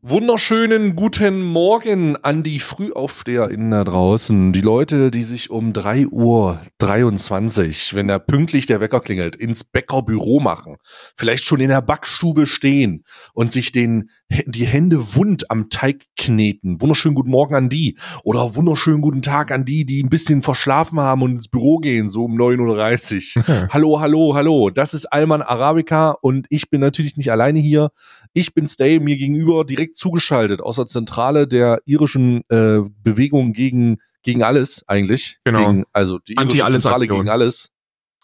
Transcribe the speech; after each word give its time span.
Wunderschönen 0.00 0.94
guten 0.94 1.42
Morgen 1.42 2.14
an 2.22 2.44
die 2.44 2.60
FrühaufsteherInnen 2.60 3.72
da 3.72 3.82
draußen. 3.82 4.52
Die 4.52 4.60
Leute, 4.60 5.10
die 5.10 5.24
sich 5.24 5.50
um 5.50 5.72
3 5.72 6.06
Uhr 6.06 6.60
23, 6.78 7.94
wenn 7.94 8.06
da 8.06 8.20
pünktlich 8.20 8.66
der 8.66 8.80
Wecker 8.80 9.00
klingelt, 9.00 9.34
ins 9.34 9.64
Bäckerbüro 9.64 10.38
machen. 10.38 10.76
Vielleicht 11.16 11.42
schon 11.42 11.58
in 11.58 11.70
der 11.70 11.82
Backstube 11.82 12.46
stehen 12.46 13.02
und 13.34 13.50
sich 13.50 13.72
den, 13.72 14.10
die 14.46 14.66
Hände 14.66 15.16
wund 15.16 15.50
am 15.50 15.68
Teig 15.68 16.04
kneten. 16.16 16.80
Wunderschönen 16.80 17.16
guten 17.16 17.32
Morgen 17.32 17.56
an 17.56 17.68
die. 17.68 17.98
Oder 18.22 18.54
wunderschönen 18.54 19.00
guten 19.00 19.20
Tag 19.20 19.50
an 19.50 19.64
die, 19.64 19.84
die 19.84 20.00
ein 20.00 20.10
bisschen 20.10 20.42
verschlafen 20.42 21.00
haben 21.00 21.22
und 21.22 21.32
ins 21.32 21.48
Büro 21.48 21.78
gehen, 21.78 22.08
so 22.08 22.26
um 22.26 22.38
9.30 22.38 23.36
Uhr. 23.36 23.68
hallo, 23.72 23.98
hallo, 23.98 24.36
hallo. 24.36 24.70
Das 24.70 24.94
ist 24.94 25.06
Alman 25.06 25.42
Arabica 25.42 26.10
und 26.22 26.46
ich 26.50 26.70
bin 26.70 26.80
natürlich 26.80 27.16
nicht 27.16 27.32
alleine 27.32 27.58
hier. 27.58 27.90
Ich 28.38 28.54
bin 28.54 28.68
Stay, 28.68 29.00
mir 29.00 29.16
gegenüber 29.16 29.64
direkt 29.64 29.96
zugeschaltet 29.96 30.60
aus 30.60 30.76
der 30.76 30.86
Zentrale 30.86 31.48
der 31.48 31.82
irischen 31.86 32.48
äh, 32.48 32.78
Bewegung 33.02 33.52
gegen, 33.52 33.96
gegen 34.22 34.44
alles 34.44 34.84
eigentlich. 34.86 35.40
Genau. 35.42 35.66
Gegen, 35.66 35.84
also 35.92 36.20
die 36.20 36.34
irische 36.34 36.42
Anti-Alles 36.42 36.82
Zentrale 36.82 37.02
Aktion. 37.02 37.18
gegen 37.18 37.30
alles. 37.30 37.70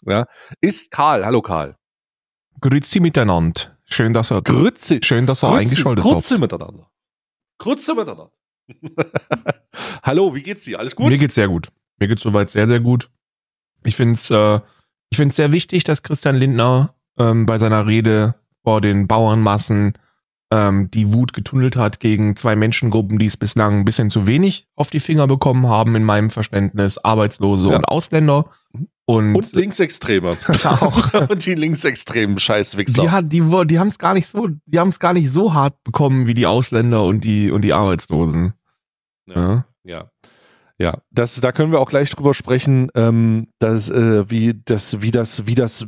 Ja, 0.05 0.25
ist 0.61 0.89
Karl. 0.91 1.25
Hallo 1.25 1.41
Karl. 1.41 1.75
Grüezi 2.61 3.01
miteinander. 3.01 3.77
Schön, 3.83 4.13
dass 4.13 4.31
er, 4.31 4.41
Grütze. 4.41 5.01
schön, 5.03 5.25
dass 5.25 5.43
er 5.43 5.53
eingeschaltet 5.53 6.05
Grütze 6.05 6.35
habt. 6.35 6.41
miteinander. 6.41 6.89
Grütze 7.57 7.93
miteinander. 7.93 8.31
Hallo, 10.01 10.33
wie 10.33 10.43
geht's 10.43 10.63
dir? 10.63 10.79
Alles 10.79 10.95
gut? 10.95 11.09
Mir 11.09 11.17
geht's 11.17 11.35
sehr 11.35 11.49
gut. 11.49 11.67
Mir 11.99 12.07
geht's 12.07 12.21
soweit 12.21 12.49
sehr, 12.51 12.67
sehr 12.67 12.79
gut. 12.79 13.09
Ich 13.83 13.97
find's, 13.97 14.31
äh, 14.31 14.61
ich 15.09 15.17
find's 15.17 15.35
sehr 15.35 15.51
wichtig, 15.51 15.83
dass 15.83 16.03
Christian 16.03 16.37
Lindner 16.37 16.95
ähm, 17.19 17.45
bei 17.45 17.57
seiner 17.57 17.85
Rede 17.85 18.35
vor 18.63 18.79
den 18.79 19.07
Bauernmassen 19.07 19.97
ähm, 20.55 20.89
die 20.91 21.13
Wut 21.13 21.33
getunnelt 21.33 21.75
hat 21.75 21.99
gegen 21.99 22.35
zwei 22.35 22.55
Menschengruppen, 22.55 23.19
die 23.19 23.25
es 23.25 23.35
bislang 23.37 23.79
ein 23.79 23.85
bisschen 23.85 24.09
zu 24.09 24.25
wenig 24.27 24.67
auf 24.75 24.89
die 24.89 24.99
Finger 24.99 25.27
bekommen 25.27 25.67
haben, 25.67 25.95
in 25.95 26.03
meinem 26.03 26.29
Verständnis, 26.29 26.97
Arbeitslose 26.97 27.69
Ja. 27.69 27.75
und 27.77 27.85
Ausländer. 27.89 28.45
Und, 29.05 29.35
Und 29.35 29.53
Linksextreme. 29.53 30.31
auch. 30.63 31.13
Und 31.29 31.45
die 31.45 31.53
linksextremen 31.53 32.39
Scheißwichser. 32.39 33.01
Die, 33.03 33.09
hat, 33.11 33.31
die, 33.31 33.41
die 33.67 33.79
haben 33.79 33.89
es 33.89 33.99
gar 33.99 34.13
nicht 34.13 34.27
so, 34.27 34.47
die 34.65 34.79
haben 34.79 34.89
es 34.89 34.99
gar 34.99 35.13
nicht 35.13 35.29
so 35.29 35.53
hart 35.53 35.83
bekommen 35.83 36.25
wie 36.25 36.33
die 36.33 36.47
Ausländer 36.47 37.03
und 37.03 37.23
die 37.23 37.51
und 37.51 37.61
die 37.61 37.73
Arbeitslosen. 37.73 38.53
Ja. 39.27 39.35
Ja. 39.35 39.65
Ja. 39.83 40.09
Ja, 40.77 40.97
das, 41.09 41.39
da 41.39 41.53
können 41.53 41.71
wir 41.71 41.79
auch 41.79 41.87
gleich 41.89 42.09
drüber 42.09 42.33
sprechen, 42.33 42.89
ähm, 42.95 43.47
dass, 43.59 43.89
äh, 43.89 44.29
wie, 44.29 44.59
das, 44.65 45.01
wie, 45.01 45.11
das, 45.11 45.47
wie 45.47 45.55
das 45.55 45.87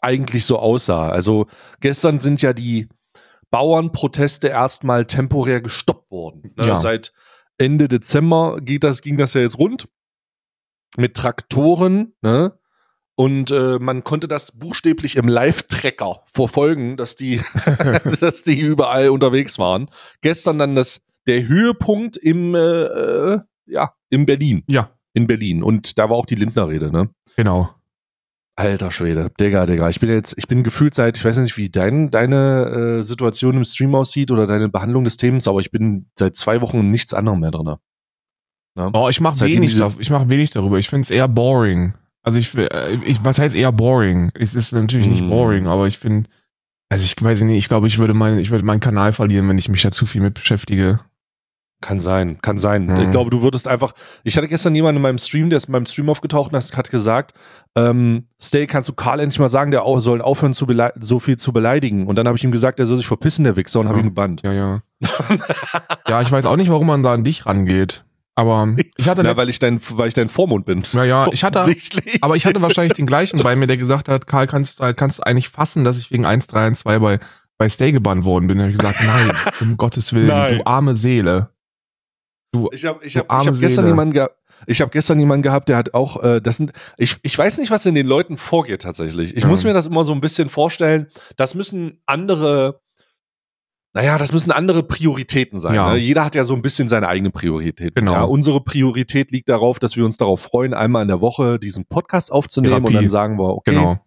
eigentlich 0.00 0.44
so 0.44 0.58
aussah. 0.60 1.08
Also 1.08 1.46
gestern 1.80 2.20
sind 2.20 2.40
ja 2.40 2.52
die 2.52 2.88
Bauernproteste 3.50 4.48
erstmal 4.48 5.06
temporär 5.06 5.60
gestoppt 5.60 6.10
worden. 6.10 6.52
Ne? 6.56 6.68
Ja. 6.68 6.76
Seit 6.76 7.12
Ende 7.56 7.88
Dezember 7.88 8.60
geht 8.60 8.84
das, 8.84 9.02
ging 9.02 9.16
das 9.16 9.34
ja 9.34 9.40
jetzt 9.40 9.58
rund 9.58 9.88
mit 10.96 11.14
Traktoren, 11.14 12.14
ne? 12.22 12.58
Und 13.14 13.50
äh, 13.50 13.80
man 13.80 14.04
konnte 14.04 14.28
das 14.28 14.52
buchstäblich 14.52 15.16
im 15.16 15.26
Live-Tracker 15.26 16.22
verfolgen, 16.26 16.96
dass 16.96 17.16
die, 17.16 17.40
dass 18.20 18.44
die 18.44 18.60
überall 18.60 19.10
unterwegs 19.10 19.58
waren. 19.58 19.90
Gestern 20.20 20.58
dann 20.58 20.76
das 20.76 21.02
der 21.26 21.46
Höhepunkt 21.46 22.16
im 22.16 22.54
äh, 22.54 22.58
äh, 22.58 23.40
ja 23.66 23.92
in 24.08 24.24
Berlin, 24.24 24.62
Ja, 24.68 24.90
in 25.12 25.26
Berlin 25.26 25.62
und 25.62 25.98
da 25.98 26.08
war 26.08 26.16
auch 26.16 26.26
die 26.26 26.36
Lindner-Rede, 26.36 26.90
ne? 26.90 27.10
genau. 27.36 27.70
Alter 28.58 28.90
Schwede, 28.90 29.30
Digga, 29.38 29.66
Digga. 29.66 29.88
Ich 29.88 30.00
bin 30.00 30.10
jetzt, 30.10 30.34
ich 30.36 30.48
bin 30.48 30.64
gefühlt 30.64 30.92
seit, 30.92 31.16
ich 31.16 31.24
weiß 31.24 31.38
nicht, 31.38 31.56
wie 31.56 31.68
dein, 31.68 32.10
deine 32.10 32.98
äh, 32.98 33.02
Situation 33.02 33.56
im 33.56 33.64
Stream 33.64 33.94
aussieht 33.94 34.32
oder 34.32 34.46
deine 34.46 34.68
Behandlung 34.68 35.04
des 35.04 35.16
Themas, 35.16 35.46
aber 35.46 35.60
ich 35.60 35.70
bin 35.70 36.06
seit 36.18 36.34
zwei 36.34 36.60
Wochen 36.60 36.78
in 36.80 36.90
nichts 36.90 37.14
anderem 37.14 37.38
mehr 37.40 37.52
drin. 37.52 37.76
Ne? 38.76 38.90
Oh, 38.94 39.08
ich 39.08 39.20
mache 39.20 39.38
wenig, 39.40 39.70
diese- 39.70 39.88
ich 40.00 40.10
mach 40.10 40.28
wenig 40.28 40.50
darüber. 40.50 40.78
Ich 40.78 40.88
finde 40.88 41.02
es 41.02 41.10
eher 41.10 41.28
boring. 41.28 41.94
Also 42.24 42.40
ich, 42.40 42.52
äh, 42.56 42.96
ich, 43.06 43.22
was 43.24 43.38
heißt 43.38 43.54
eher 43.54 43.70
boring? 43.70 44.32
Es 44.34 44.56
ist 44.56 44.72
natürlich 44.72 45.06
nicht 45.06 45.22
Mm. 45.24 45.28
boring, 45.30 45.66
aber 45.68 45.86
ich 45.86 45.98
finde, 45.98 46.28
also 46.90 47.04
ich 47.04 47.14
weiß 47.22 47.42
nicht, 47.42 47.58
ich 47.58 47.68
glaube, 47.68 47.86
ich 47.86 47.98
würde 47.98 48.12
meinen, 48.14 48.38
ich 48.40 48.50
würde 48.50 48.64
meinen 48.64 48.80
Kanal 48.80 49.12
verlieren, 49.12 49.48
wenn 49.48 49.58
ich 49.58 49.68
mich 49.68 49.82
da 49.82 49.92
zu 49.92 50.04
viel 50.04 50.20
mit 50.20 50.34
beschäftige. 50.34 50.98
Kann 51.80 52.00
sein, 52.00 52.38
kann 52.42 52.58
sein. 52.58 52.86
Mhm. 52.86 53.02
Ich 53.02 53.10
glaube, 53.12 53.30
du 53.30 53.40
würdest 53.40 53.68
einfach. 53.68 53.92
Ich 54.24 54.36
hatte 54.36 54.48
gestern 54.48 54.74
jemanden 54.74 54.96
in 54.96 55.02
meinem 55.02 55.18
Stream, 55.18 55.48
der 55.48 55.58
ist 55.58 55.66
in 55.66 55.72
meinem 55.72 55.86
Stream 55.86 56.08
aufgetaucht 56.10 56.52
und 56.52 56.76
hat 56.76 56.90
gesagt, 56.90 57.34
ähm, 57.76 58.26
Stay, 58.42 58.66
kannst 58.66 58.88
du 58.88 58.94
Karl 58.94 59.20
endlich 59.20 59.38
mal 59.38 59.48
sagen, 59.48 59.70
der 59.70 59.84
auch, 59.84 60.00
soll 60.00 60.20
aufhören, 60.20 60.54
zu 60.54 60.66
so 61.00 61.20
viel 61.20 61.36
zu 61.36 61.52
beleidigen. 61.52 62.08
Und 62.08 62.16
dann 62.16 62.26
habe 62.26 62.36
ich 62.36 62.42
ihm 62.42 62.50
gesagt, 62.50 62.80
er 62.80 62.86
soll 62.86 62.96
sich 62.96 63.06
verpissen, 63.06 63.44
der 63.44 63.54
Wichser, 63.56 63.78
und 63.78 63.86
habe 63.88 63.98
Ja. 63.98 64.02
ihn 64.04 64.08
gebannt. 64.08 64.42
Ja, 64.42 64.52
ja. 64.52 64.82
ja, 66.08 66.20
ich 66.20 66.32
weiß 66.32 66.46
auch 66.46 66.56
nicht, 66.56 66.70
warum 66.70 66.86
man 66.88 67.02
da 67.04 67.12
an 67.12 67.22
dich 67.24 67.46
rangeht. 67.46 68.04
Aber 68.34 68.68
ich 68.96 69.08
hatte 69.08 69.22
Na, 69.24 69.36
weil 69.36 69.48
ich 69.48 69.58
dein, 69.58 69.80
weil 69.90 70.08
ich 70.08 70.14
dein 70.14 70.28
Vormund 70.28 70.64
bin. 70.64 70.84
Ja, 70.92 71.04
ja, 71.04 71.26
ich 71.32 71.42
hatte-. 71.44 71.74
Aber 72.20 72.36
ich 72.36 72.46
hatte 72.46 72.62
wahrscheinlich 72.62 72.92
den 72.94 73.06
gleichen 73.06 73.42
bei 73.42 73.56
mir, 73.56 73.66
der 73.66 73.76
gesagt 73.76 74.08
hat, 74.08 74.26
Karl, 74.28 74.46
kannst, 74.46 74.80
du- 74.80 74.94
kannst 74.94 75.18
du 75.18 75.22
eigentlich 75.24 75.48
fassen, 75.48 75.82
dass 75.84 75.98
ich 75.98 76.10
wegen 76.10 76.24
1, 76.24 76.46
3 76.48 76.68
und 76.68 76.76
2 76.76 76.98
bei, 77.00 77.18
bei 77.56 77.68
Stay 77.68 77.90
gebannt 77.92 78.24
worden 78.24 78.46
bin? 78.46 78.58
Da 78.58 78.64
habe 78.64 78.72
ich 78.72 78.78
gesagt, 78.78 78.98
nein, 79.04 79.32
um 79.60 79.76
Gottes 79.76 80.12
Willen, 80.12 80.28
Nein. 80.28 80.58
du 80.58 80.66
arme 80.66 80.94
Seele. 80.94 81.50
Du, 82.52 82.68
Ich 82.72 82.84
habe 82.84 83.04
ich 83.04 83.16
hab, 83.16 83.26
ich 83.26 83.48
hab 83.48 83.58
gestern 83.60 83.86
jemanden 83.86 84.14
gehabt. 84.14 84.36
Ich 84.66 84.80
habe 84.80 84.90
gestern 84.90 85.20
jemanden 85.20 85.42
gehabt, 85.42 85.68
der 85.68 85.76
hat 85.76 85.94
auch, 85.94 86.20
äh, 86.22 86.40
das 86.40 86.56
sind, 86.56 86.72
ich, 86.96 87.16
ich 87.22 87.38
weiß 87.38 87.58
nicht, 87.58 87.70
was 87.70 87.86
in 87.86 87.94
den 87.94 88.06
Leuten 88.08 88.36
vorgeht 88.36 88.82
tatsächlich. 88.82 89.36
Ich 89.36 89.44
Ja. 89.44 89.48
muss 89.48 89.62
mir 89.62 89.72
das 89.72 89.86
immer 89.86 90.02
so 90.02 90.12
ein 90.12 90.20
bisschen 90.20 90.48
vorstellen. 90.48 91.06
Das 91.36 91.54
müssen 91.54 92.02
andere, 92.06 92.80
naja, 93.94 94.18
das 94.18 94.32
müssen 94.32 94.50
andere 94.50 94.82
Prioritäten 94.82 95.60
sein. 95.60 95.74
Ja. 95.74 95.92
Ne? 95.92 95.98
Jeder 95.98 96.24
hat 96.24 96.34
ja 96.34 96.42
so 96.42 96.54
ein 96.54 96.62
bisschen 96.62 96.88
seine 96.88 97.06
eigene 97.06 97.30
Priorität. 97.30 97.94
Genau. 97.94 98.12
Ja, 98.12 98.22
unsere 98.24 98.60
Priorität 98.60 99.30
liegt 99.30 99.48
darauf, 99.48 99.78
dass 99.78 99.96
wir 99.96 100.04
uns 100.04 100.16
darauf 100.16 100.40
freuen, 100.40 100.74
einmal 100.74 101.02
in 101.02 101.08
der 101.08 101.20
Woche 101.20 101.60
diesen 101.60 101.84
Podcast 101.86 102.32
aufzunehmen 102.32 102.72
Therapie. 102.74 102.96
und 102.96 103.02
dann 103.02 103.08
sagen 103.10 103.38
wir, 103.38 103.54
okay, 103.54 103.70
genau. 103.74 103.98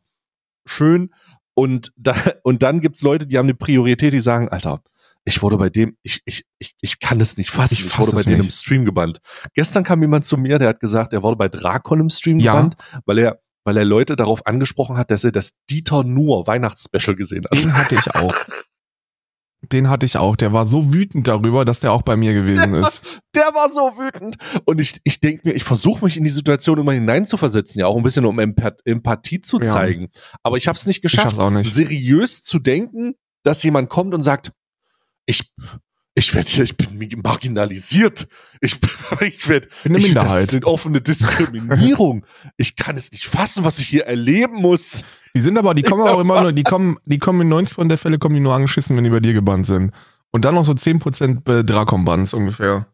schön. 0.65 1.13
Und, 1.53 1.93
da, 1.95 2.13
und 2.43 2.61
dann 2.61 2.81
gibt's 2.81 3.03
Leute, 3.03 3.25
die 3.25 3.37
haben 3.37 3.45
eine 3.45 3.53
Priorität, 3.55 4.11
die 4.11 4.19
sagen, 4.19 4.49
Alter, 4.49 4.81
ich 5.25 5.41
wurde 5.41 5.57
bei 5.57 5.69
dem, 5.69 5.95
ich, 6.03 6.21
ich, 6.25 6.45
ich, 6.59 6.73
ich 6.81 6.99
kann 6.99 7.21
es 7.21 7.37
nicht 7.37 7.51
fassen, 7.51 7.75
Ich 7.79 7.85
ich, 7.85 7.99
wurde 7.99 8.11
bei 8.13 8.23
nicht. 8.29 8.39
im 8.39 8.49
Stream 8.49 8.85
gebannt. 8.85 9.19
Gestern 9.53 9.83
kam 9.83 10.01
jemand 10.01 10.25
zu 10.25 10.37
mir, 10.37 10.57
der 10.59 10.69
hat 10.69 10.79
gesagt, 10.79 11.13
er 11.13 11.21
wurde 11.23 11.35
bei 11.37 11.47
Drakon 11.49 11.99
im 11.99 12.09
Stream 12.09 12.39
Ja. 12.39 12.53
gebannt, 12.55 12.75
weil 13.05 13.19
er, 13.19 13.39
weil 13.63 13.77
er 13.77 13.85
Leute 13.85 14.15
darauf 14.15 14.45
angesprochen 14.47 14.97
hat, 14.97 15.11
dass 15.11 15.23
er 15.23 15.31
das 15.31 15.51
Dieter 15.69 16.03
Nuhr 16.03 16.47
Weihnachtsspecial 16.47 17.15
gesehen 17.15 17.43
hat. 17.45 17.63
Den 17.63 17.75
hatte 17.75 17.95
ich 17.95 18.15
auch. 18.15 18.35
Den 19.71 19.89
hatte 19.89 20.07
ich 20.07 20.17
auch. 20.17 20.35
Der 20.35 20.53
war 20.53 20.65
so 20.65 20.91
wütend 20.91 21.27
darüber, 21.27 21.65
dass 21.65 21.79
der 21.81 21.91
auch 21.93 22.01
bei 22.01 22.15
mir 22.17 22.33
gewesen 22.33 22.73
ist. 22.73 23.03
Der 23.35 23.43
war 23.53 23.69
so 23.69 23.95
wütend. 23.99 24.35
Und 24.65 24.81
ich, 24.81 24.99
ich 25.03 25.19
denke 25.19 25.47
mir, 25.47 25.53
ich 25.53 25.63
versuche 25.63 26.03
mich 26.03 26.17
in 26.17 26.23
die 26.23 26.31
Situation 26.31 26.79
immer 26.79 26.93
hineinzuversetzen, 26.93 27.79
ja 27.79 27.85
auch 27.85 27.95
ein 27.95 28.01
bisschen 28.03 28.25
um 28.25 28.39
Empath 28.39 28.81
Empathie 28.85 29.39
zu 29.39 29.59
Ja. 29.59 29.71
zeigen. 29.71 30.09
Aber 30.41 30.57
ich 30.57 30.67
habe 30.67 30.75
es 30.75 30.87
nicht 30.87 30.97
Ich 30.97 31.01
geschafft. 31.03 31.35
seriös 31.65 32.41
zu 32.41 32.57
denken, 32.57 33.13
dass 33.43 33.61
jemand 33.61 33.89
kommt 33.89 34.15
und 34.15 34.21
sagt, 34.21 34.51
ich, 35.25 35.53
ich 36.13 36.33
werde 36.33 36.49
hier, 36.49 36.63
ich 36.63 36.75
bin 36.75 37.21
marginalisiert. 37.23 38.27
Ich, 38.59 38.79
ich 39.21 39.47
werde, 39.47 39.67
Bin 39.83 39.93
eine 39.93 39.99
ich, 39.99 40.13
das 40.13 40.23
Minderheit. 40.23 40.41
ist 40.43 40.53
eine 40.53 40.65
offene 40.65 41.01
Diskriminierung. 41.01 42.25
ich 42.57 42.75
kann 42.75 42.97
es 42.97 43.11
nicht 43.11 43.27
fassen, 43.27 43.63
was 43.63 43.79
ich 43.79 43.87
hier 43.87 44.05
erleben 44.05 44.55
muss. 44.55 45.03
Die 45.35 45.41
sind 45.41 45.57
aber, 45.57 45.73
die 45.73 45.83
kommen 45.83 46.07
auch 46.07 46.19
immer 46.19 46.41
nur, 46.41 46.51
die 46.51 46.63
kommen, 46.63 46.97
die 47.05 47.19
kommen 47.19 47.41
in 47.41 47.53
90% 47.53 47.87
der 47.87 47.97
Fälle 47.97 48.19
kommen 48.19 48.35
die 48.35 48.41
nur 48.41 48.53
angeschissen, 48.53 48.97
wenn 48.97 49.03
die 49.03 49.09
bei 49.09 49.21
dir 49.21 49.33
gebannt 49.33 49.65
sind. 49.65 49.91
Und 50.31 50.45
dann 50.45 50.55
noch 50.55 50.65
so 50.65 50.73
10% 50.73 51.41
bei 51.43 51.63
Drakon-Bands 51.63 52.33
ungefähr. 52.33 52.87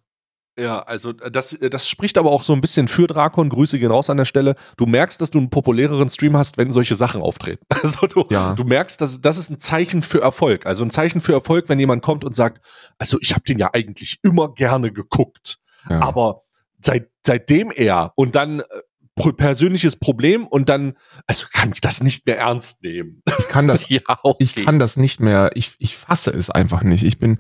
Ja, 0.60 0.80
also 0.82 1.14
das, 1.14 1.56
das 1.70 1.88
spricht 1.88 2.18
aber 2.18 2.32
auch 2.32 2.42
so 2.42 2.52
ein 2.54 2.62
bisschen 2.62 2.88
für 2.88 3.06
Drakon. 3.06 3.50
Grüße 3.50 3.78
gehen 3.78 3.92
raus 3.92 4.10
an 4.10 4.18
der 4.18 4.26
Stelle. 4.26 4.56
Du 4.76 4.88
merkst, 4.88 5.22
dass 5.22 5.30
du 5.30 5.38
einen 5.38 5.52
populäreren 5.52 6.10
Stream 6.10 6.36
hast, 6.36 6.58
wenn 6.58 6.72
solche 6.72 6.96
Sachen 6.96 7.22
auftreten. 7.22 7.64
Also 7.84 8.08
du, 8.08 8.26
Ja. 8.32 8.54
du 8.56 8.64
merkst, 8.64 9.00
dass 9.00 9.22
das 9.22 9.38
ist 9.38 9.52
ein 9.52 9.60
Zeichen 9.60 10.02
für 10.02 10.20
Erfolg. 10.22 10.66
Also 10.66 10.84
ein 10.84 10.90
Zeichen 10.90 11.22
für 11.22 11.34
Erfolg, 11.34 11.70
wenn 11.70 11.80
jemand 11.80 12.02
kommt 12.02 12.26
und 12.26 12.34
sagt, 12.34 12.62
also 12.98 13.18
ich 13.22 13.34
habe 13.34 13.44
den 13.44 13.60
ja 13.60 13.70
eigentlich 13.74 14.18
immer 14.24 14.52
gerne 14.54 14.92
geguckt. 14.92 15.60
Ja. 15.90 16.00
Aber 16.02 16.42
seit, 16.82 17.10
seitdem 17.26 17.72
er 17.72 18.14
und 18.16 18.36
dann 18.36 18.62
äh, 18.62 19.32
persönliches 19.34 19.96
Problem 19.96 20.48
und 20.48 20.70
dann, 20.70 20.94
also 21.28 21.46
kann 21.52 21.72
ich 21.72 21.82
das 21.82 22.02
nicht 22.02 22.26
mehr 22.26 22.38
ernst 22.40 22.84
nehmen. 22.84 23.22
ich 23.40 23.48
kann 23.48 23.68
das, 23.68 23.88
ja, 23.90 24.02
okay. 24.24 24.44
ich 24.44 24.56
kann 24.66 24.80
das 24.80 24.98
nicht 24.98 25.20
mehr, 25.20 25.52
ich, 25.54 25.76
ich 25.80 25.96
fasse 25.96 26.32
es 26.32 26.50
einfach 26.50 26.82
nicht. 26.84 27.04
Ich 27.04 27.20
bin 27.20 27.40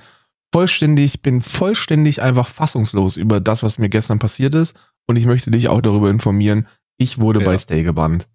vollständig, 0.53 1.21
bin 1.21 1.41
vollständig 1.41 2.21
einfach 2.21 2.47
fassungslos 2.47 3.17
über 3.17 3.39
das, 3.39 3.63
was 3.63 3.77
mir 3.79 3.89
gestern 3.89 4.19
passiert 4.19 4.55
ist. 4.55 4.75
Und 5.07 5.15
ich 5.15 5.25
möchte 5.25 5.51
dich 5.51 5.69
auch 5.69 5.81
darüber 5.81 6.09
informieren, 6.09 6.67
ich 6.97 7.19
wurde 7.19 7.39
Ja. 7.41 7.45
bei 7.45 7.57
Stay 7.57 7.83
gebannt. 7.83 8.27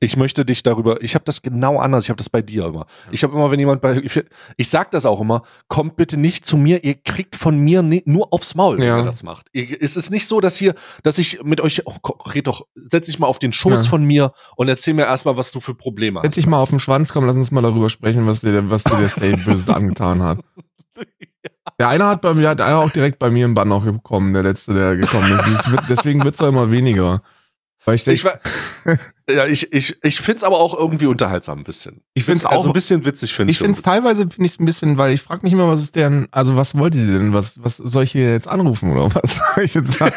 Ich 0.00 0.16
möchte 0.16 0.44
dich 0.44 0.64
darüber, 0.64 1.00
ich 1.00 1.14
habe 1.14 1.24
das 1.24 1.42
genau 1.42 1.78
anders, 1.78 2.02
ich 2.02 2.10
habe 2.10 2.16
das 2.16 2.28
bei 2.28 2.42
dir 2.42 2.64
immer. 2.66 2.86
Ich 3.12 3.22
habe 3.22 3.34
immer, 3.34 3.52
wenn 3.52 3.60
jemand 3.60 3.80
bei, 3.80 3.98
ich, 3.98 4.20
ich 4.56 4.68
sag 4.68 4.90
das 4.90 5.06
auch 5.06 5.20
immer, 5.20 5.42
kommt 5.68 5.94
bitte 5.94 6.16
nicht 6.16 6.44
zu 6.44 6.56
mir, 6.56 6.82
ihr 6.82 6.94
kriegt 6.96 7.36
von 7.36 7.56
mir 7.60 7.82
ni- 7.82 8.02
nur 8.04 8.32
aufs 8.32 8.56
Maul, 8.56 8.78
wenn 8.78 8.86
Ja. 8.86 8.98
ihr 8.98 9.04
das 9.04 9.22
macht. 9.22 9.46
Ihr, 9.52 9.80
es 9.80 9.96
ist 9.96 10.10
nicht 10.10 10.26
so, 10.26 10.40
dass 10.40 10.56
hier, 10.56 10.74
dass 11.04 11.18
ich 11.18 11.44
mit 11.44 11.60
euch, 11.60 11.82
oh, 11.86 11.94
red 12.34 12.48
doch, 12.48 12.66
setz 12.74 13.06
dich 13.06 13.20
mal 13.20 13.28
auf 13.28 13.38
den 13.38 13.52
Schoß 13.52 13.84
Ja. 13.84 13.90
von 13.90 14.02
mir 14.04 14.32
und 14.56 14.66
erzähl 14.68 14.94
mir 14.94 15.04
erstmal, 15.04 15.36
was 15.36 15.52
du 15.52 15.60
für 15.60 15.76
Probleme 15.76 16.18
Setz 16.22 16.30
hast. 16.30 16.36
dich 16.38 16.46
mal 16.48 16.58
auf 16.58 16.70
den 16.70 16.80
Schwanz, 16.80 17.12
komm, 17.12 17.24
lass 17.26 17.36
uns 17.36 17.52
mal 17.52 17.62
darüber 17.62 17.88
sprechen, 17.88 18.26
was 18.26 18.40
dir, 18.40 18.68
was 18.70 18.82
dir 18.82 18.96
der 18.96 19.08
Stay 19.08 19.36
Böses 19.44 19.68
angetan 19.68 20.20
hat. 20.20 20.40
Der 21.78 21.88
eine 21.88 22.04
hat 22.06 22.20
bei 22.20 22.34
mir, 22.34 22.48
hat 22.48 22.60
einer 22.60 22.78
auch 22.78 22.90
direkt 22.90 23.18
bei 23.18 23.30
mir 23.30 23.44
im 23.44 23.54
Bann 23.54 23.68
noch 23.68 23.84
gekommen, 23.84 24.32
der 24.32 24.42
letzte, 24.42 24.74
der 24.74 24.96
gekommen 24.96 25.32
ist. 25.54 25.70
Wird, 25.70 25.82
deswegen 25.88 26.22
wird's 26.22 26.40
auch 26.40 26.48
immer 26.48 26.70
weniger. 26.70 27.22
Weil 27.84 27.96
ich, 27.96 28.04
denk, 28.04 28.16
Ich, 28.18 28.24
wa- 28.24 28.38
ja, 29.30 29.46
ich, 29.46 29.72
ich, 29.72 29.96
ich 30.04 30.20
find's 30.20 30.44
aber 30.44 30.58
auch 30.58 30.78
irgendwie 30.78 31.06
unterhaltsam 31.06 31.58
ein 31.58 31.64
bisschen. 31.64 32.02
Ich 32.14 32.24
find's 32.24 32.44
also 32.46 32.64
auch- 32.64 32.66
ein 32.66 32.72
bisschen 32.72 33.04
witzig 33.04 33.34
finde 33.34 33.50
ich 33.50 33.58
finde 33.58 33.74
es 33.74 33.82
teilweise 33.82 34.22
finde 34.28 34.46
ich 34.46 34.60
ein 34.60 34.64
bisschen, 34.66 34.98
weil 34.98 35.12
ich 35.12 35.22
frage 35.22 35.42
mich 35.42 35.52
immer, 35.52 35.68
was 35.68 35.80
ist 35.80 35.96
denn, 35.96 36.28
also 36.30 36.56
was 36.56 36.76
wollt 36.78 36.94
ihr 36.94 37.06
denn? 37.06 37.32
Was, 37.32 37.60
was 37.62 37.78
soll 37.78 38.04
ich 38.04 38.12
hier 38.12 38.30
jetzt 38.32 38.46
anrufen 38.46 38.92
oder 38.92 39.12
was 39.14 39.36
soll 39.54 39.64
ich 39.64 39.74
jetzt 39.74 39.98
sagen? 39.98 40.14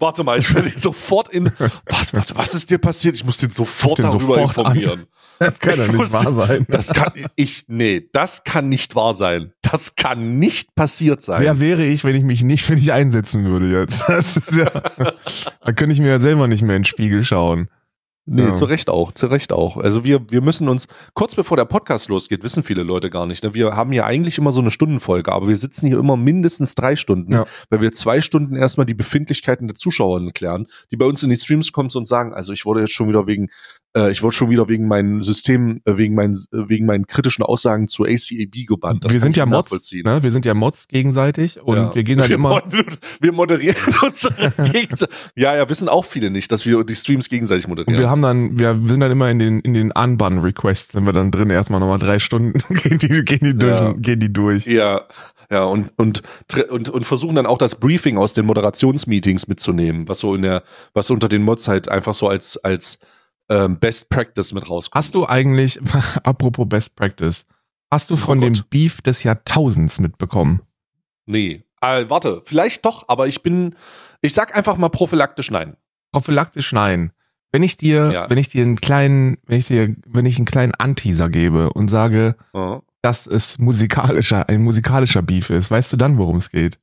Warte 0.00 0.24
mal, 0.24 0.38
ich 0.40 0.52
den 0.52 0.76
sofort 0.78 1.28
in. 1.28 1.52
Warte, 1.58 2.12
warte, 2.12 2.34
was 2.36 2.54
ist 2.54 2.70
dir 2.70 2.78
passiert? 2.78 3.14
Ich 3.14 3.24
muss 3.24 3.36
den 3.38 3.50
sofort 3.50 3.98
den 3.98 4.06
darüber 4.06 4.34
sofort 4.34 4.48
informieren. 4.74 5.04
Das 5.38 5.58
kann 5.58 5.78
ja 5.78 5.86
Ich 5.86 5.92
nicht 5.92 6.12
wahr 6.12 6.32
sein. 6.32 6.66
Das 6.68 6.88
kann 6.92 7.12
ich. 7.36 7.64
Nee, 7.68 8.08
das 8.12 8.44
kann 8.44 8.68
nicht 8.68 8.94
wahr 8.94 9.14
sein. 9.14 9.52
Das 9.62 9.96
kann 9.96 10.38
nicht 10.38 10.74
passiert 10.74 11.20
sein. 11.22 11.40
Wer 11.42 11.60
wäre 11.60 11.84
ich, 11.84 12.04
wenn 12.04 12.16
ich 12.16 12.22
mich 12.24 12.42
nicht 12.42 12.64
für 12.64 12.76
dich 12.76 12.92
einsetzen 12.92 13.44
würde 13.44 13.80
jetzt? 13.80 14.02
Das 14.08 14.36
ist 14.36 14.52
ja, 14.52 14.70
da 14.70 15.72
könnte 15.72 15.92
ich 15.92 16.00
mir 16.00 16.08
ja 16.08 16.20
selber 16.20 16.48
nicht 16.48 16.62
mehr 16.62 16.76
in 16.76 16.82
den 16.82 16.86
Spiegel 16.86 17.24
schauen. 17.24 17.68
Nee, 18.28 18.42
Ja. 18.42 18.54
zu 18.54 18.64
Recht 18.64 18.90
auch, 18.90 19.12
zu 19.12 19.28
Recht 19.28 19.52
auch. 19.52 19.76
Also 19.76 20.02
wir, 20.02 20.28
wir 20.32 20.40
müssen 20.40 20.68
uns, 20.68 20.88
kurz 21.14 21.36
bevor 21.36 21.56
der 21.56 21.64
Podcast 21.64 22.08
losgeht, 22.08 22.42
wissen 22.42 22.64
viele 22.64 22.82
Leute 22.82 23.08
gar 23.08 23.24
nicht. 23.24 23.44
Ne? 23.44 23.54
Wir 23.54 23.76
haben 23.76 23.92
ja 23.92 24.04
eigentlich 24.04 24.36
immer 24.36 24.50
so 24.50 24.60
eine 24.60 24.72
Stundenfolge, 24.72 25.30
aber 25.30 25.46
wir 25.46 25.56
sitzen 25.56 25.86
hier 25.86 25.96
immer 26.00 26.16
mindestens 26.16 26.74
drei 26.74 26.96
Stunden, 26.96 27.32
Ja. 27.32 27.46
weil 27.70 27.82
wir 27.82 27.92
zwei 27.92 28.20
Stunden 28.20 28.56
erstmal 28.56 28.84
die 28.84 28.94
Befindlichkeiten 28.94 29.68
der 29.68 29.76
Zuschauer 29.76 30.20
klären, 30.32 30.66
die 30.90 30.96
bei 30.96 31.06
uns 31.06 31.22
in 31.22 31.30
die 31.30 31.36
Streams 31.36 31.70
kommen 31.70 31.88
und 31.94 32.04
sagen, 32.08 32.34
also 32.34 32.52
ich 32.52 32.64
wurde 32.66 32.80
jetzt 32.80 32.92
schon 32.94 33.08
wieder 33.08 33.28
wegen, 33.28 33.48
äh, 33.96 34.10
ich 34.10 34.22
wurde 34.22 34.34
schon 34.34 34.50
wieder 34.50 34.68
wegen 34.68 34.86
meinem 34.86 35.22
System, 35.22 35.80
äh, 35.86 35.96
wegen 35.96 36.14
meinen, 36.14 36.34
äh, 36.34 36.68
wegen 36.68 36.86
meinen 36.86 37.06
kritischen 37.06 37.42
Aussagen 37.44 37.88
zu 37.88 38.04
ACAB 38.04 38.66
gebannt. 38.66 39.04
Das 39.04 39.12
wir 39.12 39.20
sind 39.20 39.36
ja 39.36 39.46
Mods, 39.46 39.92
ne? 39.92 40.22
Wir 40.22 40.30
sind 40.30 40.44
ja 40.44 40.54
Mods 40.54 40.86
gegenseitig 40.88 41.60
und 41.62 41.76
Ja. 41.76 41.94
wir 41.94 42.04
gehen 42.04 42.20
halt 42.20 42.30
immer. 42.30 42.50
mod- 42.50 42.64
wir 43.20 43.32
moderieren 43.32 43.76
unsere 44.02 44.50
Gegenseitig. 44.72 45.16
Ja, 45.34 45.56
ja, 45.56 45.68
wissen 45.68 45.88
auch 45.88 46.04
viele 46.04 46.30
nicht, 46.30 46.52
dass 46.52 46.66
wir 46.66 46.84
die 46.84 46.94
Streams 46.94 47.28
gegenseitig 47.28 47.66
moderieren. 47.68 47.94
Und 47.94 48.00
wir 48.00 48.10
haben 48.10 48.22
dann, 48.22 48.58
wir 48.58 48.78
sind 48.84 49.00
dann 49.00 49.10
immer 49.10 49.30
in 49.30 49.38
den, 49.38 49.60
in 49.60 49.74
den 49.74 49.92
Unbun-Requests, 49.92 50.92
sind 50.92 51.04
wir 51.06 51.12
dann 51.12 51.30
drin, 51.30 51.50
erstmal 51.50 51.80
nochmal 51.80 51.98
drei 51.98 52.18
Stunden, 52.18 52.60
gehen 52.82 52.98
die, 52.98 53.24
gehen 53.24 53.40
die 53.42 53.56
durch, 53.56 53.80
Ja. 53.80 53.92
gehen 53.92 54.20
die 54.20 54.32
durch. 54.32 54.66
Ja, 54.66 55.02
ja, 55.50 55.64
und, 55.64 55.92
und, 55.96 56.22
und, 56.70 56.88
und 56.88 57.04
versuchen 57.04 57.36
dann 57.36 57.46
auch 57.46 57.58
das 57.58 57.76
Briefing 57.76 58.18
aus 58.18 58.34
den 58.34 58.46
Moderationsmeetings 58.46 59.46
mitzunehmen, 59.48 60.08
was 60.08 60.18
so 60.18 60.34
in 60.34 60.42
der, 60.42 60.62
was 60.92 61.10
unter 61.10 61.28
den 61.28 61.42
Mods 61.42 61.68
halt 61.68 61.88
einfach 61.88 62.14
so 62.14 62.28
als, 62.28 62.56
als 62.58 62.98
ähm, 63.48 63.78
Best 63.78 64.08
Practice 64.10 64.52
mit 64.52 64.68
rauskommt. 64.68 64.94
Hast 64.94 65.14
du 65.14 65.26
eigentlich, 65.26 65.78
apropos 66.24 66.68
Best 66.68 66.94
Practice, 66.96 67.46
hast 67.90 68.10
du 68.10 68.16
von 68.16 68.38
Oh 68.38 68.42
dem. 68.42 68.54
Beef 68.70 69.00
des 69.02 69.22
Jahrtausends 69.22 70.00
mitbekommen? 70.00 70.62
Nee. 71.26 71.62
Äh, 71.80 72.08
warte, 72.08 72.42
vielleicht 72.46 72.84
doch, 72.84 73.04
aber 73.08 73.28
ich 73.28 73.42
bin, 73.42 73.74
ich 74.22 74.32
sag 74.34 74.56
einfach 74.56 74.76
mal 74.76 74.88
prophylaktisch 74.88 75.50
nein. 75.50 75.76
Prophylaktisch 76.12 76.72
nein. 76.72 77.12
Wenn 77.52 77.62
ich 77.62 77.76
dir, 77.76 78.10
Ja. 78.12 78.30
wenn 78.30 78.38
ich 78.38 78.48
dir 78.48 78.62
einen 78.62 78.76
kleinen, 78.76 79.38
wenn 79.46 79.58
ich 79.58 79.66
dir, 79.66 79.94
wenn 80.06 80.26
ich 80.26 80.36
einen 80.36 80.46
kleinen 80.46 80.74
Anteaser 80.74 81.28
gebe 81.28 81.72
und 81.72 81.88
sage, 81.88 82.34
Ja. 82.54 82.82
dass 83.02 83.26
es 83.26 83.58
musikalischer, 83.58 84.48
ein 84.48 84.62
musikalischer 84.62 85.22
Beef 85.22 85.50
ist, 85.50 85.70
weißt 85.70 85.92
du 85.92 85.96
dann, 85.96 86.18
worum 86.18 86.36
es 86.38 86.50
geht? 86.50 86.78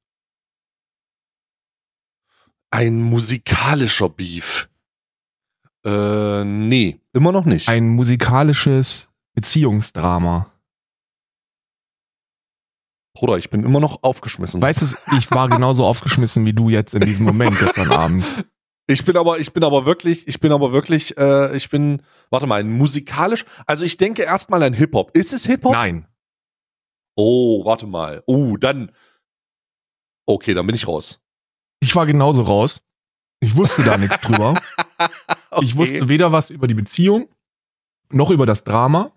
Ein 2.72 3.02
musikalischer 3.02 4.10
Beef. 4.10 4.70
Äh, 5.86 6.44
nee, 6.46 7.00
immer 7.14 7.32
noch 7.32 7.46
nicht. 7.46 7.68
Ein 7.68 7.90
musikalisches 7.90 9.10
Beziehungsdrama. 9.34 10.52
Bruder, 13.16 13.38
ich 13.38 13.50
bin 13.50 13.64
immer 13.64 13.80
noch 13.80 14.02
aufgeschmissen. 14.02 14.62
Weißt 14.62 14.82
du, 14.82 15.16
ich 15.18 15.30
war 15.32 15.50
genauso 15.50 15.86
aufgeschmissen 15.86 16.46
wie 16.46 16.54
du 16.54 16.70
jetzt 16.70 16.94
in 16.94 17.02
diesem 17.02 17.26
Moment 17.26 17.60
gestern 17.60 17.92
Abend. 17.92 18.26
Ich 18.88 19.06
bin 19.06 19.16
aber, 19.16 19.40
ich 19.40 19.54
bin 19.54 19.64
aber 19.64 19.86
wirklich, 19.86 20.28
ich 20.28 20.40
bin 20.40 20.52
aber 20.52 20.74
wirklich, 20.74 21.18
äh, 21.18 21.56
ich 21.56 21.70
bin, 21.70 22.02
warte 22.30 22.48
mal, 22.48 22.60
ein 22.60 22.72
musikalisch, 22.72 23.46
also 23.66 23.86
ich 23.86 23.96
denke 23.98 24.24
erstmal 24.24 24.62
an 24.64 24.74
Hip-Hop. 24.74 25.16
Ist 25.16 25.32
es 25.32 25.46
Hip-Hop? 25.46 25.72
Nein. 25.72 26.08
Oh, 27.16 27.64
warte 27.66 27.88
mal. 27.88 28.24
Oh, 28.26 28.58
dann. 28.58 28.92
Okay, 30.26 30.54
dann 30.54 30.66
bin 30.66 30.76
ich 30.76 30.88
raus. 30.88 31.22
Ich 31.80 31.96
war 31.96 32.06
genauso 32.06 32.42
raus. 32.42 32.82
Ich 33.40 33.56
wusste 33.56 33.84
da 33.84 33.98
nichts 33.98 34.20
drüber. 34.22 34.60
Ich 35.62 35.72
Okay. 35.72 35.78
wusste 35.78 36.10
weder 36.10 36.32
was 36.32 36.50
über 36.50 36.68
die 36.68 36.74
Beziehung, 36.74 37.28
noch 38.12 38.30
über 38.30 38.46
das 38.46 38.64
Drama, 38.64 39.12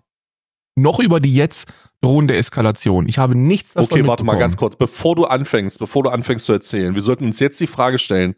noch 0.75 0.99
über 0.99 1.19
die 1.19 1.33
jetzt 1.33 1.67
drohende 2.01 2.35
Eskalation. 2.35 3.07
Ich 3.07 3.17
habe 3.17 3.35
nichts 3.35 3.73
davon 3.73 3.91
Okay, 3.91 4.07
warte 4.07 4.23
mal 4.23 4.37
ganz 4.37 4.57
kurz. 4.57 4.75
Bevor 4.75 5.15
du 5.15 5.25
anfängst, 5.25 5.79
bevor 5.79 6.03
du 6.03 6.09
anfängst 6.09 6.45
zu 6.45 6.53
erzählen, 6.53 6.93
wir 6.93 7.01
sollten 7.01 7.25
uns 7.25 7.39
jetzt 7.39 7.59
die 7.59 7.67
Frage 7.67 7.97
stellen, 7.97 8.35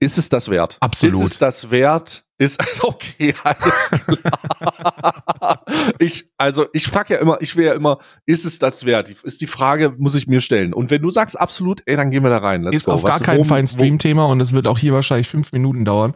ist 0.00 0.16
es 0.18 0.28
das 0.30 0.48
wert? 0.48 0.78
Absolut. 0.80 1.22
Ist 1.22 1.30
es 1.32 1.38
das 1.38 1.70
wert? 1.70 2.24
Ist, 2.38 2.58
okay, 2.82 3.34
alles 3.44 3.72
klar. 4.06 5.64
Ich, 5.98 6.30
also, 6.38 6.66
ich 6.72 6.86
frage 6.86 7.14
ja 7.14 7.20
immer, 7.20 7.36
ich 7.42 7.54
will 7.56 7.66
ja 7.66 7.74
immer, 7.74 7.98
ist 8.26 8.44
es 8.46 8.58
das 8.58 8.86
wert? 8.86 9.10
Ist 9.10 9.40
die 9.42 9.46
Frage, 9.46 9.94
muss 9.98 10.14
ich 10.14 10.26
mir 10.26 10.40
stellen. 10.40 10.72
Und 10.72 10.90
wenn 10.90 11.02
du 11.02 11.10
sagst 11.10 11.38
absolut, 11.38 11.82
ey, 11.86 11.96
dann 11.96 12.10
gehen 12.10 12.22
wir 12.22 12.30
da 12.30 12.38
rein. 12.38 12.62
Let's 12.62 12.76
Ist 12.76 12.84
go. 12.86 12.92
auf 12.92 13.02
Was- 13.02 13.10
gar 13.18 13.20
keinen 13.20 13.36
worum- 13.38 13.48
Fall 13.48 13.58
ein 13.60 13.66
Stream-Thema 13.68 14.24
und 14.26 14.40
es 14.40 14.52
wird 14.52 14.66
auch 14.68 14.78
hier 14.78 14.92
wahrscheinlich 14.94 15.28
fünf 15.28 15.52
Minuten 15.52 15.84
dauern. 15.84 16.14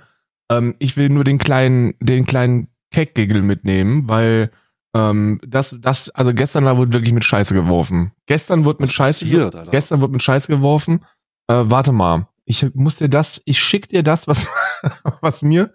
Ähm, 0.50 0.74
ich 0.78 0.96
will 0.96 1.08
nur 1.08 1.24
den 1.24 1.38
kleinen, 1.38 1.94
den 2.00 2.26
kleinen 2.26 2.68
Keckgiggle 2.92 3.42
mitnehmen, 3.42 4.08
weil 4.08 4.50
ähm, 4.94 5.40
das, 5.46 5.74
das, 5.80 6.10
also 6.10 6.32
gestern 6.32 6.64
da 6.64 6.76
wurde 6.76 6.92
wirklich 6.92 7.12
mit 7.12 7.24
Scheiße 7.24 7.54
geworfen. 7.54 8.12
Gestern 8.26 8.64
wurde 8.64 8.82
mit 8.82 8.92
Scheiße, 8.92 9.26
Alter? 9.26 9.66
gestern 9.70 10.00
wurde 10.00 10.12
mit 10.12 10.22
Scheiße 10.22 10.48
geworfen. 10.48 11.04
Äh, 11.48 11.64
warte 11.66 11.92
mal, 11.92 12.28
ich 12.44 12.66
muss 12.74 12.96
dir 12.96 13.08
das, 13.08 13.42
ich 13.44 13.58
schick 13.58 13.88
dir 13.88 14.02
das, 14.02 14.28
was, 14.28 14.46
was 15.20 15.42
mir, 15.42 15.72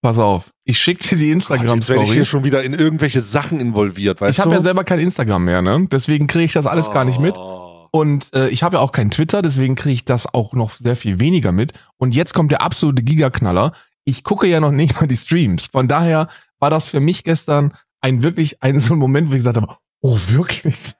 pass 0.00 0.18
auf, 0.18 0.50
ich 0.64 0.78
schick 0.78 1.00
dir 1.00 1.18
die 1.18 1.32
Gott, 1.32 1.40
jetzt 1.40 1.50
werde 1.50 1.64
ich 1.64 1.72
Instagram-Story. 1.72 2.06
hier 2.14 2.24
schon 2.24 2.44
wieder 2.44 2.62
in 2.62 2.72
irgendwelche 2.72 3.20
Sachen 3.20 3.60
involviert, 3.60 4.20
weißt 4.20 4.38
Ich 4.38 4.40
habe 4.40 4.50
du? 4.50 4.56
ja 4.56 4.62
selber 4.62 4.84
kein 4.84 5.00
Instagram 5.00 5.44
mehr, 5.44 5.60
ne? 5.60 5.86
Deswegen 5.90 6.26
kriege 6.26 6.44
ich 6.44 6.52
das 6.54 6.66
alles 6.66 6.90
gar 6.90 7.04
nicht 7.04 7.20
mit. 7.20 7.36
Oh. 7.36 7.86
Und 7.92 8.34
äh, 8.34 8.48
ich 8.48 8.64
habe 8.64 8.76
ja 8.76 8.80
auch 8.80 8.90
kein 8.90 9.10
Twitter, 9.10 9.40
deswegen 9.40 9.76
kriege 9.76 9.94
ich 9.94 10.04
das 10.04 10.32
auch 10.32 10.52
noch 10.52 10.72
sehr 10.72 10.96
viel 10.96 11.20
weniger 11.20 11.52
mit. 11.52 11.74
Und 11.96 12.12
jetzt 12.12 12.34
kommt 12.34 12.50
der 12.50 12.60
absolute 12.60 13.04
Gigaknaller. 13.04 13.72
Ich 14.04 14.24
gucke 14.24 14.46
ja 14.46 14.60
noch 14.60 14.70
nicht 14.70 15.00
mal 15.00 15.06
die 15.06 15.16
Streams. 15.16 15.66
Von 15.66 15.88
daher 15.88 16.28
war 16.58 16.70
das 16.70 16.86
für 16.86 17.00
mich 17.00 17.24
gestern 17.24 17.74
ein 18.00 18.22
wirklich 18.22 18.62
ein 18.62 18.80
so 18.80 18.94
ein 18.94 18.98
Moment, 18.98 19.28
wo 19.28 19.32
ich 19.32 19.38
gesagt 19.38 19.56
habe, 19.56 19.76
oh 20.02 20.18
wirklich, 20.28 20.92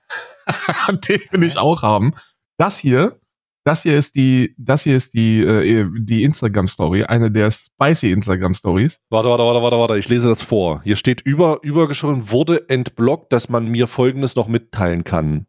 den 0.89 1.21
will 1.31 1.43
ich 1.43 1.57
auch 1.57 1.83
haben. 1.83 2.13
Das 2.57 2.79
hier, 2.79 3.19
das 3.63 3.83
hier 3.83 3.97
ist 3.97 4.15
die, 4.15 4.55
das 4.57 4.83
hier 4.83 4.95
ist 4.95 5.13
die 5.13 5.41
äh, 5.41 5.87
die 5.97 6.23
Instagram 6.23 6.67
Story, 6.67 7.03
eine 7.03 7.31
der 7.31 7.51
spicy 7.51 8.11
Instagram 8.11 8.53
Stories. 8.53 8.99
Warte, 9.09 9.29
warte, 9.29 9.43
warte, 9.43 9.61
warte, 9.61 9.77
warte, 9.77 9.97
ich 9.97 10.09
lese 10.09 10.27
das 10.27 10.41
vor. 10.41 10.81
Hier 10.83 10.95
steht 10.95 11.21
über, 11.21 11.59
übergeschrieben, 11.63 12.31
wurde 12.31 12.69
entblockt, 12.69 13.33
dass 13.33 13.49
man 13.49 13.67
mir 13.67 13.87
Folgendes 13.87 14.35
noch 14.35 14.47
mitteilen 14.47 15.03
kann. 15.03 15.47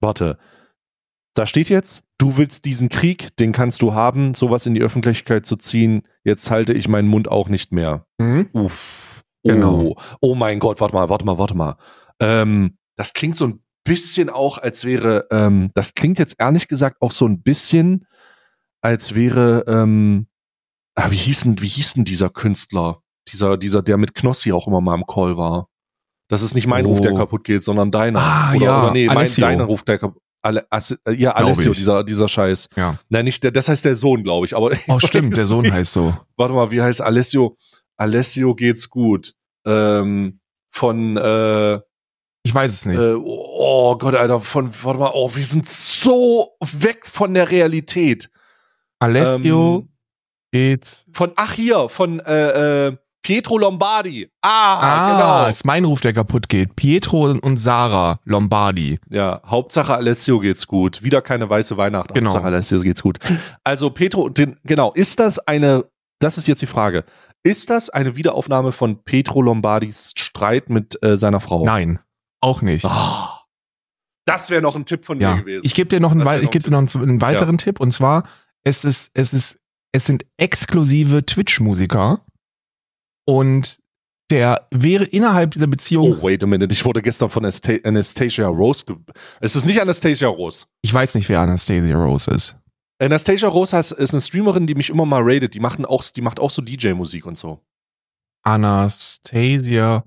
Warte. 0.00 0.38
Da 1.34 1.46
steht 1.46 1.68
jetzt, 1.70 2.02
du 2.18 2.36
willst 2.36 2.64
diesen 2.66 2.88
Krieg, 2.88 3.34
den 3.36 3.52
kannst 3.52 3.80
du 3.82 3.94
haben, 3.94 4.34
sowas 4.34 4.66
in 4.66 4.74
die 4.74 4.82
Öffentlichkeit 4.82 5.46
zu 5.46 5.56
ziehen. 5.56 6.02
Jetzt 6.24 6.50
halte 6.50 6.72
ich 6.74 6.88
meinen 6.88 7.08
Mund 7.08 7.28
auch 7.28 7.48
nicht 7.48 7.72
mehr. 7.72 8.06
Uff. 8.52 9.22
Genau. 9.44 9.80
Oh, 9.80 9.96
oh 10.20 10.34
mein 10.34 10.58
Gott, 10.58 10.80
warte 10.80 10.94
mal, 10.94 11.08
warte 11.08 11.24
mal, 11.24 11.38
warte 11.38 11.54
mal. 11.54 11.76
Ähm, 12.20 12.76
das 12.96 13.12
klingt 13.14 13.36
so 13.36 13.46
ein 13.46 13.62
bisschen 13.84 14.30
auch, 14.30 14.58
als 14.58 14.84
wäre, 14.84 15.26
ähm, 15.30 15.70
das 15.74 15.94
klingt 15.94 16.18
jetzt 16.18 16.36
ehrlich 16.38 16.68
gesagt 16.68 17.00
auch 17.00 17.10
so 17.10 17.26
ein 17.26 17.42
bisschen, 17.42 18.04
als 18.82 19.14
wäre, 19.14 19.64
ähm, 19.66 20.26
ah, 20.94 21.10
wie 21.10 21.16
hieß 21.16 21.42
denn, 21.44 21.60
wie 21.62 21.68
hieß 21.68 21.94
denn 21.94 22.04
dieser 22.04 22.28
Künstler? 22.30 23.00
Dieser, 23.28 23.56
dieser, 23.56 23.82
der 23.82 23.96
mit 23.96 24.14
Knossi 24.14 24.52
auch 24.52 24.68
immer 24.68 24.80
mal 24.80 24.94
im 24.96 25.06
Call 25.06 25.36
war. 25.36 25.68
Das 26.28 26.42
ist 26.42 26.54
nicht 26.54 26.66
mein 26.66 26.86
Oh. 26.86 26.90
Ruf, 26.90 27.00
der 27.00 27.14
kaputt 27.14 27.44
geht, 27.44 27.64
sondern 27.64 27.90
deiner. 27.90 28.20
Ah, 28.20 28.52
oder, 28.54 28.64
ja, 28.64 28.82
oder 28.84 28.92
nee, 28.92 29.06
mein, 29.06 29.16
Alessio. 29.16 29.46
deiner 29.46 29.64
Ruf, 29.64 29.82
der 29.82 29.98
kaputt. 29.98 30.22
Ale, 30.42 30.66
As, 30.70 30.90
äh, 31.04 31.12
ja, 31.12 31.32
Alessio, 31.32 31.72
dieser, 31.72 32.02
dieser 32.04 32.28
Scheiß. 32.28 32.68
Ja. 32.76 32.98
Nein, 33.08 33.24
nicht 33.24 33.42
der, 33.44 33.52
das 33.52 33.68
heißt 33.68 33.84
der 33.84 33.94
Sohn, 33.96 34.22
glaube 34.24 34.44
ich, 34.46 34.56
aber 34.56 34.72
Oh, 34.88 34.98
stimmt, 34.98 35.36
der 35.36 35.46
Sohn 35.46 35.70
heißt 35.72 35.92
so. 35.92 36.16
warte 36.36 36.54
mal, 36.54 36.70
wie 36.70 36.82
heißt 36.82 37.00
Alessio? 37.00 37.56
Alessio 37.96 38.54
geht's 38.54 38.90
gut. 38.90 39.34
Ähm, 39.64 40.40
von 40.70 41.16
äh, 41.16 41.76
Ich 42.42 42.52
weiß 42.54 42.72
es 42.72 42.86
nicht. 42.86 42.98
äh, 42.98 43.14
oh 43.16 43.96
Gott, 43.98 44.16
Alter, 44.16 44.40
von 44.40 44.70
warte 44.82 44.98
mal, 44.98 45.12
oh, 45.14 45.30
wir 45.34 45.44
sind 45.44 45.68
so 45.68 46.50
weg 46.60 47.06
von 47.06 47.34
der 47.34 47.50
Realität. 47.50 48.28
Alessio 48.98 49.78
Ähm, 49.80 49.88
geht's. 50.52 51.06
von 51.12 51.32
ach 51.36 51.52
hier, 51.52 51.88
von 51.88 52.20
äh, 52.20 52.88
äh, 52.88 52.96
Pietro 53.22 53.56
Lombardi. 53.58 54.28
Ah, 54.42 54.78
Ah, 54.80 55.12
genau. 55.42 55.50
ist 55.50 55.64
mein 55.64 55.84
Ruf, 55.84 56.00
der 56.00 56.12
kaputt 56.12 56.48
geht. 56.48 56.74
Pietro 56.76 57.30
und 57.30 57.56
Sarah 57.58 58.18
Lombardi. 58.24 58.98
Ja, 59.10 59.40
Hauptsache 59.46 59.94
Alessio 59.94 60.40
geht's 60.40 60.66
gut. 60.66 61.02
Wieder 61.02 61.22
keine 61.22 61.48
weiße 61.48 61.76
Weihnacht. 61.76 62.12
Genau. 62.14 62.30
Hauptsache 62.30 62.46
Alessio 62.46 62.80
geht's 62.80 63.02
gut. 63.02 63.18
Also 63.62 63.90
Petro, 63.90 64.28
den, 64.28 64.58
genau, 64.64 64.92
ist 64.92 65.20
das 65.20 65.38
eine, 65.38 65.84
das 66.18 66.36
ist 66.38 66.48
jetzt 66.48 66.62
die 66.62 66.66
Frage. 66.66 67.04
Ist 67.44 67.70
das 67.70 67.90
eine 67.90 68.16
Wiederaufnahme 68.16 68.72
von 68.72 69.02
Petro 69.04 69.40
Lombardis 69.42 70.12
Streit 70.16 70.68
mit 70.70 71.00
äh, 71.02 71.16
seiner 71.16 71.40
Frau? 71.40 71.64
Nein, 71.64 71.98
auch 72.40 72.60
nicht. 72.62 72.84
Ah. 72.84 73.40
Das 74.24 74.50
wäre 74.50 74.62
noch 74.62 74.76
ein 74.76 74.84
Tipp 74.84 75.04
von 75.04 75.20
Ja, 75.20 75.34
mir 75.34 75.40
gewesen. 75.42 75.62
ich 75.64 75.74
gebe 75.74 75.88
dir 75.88 75.98
noch 76.00 76.12
einen, 76.12 76.20
noch 76.22 76.32
ich 76.34 76.50
gebe 76.50 76.64
dir 76.64 76.70
noch 76.70 76.78
einen, 76.78 76.88
einen 77.02 77.20
weiteren 77.20 77.58
Tipp 77.58 77.80
und 77.80 77.90
zwar 77.92 78.22
es 78.62 78.84
ist 78.84 79.10
es 79.14 79.32
ist 79.32 79.58
es 79.90 80.06
sind 80.06 80.24
exklusive 80.36 81.26
Twitch-Musiker 81.26 82.20
und 83.24 83.78
der 84.30 84.66
wäre 84.70 85.04
innerhalb 85.04 85.50
dieser 85.50 85.66
Beziehung, 85.66 86.18
oh, 86.18 86.22
wait 86.22 86.42
a 86.42 86.46
minute. 86.46 86.72
Ich 86.72 86.84
wurde 86.84 87.02
gestern 87.02 87.28
von 87.28 87.44
Asta 87.44 87.72
Anastasia 87.84 88.46
Rose. 88.48 88.84
Es 89.40 89.56
ist 89.56 89.66
nicht 89.66 89.80
Anastasia 89.80 90.28
Rose. 90.28 90.64
ich 90.80 90.92
weiß 90.92 91.14
nicht, 91.16 91.28
wer 91.28 91.40
Anastasia 91.40 91.96
Rose 91.96 92.30
ist. 92.30 92.56
Anastasia 92.98 93.48
Rose 93.48 93.76
heißt- 93.76 93.94
ist 93.96 94.12
eine 94.14 94.20
Streamerin, 94.22 94.66
die 94.66 94.74
mich 94.74 94.88
immer 94.88 95.04
mal 95.04 95.20
rated. 95.22 95.52
Die, 95.54 95.60
machen 95.60 95.84
auch, 95.84 96.02
die 96.04 96.20
macht 96.22 96.40
auch 96.40 96.50
so 96.50 96.62
DJ-Musik 96.62 97.26
und 97.26 97.36
so. 97.36 97.60
Anastasia 98.44 100.04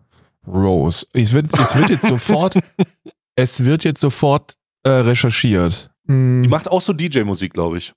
Rose. 0.48 1.06
Es 1.14 1.34
wird, 1.34 1.54
es 1.60 1.76
wird 1.76 1.90
jetzt 1.90 2.08
sofort, 2.08 2.56
es 3.36 3.64
wird 3.66 3.84
jetzt 3.84 4.02
sofort 4.02 4.56
äh, 4.84 4.90
recherchiert. 4.90 5.92
Hm, 6.08 6.44
Die 6.44 6.50
macht 6.50 6.70
auch 6.70 6.82
so 6.82 6.94
DJ-Musik, 6.94 7.54
glaube 7.54 7.78
ich. 7.78 7.94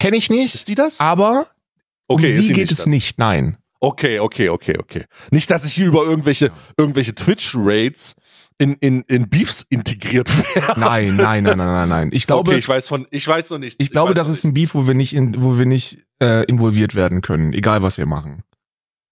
Kenne 0.00 0.16
ich 0.16 0.28
nicht, 0.28 0.54
Ist 0.54 0.68
die 0.68 0.74
das? 0.74 1.00
aber 1.00 1.46
Okay, 2.08 2.24
um 2.26 2.30
ist 2.30 2.36
sie 2.36 2.42
sie 2.42 2.52
geht 2.52 2.64
nicht 2.64 2.72
es 2.72 2.84
dann. 2.84 2.90
nicht, 2.90 3.18
nein. 3.18 3.58
Okay, 3.80 4.20
okay, 4.20 4.48
okay, 4.48 4.78
okay. 4.78 5.04
Nicht, 5.30 5.50
dass 5.50 5.64
ich 5.64 5.74
hier 5.74 5.86
über 5.86 6.04
irgendwelche, 6.04 6.50
irgendwelche 6.76 7.14
Twitch-Rates 7.14 8.16
in, 8.58 8.74
in, 8.80 9.02
in 9.02 9.28
Beefs 9.28 9.66
integriert 9.68 10.30
werde. 10.54 10.80
Nein, 10.80 11.16
nein, 11.16 11.44
nein, 11.44 11.58
nein, 11.58 11.66
nein, 11.66 11.88
nein. 11.88 12.10
Ich 12.12 12.26
glaube, 12.26 12.50
okay, 12.50 12.58
ich 12.58 12.68
weiß 12.68 12.88
von, 12.88 13.06
ich 13.10 13.26
weiß 13.28 13.50
noch 13.50 13.58
nicht. 13.58 13.80
ich 13.80 13.90
glaube, 13.90 14.10
weiß 14.10 14.16
das 14.16 14.28
ist 14.30 14.44
ein 14.44 14.54
Beef, 14.54 14.74
wo 14.74 14.86
wir 14.86 14.94
nicht, 14.94 15.14
in, 15.14 15.42
wo 15.42 15.58
wir 15.58 15.66
nicht 15.66 15.98
äh, 16.22 16.44
involviert 16.46 16.94
werden 16.94 17.20
können, 17.20 17.52
egal 17.52 17.82
was 17.82 17.98
wir 17.98 18.06
machen. 18.06 18.42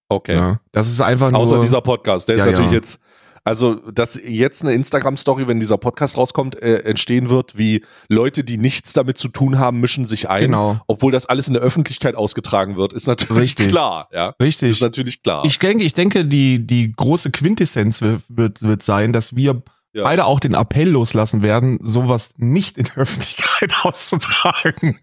Okay. 0.08 0.34
Ja, 0.34 0.60
das 0.72 0.88
ist 0.88 1.00
einfach 1.00 1.30
nur. 1.30 1.40
Außer 1.40 1.60
dieser 1.60 1.80
Podcast. 1.80 2.28
Der 2.28 2.36
ist 2.36 2.44
Ja, 2.44 2.52
natürlich 2.52 2.70
ja. 2.70 2.76
jetzt, 2.76 3.00
also, 3.44 3.74
dass 3.90 4.18
jetzt 4.24 4.62
eine 4.62 4.72
Instagram-Story, 4.72 5.46
wenn 5.46 5.60
dieser 5.60 5.76
Podcast 5.76 6.16
rauskommt, 6.16 6.60
äh, 6.62 6.78
entstehen 6.80 7.28
wird, 7.28 7.58
wie 7.58 7.84
Leute, 8.08 8.42
die 8.42 8.56
nichts 8.56 8.94
damit 8.94 9.18
zu 9.18 9.28
tun 9.28 9.58
haben, 9.58 9.80
mischen 9.80 10.06
sich 10.06 10.30
ein. 10.30 10.42
genau, 10.44 10.80
Obwohl 10.86 11.12
das 11.12 11.26
alles 11.26 11.46
in 11.48 11.54
der 11.54 11.62
Öffentlichkeit 11.62 12.14
ausgetragen 12.14 12.76
wird, 12.76 12.92
ist 12.94 13.06
natürlich 13.06 13.42
Richtig. 13.42 13.68
klar, 13.68 14.08
ja. 14.12 14.28
Ist 14.30 14.40
richtig. 14.40 14.80
natürlich 14.80 15.22
klar. 15.22 15.44
Ich 15.44 15.58
denke, 15.58 15.84
ich 15.84 15.92
denke, 15.92 16.24
die, 16.24 16.66
die 16.66 16.92
große 16.92 17.30
Quintessenz 17.30 18.00
wird, 18.00 18.22
wird, 18.28 18.82
sein, 18.82 19.12
dass 19.12 19.36
wir 19.36 19.62
Ja. 19.92 20.04
beide 20.04 20.24
auch 20.24 20.40
den 20.40 20.54
Appell 20.54 20.88
loslassen 20.88 21.42
werden, 21.42 21.78
sowas 21.82 22.30
nicht 22.36 22.78
in 22.78 22.84
der 22.84 22.96
Öffentlichkeit 22.96 23.72
auszutragen. 23.84 24.98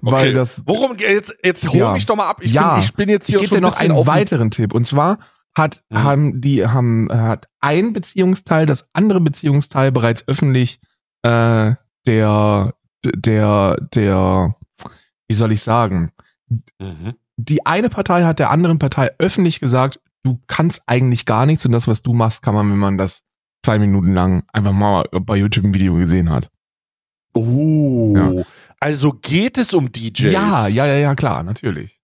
Weil 0.00 0.26
Okay. 0.28 0.32
das, 0.34 0.60
Worum 0.66 0.96
jetzt 0.98 1.34
jetzt 1.42 1.66
hol 1.68 1.76
Ja. 1.78 1.92
mich 1.92 2.04
doch 2.06 2.16
mal 2.16 2.28
ab. 2.28 2.38
Ich, 2.42 2.52
Ja. 2.52 2.74
bin, 2.74 2.84
ich 2.84 2.94
bin 2.94 3.08
jetzt 3.08 3.28
ich 3.28 3.32
hier 3.32 3.38
gebe 3.40 3.48
schon 3.48 3.56
dir 3.58 3.62
noch 3.62 3.76
einen 3.78 4.06
weiteren 4.06 4.50
Tipp. 4.50 4.74
Und 4.74 4.86
zwar 4.86 5.18
hat, 5.56 5.82
Mhm. 5.90 6.02
haben 6.02 6.40
die, 6.40 6.66
haben, 6.66 7.08
hat 7.10 7.48
ein 7.60 7.92
Beziehungsteil, 7.92 8.66
das 8.66 8.88
andere 8.92 9.20
Beziehungsteil 9.20 9.92
bereits 9.92 10.26
öffentlich, 10.28 10.80
äh, 11.22 11.74
der, 12.06 12.74
der, 13.04 13.76
der, 13.94 14.56
wie 15.28 15.34
soll 15.34 15.52
ich 15.52 15.62
sagen? 15.62 16.12
Mhm. 16.78 17.14
Die 17.36 17.64
eine 17.66 17.88
Partei 17.88 18.24
hat 18.24 18.38
der 18.38 18.50
anderen 18.50 18.78
Partei 18.78 19.10
öffentlich 19.18 19.60
gesagt, 19.60 20.00
du 20.22 20.38
kannst 20.46 20.82
eigentlich 20.86 21.24
gar 21.26 21.46
nichts 21.46 21.64
und 21.66 21.72
das, 21.72 21.88
was 21.88 22.02
du 22.02 22.12
machst, 22.12 22.42
kann 22.42 22.54
man, 22.54 22.70
wenn 22.70 22.78
man 22.78 22.98
das 22.98 23.22
zwei 23.64 23.78
Minuten 23.78 24.12
lang 24.14 24.44
einfach 24.52 24.72
mal 24.72 25.04
bei 25.10 25.36
YouTube 25.36 25.64
ein 25.64 25.74
Video 25.74 25.94
gesehen 25.96 26.30
hat. 26.30 26.50
Oh. 27.34 28.14
Ja. 28.16 28.42
Also 28.80 29.12
geht 29.12 29.58
es 29.58 29.74
um 29.74 29.92
DJs? 29.92 30.32
Ja, 30.32 30.66
ja, 30.66 30.86
ja, 30.86 30.96
ja, 30.96 31.14
klar, 31.14 31.42
natürlich. 31.42 31.99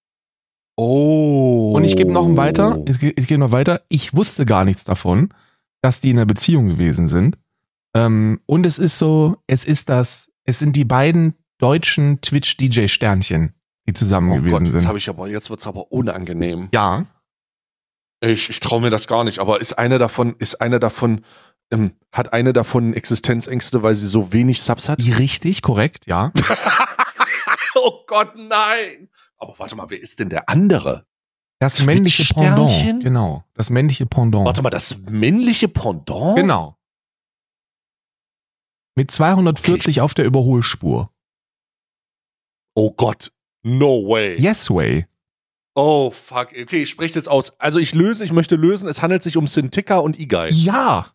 Oh. 0.77 1.73
Und 1.75 1.85
ich 1.85 1.97
gebe 1.97 2.13
noch 2.13 2.37
weiter. 2.37 2.83
Ich, 2.87 3.03
ich 3.03 3.27
gehe 3.27 3.39
noch 3.39 3.51
weiter. 3.51 3.83
Ich 3.89 4.15
wusste 4.15 4.45
gar 4.47 4.65
nichts 4.65 4.85
davon, 4.85 5.33
dass 5.83 6.01
die 6.01 6.11
in 6.11 6.19
einer 6.19 6.27
Beziehung 6.27 6.69
gewesen 6.69 7.09
sind. 7.09 7.39
Ähm, 7.95 8.41
und 8.47 8.67
es 8.67 8.79
ist 8.79 8.99
so, 8.99 9.37
es 9.47 9.65
ist 9.65 9.89
das, 9.89 10.31
es 10.45 10.59
sind 10.59 10.77
die 10.77 10.85
beiden 10.85 11.35
deutschen 11.59 12.21
Twitch-DJ-Sternchen, 12.21 13.55
die 13.89 13.95
zusammen 13.95 14.33
Oh 14.33 14.37
gewesen 14.37 14.51
Gott, 14.53 14.63
jetzt 14.63 14.73
sind. 14.81 14.87
habe 14.89 14.99
ich 14.99 15.09
aber, 15.09 15.29
jetzt 15.29 15.49
wird's 15.49 15.67
aber 15.67 15.91
unangenehm. 15.91 16.69
Ja, 16.75 17.07
Ich, 18.23 18.51
ich 18.51 18.61
traue 18.61 18.83
mir 18.83 18.91
das 18.91 19.07
gar 19.09 19.25
nicht, 19.25 19.39
aber 19.39 19.61
ist 19.63 19.79
eine 19.79 19.99
davon, 19.99 20.37
ist 20.39 20.61
eine 20.61 20.79
davon, 20.79 21.25
ähm, 21.71 21.93
hat 22.13 22.35
eine 22.35 22.53
davon 22.53 22.93
Existenzängste, 22.93 23.83
weil 23.83 23.95
sie 23.95 24.07
so 24.09 24.33
wenig 24.33 24.61
Subs 24.63 24.91
hat? 24.91 25.01
die 25.01 25.13
richtig, 25.13 25.63
korrekt, 25.63 26.07
ja. 26.07 26.33
oh 27.77 28.05
Gott, 28.07 28.35
nein! 28.37 29.09
Aber 29.39 29.59
warte 29.59 29.77
mal, 29.77 29.91
wer 29.91 30.01
ist 30.01 30.19
denn 30.21 30.29
der 30.29 30.49
andere? 30.49 31.07
Das 31.59 31.83
männliche? 31.83 32.33
Pendant. 32.35 33.03
Genau, 33.03 33.45
das 33.55 33.71
männliche 33.71 34.07
Pendant. 34.07 34.45
Warte 34.47 34.63
mal, 34.63 34.71
das 34.71 34.99
männliche 34.99 35.69
Pendant? 35.69 36.37
Genau. 36.37 36.77
Mit 38.95 39.11
240 39.11 40.01
auf 40.01 40.15
der 40.15 40.25
Überholspur. 40.25 41.11
Oh 42.75 42.91
Gott, 42.93 43.33
no 43.63 44.07
way. 44.07 44.37
Yes 44.39 44.71
way. 44.71 45.07
Oh 45.75 46.11
fuck, 46.11 46.49
okay, 46.59 46.83
ich 46.83 46.91
spreche 46.91 47.17
jetzt 47.17 47.29
aus. 47.29 47.59
Also 47.61 47.79
ich 47.79 47.95
löse, 47.95 48.25
ich 48.25 48.33
möchte 48.33 48.57
lösen, 48.57 48.89
es 48.89 49.03
handelt 49.03 49.23
sich 49.23 49.37
um 49.37 49.47
Sintika 49.47 49.99
und 49.99 50.19
Igai. 50.19 50.49
Ja, 50.49 51.15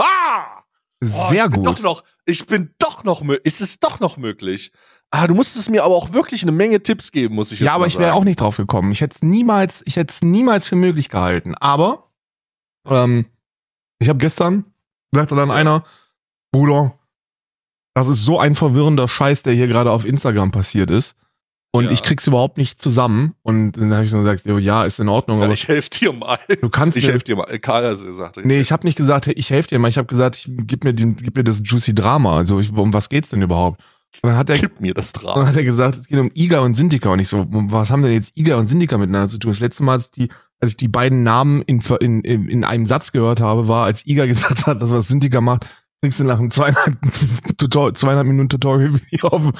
Ah! 0.00 0.62
Oh, 1.02 1.06
sehr 1.06 1.46
ich 1.46 1.50
bin 1.50 1.62
gut. 1.62 1.66
Doch 1.66 1.82
noch, 1.82 2.04
ich 2.24 2.46
bin 2.46 2.74
doch 2.78 3.04
noch, 3.04 3.22
ist 3.22 3.60
es 3.60 3.80
doch 3.80 4.00
noch 4.00 4.16
möglich. 4.16 4.72
Ah, 5.12 5.26
du 5.26 5.34
musstest 5.34 5.70
mir 5.70 5.82
aber 5.84 5.96
auch 5.96 6.12
wirklich 6.12 6.42
eine 6.42 6.52
Menge 6.52 6.82
Tipps 6.82 7.10
geben, 7.10 7.34
muss 7.34 7.50
ich 7.50 7.58
jetzt 7.60 7.66
Ja, 7.66 7.74
aber 7.74 7.86
ich 7.88 7.98
wäre 7.98 8.14
auch 8.14 8.22
nicht 8.24 8.40
drauf 8.40 8.56
gekommen. 8.58 8.92
Ich 8.92 9.00
hätte 9.00 9.16
es 9.16 9.22
niemals, 9.22 9.82
ich 9.86 9.96
hätte 9.96 10.12
es 10.12 10.22
niemals 10.22 10.68
für 10.68 10.76
möglich 10.76 11.08
gehalten. 11.08 11.54
Aber 11.56 12.10
ähm, 12.86 13.26
ich 13.98 14.08
habe 14.08 14.18
gestern 14.18 14.64
sagte 15.12 15.34
dann 15.34 15.50
einer, 15.50 15.82
Bruder, 16.52 16.94
das 17.94 18.06
ist 18.08 18.24
so 18.24 18.38
ein 18.38 18.54
verwirrender 18.54 19.08
Scheiß, 19.08 19.42
der 19.42 19.52
hier 19.54 19.66
gerade 19.66 19.90
auf 19.90 20.04
Instagram 20.04 20.52
passiert 20.52 20.90
ist. 20.90 21.16
Und 21.72 21.84
Ja. 21.86 21.90
ich 21.90 22.02
krieg's 22.04 22.26
überhaupt 22.26 22.56
nicht 22.58 22.80
zusammen. 22.80 23.34
Und 23.42 23.72
dann 23.72 23.92
habe 23.92 24.04
ich 24.04 24.10
so 24.10 24.18
gesagt, 24.18 24.46
jo, 24.46 24.58
ja, 24.58 24.84
ist 24.84 25.00
in 25.00 25.08
Ordnung, 25.08 25.38
Ja, 25.38 25.44
aber 25.44 25.54
ich 25.54 25.66
helfe 25.66 25.90
dir 25.90 26.12
mal. 26.12 26.38
du 26.60 26.68
kannst 26.68 26.96
Ich 26.96 27.06
helfe 27.08 27.24
dir 27.24 27.36
mal. 27.36 27.58
Karl 27.58 27.84
hat 27.84 27.92
es 27.94 28.04
gesagt. 28.04 28.38
Nee, 28.44 28.60
ich 28.60 28.70
habe 28.70 28.86
nicht 28.86 28.96
gesagt, 28.96 29.26
ich 29.26 29.50
helfe 29.50 29.68
dir 29.70 29.78
mal. 29.80 29.88
Ich 29.88 29.98
habe 29.98 30.06
gesagt, 30.06 30.36
ich, 30.36 30.46
gib, 30.48 30.84
mir 30.84 30.94
den, 30.94 31.16
gib 31.16 31.36
mir 31.36 31.44
das 31.44 31.60
Juicy 31.64 31.94
Drama. 31.94 32.36
Also 32.36 32.60
ich, 32.60 32.72
um 32.72 32.92
was 32.92 33.08
geht's 33.08 33.30
denn 33.30 33.42
überhaupt? 33.42 33.80
Und 34.22 34.30
dann 34.30 34.36
hat 34.36 34.50
er, 34.50 34.58
Gib 34.58 34.80
mir 34.80 34.92
das 34.92 35.12
dann 35.12 35.24
Drama. 35.24 35.46
hat 35.46 35.56
er 35.56 35.64
gesagt, 35.64 35.96
es 35.96 36.06
geht 36.06 36.18
um 36.18 36.30
Iga 36.34 36.60
und 36.60 36.74
Sindika. 36.74 37.10
Und 37.10 37.20
ich 37.20 37.28
so, 37.28 37.46
was 37.48 37.90
haben 37.90 38.02
denn 38.02 38.12
jetzt 38.12 38.36
Iga 38.36 38.56
und 38.56 38.66
Sindika 38.66 38.98
miteinander 38.98 39.28
zu 39.28 39.38
tun? 39.38 39.50
Das 39.50 39.60
letzte 39.60 39.82
Mal, 39.84 39.92
als, 39.92 40.10
die, 40.10 40.28
als 40.60 40.72
ich 40.72 40.76
die 40.76 40.88
beiden 40.88 41.22
Namen 41.22 41.62
in, 41.62 41.80
in, 42.00 42.20
in, 42.22 42.48
in 42.48 42.64
einem 42.64 42.86
Satz 42.86 43.12
gehört 43.12 43.40
habe, 43.40 43.68
war, 43.68 43.84
als 43.84 44.06
Iga 44.06 44.26
gesagt 44.26 44.66
hat, 44.66 44.82
das 44.82 44.90
was 44.90 45.08
Sindika 45.08 45.40
macht, 45.40 45.66
kriegst 46.02 46.20
du 46.20 46.24
nach 46.24 46.38
einem 46.38 46.50
zweieinhalb, 46.50 46.96
Tutor, 47.58 47.94
zweieinhalb 47.94 48.26
Minuten 48.26 48.48
Tutorial-Video 48.48 49.28
auf, 49.28 49.50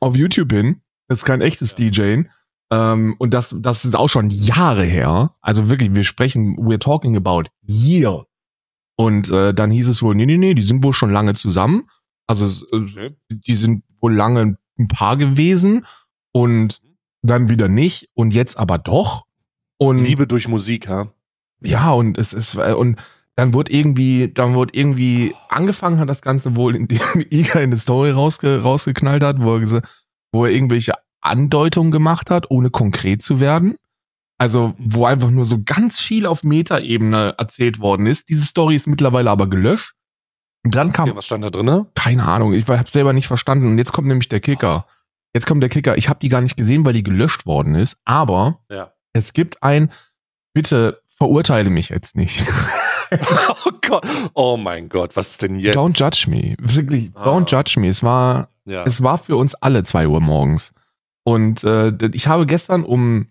auf 0.00 0.16
YouTube 0.16 0.52
hin. 0.52 0.80
Das 1.08 1.18
ist 1.18 1.24
kein 1.24 1.40
echtes 1.40 1.74
DJing. 1.74 2.28
Ähm, 2.70 3.14
und 3.18 3.34
das, 3.34 3.54
das 3.58 3.84
ist 3.84 3.94
auch 3.94 4.08
schon 4.08 4.30
Jahre 4.30 4.84
her. 4.84 5.34
Also 5.40 5.68
wirklich, 5.68 5.94
wir 5.94 6.04
sprechen, 6.04 6.56
we're 6.56 6.78
talking 6.78 7.16
about 7.16 7.44
year. 7.62 8.26
Und 8.96 9.30
äh, 9.30 9.52
dann 9.52 9.70
hieß 9.70 9.88
es 9.88 10.02
wohl, 10.02 10.14
nee, 10.14 10.26
nee, 10.26 10.38
nee, 10.38 10.54
die 10.54 10.62
sind 10.62 10.84
wohl 10.84 10.92
schon 10.92 11.10
lange 11.10 11.34
zusammen. 11.34 11.88
Also 12.26 12.66
äh, 12.72 13.10
die 13.28 13.56
sind 13.56 13.84
wohl 14.04 14.14
lange 14.14 14.58
ein 14.78 14.88
Paar 14.88 15.16
gewesen 15.16 15.86
und 16.32 16.82
dann 17.22 17.48
wieder 17.48 17.68
nicht 17.68 18.10
und 18.14 18.34
jetzt 18.34 18.58
aber 18.58 18.76
doch. 18.76 19.24
Und 19.78 19.98
Liebe 19.98 20.26
durch 20.26 20.46
Musik, 20.46 20.88
ha? 20.88 21.12
ja, 21.62 21.90
und 21.90 22.18
es 22.18 22.32
ist, 22.32 22.56
und 22.56 23.00
dann 23.34 23.54
wurde 23.54 23.72
irgendwie, 23.72 24.30
dann 24.32 24.54
wurde 24.54 24.78
irgendwie 24.78 25.34
angefangen 25.48 25.98
hat 25.98 26.08
das 26.08 26.20
Ganze 26.20 26.54
wohl, 26.54 26.76
indem 26.76 27.00
Iga 27.30 27.58
eine 27.58 27.78
Story 27.78 28.10
rausge, 28.10 28.60
rausgeknallt 28.62 29.24
hat, 29.24 29.42
wo 29.42 29.56
er, 29.56 29.82
wo 30.32 30.44
er 30.44 30.52
irgendwelche 30.52 30.92
Andeutungen 31.20 31.90
gemacht 31.90 32.30
hat, 32.30 32.50
ohne 32.50 32.70
konkret 32.70 33.22
zu 33.22 33.40
werden. 33.40 33.76
Also, 34.36 34.74
wo 34.78 35.06
einfach 35.06 35.30
nur 35.30 35.44
so 35.44 35.62
ganz 35.64 36.00
viel 36.00 36.26
auf 36.26 36.44
Metaebene 36.44 37.34
erzählt 37.38 37.78
worden 37.80 38.06
ist. 38.06 38.28
Diese 38.28 38.44
Story 38.44 38.76
ist 38.76 38.86
mittlerweile 38.86 39.30
aber 39.30 39.48
gelöscht. 39.48 39.94
Dann 40.64 40.92
kam 40.92 41.08
Ja, 41.08 41.16
was 41.16 41.26
stand 41.26 41.44
da 41.44 41.50
drinne? 41.50 41.86
keine 41.94 42.24
Ahnung, 42.26 42.52
ich 42.54 42.66
habe 42.66 42.88
selber 42.88 43.12
nicht 43.12 43.26
verstanden. 43.26 43.66
Und 43.68 43.78
jetzt 43.78 43.92
kommt 43.92 44.08
nämlich 44.08 44.28
der 44.28 44.40
Kicker. 44.40 44.86
Jetzt 45.34 45.46
kommt 45.46 45.62
der 45.62 45.68
Kicker. 45.70 45.96
Ich 45.98 46.08
habe 46.08 46.18
die 46.20 46.28
gar 46.28 46.40
nicht 46.40 46.56
gesehen, 46.56 46.84
weil 46.84 46.92
die 46.94 47.02
gelöscht 47.02 47.44
worden 47.46 47.74
ist. 47.74 47.98
Aber 48.04 48.60
Ja. 48.70 48.92
es 49.12 49.32
gibt 49.32 49.62
ein, 49.62 49.90
bitte 50.54 51.02
verurteile 51.08 51.70
mich 51.70 51.88
jetzt 51.90 52.16
nicht. 52.16 52.44
Oh 53.64 53.70
Gott. 53.86 54.04
Oh 54.34 54.56
mein 54.56 54.88
Gott, 54.88 55.14
was 55.14 55.30
ist 55.32 55.42
denn 55.42 55.60
jetzt? 55.60 55.76
Don't 55.76 55.96
judge 55.96 56.28
me. 56.28 56.56
Wirklich, 56.58 57.12
Ah. 57.14 57.24
don't 57.28 57.48
judge 57.48 57.78
me. 57.78 57.86
Es 57.88 58.02
war, 58.02 58.48
Ja. 58.64 58.82
es 58.84 59.02
war 59.04 59.18
für 59.18 59.36
uns 59.36 59.54
alle 59.54 59.84
zwei 59.84 60.08
Uhr 60.08 60.20
morgens. 60.20 60.72
Und 61.22 61.62
äh, 61.62 61.92
ich 62.12 62.26
habe 62.26 62.44
gestern 62.46 62.82
um, 62.82 63.28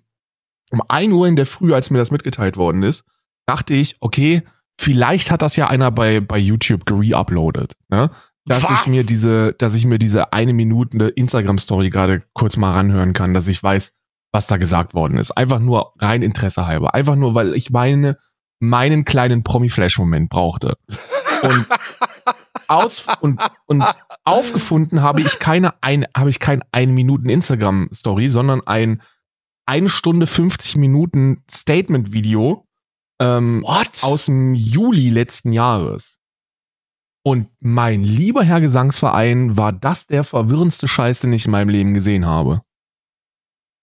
um 0.71 0.81
ein 0.87 1.11
Uhr 1.11 1.27
in 1.27 1.35
der 1.35 1.45
Früh, 1.47 1.73
als 1.73 1.89
mir 1.89 1.97
das 1.97 2.11
mitgeteilt 2.11 2.55
worden 2.55 2.81
ist, 2.83 3.03
dachte 3.45 3.73
ich, 3.73 3.97
okay, 3.99 4.43
vielleicht 4.79 5.31
hat 5.31 5.41
das 5.41 5.55
ja 5.55 5.67
einer 5.67 5.91
bei, 5.91 6.19
bei 6.19 6.37
YouTube 6.37 6.85
gereuploadet. 6.85 7.73
Ne? 7.89 8.09
dass 8.45 8.63
Was? 8.63 8.81
ich 8.81 8.87
mir 8.87 9.05
diese, 9.05 9.53
dass 9.53 9.75
ich 9.75 9.85
mir 9.85 9.99
diese 9.99 10.33
eine 10.33 10.53
Minute 10.53 11.07
Instagram-Story 11.07 11.89
gerade 11.89 12.23
kurz 12.33 12.57
mal 12.57 12.73
ranhören 12.73 13.13
kann, 13.13 13.33
dass 13.33 13.47
ich 13.47 13.61
weiß, 13.61 13.93
was 14.31 14.47
da 14.47 14.57
gesagt 14.57 14.93
worden 14.93 15.17
ist. 15.17 15.31
Einfach 15.31 15.59
nur 15.59 15.93
rein 15.99 16.21
Interesse 16.21 16.67
halber. 16.67 16.93
Einfach 16.93 17.15
nur, 17.15 17.35
weil 17.35 17.53
ich 17.55 17.69
meine, 17.69 18.17
meinen 18.59 19.05
kleinen 19.05 19.43
Promi-Flash-Moment 19.43 20.29
brauchte. 20.29 20.75
Und 21.41 21.67
aus 22.67 23.05
und, 23.21 23.41
und 23.65 23.83
aufgefunden 24.23 25.01
habe 25.01 25.21
ich 25.21 25.39
keine 25.39 25.73
ein, 25.81 26.05
habe 26.15 26.29
ich 26.29 26.39
kein 26.39 26.63
eine 26.71 26.91
Minuten 26.91 27.29
Instagram 27.29 27.89
Story, 27.93 28.27
sondern 28.27 28.61
ein 28.65 29.01
eine 29.65 29.89
Stunde 29.89 30.27
50 30.27 30.75
Minuten 30.75 31.43
Statement 31.49 32.11
Video 32.11 32.67
ähm, 33.23 33.63
What? 33.63 34.03
aus 34.03 34.25
dem 34.25 34.53
Juli 34.53 35.09
letzten 35.09 35.53
Jahres. 35.53 36.19
Und 37.25 37.47
mein 37.59 38.03
lieber 38.03 38.43
Herr 38.43 38.59
Gesangsverein, 38.59 39.55
war 39.57 39.71
das 39.71 40.07
der 40.07 40.23
verwirrendste 40.23 40.87
Scheiß, 40.89 41.21
den 41.21 41.31
ich 41.33 41.45
in 41.45 41.51
meinem 41.51 41.69
Leben 41.69 41.93
gesehen 41.93 42.25
habe. 42.25 42.61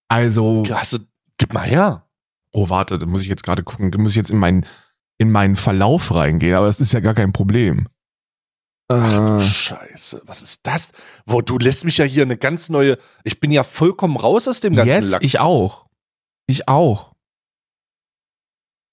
Also, 0.08 0.64
Also, 0.72 0.98
gib 1.38 1.52
mal 1.54 1.66
her. 1.66 2.06
oh 2.52 2.68
warte, 2.68 2.98
da 2.98 3.06
muss 3.06 3.22
ich 3.22 3.28
jetzt 3.28 3.44
gerade 3.44 3.62
gucken, 3.62 3.90
da 3.90 3.98
muss 3.98 4.10
ich 4.10 4.16
jetzt 4.16 4.30
in 4.30 4.38
meinen 4.38 4.66
in 5.18 5.30
meinen 5.30 5.54
Verlauf 5.54 6.14
reingehen, 6.14 6.54
aber 6.54 6.66
das 6.66 6.80
ist 6.80 6.92
ja 6.92 7.00
gar 7.00 7.14
kein 7.14 7.32
Problem. 7.32 7.88
Ach 8.88 9.20
du 9.20 9.36
Äh, 9.36 9.40
Scheiße, 9.40 10.22
was 10.24 10.42
ist 10.42 10.66
das? 10.66 10.92
Wo, 11.26 11.42
du 11.42 11.58
lässt 11.58 11.84
mich 11.84 11.98
ja 11.98 12.04
hier 12.06 12.22
eine 12.22 12.36
ganz 12.38 12.70
neue. 12.70 12.98
Ich 13.22 13.38
bin 13.38 13.50
ja 13.50 13.62
vollkommen 13.62 14.16
raus 14.16 14.48
aus 14.48 14.60
dem 14.60 14.74
ganzen 14.74 14.88
yes, 14.88 15.10
Lack. 15.10 15.22
ich 15.22 15.38
auch. 15.38 15.86
Ich 16.46 16.68
auch. 16.68 17.09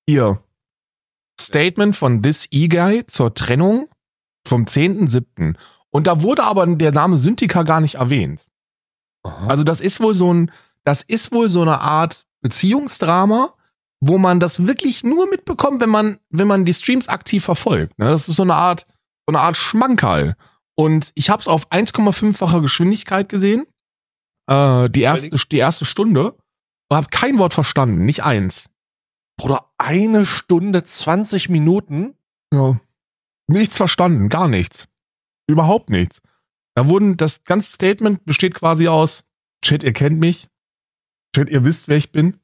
Hier. 0.07 0.41
Statement 1.39 1.95
von 1.95 2.23
This 2.23 2.47
E-Guy 2.51 3.05
zur 3.07 3.33
Trennung 3.33 3.89
vom 4.47 4.65
10.7. 4.65 5.55
Und 5.91 6.07
da 6.07 6.21
wurde 6.21 6.43
aber 6.43 6.65
der 6.65 6.91
Name 6.91 7.17
Syntika 7.17 7.63
gar 7.63 7.81
nicht 7.81 7.95
erwähnt. 7.95 8.45
Aha. 9.23 9.47
Also 9.47 9.63
das 9.63 9.81
ist 9.81 9.99
wohl 9.99 10.13
so 10.13 10.33
ein, 10.33 10.51
das 10.83 11.03
ist 11.03 11.31
wohl 11.31 11.49
so 11.49 11.61
eine 11.61 11.81
Art 11.81 12.25
Beziehungsdrama, 12.41 13.53
wo 13.99 14.17
man 14.17 14.39
das 14.39 14.65
wirklich 14.65 15.03
nur 15.03 15.29
mitbekommt, 15.29 15.81
wenn 15.81 15.89
man, 15.89 16.19
wenn 16.29 16.47
man 16.47 16.65
die 16.65 16.73
Streams 16.73 17.07
aktiv 17.07 17.43
verfolgt. 17.43 17.97
Ne? 17.99 18.09
Das 18.09 18.29
ist 18.29 18.35
so 18.35 18.43
eine 18.43 18.55
Art, 18.55 18.85
so 19.27 19.35
eine 19.35 19.41
Art 19.41 19.57
Schmankerl. 19.57 20.35
Und 20.75 21.11
ich 21.15 21.29
habe 21.29 21.41
es 21.41 21.47
auf 21.47 21.69
1,5-facher 21.71 22.61
Geschwindigkeit 22.61 23.29
gesehen. 23.29 23.65
Äh, 24.47 24.89
die 24.89 25.01
erste, 25.01 25.29
die 25.29 25.57
erste 25.57 25.85
Stunde. 25.85 26.35
Und 26.89 26.97
habe 26.97 27.07
kein 27.09 27.37
Wort 27.39 27.53
verstanden, 27.53 28.05
nicht 28.05 28.23
eins. 28.23 28.69
Bruder, 29.37 29.71
eine 29.77 30.25
Stunde 30.25 30.83
20 30.83 31.49
Minuten? 31.49 32.15
Ja. 32.53 32.79
Nichts 33.47 33.77
verstanden, 33.77 34.29
gar 34.29 34.47
nichts. 34.47 34.87
Überhaupt 35.47 35.89
nichts. 35.89 36.21
Da 36.75 36.87
wurden, 36.87 37.17
das 37.17 37.43
ganze 37.43 37.71
Statement 37.71 38.25
besteht 38.25 38.53
quasi 38.53 38.87
aus, 38.87 39.23
Chat, 39.63 39.83
ihr 39.83 39.93
kennt 39.93 40.19
mich. 40.19 40.49
Chat, 41.35 41.49
ihr 41.49 41.63
wisst, 41.63 41.87
wer 41.87 41.97
ich 41.97 42.11
bin. 42.11 42.39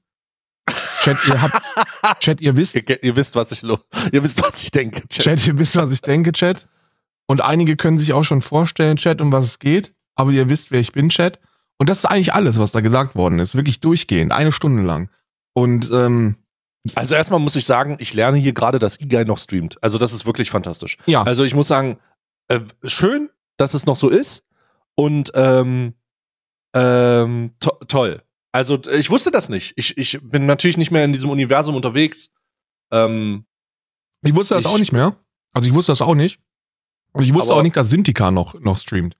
Chat, 1.01 1.17
ihr 1.27 1.41
habt, 1.41 1.61
Chat, 2.19 2.41
ihr 2.41 2.55
wisst, 2.55 2.75
Ihr, 2.75 3.03
ihr 3.03 3.15
wisst, 3.15 3.35
was 3.35 3.51
ich 3.51 3.63
ihr 3.63 4.23
wisst, 4.23 4.41
was 4.41 4.63
ich 4.63 4.71
denke. 4.71 5.07
Chat. 5.09 5.23
Chat, 5.23 5.47
ihr 5.47 5.59
wisst, 5.59 5.75
was 5.75 5.91
ich 5.91 6.01
denke, 6.01 6.31
Chat. 6.31 6.67
Und 7.27 7.41
einige 7.41 7.75
können 7.75 7.99
sich 7.99 8.13
auch 8.13 8.23
schon 8.23 8.41
vorstellen, 8.41 8.97
Chat, 8.97 9.21
um 9.21 9.31
was 9.31 9.45
es 9.45 9.59
geht. 9.59 9.93
Aber 10.15 10.31
ihr 10.31 10.49
wisst, 10.49 10.71
wer 10.71 10.79
ich 10.79 10.91
bin, 10.91 11.09
Chat. 11.09 11.39
Und 11.77 11.89
das 11.89 11.99
ist 11.99 12.05
eigentlich 12.05 12.33
alles, 12.33 12.59
was 12.59 12.71
da 12.71 12.81
gesagt 12.81 13.15
worden 13.15 13.39
ist. 13.39 13.55
Wirklich 13.55 13.79
durchgehend, 13.81 14.31
eine 14.31 14.51
Stunde 14.51 14.83
lang. 14.83 15.09
Und 15.53 15.91
ähm, 15.91 16.37
Also 16.95 17.15
erstmal 17.15 17.39
muss 17.39 17.55
ich 17.55 17.65
sagen, 17.65 17.95
ich 17.99 18.13
lerne 18.13 18.37
hier 18.37 18.53
gerade, 18.53 18.77
dass 18.79 18.99
E-Guy 18.99 19.25
noch 19.25 19.37
streamt. 19.39 19.81
Also 19.81 19.97
das 19.97 20.11
ist 20.13 20.25
wirklich 20.25 20.51
fantastisch. 20.51 20.97
ja, 21.05 21.23
Also 21.23 21.43
ich 21.43 21.53
muss 21.55 21.67
sagen, 21.67 21.97
äh, 22.49 22.59
schön, 22.83 23.29
dass 23.57 23.73
es 23.73 23.85
noch 23.85 23.95
so 23.95 24.09
ist. 24.09 24.45
Und 24.95 25.31
ähm, 25.35 25.93
ähm, 26.75 27.51
to 27.59 27.71
toll. 27.87 28.21
Also 28.51 28.79
ich 28.91 29.09
wusste 29.09 29.31
das 29.31 29.49
nicht. 29.49 29.73
Ich, 29.77 29.97
ich 29.97 30.19
bin 30.21 30.45
natürlich 30.45 30.77
nicht 30.77 30.91
mehr 30.91 31.05
in 31.05 31.13
diesem 31.13 31.29
Universum 31.29 31.75
unterwegs. 31.75 32.33
Ähm, 32.91 33.45
ich 34.21 34.35
wusste 34.35 34.55
das 34.55 34.65
ich- 34.65 34.69
auch 34.69 34.77
nicht 34.77 34.91
mehr. 34.91 35.15
Also 35.53 35.67
ich 35.69 35.73
wusste 35.73 35.91
das 35.91 36.01
auch 36.01 36.15
nicht. 36.15 36.39
Und 37.13 37.23
ich 37.23 37.33
wusste 37.33 37.53
auch 37.53 37.61
nicht, 37.61 37.77
dass 37.77 37.89
Syntika 37.89 38.31
noch, 38.31 38.59
noch 38.59 38.77
streamt. 38.77 39.15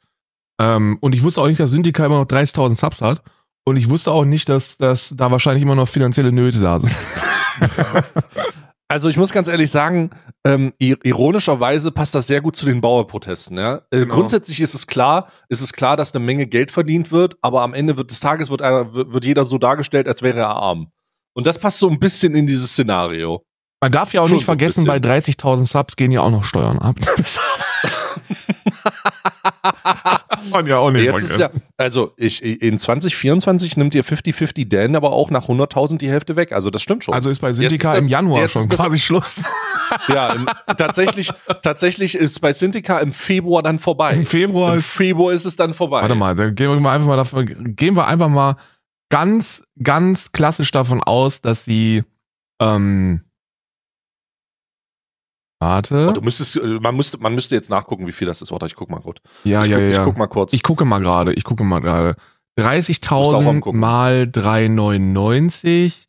Ähm, 0.59 0.97
und 0.99 1.13
ich 1.13 1.21
wusste 1.23 1.41
auch 1.41 1.47
nicht, 1.47 1.59
dass 1.59 1.69
Syntika 1.71 2.05
immer 2.05 2.19
noch 2.19 2.25
30.000 2.27 2.75
Subs 2.75 3.01
hat. 3.01 3.23
Und 3.65 3.77
ich 3.77 3.89
wusste 3.89 4.11
auch 4.11 4.25
nicht, 4.25 4.49
dass, 4.49 4.77
dass 4.77 5.13
da 5.15 5.31
wahrscheinlich 5.31 5.61
immer 5.63 5.75
noch 5.75 5.87
finanzielle 5.87 6.31
Nöte 6.31 6.59
da 6.59 6.79
sind. 6.79 6.91
also 8.87 9.09
ich 9.09 9.17
muss 9.17 9.31
ganz 9.31 9.47
ehrlich 9.47 9.71
sagen, 9.71 10.11
ähm, 10.45 10.73
ir 10.79 10.97
ironischerweise 11.03 11.91
passt 11.91 12.15
das 12.15 12.27
sehr 12.27 12.41
gut 12.41 12.55
zu 12.55 12.65
den 12.65 12.81
Bauerprotesten. 12.81 13.57
Ja? 13.57 13.81
Äh, 13.91 13.99
Genau. 13.99 14.15
Grundsätzlich 14.15 14.59
ist 14.61 14.73
es 14.73 14.87
klar, 14.87 15.29
ist 15.49 15.61
es 15.61 15.73
klar, 15.73 15.97
dass 15.97 16.13
eine 16.13 16.23
Menge 16.23 16.47
Geld 16.47 16.71
verdient 16.71 17.11
wird, 17.11 17.35
aber 17.41 17.61
am 17.61 17.73
Ende 17.73 17.97
wird, 17.97 18.11
des 18.11 18.19
Tages 18.19 18.49
wird, 18.49 18.61
einer, 18.61 18.93
wird 18.93 19.25
jeder 19.25 19.45
so 19.45 19.57
dargestellt, 19.57 20.07
als 20.07 20.21
wäre 20.21 20.39
er 20.39 20.49
arm. 20.49 20.89
Und 21.35 21.47
das 21.47 21.57
passt 21.57 21.79
so 21.79 21.89
ein 21.89 21.99
bisschen 21.99 22.35
in 22.35 22.45
dieses 22.45 22.71
Szenario. 22.71 23.43
Man 23.81 23.91
darf 23.91 24.13
ja 24.13 24.21
auch 24.21 24.27
Schon 24.27 24.37
nicht 24.37 24.45
vergessen, 24.45 24.85
bei 24.85 24.99
bisschen. 24.99 25.33
30.000 25.35 25.67
Subs 25.67 25.95
gehen 25.95 26.11
ja 26.11 26.21
auch 26.21 26.31
noch 26.31 26.43
Steuern 26.43 26.79
ab. 26.79 26.95
Man 30.51 30.65
ja 30.67 30.77
auch 30.77 30.91
Jetzt 30.91 31.21
ist 31.21 31.39
ja, 31.39 31.49
also 31.77 32.13
ich, 32.17 32.43
in 32.43 32.77
2024 32.77 33.77
nimmt 33.77 33.95
ihr 33.95 34.03
50-50 34.03 34.67
Dan 34.67 34.95
aber 34.95 35.11
auch 35.13 35.29
nach 35.31 35.47
100.000 35.47 35.97
die 35.97 36.09
Hälfte 36.09 36.35
weg. 36.35 36.51
Also 36.51 36.69
das 36.69 36.81
stimmt 36.81 37.03
schon. 37.03 37.13
also 37.13 37.29
ist 37.29 37.39
bei 37.39 37.53
das- 37.95 38.03
im 38.03 38.09
Januar 38.09 38.47
schon 38.47 38.67
quasi 38.67 38.99
Schluss. 38.99 39.43
ja, 40.07 40.33
im, 40.33 40.47
tatsächlich, 40.77 41.29
tatsächlich 41.61 42.15
ist 42.15 42.39
bei 42.41 42.51
Syndica 42.53 42.99
im 42.99 43.11
Februar 43.11 43.63
dann 43.63 43.79
vorbei. 43.79 44.13
Im 44.13 44.25
Februar 44.25 44.73
Im 44.73 44.79
ist 44.79 44.87
Februar 44.89 45.33
ist 45.33 45.45
es 45.45 45.55
dann 45.55 45.73
vorbei. 45.73 46.01
Warte 46.01 46.15
mal, 46.15 46.35
dann 46.35 46.55
gehen 46.55 46.69
wir 46.69 46.79
mal 46.79 46.93
einfach 46.95 47.07
mal 47.07 47.17
davon, 47.17 47.75
gehen 47.75 47.95
wir 47.95 48.07
einfach 48.07 48.29
mal 48.29 48.55
ganz, 49.09 49.63
ganz 49.81 50.31
klassisch 50.31 50.71
davon 50.71 51.01
aus, 51.03 51.41
dass 51.41 51.65
sie, 51.65 52.03
ähm, 52.59 53.21
warte. 55.63 56.07
Oh, 56.09 56.11
du 56.11 56.21
müsstest, 56.21 56.61
man 56.61 56.95
müsste, 56.95 57.17
man 57.17 57.33
müsste 57.33 57.55
jetzt 57.55 57.69
nachgucken, 57.69 58.07
wie 58.07 58.11
viel 58.11 58.27
das 58.27 58.41
ist. 58.41 58.51
Warte, 58.51 58.65
ich 58.65 58.75
guck 58.75 58.89
mal 58.89 58.99
kurz. 58.99 59.19
ja, 59.43 59.63
ich, 59.63 59.69
ja, 59.69 59.77
guck, 59.77 59.85
ja. 59.85 59.91
ich 59.91 60.03
guck 60.03 60.17
mal 60.17 60.27
kurz. 60.27 60.53
Ich 60.53 60.63
gucke 60.63 60.85
mal 60.85 60.99
gerade, 60.99 61.33
ich 61.33 61.43
gucke 61.43 61.63
mal 61.63 61.79
gerade. 61.79 62.15
Musst 62.57 62.67
auch 63.11 63.33
30.000 63.33 63.49
angucken. 63.49 63.79
mal 63.79 64.23
3,99 64.31 66.05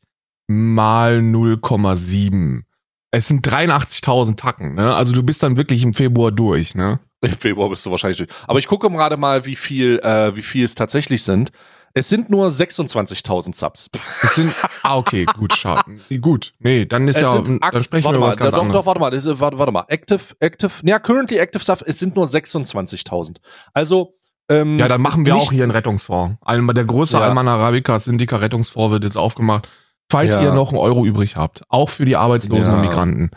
mal 0.48 1.18
0,7. 1.18 2.62
Es 3.10 3.28
sind 3.28 3.48
83.000 3.48 4.36
Tacken, 4.36 4.74
ne? 4.74 4.94
Also 4.94 5.14
du 5.14 5.22
bist 5.22 5.42
dann 5.42 5.56
wirklich 5.56 5.82
im 5.84 5.94
Februar 5.94 6.32
durch, 6.32 6.74
ne? 6.74 7.00
Im 7.20 7.30
Februar 7.30 7.70
bist 7.70 7.86
du 7.86 7.90
wahrscheinlich 7.90 8.18
durch. 8.18 8.30
Aber 8.46 8.58
ich 8.58 8.66
gucke 8.66 8.90
gerade 8.90 9.16
mal, 9.16 9.46
wie 9.46 9.56
viel, 9.56 10.00
äh, 10.00 10.36
wie 10.36 10.42
viel 10.42 10.64
es 10.64 10.74
tatsächlich 10.74 11.22
sind. 11.22 11.50
Es 11.96 12.08
sind 12.08 12.28
nur 12.28 12.48
26.000 12.48 13.54
Subs. 13.54 13.88
Es 14.22 14.34
sind, 14.34 14.52
ah, 14.82 14.96
okay, 14.96 15.26
gut, 15.38 15.54
schade. 15.56 15.82
Gut, 16.20 16.52
nee, 16.58 16.86
dann 16.86 17.06
ist 17.06 17.16
Es 17.16 17.22
ja, 17.22 17.30
sind 17.32 17.62
dann 17.62 17.84
sprechen 17.84 18.10
wir 18.12 18.18
mal, 18.18 18.28
was 18.28 18.36
ganz 18.36 18.50
doch, 18.52 18.62
anderes. 18.62 18.80
Doch, 18.80 18.86
warte 18.86 19.00
mal, 19.00 19.14
ist, 19.14 19.26
warte, 19.40 19.58
warte 19.58 19.70
mal. 19.72 19.84
Active, 19.88 20.20
active, 20.40 20.72
ja, 20.82 20.98
currently 20.98 21.38
active 21.38 21.62
Subs, 21.62 21.82
es 21.82 22.00
sind 22.00 22.16
nur 22.16 22.26
26.000. 22.26 23.36
Also, 23.72 24.14
ähm, 24.48 24.76
Ja, 24.78 24.88
dann 24.88 25.00
machen 25.02 25.24
wir 25.24 25.34
nicht- 25.34 25.42
auch 25.46 25.52
hier 25.52 25.62
einen 25.62 25.70
Rettungsfonds. 25.70 26.36
Einmal 26.44 26.74
der 26.74 26.84
große 26.84 27.16
Ja. 27.16 27.22
Alman 27.22 27.46
Arabica 27.46 27.98
Syndica 28.00 28.36
Rettungsfonds 28.38 28.90
wird 28.92 29.04
jetzt 29.04 29.16
aufgemacht. 29.16 29.68
Falls 30.10 30.34
Ja. 30.34 30.42
ihr 30.42 30.52
noch 30.52 30.70
einen 30.70 30.78
Euro 30.78 31.06
übrig 31.06 31.36
habt, 31.36 31.62
auch 31.68 31.88
für 31.88 32.04
die 32.04 32.16
Arbeitslosen 32.16 32.72
Ja. 32.72 32.74
und 32.74 32.80
Migranten, 32.82 33.30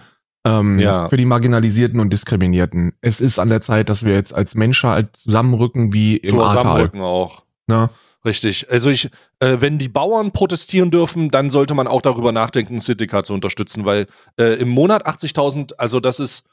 ähm, 0.46 0.80
Ja. 0.80 1.08
für 1.10 1.16
die 1.18 1.26
Marginalisierten 1.26 2.00
und 2.00 2.12
Diskriminierten. 2.12 2.94
Es 3.02 3.22
ist 3.22 3.38
an 3.40 3.50
der 3.50 3.62
Zeit, 3.62 3.88
dass 3.90 4.04
wir 4.04 4.14
jetzt 4.16 4.34
als 4.34 4.56
Menschheit 4.56 5.16
zusammenrücken 5.16 5.94
wie 5.94 6.18
im 6.18 6.40
Ahrtal. 6.40 6.62
Zusammenrücken 6.62 7.02
auch. 7.02 7.44
Ne? 7.68 7.90
Richtig. 8.26 8.70
Also 8.70 8.90
ich, 8.90 9.10
äh, 9.40 9.58
wenn 9.60 9.78
die 9.80 9.90
Bauern 9.90 10.32
protestieren 10.32 10.92
dürfen, 10.92 11.30
dann 11.32 11.50
sollte 11.50 11.74
man 11.74 11.88
auch 11.88 12.02
darüber 12.02 12.32
nachdenken, 12.32 12.80
Syndikat 12.82 13.26
zu 13.26 13.34
unterstützen, 13.34 13.86
weil 13.86 14.08
äh, 14.40 14.60
im 14.60 14.70
Monat 14.70 15.08
80.000, 15.08 15.74
also 15.78 16.00
das 16.00 16.20
ist, 16.20 16.46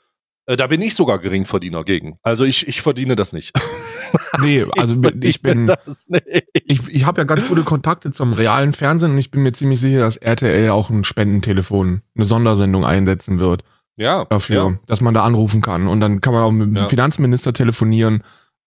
äh, 0.46 0.56
da 0.56 0.66
bin 0.68 0.82
ich 0.82 0.94
sogar 0.94 1.18
Geringverdiener 1.18 1.82
gegen. 1.84 2.18
Also 2.22 2.44
ich, 2.44 2.68
ich 2.68 2.82
verdiene 2.82 3.16
das 3.16 3.32
nicht. 3.32 3.52
Nee, 4.40 4.64
also 4.78 4.96
ich 5.22 5.42
bin, 5.42 5.66
das 5.66 6.08
nicht. 6.08 6.22
ich, 6.52 6.88
ich 6.88 7.04
habe 7.04 7.20
ja 7.20 7.24
ganz 7.24 7.48
gute 7.48 7.62
Kontakte 7.62 8.12
zum 8.12 8.32
realen 8.32 8.72
Fernsehen 8.72 9.12
und 9.12 9.18
ich 9.18 9.32
bin 9.32 9.42
mir 9.42 9.52
ziemlich 9.52 9.80
sicher, 9.80 10.00
dass 10.00 10.16
RTL 10.16 10.70
auch 10.70 10.88
ein 10.90 11.02
Spendentelefon, 11.02 12.02
eine 12.14 12.24
Sondersendung 12.24 12.84
einsetzen 12.84 13.40
wird. 13.40 13.64
Ja, 13.96 14.24
dafür, 14.24 14.56
Ja. 14.70 14.78
dass 14.86 15.00
man 15.00 15.14
da 15.14 15.24
anrufen 15.24 15.62
kann. 15.62 15.88
Und 15.88 15.98
dann 16.00 16.20
kann 16.20 16.32
man 16.32 16.42
auch 16.44 16.52
mit 16.52 16.68
dem 16.68 16.76
Ja. 16.76 16.88
Finanzminister 16.88 17.52
telefonieren 17.52 18.22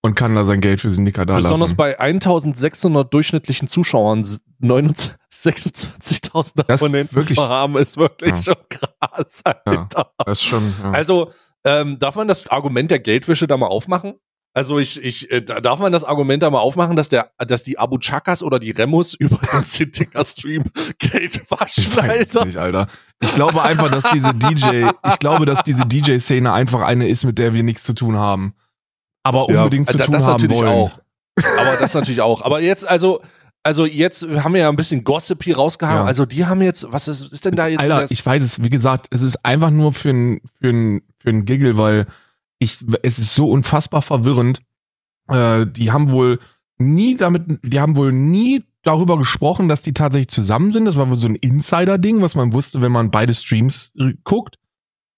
und 0.08 0.16
kann 0.16 0.34
da 0.36 0.44
sein 0.46 0.60
Geld 0.62 0.82
für 0.82 0.90
Syndika 0.90 1.24
da 1.26 1.36
Besonders 1.36 1.60
lassen. 1.70 1.76
bei 1.78 2.00
1600 2.00 3.14
durchschnittlichen 3.14 3.68
Zuschauern 3.68 4.22
s- 4.22 4.42
29 4.60 5.14
26.000 5.44 6.64
Das 6.68 6.82
ist 6.82 6.86
Abonnenten 6.86 7.16
wirklich- 7.16 7.38
zu 7.38 7.48
haben, 7.48 7.78
ist 7.78 7.98
wirklich 7.98 8.32
Ja. 8.38 8.42
schon 8.44 8.56
krass. 8.70 9.42
Alter. 9.66 10.12
Das 10.26 10.40
ist 10.40 10.46
schon. 10.46 10.74
Ja. 10.84 10.92
Also, 10.92 11.32
ähm, 11.64 12.00
darf 12.00 12.16
man 12.16 12.28
das 12.28 12.48
Argument 12.48 12.90
der 12.90 13.00
Geldwäsche 13.00 13.46
da 13.46 13.56
mal 13.58 13.68
aufmachen? 13.68 14.16
Also 14.54 14.80
ich, 14.80 15.04
ich, 15.04 15.30
äh, 15.30 15.44
da- 15.44 15.62
darf 15.62 15.80
man 15.80 15.92
das 15.92 16.04
Argument 16.04 16.42
da 16.42 16.50
mal 16.50 16.60
aufmachen, 16.60 16.96
dass 16.96 17.10
der, 17.10 17.30
dass 17.38 17.62
die 17.64 17.78
Abu 17.78 18.00
Chakas 18.00 18.42
oder 18.42 18.58
die 18.58 18.72
Remus 18.72 19.14
über 19.14 19.38
den 19.54 19.64
Syndica-Stream 19.64 20.64
Geld 20.98 21.36
ich 21.36 21.52
waschen, 21.52 22.00
Alter. 22.00 22.46
nicht, 22.46 22.58
Alter. 22.58 22.88
Ich 23.22 23.36
glaube 23.36 23.62
einfach, 23.62 23.92
dass 23.92 24.06
diese 24.12 24.34
DJ, 24.34 24.88
ich 25.08 25.20
glaube, 25.20 25.46
dass 25.46 25.62
diese 25.62 25.86
DJ-Szene 25.86 26.52
einfach 26.52 26.82
eine 26.82 27.08
ist, 27.08 27.24
mit 27.24 27.38
der 27.38 27.54
wir 27.54 27.62
nichts 27.62 27.84
zu 27.84 27.94
tun 27.94 28.18
haben. 28.18 28.56
Aber 29.28 29.52
Ja, 29.52 29.64
unbedingt 29.64 29.90
zu 29.90 29.98
tun 29.98 30.12
das 30.14 30.24
haben 30.26 30.34
natürlich 30.34 30.58
wollen. 30.60 30.68
auch. 30.70 30.92
Aber 31.60 31.78
das 31.80 31.94
natürlich 31.94 32.22
auch. 32.22 32.42
Aber 32.42 32.62
jetzt, 32.62 32.88
also, 32.88 33.22
also 33.64 33.86
jetzt 33.86 34.24
haben 34.44 34.54
wir 34.54 34.62
ja 34.62 34.70
ein 34.70 34.76
bisschen 34.76 35.04
Gossip 35.04 35.44
hier 35.44 35.58
rausgehauen. 35.58 35.98
Ja. 35.98 36.06
Also 36.06 36.26
die 36.26 36.46
haben 36.46 36.62
jetzt, 36.62 36.86
was 36.92 37.08
ist, 37.08 37.32
ist 37.32 37.46
denn 37.46 37.56
da 37.56 37.68
jetzt? 37.68 37.82
Alter, 37.82 38.06
ich 38.10 38.26
weiß 38.26 38.42
es, 38.42 38.64
wie 38.64 38.70
gesagt, 38.70 39.08
es 39.12 39.22
ist 39.22 39.44
einfach 39.46 39.70
nur 39.70 39.94
für 39.94 40.10
ein, 40.10 40.42
für 40.60 40.70
ein, 40.70 41.02
für 41.20 41.30
ein 41.30 41.46
Giggle, 41.46 41.78
weil 41.78 42.08
ich, 42.60 42.78
es 43.04 43.20
ist 43.20 43.36
so 43.36 43.50
unfassbar 43.50 44.02
verwirrend. 44.02 44.62
Äh, 45.30 45.66
die 45.68 45.92
haben 45.92 46.12
wohl 46.12 46.40
nie 46.78 47.18
damit, 47.18 47.44
die 47.64 47.80
haben 47.80 47.96
wohl 47.96 48.12
nie 48.14 48.64
darüber 48.84 49.18
gesprochen, 49.18 49.68
dass 49.68 49.82
die 49.82 49.94
tatsächlich 49.94 50.30
zusammen 50.30 50.72
sind. 50.72 50.86
Das 50.86 50.98
war 50.98 51.10
wohl 51.10 51.18
so 51.18 51.28
ein 51.28 51.36
Insider-Ding, 51.36 52.22
was 52.22 52.36
man 52.36 52.54
wusste, 52.54 52.82
wenn 52.82 52.92
man 52.92 53.12
beide 53.12 53.34
Streams 53.34 53.94
äh, 54.00 54.14
guckt. 54.24 54.56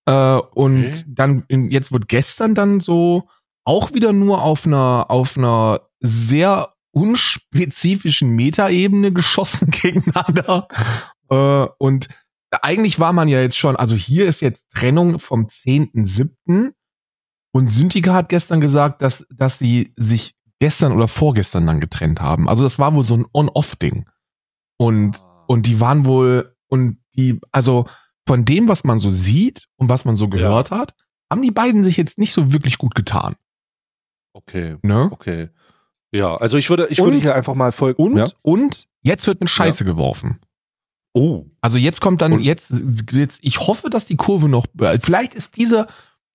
Äh, 0.05 0.11
und 0.53 0.85
Okay. 0.87 1.03
dann, 1.07 1.43
in, 1.47 1.69
jetzt 1.69 1.91
wird 1.91 2.07
gestern 2.07 2.55
dann 2.55 2.79
so 2.79 3.27
auch 3.69 3.93
wieder 3.93 4.13
nur 4.13 4.41
auf 4.41 4.65
einer, 4.65 5.05
auf 5.09 5.37
einer 5.37 5.81
sehr 5.99 6.73
unspezifischen 6.89 8.31
Metaebene 8.35 9.13
geschossen 9.13 9.69
gegeneinander. 9.71 10.67
Äh, 11.29 11.67
und 11.77 12.07
eigentlich 12.63 12.99
war 12.99 13.13
man 13.13 13.27
ja 13.27 13.39
jetzt 13.39 13.57
schon, 13.57 13.75
also 13.75 13.95
hier 13.95 14.25
ist 14.25 14.41
jetzt 14.41 14.71
Trennung 14.71 15.19
vom 15.19 15.45
10.7. 15.45 16.71
Und 17.51 17.71
Syntika 17.71 18.15
hat 18.15 18.29
gestern 18.29 18.59
gesagt, 18.59 19.03
dass, 19.03 19.27
dass 19.29 19.59
sie 19.59 19.93
sich 19.95 20.33
gestern 20.57 20.91
oder 20.91 21.07
vorgestern 21.07 21.67
dann 21.67 21.79
getrennt 21.79 22.21
haben. 22.21 22.49
Also 22.49 22.63
das 22.63 22.79
war 22.79 22.95
wohl 22.95 23.03
so 23.03 23.17
ein 23.17 23.27
On-Off-Ding. 23.33 24.09
Und, 24.79 25.15
und 25.47 25.67
die 25.67 25.79
waren 25.79 26.07
wohl, 26.07 26.55
und 26.69 26.97
die, 27.15 27.39
also 27.51 27.85
von 28.27 28.45
dem, 28.45 28.67
was 28.67 28.83
man 28.83 28.99
so 28.99 29.11
sieht 29.11 29.67
und 29.75 29.89
was 29.89 30.05
man 30.05 30.15
so 30.15 30.27
gehört 30.27 30.71
hat, 30.71 30.95
haben 31.29 31.43
die 31.43 31.51
beiden 31.51 31.83
sich 31.83 31.97
jetzt 31.97 32.17
nicht 32.17 32.33
so 32.33 32.51
wirklich 32.51 32.79
gut 32.79 32.95
getan. 32.95 33.35
Okay, 34.47 34.77
Ne? 34.81 35.09
okay. 35.11 35.49
Ja, 36.11 36.35
also 36.37 36.57
ich 36.57 36.69
würde, 36.69 36.87
ich 36.89 36.99
würde 36.99 37.17
Und- 37.17 37.21
hier 37.21 37.35
einfach 37.35 37.53
mal 37.55 37.71
folgen. 37.71 38.01
Und, 38.01 38.17
ja? 38.17 38.27
und 38.41 38.87
jetzt 39.03 39.27
wird 39.27 39.41
eine 39.41 39.47
Scheiße 39.47 39.85
geworfen. 39.85 40.39
Oh, 41.13 41.45
Also 41.61 41.77
jetzt 41.77 42.01
kommt 42.01 42.21
dann, 42.21 42.33
Und- 42.33 42.41
jetzt, 42.41 42.73
jetzt, 43.11 43.39
ich 43.41 43.59
hoffe, 43.59 43.89
dass 43.89 44.05
die 44.05 44.15
Kurve 44.15 44.47
noch, 44.47 44.65
vielleicht 45.01 45.33
ist 45.35 45.57
dieser, 45.57 45.87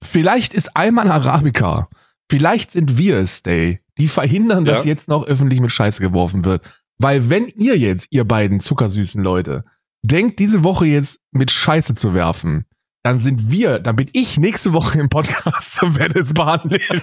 vielleicht 0.03 0.53
ist 0.55 0.77
Alman 0.77 1.11
Arabica, 1.11 1.88
vielleicht 2.31 2.73
sind 2.73 2.99
wir 2.99 3.19
es, 3.19 3.43
Day, 3.43 3.81
die 3.99 4.09
verhindern, 4.09 4.64
dass 4.64 4.85
Ja. 4.85 4.90
jetzt 4.90 5.09
noch 5.09 5.25
öffentlich 5.25 5.61
mit 5.61 5.71
Scheiße 5.71 6.01
geworfen 6.03 6.45
wird. 6.45 6.62
Weil 6.99 7.31
wenn 7.31 7.49
ihr 7.49 7.79
jetzt, 7.79 8.09
ihr 8.11 8.25
beiden 8.25 8.61
zuckersüßen 8.61 9.23
Leute, 9.23 9.64
denkt, 10.03 10.38
diese 10.38 10.62
Woche 10.64 10.87
jetzt 10.87 11.21
mit 11.33 11.51
Scheiße 11.51 11.95
zu 11.95 12.12
werfen, 12.14 12.67
dann 13.05 13.21
sind 13.21 13.51
wir, 13.51 13.81
dann 13.81 13.97
bin 13.97 14.09
ich 14.14 14.38
nächste 14.38 14.73
Woche 14.73 14.99
im 14.99 15.11
Podcast 15.11 15.75
zum 15.77 15.97
Venice 15.97 16.33
behandeln. 16.33 16.81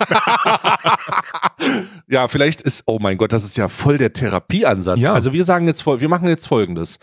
ja, 2.07 2.27
vielleicht 2.27 2.63
ist, 2.63 2.83
oh 2.87 2.97
mein 2.99 3.19
Gott, 3.19 3.31
das 3.31 3.43
ist 3.43 3.55
ja 3.55 3.67
voll 3.67 3.99
der 3.99 4.11
Therapieansatz. 4.11 4.99
Ja. 4.99 5.13
Also 5.13 5.31
wir 5.31 5.45
sagen 5.45 5.67
jetzt, 5.67 5.85
wir 5.85 6.09
machen 6.09 6.27
jetzt 6.27 6.47
Folgendes. 6.47 6.97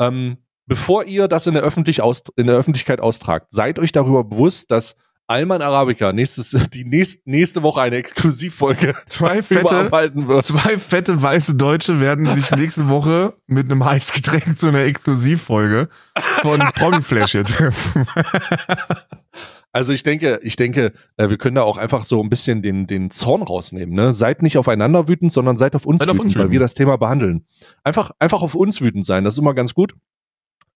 Ähm, 0.00 0.38
bevor 0.66 1.04
ihr 1.04 1.28
das 1.28 1.46
in 1.46 1.54
der, 1.54 1.62
Öffentlich 1.62 2.00
in 2.34 2.48
der 2.48 2.56
Öffentlichkeit 2.56 3.00
austragt, 3.00 3.46
seid 3.50 3.78
euch 3.78 3.92
darüber 3.92 4.24
bewusst, 4.24 4.72
dass 4.72 4.96
Alman 5.30 5.62
Arabica 5.62 6.12
nächstes, 6.12 6.56
die 6.74 6.84
nächst, 6.84 7.24
nächste 7.24 7.62
Woche 7.62 7.82
eine 7.82 7.96
Exklusivfolge 7.96 8.96
Zwei 9.06 9.42
fette, 9.44 9.90
wird. 9.92 10.44
Zwei 10.44 10.76
fette 10.76 11.22
weiße 11.22 11.54
Deutsche 11.54 12.00
werden 12.00 12.34
sich 12.34 12.50
nächste 12.56 12.88
Woche 12.88 13.34
mit 13.46 13.70
einem 13.70 13.84
Heißgetränk 13.84 14.58
zu 14.58 14.68
einer 14.68 14.80
Exklusivfolge 14.80 15.88
von 16.42 16.58
Promiflash 16.74 17.30
hier 17.30 17.44
treffen. 17.44 18.08
Also 19.72 19.92
ich 19.92 20.02
denke, 20.02 20.40
ich 20.42 20.56
denke, 20.56 20.92
äh, 21.16 21.30
wir 21.30 21.38
können 21.38 21.54
da 21.54 21.62
auch 21.62 21.76
einfach 21.76 22.04
so 22.04 22.20
ein 22.20 22.28
bisschen 22.28 22.60
den, 22.60 22.88
den 22.88 23.12
Zorn 23.12 23.42
rausnehmen. 23.42 23.94
Ne? 23.94 24.12
Seid 24.12 24.42
nicht 24.42 24.58
aufeinander 24.58 25.06
wütend, 25.06 25.32
sondern 25.32 25.56
seid 25.56 25.76
auf 25.76 25.86
uns 25.86 26.00
Seid 26.00 26.08
auf 26.08 26.16
wütend, 26.16 26.30
uns 26.30 26.34
weil 26.34 26.42
wütend. 26.46 26.52
wir 26.54 26.60
das 26.60 26.74
Thema 26.74 26.98
behandeln. 26.98 27.46
Einfach, 27.84 28.10
einfach 28.18 28.42
auf 28.42 28.56
uns 28.56 28.80
wütend 28.80 29.06
sein. 29.06 29.22
Das 29.22 29.34
ist 29.34 29.38
immer 29.38 29.54
ganz 29.54 29.74
gut. 29.74 29.94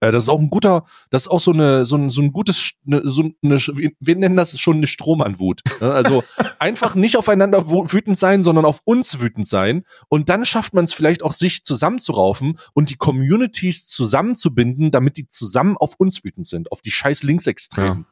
Äh, 0.01 0.13
das 0.13 0.25
ist 0.25 0.29
auch 0.29 0.41
ein 0.41 0.51
guter, 0.51 0.85
das 1.11 1.23
ist 1.23 1.29
auch 1.29 1.41
so 1.41 1.53
eine, 1.53 1.85
so 1.85 1.97
ein, 1.97 2.11
so 2.11 2.21
ein 2.21 2.33
gutes, 2.33 2.73
ne, 2.85 3.01
so 3.05 3.31
eine, 3.43 3.57
wir 3.59 4.17
nennen 4.17 4.37
das 4.37 4.59
schon 4.59 4.77
eine 4.77 4.87
Stromanwut. 4.87 5.63
Ne? 5.81 5.93
Also 5.93 6.23
einfach 6.59 6.95
nicht 6.95 7.17
aufeinander 7.17 7.69
wütend 7.69 8.19
sein, 8.19 8.43
sondern 8.43 8.65
auf 8.65 8.81
uns 8.85 9.21
wütend 9.21 9.47
sein. 9.47 9.85
Und 10.09 10.29
dann 10.29 10.45
schafft 10.45 10.75
man 10.75 10.85
es 10.85 10.93
vielleicht 10.93 11.23
auch, 11.23 11.33
sich 11.33 11.65
zusammenzuraufen 11.65 12.59
und 12.75 12.91
die 12.91 12.97
Communities 12.97 13.87
zusammenzubinden, 13.87 14.91
damit 14.91 15.17
die 15.17 15.29
zusammen 15.29 15.77
auf 15.77 15.95
uns 15.97 16.25
wütend 16.25 16.47
sind, 16.47 16.71
auf 16.73 16.81
die 16.81 16.91
scheiß 16.91 17.23
Linksextremen. 17.23 18.07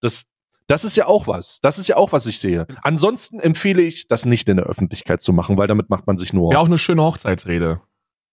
Das, 0.00 0.26
das 0.68 0.84
ist 0.84 0.96
ja 0.96 1.06
auch 1.06 1.26
was. 1.26 1.60
Das 1.60 1.78
ist 1.78 1.88
ja 1.88 1.96
auch 1.96 2.12
was 2.12 2.26
ich 2.26 2.38
sehe. 2.38 2.66
Ansonsten 2.82 3.40
empfehle 3.40 3.82
ich, 3.82 4.06
das 4.06 4.26
nicht 4.26 4.48
in 4.48 4.58
der 4.58 4.66
Öffentlichkeit 4.66 5.20
zu 5.20 5.32
machen, 5.32 5.56
weil 5.56 5.66
damit 5.66 5.88
macht 5.90 6.06
man 6.06 6.18
sich 6.18 6.32
nur. 6.32 6.52
Ja, 6.52 6.58
auch 6.58 6.66
eine 6.66 6.78
schöne 6.78 7.02
Hochzeitsrede. 7.02 7.80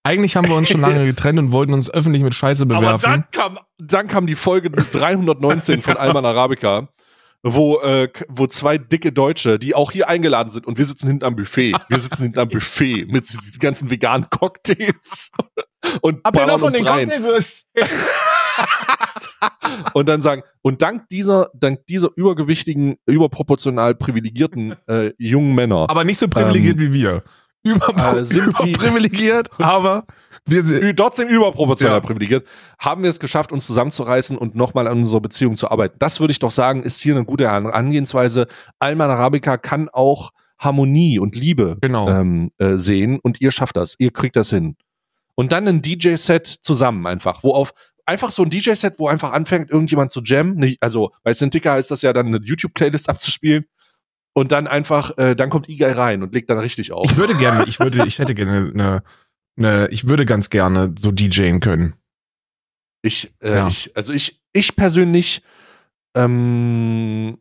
Eigentlich 0.06 0.36
haben 0.36 0.48
wir 0.48 0.56
uns 0.56 0.70
schon 0.70 0.82
lange 0.82 1.04
getrennt 1.06 1.39
und 1.39 1.52
wollten 1.52 1.74
uns 1.74 1.89
öffentlich 1.89 2.22
mit 2.22 2.36
Scheiße 2.36 2.63
Aber 2.63 2.80
bewerfen. 2.80 3.12
dann 3.12 3.32
kam, 3.32 3.60
dann 3.80 4.08
kam 4.08 4.28
die 4.28 4.36
Folge 4.36 4.70
319 4.70 5.82
von 5.82 5.98
Alman 5.98 6.26
Arabica, 6.26 6.89
wo, 7.41 7.80
äh, 7.80 8.10
wo 8.30 8.46
zwei 8.46 8.78
dicke 8.78 9.12
Deutsche, 9.12 9.58
die 9.58 9.74
auch 9.74 9.91
hier 9.91 10.08
eingeladen 10.08 10.52
sind 10.52 10.68
und 10.68 10.78
wir 10.78 10.86
sitzen 10.86 11.08
hinten 11.08 11.26
am 11.26 11.36
Buffet. 11.36 11.74
Wir 11.89 11.98
sitzen 11.98 12.22
hinten 12.22 12.38
am 12.38 12.50
Buffet 12.50 13.08
mit 13.08 13.28
diesen 13.28 13.60
ganzen 13.60 13.89
veganen 13.89 14.28
Cocktails 14.30 15.32
und 16.02 16.22
ballern 16.22 16.62
uns 16.62 16.86
rein. 16.86 17.10
Cocktailwürsten? 17.10 17.65
und 19.94 20.08
dann 20.08 20.22
sagen, 20.22 20.44
und 20.62 20.84
dank 20.84 21.10
dieser, 21.10 21.50
dank 21.56 21.88
dieser 21.88 22.10
übergewichtigen, 22.15 22.98
überproportional 23.08 23.96
privilegierten 23.96 24.76
äh, 24.88 25.13
jungen 25.18 25.56
Männer, 25.56 25.89
Aber 25.89 26.04
nicht 26.04 26.20
so 26.20 26.28
privilegiert 26.28 26.80
wie 26.80 26.94
wir. 26.94 27.24
Über, 27.65 28.17
äh, 28.17 28.23
sind 28.23 28.56
sie- 28.56 28.71
privilegiert, 28.73 29.49
aber 29.60 30.06
wir 30.45 30.63
sind, 30.63 30.95
trotzdem 30.97 31.28
überproportional 31.28 31.97
Ja. 31.97 31.99
privilegiert, 32.01 32.47
haben 32.80 33.01
wir 33.04 33.10
es 33.10 33.19
geschafft, 33.19 33.51
uns 33.51 33.65
zusammenzureißen 33.65 34.38
und 34.38 34.56
nochmal 34.56 34.88
an 34.88 34.97
unserer 34.97 35.19
Beziehung 35.21 35.56
zu 35.56 35.69
arbeiten. 35.71 35.95
Das 35.99 36.19
würde 36.19 36.32
ich 36.32 36.39
doch 36.39 36.51
sagen, 36.51 36.84
ist 36.84 37.01
hier 37.01 37.15
eine 37.15 37.25
gute 37.25 37.49
Angehensweise. 37.49 38.47
Alman 38.80 39.10
Arabica 39.10 39.58
kann 39.58 39.89
auch 39.89 40.32
Harmonie 40.60 41.19
und 41.19 41.36
Liebe 41.36 41.78
Genau. 41.82 42.08
ähm, 42.10 42.51
äh, 42.60 42.78
sehen 42.78 43.19
und 43.21 43.41
ihr 43.41 43.51
schafft 43.51 43.75
das, 43.75 43.95
ihr 43.99 44.12
kriegt 44.12 44.36
das 44.36 44.49
hin. 44.51 44.75
Und 45.34 45.51
dann 45.51 45.67
ein 45.67 45.82
DJ-Set 45.82 46.47
zusammen 46.47 47.06
einfach, 47.08 47.43
wo 47.43 47.54
auf 47.54 47.73
einfach 48.06 48.32
so 48.32 48.43
ein 48.43 48.49
DJ-Set, 48.51 48.99
wo 48.99 49.08
einfach 49.10 49.32
anfängt, 49.34 49.69
irgendjemand 49.71 50.12
zu 50.12 50.21
jammen. 50.23 50.75
Also 50.80 51.12
bei 51.23 51.34
Cintiqa 51.34 51.75
ist 51.78 51.89
das 51.91 52.04
ja 52.04 52.13
dann 52.13 52.28
eine 52.28 52.38
YouTube-Playlist 52.41 53.10
abzuspielen. 53.10 53.65
Und 54.38 54.52
dann 54.52 54.67
einfach, 54.67 55.17
äh, 55.17 55.34
dann 55.34 55.50
kommt 55.50 55.69
Igai 55.69 55.93
rein 55.93 56.21
und 56.21 56.34
legt 56.34 56.50
dann 56.50 56.60
richtig 56.60 56.91
auf. 56.91 57.10
ich 57.10 57.15
würde 57.17 57.36
gerne, 57.38 57.63
ich 57.67 57.80
würde, 57.80 58.06
ich 58.06 58.19
hätte 58.19 58.36
gerne 58.36 58.69
eine, 58.74 59.04
eine, 59.58 59.88
ich 59.91 60.10
würde 60.10 60.26
ganz 60.26 60.50
gerne 60.50 60.93
so 61.00 61.12
DJen 61.12 61.62
können. 61.62 61.95
Ich, 63.02 63.34
äh, 63.39 63.56
Ja. 63.56 63.67
ich, 63.67 63.95
also 63.95 64.12
ich, 64.12 64.41
ich 64.52 64.76
persönlich, 64.76 65.41
ähm, 66.17 67.38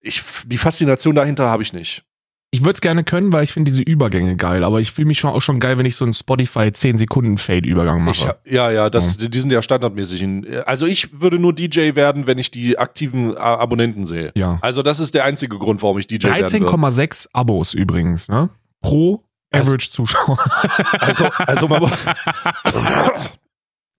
ich, 0.00 0.22
die 0.46 0.58
Faszination 0.58 1.14
dahinter 1.14 1.46
habe 1.48 1.62
ich 1.62 1.72
nicht. 1.72 2.04
Ich 2.52 2.60
würde 2.60 2.74
es 2.74 2.80
gerne 2.80 3.02
können, 3.04 3.32
weil 3.32 3.42
ich 3.44 3.52
finde 3.52 3.70
diese 3.70 3.82
Übergänge 3.82 4.36
geil, 4.36 4.64
aber 4.64 4.80
ich 4.80 4.92
fühle 4.92 5.08
mich 5.08 5.18
schon 5.18 5.30
auch 5.30 5.40
schon 5.42 5.60
geil, 5.60 5.76
wenn 5.78 5.84
ich 5.84 5.96
so 5.96 6.04
einen 6.04 6.14
Spotify 6.14 6.72
10 6.72 6.96
Sekunden 6.96 7.38
Fade 7.38 7.68
Übergang 7.68 7.98
Ich, 8.08 8.24
mache. 8.24 8.38
ja, 8.44 8.70
ja, 8.70 8.88
das, 8.88 9.16
die 9.16 9.38
sind 9.38 9.50
ja 9.52 9.60
standardmäßig. 9.60 10.24
Also 10.66 10.86
ich 10.86 11.20
würde 11.20 11.38
nur 11.38 11.52
DJ 11.52 11.94
werden, 11.96 12.26
wenn 12.26 12.38
ich 12.38 12.50
die 12.50 12.78
aktiven 12.78 13.36
Abonnenten 13.36 14.06
sehe. 14.06 14.32
Ja. 14.36 14.58
Also 14.62 14.82
das 14.82 15.00
ist 15.00 15.14
der 15.14 15.24
einzige 15.24 15.58
Grund, 15.58 15.82
warum 15.82 15.98
ich 15.98 16.06
DJ 16.06 16.28
werden 16.28 16.52
würde. 16.52 16.66
13,6 16.72 17.28
Abos 17.32 17.74
übrigens, 17.74 18.28
ne? 18.28 18.48
Pro 18.80 19.22
Also- 19.50 19.70
Average 19.72 19.90
Zuschauer. 19.90 20.38
Also, 21.00 21.26
also 21.38 21.68
man, 21.68 21.90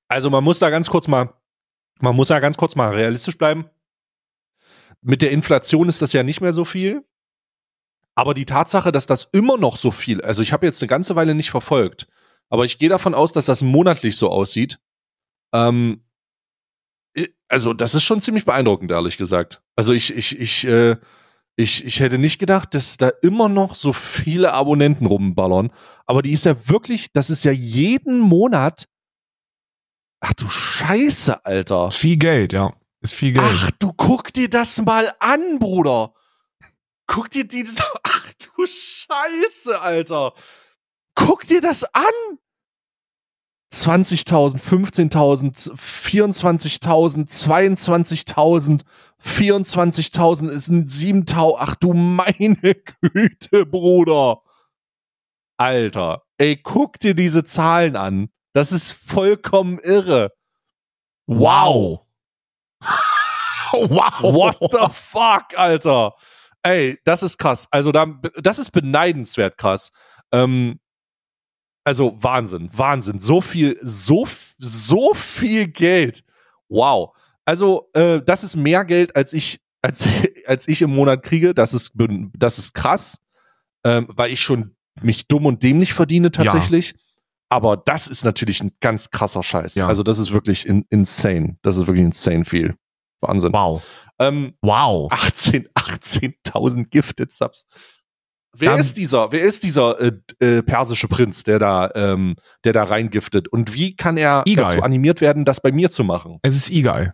also 0.07 0.29
man 0.29 0.43
muss 0.43 0.59
da 0.59 0.69
ganz 0.69 0.89
kurz 0.89 1.07
mal, 1.07 1.33
man 1.99 2.15
muss 2.15 2.29
da 2.29 2.39
ganz 2.39 2.57
kurz 2.57 2.75
mal 2.75 2.93
realistisch 2.93 3.37
bleiben. 3.37 3.65
Mit 5.01 5.21
der 5.21 5.31
Inflation 5.31 5.89
ist 5.89 6.01
das 6.01 6.13
ja 6.13 6.23
nicht 6.23 6.41
mehr 6.41 6.53
so 6.53 6.65
viel. 6.65 7.03
Aber 8.17 8.33
die 8.33 8.45
Tatsache, 8.45 8.91
dass 8.91 9.05
das 9.05 9.29
immer 9.31 9.57
noch 9.57 9.77
so 9.77 9.91
viel, 9.91 10.21
also 10.23 10.41
ich 10.41 10.51
habe 10.51 10.65
jetzt 10.65 10.81
eine 10.81 10.87
ganze 10.87 11.15
Weile 11.15 11.35
nicht 11.35 11.51
verfolgt, 11.51 12.07
aber 12.49 12.65
ich 12.65 12.79
gehe 12.79 12.89
davon 12.89 13.13
aus, 13.13 13.31
dass 13.31 13.45
das 13.45 13.61
monatlich 13.61 14.17
so 14.17 14.29
aussieht. 14.29 14.79
Ähm, 15.53 16.03
also 17.47 17.73
das 17.73 17.93
ist 17.93 18.03
schon 18.03 18.19
ziemlich 18.19 18.43
beeindruckend, 18.43 18.89
ehrlich 18.89 19.17
gesagt. 19.17 19.61
Also 19.75 19.93
ich, 19.93 20.15
ich, 20.17 20.39
ich, 20.39 20.65
äh, 20.65 20.95
ich, 21.55 21.85
ich 21.85 21.99
hätte 21.99 22.17
nicht 22.17 22.39
gedacht, 22.39 22.73
dass 22.73 22.97
da 22.97 23.09
immer 23.21 23.49
noch 23.49 23.75
so 23.75 23.93
viele 23.93 24.51
Abonnenten 24.51 25.05
rumballern. 25.05 25.71
Aber 26.07 26.23
die 26.23 26.33
ist 26.33 26.45
ja 26.45 26.55
wirklich, 26.67 27.11
das 27.13 27.29
ist 27.29 27.43
ja 27.43 27.51
jeden 27.51 28.19
Monat. 28.19 28.87
Ach 30.21 30.33
du 30.33 30.49
Scheiße, 30.49 31.45
Alter. 31.45 31.91
viel 31.91 32.17
Geld, 32.17 32.51
ja. 32.51 32.73
Ist 33.01 33.13
viel 33.13 33.33
Geld. 33.33 33.45
Ach, 33.47 33.69
du 33.77 33.93
guck 33.93 34.33
dir 34.33 34.49
das 34.49 34.81
mal 34.81 35.13
an, 35.19 35.59
Bruder. 35.59 36.13
Guck 37.07 37.31
dir 37.31 37.47
die. 37.47 37.65
Ach 38.03 38.33
du 38.33 38.65
Scheiße, 38.65 39.81
Alter. 39.81 40.33
Guck 41.15 41.47
dir 41.47 41.61
das 41.61 41.83
an. 41.93 42.03
20.000, 43.73 44.61
15.000, 44.61 45.71
24.000, 45.73 47.27
22.000, 47.27 48.81
24.000 49.21 50.49
ist 50.49 50.69
ein 50.69 50.85
7.000. 50.85 51.55
Ach 51.57 51.75
du 51.75 51.93
meine 51.93 52.55
Güte, 53.01 53.65
Bruder. 53.65 54.41
Alter, 55.57 56.23
ey, 56.37 56.55
guck 56.55 56.99
dir 56.99 57.15
diese 57.15 57.43
Zahlen 57.43 57.95
an. 57.95 58.29
Das 58.53 58.71
ist 58.71 58.91
vollkommen 58.91 59.79
irre. 59.79 60.31
Wow. 61.25 62.05
wow. 63.73 64.21
What 64.61 64.71
the 64.71 64.87
fuck, 64.93 65.57
Alter? 65.57 66.15
Ey, 66.67 66.99
das 67.05 67.23
ist 67.23 67.37
krass. 67.37 67.67
Also 67.71 67.91
da, 67.93 68.05
das 68.41 68.59
ist 68.59 68.71
beneidenswert 68.71 69.57
krass. 69.57 69.91
Ähm, 70.33 70.79
also 71.85 72.17
Wahnsinn, 72.21 72.69
Wahnsinn. 72.73 73.19
So 73.19 73.39
viel, 73.39 73.77
so, 73.81 74.27
so 74.57 75.13
viel 75.13 75.67
Geld. 75.69 76.25
Wow. 76.67 77.15
Also 77.45 77.89
äh, 77.93 78.21
das 78.21 78.43
ist 78.43 78.57
mehr 78.57 78.83
Geld, 78.83 79.15
als 79.15 79.31
ich, 79.31 79.61
als, 79.81 80.05
als 80.45 80.67
ich 80.67 80.81
im 80.81 80.93
Monat 80.93 81.23
kriege. 81.23 81.53
Das 81.53 81.73
ist, 81.73 81.93
das 82.37 82.57
ist 82.57 82.73
krass, 82.73 83.19
ähm, 83.85 84.07
weil 84.09 84.31
ich 84.31 84.41
schon 84.41 84.75
mich 85.01 85.27
dumm 85.27 85.45
und 85.45 85.63
dämlich 85.63 85.93
verdiene 85.93 86.31
tatsächlich. 86.31 86.91
Ja. 86.91 86.99
Aber 87.49 87.77
das 87.77 88.07
ist 88.07 88.25
natürlich 88.25 88.61
ein 88.61 88.71
ganz 88.81 89.09
krasser 89.09 89.41
Scheiß. 89.41 89.75
Ja. 89.75 89.87
Also 89.87 90.03
das 90.03 90.19
ist 90.19 90.33
wirklich 90.33 90.65
in, 90.65 90.85
insane. 90.89 91.57
Das 91.61 91.77
ist 91.77 91.87
wirklich 91.87 92.03
insane 92.03 92.43
viel. 92.43 92.75
Wahnsinn. 93.21 93.53
Wow. 93.53 93.81
Ähm, 94.19 94.53
wow. 94.61 95.11
18, 95.11 95.69
18.000 95.87 96.85
Gifted 96.89 97.31
Subs. 97.31 97.65
Wer 98.59 98.71
Dann, 98.71 98.79
ist 98.79 98.97
dieser, 98.97 99.31
wer 99.31 99.43
ist 99.43 99.63
dieser 99.63 99.99
äh, 99.99 100.11
äh, 100.39 100.63
persische 100.63 101.07
Prinz, 101.07 101.43
der 101.43 101.59
da, 101.59 101.91
ähm, 101.93 102.35
der 102.63 102.73
da 102.73 102.83
reingiftet? 102.83 103.47
Und 103.47 103.73
wie 103.73 103.95
kann 103.95 104.17
er 104.17 104.43
Igai. 104.45 104.63
dazu 104.63 104.81
animiert 104.81 105.21
werden, 105.21 105.45
das 105.45 105.61
bei 105.61 105.71
mir 105.71 105.91
zu 105.91 106.03
machen? 106.03 106.39
Es 106.41 106.55
ist 106.55 106.69
Igai. 106.71 107.11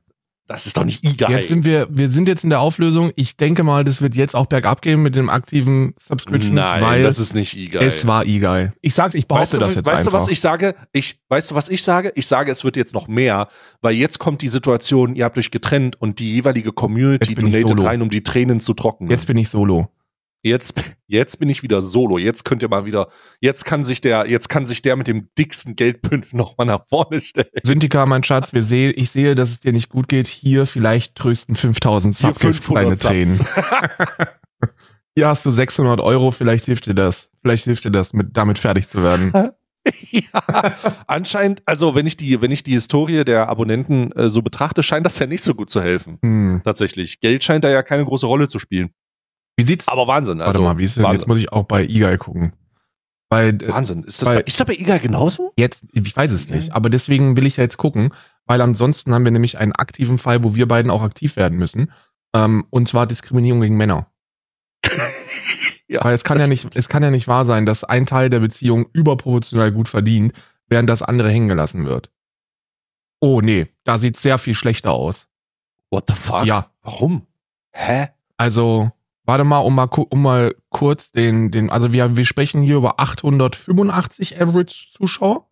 Das 0.47 0.67
ist 0.67 0.75
doch 0.75 0.83
nicht 0.83 1.05
egal. 1.05 1.31
Jetzt 1.31 1.47
sind 1.47 1.63
wir, 1.63 1.87
wir 1.89 2.09
sind 2.09 2.27
jetzt 2.27 2.43
in 2.43 2.49
der 2.49 2.59
Auflösung. 2.59 3.11
Ich 3.15 3.37
denke 3.37 3.63
mal, 3.63 3.85
das 3.85 4.01
wird 4.01 4.15
jetzt 4.15 4.35
auch 4.35 4.45
bergab 4.45 4.81
gehen 4.81 5.01
mit 5.01 5.15
dem 5.15 5.29
aktiven 5.29 5.93
Subscription. 5.97 6.55
Nein, 6.55 6.81
weil 6.81 7.03
das 7.03 7.17
ist 7.17 7.33
nicht 7.33 7.55
egal. 7.55 7.83
Es 7.83 8.05
war 8.05 8.25
egal. 8.25 8.73
Ich 8.81 8.93
sagte, 8.93 9.17
ich 9.17 9.25
behaupte 9.25 9.43
weißt 9.43 9.53
du, 9.53 9.59
das 9.59 9.75
jetzt 9.75 9.85
weißt 9.85 9.99
einfach. 9.99 10.13
Weißt 10.13 10.27
du, 10.27 10.27
was 10.27 10.31
ich 10.31 10.41
sage? 10.41 10.75
Ich, 10.91 11.19
weißt 11.29 11.51
du, 11.51 11.55
was 11.55 11.69
ich 11.69 11.81
sage? 11.81 12.11
Ich 12.15 12.27
sage, 12.27 12.51
es 12.51 12.65
wird 12.65 12.75
jetzt 12.75 12.93
noch 12.93 13.07
mehr, 13.07 13.47
weil 13.81 13.95
jetzt 13.95 14.19
kommt 14.19 14.41
die 14.41 14.49
Situation, 14.49 15.15
ihr 15.15 15.23
habt 15.23 15.37
euch 15.37 15.49
getrennt 15.49 15.99
und 16.01 16.19
die 16.19 16.33
jeweilige 16.33 16.73
Community 16.73 17.35
donatet 17.35 17.83
rein, 17.83 18.01
um 18.01 18.09
die 18.09 18.21
Tränen 18.21 18.59
zu 18.59 18.73
trocknen. 18.73 19.09
Jetzt 19.09 19.27
bin 19.27 19.37
ich 19.37 19.49
solo. 19.49 19.89
Jetzt, 20.45 20.73
jetzt 21.07 21.39
bin 21.39 21.49
ich 21.49 21.63
wieder 21.63 21.81
solo. 21.81 22.17
Jetzt 22.17 22.43
könnt 22.43 22.61
ihr 22.61 22.67
mal 22.67 22.85
wieder, 22.85 23.07
jetzt 23.39 23.63
kann 23.63 23.85
sich 23.85 24.01
der, 24.01 24.29
jetzt 24.29 24.49
kann 24.49 24.65
sich 24.65 24.81
der 24.81 24.97
mit 24.97 25.07
dem 25.07 25.29
dicksten 25.37 25.77
Geldbündel 25.77 26.29
noch 26.33 26.57
mal 26.57 26.65
nach 26.65 26.85
vorne 26.89 27.21
stellen. 27.21 27.47
Synthika, 27.63 28.05
mein 28.05 28.25
Schatz, 28.25 28.51
wir 28.53 28.61
seh, 28.61 28.89
ich 28.89 29.09
sehe, 29.09 29.35
dass 29.35 29.51
es 29.51 29.61
dir 29.61 29.71
nicht 29.71 29.87
gut 29.87 30.09
geht. 30.09 30.27
Hier 30.27 30.67
vielleicht 30.67 31.15
trösten 31.15 31.55
5000 31.55 32.15
Subgifts 32.15 32.67
deine 32.67 32.97
Tränen. 32.97 33.39
Hier 35.15 35.27
hast 35.27 35.45
du 35.45 35.51
600 35.51 36.01
Euro, 36.01 36.31
vielleicht 36.31 36.65
hilft 36.65 36.87
dir 36.87 36.95
das. 36.95 37.29
Vielleicht 37.41 37.65
hilft 37.65 37.85
dir 37.85 37.91
das, 37.91 38.13
mit, 38.13 38.35
damit 38.35 38.57
fertig 38.57 38.89
zu 38.89 39.03
werden. 39.03 39.31
ja, 40.11 40.73
anscheinend, 41.07 41.61
also 41.65 41.93
wenn 41.93 42.07
ich 42.07 42.17
die, 42.17 42.41
wenn 42.41 42.51
ich 42.51 42.63
die 42.63 42.73
Historie 42.73 43.23
der 43.23 43.47
Abonnenten 43.47 44.11
äh, 44.13 44.29
so 44.29 44.41
betrachte, 44.41 44.81
scheint 44.81 45.05
das 45.05 45.19
ja 45.19 45.27
nicht 45.27 45.43
so 45.43 45.53
gut 45.53 45.69
zu 45.69 45.81
helfen. 45.81 46.17
Hm. 46.23 46.61
Tatsächlich. 46.63 47.19
Geld 47.19 47.43
scheint 47.43 47.63
da 47.63 47.69
ja 47.69 47.83
keine 47.83 48.03
große 48.03 48.25
Rolle 48.25 48.47
zu 48.47 48.59
spielen. 48.59 48.89
Wie 49.55 49.63
sieht's? 49.63 49.87
Aber 49.87 50.07
Wahnsinn. 50.07 50.41
Also, 50.41 50.59
Warte 50.59 50.61
mal, 50.61 50.77
wie 50.77 50.85
ist 50.85 50.97
denn? 50.97 51.11
Jetzt 51.11 51.27
muss 51.27 51.37
ich 51.37 51.51
auch 51.51 51.63
bei 51.63 51.85
Eagle 51.85 52.17
gucken. 52.17 52.53
Weil, 53.29 53.49
äh, 53.63 53.69
Wahnsinn. 53.69 54.03
Ist 54.03 54.21
das, 54.21 54.29
bei, 54.29 54.41
ist 54.41 54.59
das 54.59 54.67
bei 54.67 54.75
Eagle 54.75 54.99
genauso? 54.99 55.53
Jetzt, 55.57 55.83
ich 55.91 56.15
weiß 56.15 56.31
es 56.31 56.49
nicht. 56.49 56.73
Aber 56.73 56.89
deswegen 56.89 57.35
will 57.35 57.45
ich 57.45 57.57
ja 57.57 57.63
jetzt 57.63 57.77
gucken, 57.77 58.13
weil 58.45 58.61
ansonsten 58.61 59.13
haben 59.13 59.23
wir 59.23 59.31
nämlich 59.31 59.57
einen 59.57 59.71
aktiven 59.73 60.17
Fall, 60.17 60.43
wo 60.43 60.55
wir 60.55 60.67
beiden 60.67 60.91
auch 60.91 61.01
aktiv 61.01 61.35
werden 61.35 61.57
müssen. 61.57 61.91
Ähm, 62.35 62.65
und 62.69 62.87
zwar 62.89 63.07
Diskriminierung 63.07 63.61
gegen 63.61 63.77
Männer. 63.77 64.07
ja, 65.87 66.03
weil 66.03 66.13
es 66.13 66.23
kann 66.23 66.39
ja 66.39 66.47
nicht, 66.47 66.75
es 66.75 66.89
kann 66.89 67.03
ja 67.03 67.11
nicht 67.11 67.27
wahr 67.27 67.45
sein, 67.45 67.65
dass 67.65 67.83
ein 67.83 68.05
Teil 68.05 68.29
der 68.29 68.39
Beziehung 68.39 68.87
überproportional 68.93 69.71
gut 69.71 69.89
verdient, 69.89 70.33
während 70.67 70.89
das 70.89 71.01
andere 71.01 71.29
hängen 71.29 71.47
gelassen 71.47 71.85
wird. 71.85 72.11
Oh 73.19 73.41
nee, 73.41 73.67
da 73.83 73.97
sieht 73.97 74.17
sehr 74.17 74.37
viel 74.37 74.55
schlechter 74.55 74.91
aus. 74.91 75.27
What 75.89 76.05
the 76.07 76.15
fuck? 76.15 76.45
Ja. 76.45 76.71
Warum? 76.81 77.25
Hä? 77.71 78.07
Also, 78.35 78.91
Warte 79.25 79.43
mal, 79.45 79.59
um 79.59 79.75
mal, 79.75 79.87
um 80.09 80.21
mal 80.21 80.55
kurz 80.69 81.11
den, 81.11 81.49
den, 81.49 81.69
also 81.69 81.93
wir, 81.93 82.17
wir 82.17 82.25
sprechen 82.25 82.61
hier 82.61 82.75
über 82.75 82.99
885 82.99 84.41
Average 84.41 84.87
Zuschauer 84.91 85.47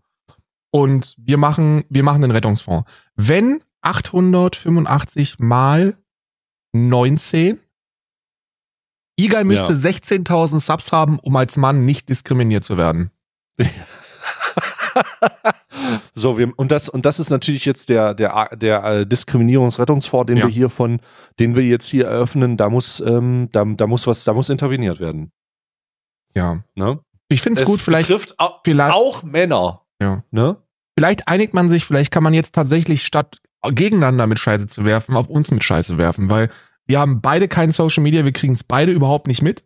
und 0.72 1.16
wir 1.18 1.38
machen, 1.38 1.86
wir 1.90 2.04
machen 2.04 2.22
den 2.22 2.32
Rettungsfonds. 2.32 2.90
Wenn 3.16 3.62
885 3.82 5.40
mal 5.40 5.98
19, 6.74 7.60
Igal 9.18 9.46
müsste 9.46 9.74
ja. 9.74 9.80
16.000 9.80 10.60
Subs 10.60 10.92
haben, 10.92 11.20
um 11.20 11.36
als 11.36 11.56
Mann 11.58 11.86
nicht 11.86 12.10
diskriminiert 12.10 12.64
zu 12.64 12.78
werden. 12.78 13.12
so, 16.14 16.38
wir, 16.38 16.52
und 16.58 16.72
das, 16.72 16.90
und 16.90 17.06
das 17.06 17.20
ist 17.20 17.30
natürlich 17.30 17.66
jetzt 17.66 17.90
der, 17.90 18.14
der, 18.14 18.50
der 18.56 18.84
äh, 18.84 19.08
Diskriminierungsrettungsfonds, 19.08 20.28
den 20.28 20.38
ja. 20.38 20.46
wir 20.46 20.52
hier 20.52 20.70
von, 20.70 21.00
den 21.40 21.56
wir 21.56 21.64
jetzt 21.64 21.88
hier 21.88 22.08
eröffnen, 22.08 22.58
da 22.58 22.70
muss, 22.70 23.00
ähm, 23.00 23.50
da, 23.52 23.64
da 23.66 23.88
muss 23.88 24.08
was, 24.08 24.24
da 24.24 24.34
muss 24.34 24.50
interveniert 24.50 25.00
werden. 25.00 25.32
Ja. 26.36 26.64
Ne? 26.76 27.00
Ich 27.30 27.42
finde 27.42 27.62
es 27.62 27.68
gut, 27.68 27.80
vielleicht. 27.80 28.08
Betrifft 28.08 28.40
auch, 28.40 28.62
vielleicht, 28.64 28.94
auch 28.94 29.24
Männer. 29.24 29.82
Ja. 30.02 30.24
Ne? 30.32 30.58
Vielleicht 30.98 31.28
einigt 31.28 31.54
man 31.54 31.70
sich, 31.70 31.86
vielleicht 31.86 32.12
kann 32.12 32.24
man 32.24 32.34
jetzt 32.34 32.54
tatsächlich 32.54 33.06
statt 33.06 33.42
gegeneinander 33.64 34.28
mit 34.28 34.40
Scheiße 34.40 34.68
zu 34.68 34.86
werfen, 34.86 35.16
auf 35.16 35.28
uns 35.28 35.52
mit 35.52 35.64
Scheiße 35.64 35.98
werfen, 35.98 36.30
weil 36.30 36.50
wir 36.86 37.00
haben 37.00 37.22
beide 37.22 37.48
kein 37.48 37.72
Social 37.72 38.04
Media, 38.04 38.26
wir 38.26 38.32
kriegen 38.32 38.54
es 38.54 38.64
beide 38.64 38.92
überhaupt 38.92 39.28
nicht 39.28 39.42
mit. 39.42 39.64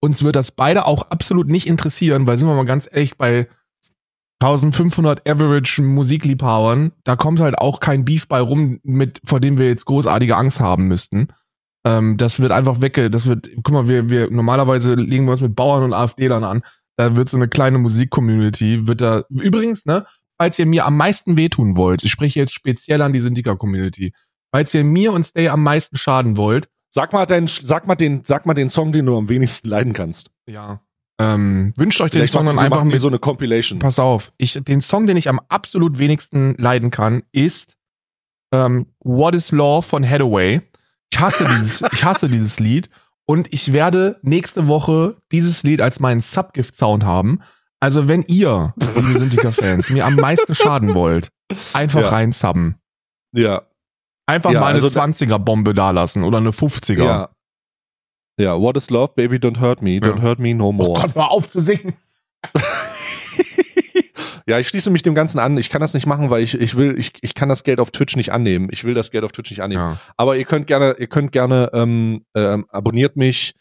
Uns 0.00 0.22
wird 0.22 0.36
das 0.36 0.52
beide 0.52 0.86
auch 0.86 1.10
absolut 1.10 1.48
nicht 1.48 1.66
interessieren, 1.66 2.26
weil 2.26 2.36
sind 2.36 2.46
wir 2.46 2.54
mal 2.54 2.64
ganz 2.66 2.88
ehrlich, 2.90 3.16
bei 3.16 3.48
1500 4.40 5.28
Average 5.28 5.82
Musikliebhabern, 5.82 6.92
da 7.04 7.16
kommt 7.16 7.40
halt 7.40 7.58
auch 7.58 7.80
kein 7.80 8.04
Beef 8.04 8.28
bei 8.28 8.40
rum, 8.40 8.78
mit, 8.84 9.20
vor 9.24 9.40
dem 9.40 9.58
wir 9.58 9.66
jetzt 9.66 9.84
großartige 9.86 10.36
Angst 10.36 10.60
haben 10.60 10.86
müssten. 10.86 11.28
Ähm, 11.84 12.16
das 12.16 12.38
wird 12.38 12.52
einfach 12.52 12.80
wegge, 12.80 13.10
das 13.10 13.26
wird, 13.26 13.48
guck 13.56 13.72
mal, 13.72 13.88
wir, 13.88 14.10
wir, 14.10 14.30
normalerweise 14.30 14.94
legen 14.94 15.24
wir 15.24 15.32
uns 15.32 15.40
mit 15.40 15.56
Bauern 15.56 15.82
und 15.82 15.92
AfD-Lern 15.92 16.44
an. 16.44 16.62
Da 16.96 17.16
wird 17.16 17.28
so 17.28 17.36
eine 17.36 17.48
kleine 17.48 17.78
Musik-Community, 17.78 18.86
wird 18.86 19.00
da, 19.00 19.22
übrigens, 19.28 19.86
ne, 19.86 20.06
falls 20.40 20.58
ihr 20.58 20.66
mir 20.66 20.86
am 20.86 20.96
meisten 20.96 21.36
wehtun 21.36 21.76
wollt, 21.76 22.04
ich 22.04 22.12
spreche 22.12 22.38
jetzt 22.38 22.52
speziell 22.52 23.02
an 23.02 23.12
die 23.12 23.20
Syndica-Community, 23.20 24.12
falls 24.52 24.72
ihr 24.72 24.84
mir 24.84 25.12
und 25.12 25.24
Stay 25.24 25.48
am 25.48 25.62
meisten 25.62 25.96
schaden 25.96 26.36
wollt. 26.36 26.68
Sag 26.90 27.12
mal 27.12 27.26
dein, 27.26 27.48
sag 27.48 27.86
mal 27.86 27.96
den, 27.96 28.24
sag 28.24 28.46
mal 28.46 28.54
den 28.54 28.70
Song, 28.70 28.92
den 28.92 29.06
du 29.06 29.18
am 29.18 29.28
wenigsten 29.28 29.68
leiden 29.68 29.92
kannst. 29.92 30.30
Ja. 30.46 30.80
Ähm, 31.20 31.72
wünscht 31.76 32.00
euch 32.00 32.10
den 32.10 32.20
Vielleicht 32.20 32.32
Song 32.32 32.46
dann 32.46 32.58
einfach 32.58 32.84
mit 32.84 32.98
so 32.98 33.08
eine 33.08 33.18
Compilation. 33.18 33.80
Pass 33.80 33.98
auf, 33.98 34.32
ich, 34.38 34.58
den 34.62 34.80
Song, 34.80 35.06
den 35.06 35.16
ich 35.16 35.28
am 35.28 35.40
absolut 35.48 35.98
wenigsten 35.98 36.54
leiden 36.58 36.90
kann, 36.90 37.22
ist 37.32 37.76
ähm, 38.52 38.86
What 39.00 39.34
is 39.34 39.50
Law 39.50 39.82
von 39.82 40.08
Hathaway. 40.08 40.62
Ich 41.12 41.18
hasse 41.18 41.44
dieses, 41.44 41.82
ich 41.92 42.04
hasse 42.04 42.28
dieses 42.28 42.60
Lied 42.60 42.88
und 43.26 43.52
ich 43.52 43.72
werde 43.72 44.18
nächste 44.22 44.68
Woche 44.68 45.16
dieses 45.32 45.64
Lied 45.64 45.80
als 45.80 45.98
meinen 45.98 46.20
Subgift-Sound 46.20 47.04
haben. 47.04 47.40
Also 47.80 48.08
wenn 48.08 48.22
ihr, 48.22 48.74
liebe 48.94 49.18
Syndiker-Fans, 49.18 49.90
mir 49.90 50.06
am 50.06 50.16
meisten 50.16 50.54
schaden 50.54 50.94
wollt, 50.94 51.30
einfach 51.72 52.02
ja. 52.02 52.08
rein 52.08 52.32
subben. 52.32 52.76
Ja. 53.32 53.62
Einfach 54.26 54.52
ja, 54.52 54.60
mal 54.60 54.66
eine 54.66 54.82
also 54.82 54.88
20er-Bombe 54.88 55.74
dalassen 55.74 56.24
oder 56.24 56.38
eine 56.38 56.50
50er. 56.50 57.04
Ja. 57.04 57.30
Ja, 58.38 58.58
What 58.58 58.76
is 58.76 58.88
Love, 58.88 59.12
Baby, 59.16 59.36
Don't 59.36 59.60
Hurt 59.60 59.82
Me, 59.82 59.98
Don't 59.98 60.18
ja. 60.18 60.22
Hurt 60.22 60.38
Me 60.38 60.54
No 60.54 60.70
More. 60.70 60.90
Oh 60.90 60.94
Gott, 60.94 61.16
mal 61.16 61.26
auf 61.26 61.48
zu 61.48 61.60
singen. 61.60 61.94
ja, 64.46 64.60
ich 64.60 64.68
schließe 64.68 64.90
mich 64.90 65.02
dem 65.02 65.16
Ganzen 65.16 65.40
an. 65.40 65.58
Ich 65.58 65.70
kann 65.70 65.80
das 65.80 65.92
nicht 65.92 66.06
machen, 66.06 66.30
weil 66.30 66.42
ich, 66.42 66.54
ich 66.54 66.76
will, 66.76 66.96
ich, 66.96 67.12
ich 67.20 67.34
kann 67.34 67.48
das 67.48 67.64
Geld 67.64 67.80
auf 67.80 67.90
Twitch 67.90 68.14
nicht 68.14 68.32
annehmen. 68.32 68.68
Ich 68.70 68.84
will 68.84 68.94
das 68.94 69.10
Geld 69.10 69.24
auf 69.24 69.32
Twitch 69.32 69.50
nicht 69.50 69.60
annehmen. 69.60 69.82
Ja. 69.82 70.00
Aber 70.16 70.36
ihr 70.36 70.44
könnt 70.44 70.68
gerne, 70.68 70.94
ihr 71.00 71.08
könnt 71.08 71.32
gerne, 71.32 71.70
ähm, 71.72 72.24
ähm, 72.34 72.66
abonniert 72.70 73.16
mich, 73.16 73.54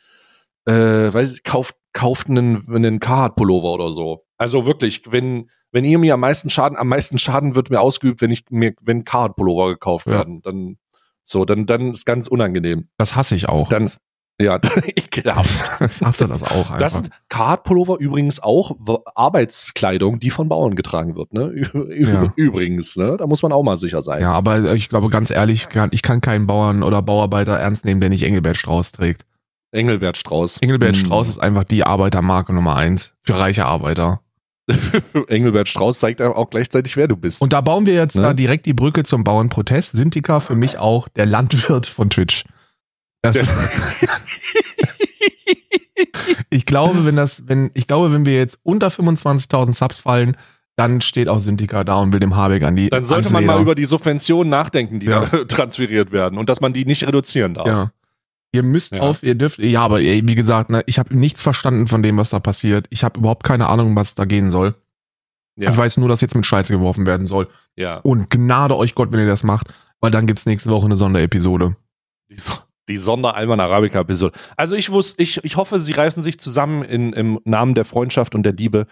äh, 0.65 0.73
weiß 0.73 1.33
ich, 1.33 1.43
kauft, 1.43 1.75
kauft 1.93 2.29
einen, 2.29 2.63
einen 2.71 2.99
Carhartt-Pullover 2.99 3.73
oder 3.73 3.91
so. 3.91 4.25
Also 4.37 4.67
wirklich, 4.67 5.01
wenn, 5.11 5.49
wenn 5.71 5.85
ihr 5.85 5.97
mir 5.97 6.13
am 6.13 6.19
meisten 6.19 6.51
Schaden, 6.51 6.77
am 6.77 6.87
meisten 6.87 7.17
Schaden 7.17 7.55
wird 7.55 7.71
mir 7.71 7.81
ausgeübt, 7.81 8.21
wenn 8.21 8.29
ich 8.29 8.45
mir, 8.51 8.73
wenn 8.81 9.05
Carhartt-Pullover 9.05 9.69
gekauft 9.69 10.05
ja. 10.05 10.13
werden, 10.13 10.43
dann, 10.43 10.77
so, 11.23 11.45
dann, 11.45 11.65
dann 11.65 11.89
ist 11.89 12.05
ganz 12.05 12.27
unangenehm. 12.27 12.89
Das 12.97 13.15
hasse 13.15 13.33
ich 13.33 13.49
auch. 13.49 13.69
Dann 13.69 13.85
ist, 13.85 13.99
ja, 14.39 14.59
ekelhaft. 14.95 15.71
Sagst 15.91 16.21
du 16.21 16.27
das 16.27 16.43
auch 16.43 16.69
einfach? 16.69 16.77
Das 16.77 16.93
sind 16.93 17.09
Card-Pullover 17.29 17.97
übrigens 17.99 18.41
auch 18.41 18.75
Arbeitskleidung, 19.15 20.19
die 20.19 20.29
von 20.29 20.47
Bauern 20.47 20.75
getragen 20.75 21.15
wird, 21.15 21.33
ne? 21.33 21.53
Ja. 21.95 22.33
Übrigens, 22.35 22.97
ne? 22.97 23.17
Da 23.17 23.25
muss 23.25 23.41
man 23.41 23.51
auch 23.51 23.63
mal 23.63 23.77
sicher 23.77 24.03
sein. 24.03 24.21
Ja, 24.21 24.33
aber 24.33 24.73
ich 24.73 24.89
glaube 24.89 25.09
ganz 25.09 25.31
ehrlich, 25.31 25.67
ich 25.91 26.01
kann 26.01 26.21
keinen 26.21 26.45
Bauern 26.45 26.83
oder 26.83 27.01
Bauarbeiter 27.01 27.57
ernst 27.57 27.85
nehmen, 27.85 27.99
der 27.99 28.09
nicht 28.09 28.23
Engelbert 28.23 28.57
Strauß 28.57 28.91
trägt. 28.91 29.25
Engelbert 29.71 30.17
Strauß. 30.17 30.59
Engelbert 30.59 30.95
hm. 30.95 31.05
Strauß 31.05 31.29
ist 31.29 31.39
einfach 31.39 31.63
die 31.63 31.83
Arbeitermarke 31.83 32.53
Nummer 32.53 32.75
eins 32.75 33.13
für 33.23 33.37
reiche 33.37 33.65
Arbeiter. 33.65 34.21
Engelbert 35.27 35.67
Strauß 35.67 35.99
zeigt 35.99 36.21
auch 36.21 36.49
gleichzeitig, 36.49 36.95
wer 36.97 37.07
du 37.07 37.15
bist. 37.15 37.41
Und 37.41 37.53
da 37.53 37.61
bauen 37.61 37.85
wir 37.85 37.93
jetzt 37.93 38.15
ne? 38.15 38.21
da 38.21 38.33
direkt 38.33 38.65
die 38.65 38.73
Brücke 38.73 39.03
zum 39.03 39.23
Bauernprotest. 39.23 39.95
Syntika 39.95 40.39
für 40.39 40.55
mich 40.55 40.77
auch 40.77 41.07
der 41.07 41.25
Landwirt 41.25 41.87
von 41.87 42.09
Twitch. 42.09 42.43
Das 43.21 43.37
ich 46.49 46.65
glaube, 46.65 47.05
wenn 47.05 47.15
das, 47.15 47.47
wenn, 47.47 47.71
ich 47.73 47.87
glaube, 47.87 48.11
wenn 48.11 48.25
wir 48.25 48.35
jetzt 48.35 48.59
unter 48.63 48.87
25.000 48.87 49.73
Subs 49.73 49.99
fallen, 49.99 50.37
dann 50.75 51.01
steht 51.01 51.27
auch 51.27 51.39
Syndica 51.39 51.83
da 51.83 51.95
und 51.95 52.13
will 52.13 52.19
dem 52.19 52.35
Habeck 52.35 52.63
an 52.63 52.75
die 52.75 52.89
Dann 52.89 53.03
sollte 53.03 53.33
man 53.33 53.45
mal 53.45 53.61
über 53.61 53.73
die 53.73 53.85
Subventionen 53.85 54.49
nachdenken, 54.49 54.99
die 54.99 55.07
ja. 55.07 55.25
da 55.25 55.43
transferiert 55.47 56.11
werden 56.11 56.37
und 56.37 56.49
dass 56.49 56.61
man 56.61 56.73
die 56.73 56.85
nicht 56.85 57.05
reduzieren 57.07 57.55
darf. 57.55 57.67
Ja. 57.67 57.91
Ihr 58.53 58.63
müsst 58.63 58.93
ja. 58.93 59.01
auf, 59.01 59.23
ihr 59.23 59.35
dürft, 59.35 59.59
ja, 59.59 59.81
aber 59.81 59.99
wie 59.99 60.35
gesagt, 60.35 60.69
ne, 60.69 60.81
ich 60.85 60.99
habe 60.99 61.15
nichts 61.17 61.41
verstanden 61.41 61.87
von 61.87 62.01
dem, 62.01 62.17
was 62.17 62.29
da 62.29 62.39
passiert. 62.39 62.87
Ich 62.91 63.03
habe 63.03 63.19
überhaupt 63.19 63.43
keine 63.43 63.67
Ahnung, 63.67 63.95
was 63.95 64.15
da 64.15 64.25
gehen 64.25 64.51
soll. 64.51 64.75
Ja. 65.57 65.71
Ich 65.71 65.77
weiß 65.77 65.97
nur, 65.97 66.07
dass 66.07 66.21
jetzt 66.21 66.35
mit 66.35 66.45
Scheiße 66.45 66.71
geworfen 66.71 67.05
werden 67.05 67.27
soll. 67.27 67.47
Ja. 67.75 67.97
Und 67.97 68.29
gnade 68.29 68.77
euch 68.77 68.93
Gott, 68.93 69.11
wenn 69.11 69.19
ihr 69.19 69.27
das 69.27 69.43
macht, 69.43 69.73
weil 69.99 70.11
dann 70.11 70.27
gibt's 70.27 70.45
nächste 70.45 70.69
Woche 70.69 70.85
eine 70.85 70.95
Sonderepisode. 70.95 71.75
Die, 72.29 72.37
so 72.37 72.53
die 72.89 72.97
Sonder-Alman 72.97 73.59
Arabica-Episode. 73.59 74.37
Also 74.55 74.75
ich 74.75 74.91
wusste, 74.91 75.21
ich, 75.21 75.43
ich 75.43 75.55
hoffe, 75.55 75.79
sie 75.79 75.93
reißen 75.93 76.23
sich 76.23 76.39
zusammen 76.39 76.83
in, 76.83 77.13
im 77.13 77.39
Namen 77.45 77.75
der 77.75 77.85
Freundschaft 77.85 78.35
und 78.35 78.43
der 78.43 78.53
Liebe 78.53 78.87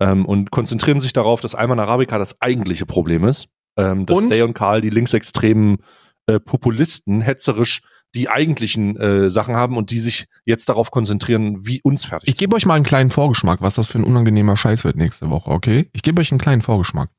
ähm, 0.00 0.26
und 0.26 0.50
konzentrieren 0.50 1.00
sich 1.00 1.12
darauf, 1.12 1.40
dass 1.40 1.54
Alman 1.54 1.80
Arabica 1.80 2.18
das 2.18 2.40
eigentliche 2.40 2.86
Problem 2.86 3.24
ist. 3.24 3.48
Ähm, 3.76 4.06
dass 4.06 4.18
und? 4.18 4.24
Stay 4.24 4.42
und 4.42 4.54
Karl, 4.54 4.80
die 4.80 4.90
linksextremen 4.90 5.78
äh, 6.26 6.40
Populisten, 6.40 7.20
hetzerisch 7.20 7.82
die 8.14 8.28
eigentlichen 8.28 8.96
äh, 8.96 9.30
Sachen 9.30 9.54
haben 9.54 9.76
und 9.76 9.90
die 9.90 10.00
sich 10.00 10.26
jetzt 10.44 10.68
darauf 10.68 10.90
konzentrieren, 10.90 11.66
wie 11.66 11.82
uns 11.82 12.06
fertig 12.06 12.28
Ich 12.28 12.36
gebe 12.36 12.56
euch 12.56 12.64
mal 12.64 12.74
einen 12.74 12.84
kleinen 12.84 13.10
Vorgeschmack, 13.10 13.60
was 13.60 13.74
das 13.74 13.90
für 13.90 13.98
ein 13.98 14.04
unangenehmer 14.04 14.56
Scheiß 14.56 14.84
wird 14.84 14.96
nächste 14.96 15.28
Woche, 15.30 15.50
okay? 15.50 15.90
Ich 15.92 16.02
gebe 16.02 16.20
euch 16.20 16.32
einen 16.32 16.40
kleinen 16.40 16.62
Vorgeschmack. 16.62 17.10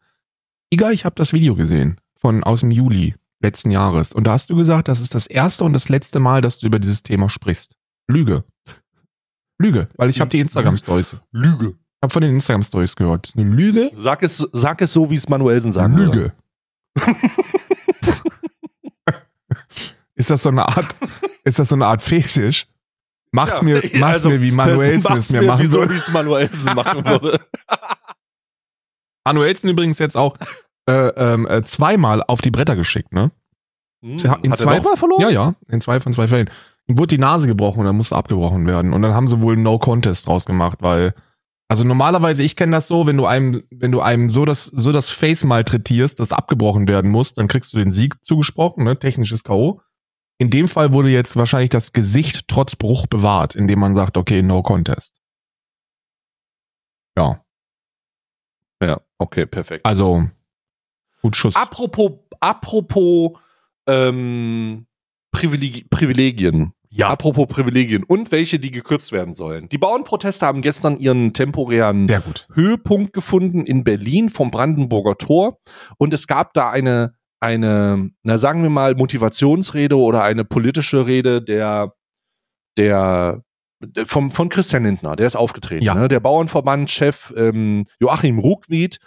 Iga, 0.72 0.92
ich 0.92 1.06
habe 1.06 1.15
das 1.15 1.32
Video 1.32 1.56
gesehen 1.56 2.00
von 2.15 2.44
aus 2.44 2.62
dem 2.62 2.72
Juli 2.72 3.15
letzten 3.41 3.71
Jahres 3.71 4.13
und 4.13 4.25
da 4.25 4.32
hast 4.32 4.49
du 4.49 4.56
gesagt, 4.56 4.88
das 4.88 5.02
ist 5.02 5.15
das 5.15 5.28
erste 5.28 5.63
und 5.63 5.73
das 5.73 5.89
letzte 5.89 6.19
Mal, 6.19 6.41
dass 6.41 6.60
du 6.60 6.67
über 6.67 6.80
dieses 6.80 7.04
Thema 7.04 7.30
sprichst. 7.30 7.75
Lüge. 8.08 8.43
Lüge, 9.62 9.88
weil 9.95 10.10
ich 10.10 10.19
habe 10.21 10.30
die 10.30 10.39
Instagram 10.39 10.78
Stories. 10.78 11.17
Lüge. 11.32 11.67
Ich 11.67 12.04
habe 12.04 12.13
von 12.13 12.21
den 12.21 12.36
Instagram 12.36 12.63
Stories 12.63 12.95
gehört. 12.95 13.34
Eine 13.36 13.49
Lüge? 13.49 13.91
Sag 13.95 14.23
es, 14.23 14.38
sag 14.54 14.82
es 14.82 14.93
so, 14.93 15.10
wie 15.10 15.15
es 15.15 15.28
Manuelsen 15.28 15.71
sagen 15.71 15.97
Lüge. 15.97 16.34
Ist 20.19 20.30
das 20.30 20.43
so 20.43 20.49
eine 20.49 20.67
Art, 20.67 20.95
ist 21.45 21.60
das 21.60 21.69
so 21.69 21.75
eine 21.75 21.86
Art 21.86 22.02
Fetisch? 22.02 22.67
Mach's 23.32 23.60
ja, 23.60 23.63
mir, 23.63 23.82
mach's 23.93 24.17
also, 24.17 24.30
mir 24.30 24.41
wie 24.41 24.52
Manuelsen 24.52 25.15
es 25.17 25.30
mir 25.30 25.41
machen 25.43 25.71
würde. 25.71 25.88
So, 25.88 25.95
wie 25.95 25.97
es 25.97 26.12
Manuelsen 26.12 26.75
machen 26.75 27.06
würde. 27.06 27.39
Manuelsen 29.23 29.69
übrigens 29.69 29.97
jetzt 29.97 30.17
auch 30.17 30.36
äh, 30.89 31.34
ähm, 31.34 31.47
äh, 31.47 31.63
zweimal 31.63 32.23
auf 32.23 32.41
die 32.41 32.52
Bretter 32.52 32.75
geschickt, 32.75 33.13
ne? 33.13 33.32
Hm, 34.04 34.17
in 34.43 34.52
hat 34.52 34.58
zwei, 34.58 34.78
er 34.78 34.97
verloren? 34.97 35.21
Ja, 35.21 35.30
ja, 35.30 35.56
in 35.67 35.82
zwei 35.82 35.99
von 35.99 36.13
zwei 36.13 36.28
Fällen. 36.28 36.49
Ihm 36.88 36.97
wurde 36.97 37.15
die 37.15 37.21
Nase 37.21 37.47
gebrochen 37.47 37.82
und 37.82 37.86
dann 37.86 37.97
musste 37.97 38.15
abgebrochen 38.15 38.65
werden. 38.65 38.93
Und 38.93 39.02
dann 39.02 39.13
haben 39.13 39.28
sie 39.28 39.41
wohl 39.41 39.58
No 39.58 39.78
Contest 39.78 40.28
draus 40.28 40.45
gemacht, 40.45 40.80
weil 40.82 41.13
also 41.71 41.84
normalerweise, 41.84 42.41
ich 42.41 42.56
kenne 42.56 42.71
das 42.71 42.88
so, 42.88 43.06
wenn 43.06 43.15
du 43.15 43.28
einem, 43.28 43.62
wenn 43.69 43.91
du 43.91 44.02
einem 44.02 44.32
so 44.32 44.43
das, 44.43 44.65
so 44.65 44.91
das 44.91 45.12
Face 45.12 45.43
malträtierst, 45.43 46.19
das 46.19 46.34
abgebrochen 46.34 46.88
werden 46.88 47.12
muss, 47.12 47.34
dann 47.34 47.47
kriegst 47.47 47.73
du 47.73 47.78
den 47.78 47.91
Sieg 47.91 48.15
zugesprochen, 48.25 48.84
ne? 48.84 48.97
Technisches 48.97 49.43
K.O. 49.43 49.80
In 50.39 50.49
dem 50.49 50.67
Fall 50.67 50.93
wurde 50.93 51.10
jetzt 51.10 51.36
wahrscheinlich 51.36 51.69
das 51.69 51.93
Gesicht 51.93 52.47
trotz 52.47 52.75
Bruch 52.75 53.06
bewahrt, 53.06 53.54
indem 53.56 53.80
man 53.80 53.93
sagt, 53.93 54.17
okay, 54.17 54.41
no 54.41 54.63
contest. 54.63 55.21
Ja. 57.15 57.45
Ja, 58.82 59.02
okay, 59.19 59.45
perfekt. 59.45 59.86
Also, 59.86 60.28
gut 61.21 61.36
Schuss. 61.36 61.55
Apropos, 61.55 62.12
apropos 62.39 63.32
ähm, 63.88 64.86
Privileg 65.32 65.89
Privilegien. 65.89 66.73
Ja. 66.91 67.10
Apropos 67.10 67.47
Privilegien 67.47 68.03
und 68.03 68.32
welche, 68.32 68.58
die 68.58 68.71
gekürzt 68.71 69.12
werden 69.12 69.36
sollen. 69.36 69.69
Die 69.69 69.77
Bauernproteste 69.77 70.45
haben 70.45 70.63
gestern 70.63 70.97
ihren 70.97 71.34
temporären 71.34 72.08
Höhepunkt 72.53 73.13
gefunden 73.13 73.63
in 73.63 73.84
Berlin 73.84 74.29
vom 74.29 74.49
Brandenburger 74.49 75.15
Tor 75.15 75.60
und 75.97 76.15
es 76.15 76.25
gab 76.25 76.53
da 76.55 76.71
eine 76.71 77.13
eine, 77.39 78.12
na 78.23 78.38
sagen 78.38 78.63
wir 78.63 78.69
mal, 78.69 78.95
Motivationsrede 78.95 79.97
oder 79.97 80.23
eine 80.23 80.43
politische 80.43 81.08
Rede 81.08 81.41
der, 81.41 81.93
der, 82.77 83.43
vom, 84.03 84.32
von 84.32 84.49
Christian 84.49 84.84
Lindner, 84.84 85.15
der 85.15 85.27
ist 85.27 85.36
aufgetreten. 85.36 85.84
Ja. 85.84 85.95
Ne? 85.95 86.08
Der 86.08 86.19
Bauernverbandchef 86.19 87.34
ähm, 87.38 87.86
Joachim 87.99 88.39
Ruckwied, 88.39 88.99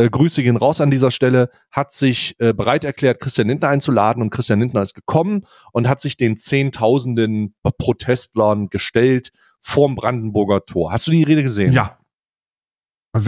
äh, 0.00 0.08
Grüße 0.08 0.42
gehen 0.42 0.56
raus 0.56 0.80
an 0.80 0.90
dieser 0.90 1.10
Stelle, 1.10 1.50
hat 1.70 1.92
sich 1.92 2.34
äh, 2.38 2.52
bereit 2.52 2.84
erklärt, 2.84 3.20
Christian 3.20 3.48
Lindner 3.48 3.68
einzuladen 3.68 4.22
und 4.22 4.30
Christian 4.30 4.60
Lindner 4.60 4.82
ist 4.82 4.94
gekommen 4.94 5.46
und 5.72 5.88
hat 5.88 6.00
sich 6.00 6.16
den 6.16 6.36
Zehntausenden 6.36 7.54
Protestlern 7.62 8.68
gestellt 8.68 9.30
vorm 9.60 9.94
Brandenburger 9.94 10.64
Tor. 10.64 10.92
Hast 10.92 11.06
du 11.06 11.10
die 11.10 11.22
Rede 11.22 11.42
gesehen? 11.42 11.72
Ja. 11.72 11.98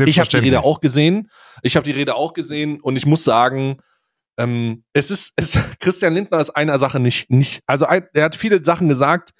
Ich 0.06 0.18
habe 0.18 0.28
die 0.28 0.36
Rede 0.36 0.62
auch 0.62 0.80
gesehen. 0.80 1.28
Ich 1.62 1.76
habe 1.76 1.84
die 1.84 1.90
Rede 1.90 2.14
auch 2.14 2.32
gesehen 2.32 2.80
und 2.80 2.96
ich 2.96 3.04
muss 3.04 3.24
sagen, 3.24 3.78
ähm, 4.38 4.84
es 4.92 5.10
ist, 5.10 5.32
es, 5.36 5.58
Christian 5.80 6.14
Lindner 6.14 6.40
ist 6.40 6.50
einer 6.50 6.78
Sache 6.78 7.00
nicht, 7.00 7.30
nicht, 7.30 7.60
also 7.66 7.84
ein, 7.86 8.06
er 8.14 8.24
hat 8.24 8.36
viele 8.36 8.64
Sachen 8.64 8.88
gesagt, 8.88 9.30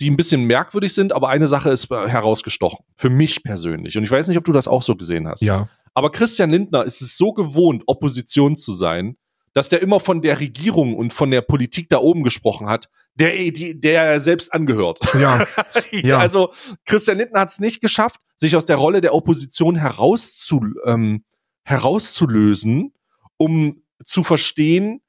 die 0.00 0.10
ein 0.10 0.16
bisschen 0.16 0.44
merkwürdig 0.44 0.94
sind, 0.94 1.12
aber 1.12 1.28
eine 1.28 1.46
Sache 1.46 1.70
ist 1.70 1.90
äh, 1.90 2.08
herausgestochen. 2.08 2.84
Für 2.94 3.10
mich 3.10 3.42
persönlich. 3.42 3.98
Und 3.98 4.04
ich 4.04 4.10
weiß 4.10 4.28
nicht, 4.28 4.38
ob 4.38 4.44
du 4.44 4.52
das 4.52 4.66
auch 4.66 4.82
so 4.82 4.96
gesehen 4.96 5.28
hast. 5.28 5.42
Ja. 5.42 5.68
Aber 5.94 6.10
Christian 6.10 6.50
Lindner 6.50 6.84
ist 6.84 7.00
es 7.00 7.16
so 7.16 7.32
gewohnt, 7.32 7.82
Opposition 7.86 8.56
zu 8.56 8.72
sein, 8.72 9.16
dass 9.52 9.68
der 9.68 9.82
immer 9.82 10.00
von 10.00 10.22
der 10.22 10.40
Regierung 10.40 10.94
und 10.94 11.12
von 11.12 11.30
der 11.30 11.40
Politik 11.40 11.88
da 11.88 11.98
oben 11.98 12.22
gesprochen 12.22 12.68
hat, 12.68 12.88
der, 13.14 13.32
die, 13.50 13.80
der 13.80 14.04
er 14.04 14.20
selbst 14.20 14.52
angehört. 14.52 15.00
Ja. 15.14 15.44
ja. 15.90 16.18
Also 16.18 16.52
Christian 16.84 17.18
Lindner 17.18 17.40
hat 17.40 17.50
es 17.50 17.58
nicht 17.58 17.80
geschafft, 17.80 18.20
sich 18.36 18.54
aus 18.56 18.64
der 18.64 18.76
Rolle 18.76 19.00
der 19.00 19.14
Opposition 19.14 19.76
herauszu, 19.76 20.60
ähm, 20.86 21.24
herauszulösen, 21.64 22.94
um 23.36 23.82
zu 24.04 24.22
verstehen, 24.22 25.02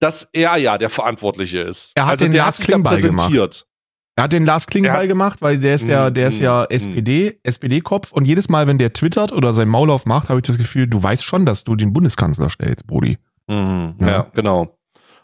dass 0.00 0.28
er 0.32 0.56
ja 0.56 0.78
der 0.78 0.90
Verantwortliche 0.90 1.60
ist. 1.60 1.92
Er 1.94 2.06
hat 2.06 2.12
also 2.12 2.24
den 2.24 2.32
der 2.32 2.44
Lars 2.44 2.58
Klingbeil 2.58 3.00
gemacht. 3.00 3.66
Er 4.14 4.24
hat 4.24 4.32
den 4.32 4.44
Lars 4.44 4.66
Klingbeil 4.66 5.08
gemacht, 5.08 5.40
weil 5.40 5.58
der 5.58 5.74
ist 5.74 5.88
ja, 5.88 6.10
der 6.10 6.28
ist 6.28 6.38
ja 6.38 6.64
SPD, 6.64 7.30
mm. 7.30 7.34
SPD-Kopf 7.44 8.12
und 8.12 8.26
jedes 8.26 8.50
Mal, 8.50 8.66
wenn 8.66 8.76
der 8.76 8.92
twittert 8.92 9.32
oder 9.32 9.54
sein 9.54 9.68
Maul 9.68 9.90
aufmacht, 9.90 10.28
habe 10.28 10.40
ich 10.40 10.46
das 10.46 10.58
Gefühl, 10.58 10.86
du 10.86 11.02
weißt 11.02 11.24
schon, 11.24 11.46
dass 11.46 11.64
du 11.64 11.76
den 11.76 11.94
Bundeskanzler 11.94 12.50
stellst, 12.50 12.86
Brody. 12.86 13.16
Mhm, 13.48 13.94
ja. 14.00 14.06
ja, 14.06 14.30
genau. 14.34 14.76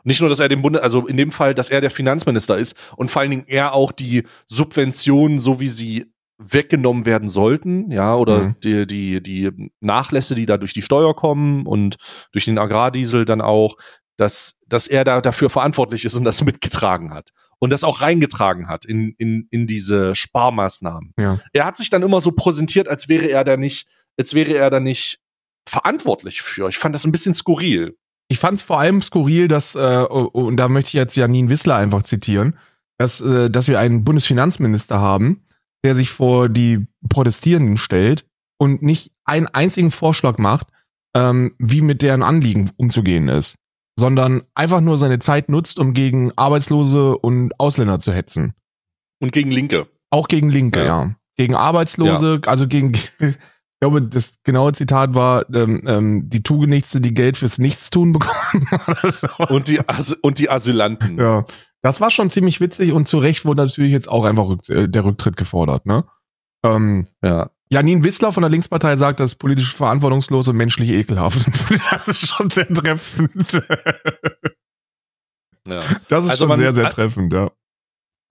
Nicht 0.05 0.21
nur, 0.21 0.31
dass 0.31 0.41
er 0.41 0.49
den 0.49 0.63
Bundes, 0.63 0.81
also 0.81 1.07
in 1.07 1.19
dem 1.19 1.31
Fall, 1.31 1.55
dass 1.55 1.69
er 1.69 1.83
der 1.83 1.91
Finanzminister 1.91 2.57
ist 2.57 2.75
und 2.97 3.11
vor 3.11 3.21
allen 3.21 3.31
Dingen 3.31 3.45
er 3.47 3.75
auch 3.75 3.93
die 3.93 4.25
Subventionen, 4.47 5.39
so 5.39 5.61
wie 5.61 5.69
sie 5.69 6.07
weggenommen 6.39 7.05
werden 7.05 7.29
sollten, 7.29 7.91
ja, 7.91 8.15
oder 8.15 8.41
mhm. 8.41 8.57
die, 8.63 8.87
die, 8.87 9.23
die 9.23 9.71
Nachlässe, 9.81 10.35
die 10.35 10.47
da 10.47 10.57
durch 10.57 10.73
die 10.73 10.83
Steuer 10.83 11.15
kommen 11.15 11.67
und 11.67 11.97
durch 12.33 12.45
den 12.45 12.59
Agrardiesel 12.59 13.25
dann 13.25 13.41
auch, 13.41 13.77
dass, 14.19 14.59
dass 14.67 14.89
er 14.89 15.05
da 15.05 15.23
dafür 15.23 15.49
verantwortlich 15.49 16.05
ist 16.05 16.15
und 16.15 16.25
das 16.25 16.45
mitgetragen 16.45 17.15
hat. 17.15 17.31
Und 17.61 17.71
das 17.71 17.83
auch 17.83 18.01
reingetragen 18.03 18.69
hat 18.69 18.85
in, 18.85 19.15
in, 19.19 19.49
in 19.51 19.67
diese 19.67 20.15
Sparmaßnahmen. 20.15 21.13
Ja. 21.19 21.41
Er 21.53 21.65
hat 21.65 21.77
sich 21.77 21.91
dann 21.91 22.03
immer 22.03 22.21
so 22.21 22.33
präsentiert, 22.33 22.87
als 22.87 23.09
wäre 23.09 23.27
er 23.27 23.43
da 23.43 23.57
nicht, 23.57 23.89
als 24.17 24.35
wäre 24.35 24.53
er 24.53 24.71
da 24.71 24.79
nicht 24.79 25.19
verantwortlich 25.69 26.43
für. 26.43 26.69
Ich 26.69 26.79
fand 26.79 26.95
das 26.95 27.05
ein 27.05 27.13
bisschen 27.13 27.35
skurril. 27.35 27.97
Ich 28.29 28.39
fand 28.39 28.59
es 28.59 28.63
vor 28.63 28.79
allem 28.79 29.03
skurril, 29.03 29.49
dass, 29.49 29.75
äh, 29.75 30.05
und 30.05 30.57
da 30.57 30.69
möchte 30.69 30.89
ich 30.89 30.95
jetzt 30.95 31.17
Janine 31.17 31.51
Wissler 31.51 31.77
einfach 31.77 32.03
zitieren, 32.03 32.57
dass, 32.97 33.21
äh, 33.21 33.51
dass 33.51 33.69
wir 33.69 33.79
einen 33.81 34.05
Bundesfinanzminister 34.05 35.01
haben, 35.01 35.47
der 35.85 35.95
sich 35.95 36.11
vor 36.11 36.49
die 36.49 36.87
Protestierenden 37.09 37.77
stellt 37.77 38.27
und 38.59 38.83
nicht 38.83 39.13
einen 39.25 39.47
einzigen 39.47 39.91
Vorschlag 39.91 40.39
macht, 40.39 40.69
ähm, 41.15 41.55
wie 41.59 41.81
mit 41.81 42.03
deren 42.03 42.23
Anliegen 42.23 42.71
umzugehen 42.77 43.29
ist, 43.29 43.57
sondern 43.99 44.43
einfach 44.55 44.81
nur 44.81 44.97
seine 44.97 45.19
Zeit 45.19 45.49
nutzt, 45.49 45.79
um 45.79 45.93
gegen 45.93 46.33
Arbeitslose 46.37 47.19
und 47.19 47.59
Ausländer 47.59 47.99
zu 47.99 48.13
hetzen. 48.13 48.55
Und 49.21 49.33
gegen 49.33 49.51
Linke. 49.51 49.89
Auch 50.11 50.29
gegen 50.29 50.51
Linke, 50.51 50.81
ja. 50.81 50.87
ja. 50.87 51.15
Gegen 51.37 51.55
Arbeitslose, 51.57 52.41
ja. 52.43 52.49
also 52.49 52.69
gegen, 52.69 52.93
ich 53.19 53.37
glaube, 53.81 54.01
das 54.03 54.35
genaue 54.45 54.73
Zitat 54.73 55.15
war, 55.15 55.53
ähm, 55.53 55.83
ähm, 55.87 56.29
die 56.29 56.45
Tugenichtste, 56.45 57.01
die 57.01 57.13
Geld 57.13 57.37
fürs 57.37 57.59
Nichtstun 57.59 58.13
bekommen. 58.13 58.69
so. 59.03 59.29
und, 59.49 59.67
die 59.67 59.81
As 59.89 60.13
und 60.13 60.39
die 60.39 60.49
Asylanten. 60.49 61.19
Ja. 61.19 61.45
Das 61.83 62.01
war 62.01 62.11
schon 62.11 62.31
ziemlich 62.31 62.61
witzig 62.61 62.93
und 62.93 63.09
zu 63.09 63.19
Recht 63.19 63.45
wurde 63.45 63.65
natürlich 63.65 63.93
jetzt 63.93 64.09
auch 64.09 64.25
einfach 64.25 64.49
rück, 64.49 64.69
äh, 64.69 64.89
der 64.89 65.05
Rücktritt 65.05 65.37
gefordert, 65.37 65.87
ne? 65.87 66.05
Ähm, 66.65 67.09
ja. 67.23 67.51
Janine 67.71 68.03
Wissler 68.03 68.33
von 68.33 68.43
der 68.43 68.51
Linkspartei 68.51 68.97
sagt, 68.97 69.21
das 69.21 69.33
ist 69.33 69.37
politisch 69.37 69.75
verantwortungslos 69.75 70.49
und 70.49 70.57
menschlich 70.57 70.91
ekelhaft. 70.91 71.47
Das 71.91 72.09
ist 72.09 72.29
schon 72.29 72.51
sehr 72.51 72.69
treffend. 72.69 73.63
Ja. 75.67 75.81
Das 76.09 76.25
ist 76.25 76.31
also 76.31 76.37
schon 76.37 76.49
man, 76.49 76.59
sehr, 76.59 76.75
sehr 76.75 76.91
treffend, 76.91 77.33
ja. 77.33 77.51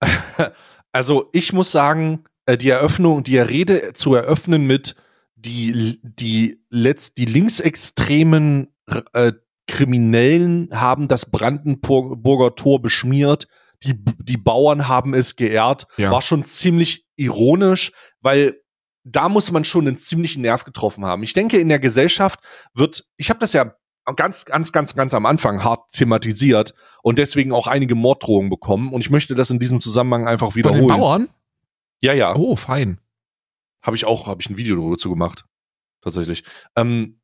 Also 0.92 1.28
ich 1.32 1.52
muss 1.52 1.70
sagen, 1.70 2.24
äh, 2.46 2.56
die 2.56 2.70
Eröffnung, 2.70 3.22
die 3.22 3.38
Rede 3.38 3.92
zu 3.92 4.14
eröffnen 4.14 4.66
mit 4.66 4.96
die, 5.36 6.00
die, 6.02 6.64
letzt, 6.70 7.18
die 7.18 7.26
linksextremen 7.26 8.74
äh, 9.12 9.32
Kriminellen 9.68 10.70
haben 10.72 11.06
das 11.06 11.30
Brandenburger 11.30 12.56
Tor 12.56 12.82
beschmiert. 12.82 13.46
Die, 13.84 13.94
die 14.18 14.38
Bauern 14.38 14.88
haben 14.88 15.14
es 15.14 15.36
geehrt. 15.36 15.86
Ja. 15.98 16.10
War 16.10 16.22
schon 16.22 16.42
ziemlich 16.42 17.06
ironisch, 17.16 17.92
weil 18.20 18.60
da 19.10 19.28
muss 19.28 19.50
man 19.50 19.64
schon 19.64 19.86
einen 19.86 19.96
ziemlichen 19.96 20.42
Nerv 20.42 20.64
getroffen 20.64 21.04
haben. 21.04 21.22
Ich 21.22 21.32
denke, 21.32 21.58
in 21.58 21.68
der 21.68 21.78
Gesellschaft 21.78 22.40
wird, 22.74 23.04
ich 23.16 23.30
habe 23.30 23.40
das 23.40 23.52
ja 23.52 23.74
ganz, 24.16 24.44
ganz, 24.44 24.72
ganz, 24.72 24.94
ganz 24.94 25.14
am 25.14 25.26
Anfang 25.26 25.64
hart 25.64 25.90
thematisiert 25.92 26.74
und 27.02 27.18
deswegen 27.18 27.52
auch 27.52 27.66
einige 27.66 27.94
Morddrohungen 27.94 28.50
bekommen. 28.50 28.92
Und 28.92 29.00
ich 29.00 29.10
möchte 29.10 29.34
das 29.34 29.50
in 29.50 29.58
diesem 29.58 29.80
Zusammenhang 29.80 30.26
einfach 30.26 30.54
wiederholen. 30.54 30.88
Von 30.88 30.88
den 30.88 31.00
Bauern? 31.00 31.28
Ja, 32.00 32.12
ja. 32.12 32.34
Oh, 32.34 32.56
fein. 32.56 33.00
Habe 33.82 33.96
ich 33.96 34.04
auch, 34.04 34.26
habe 34.26 34.40
ich 34.40 34.50
ein 34.50 34.56
Video 34.56 34.90
dazu 34.90 35.10
gemacht. 35.10 35.44
Tatsächlich. 36.02 36.44
Ähm, 36.76 37.18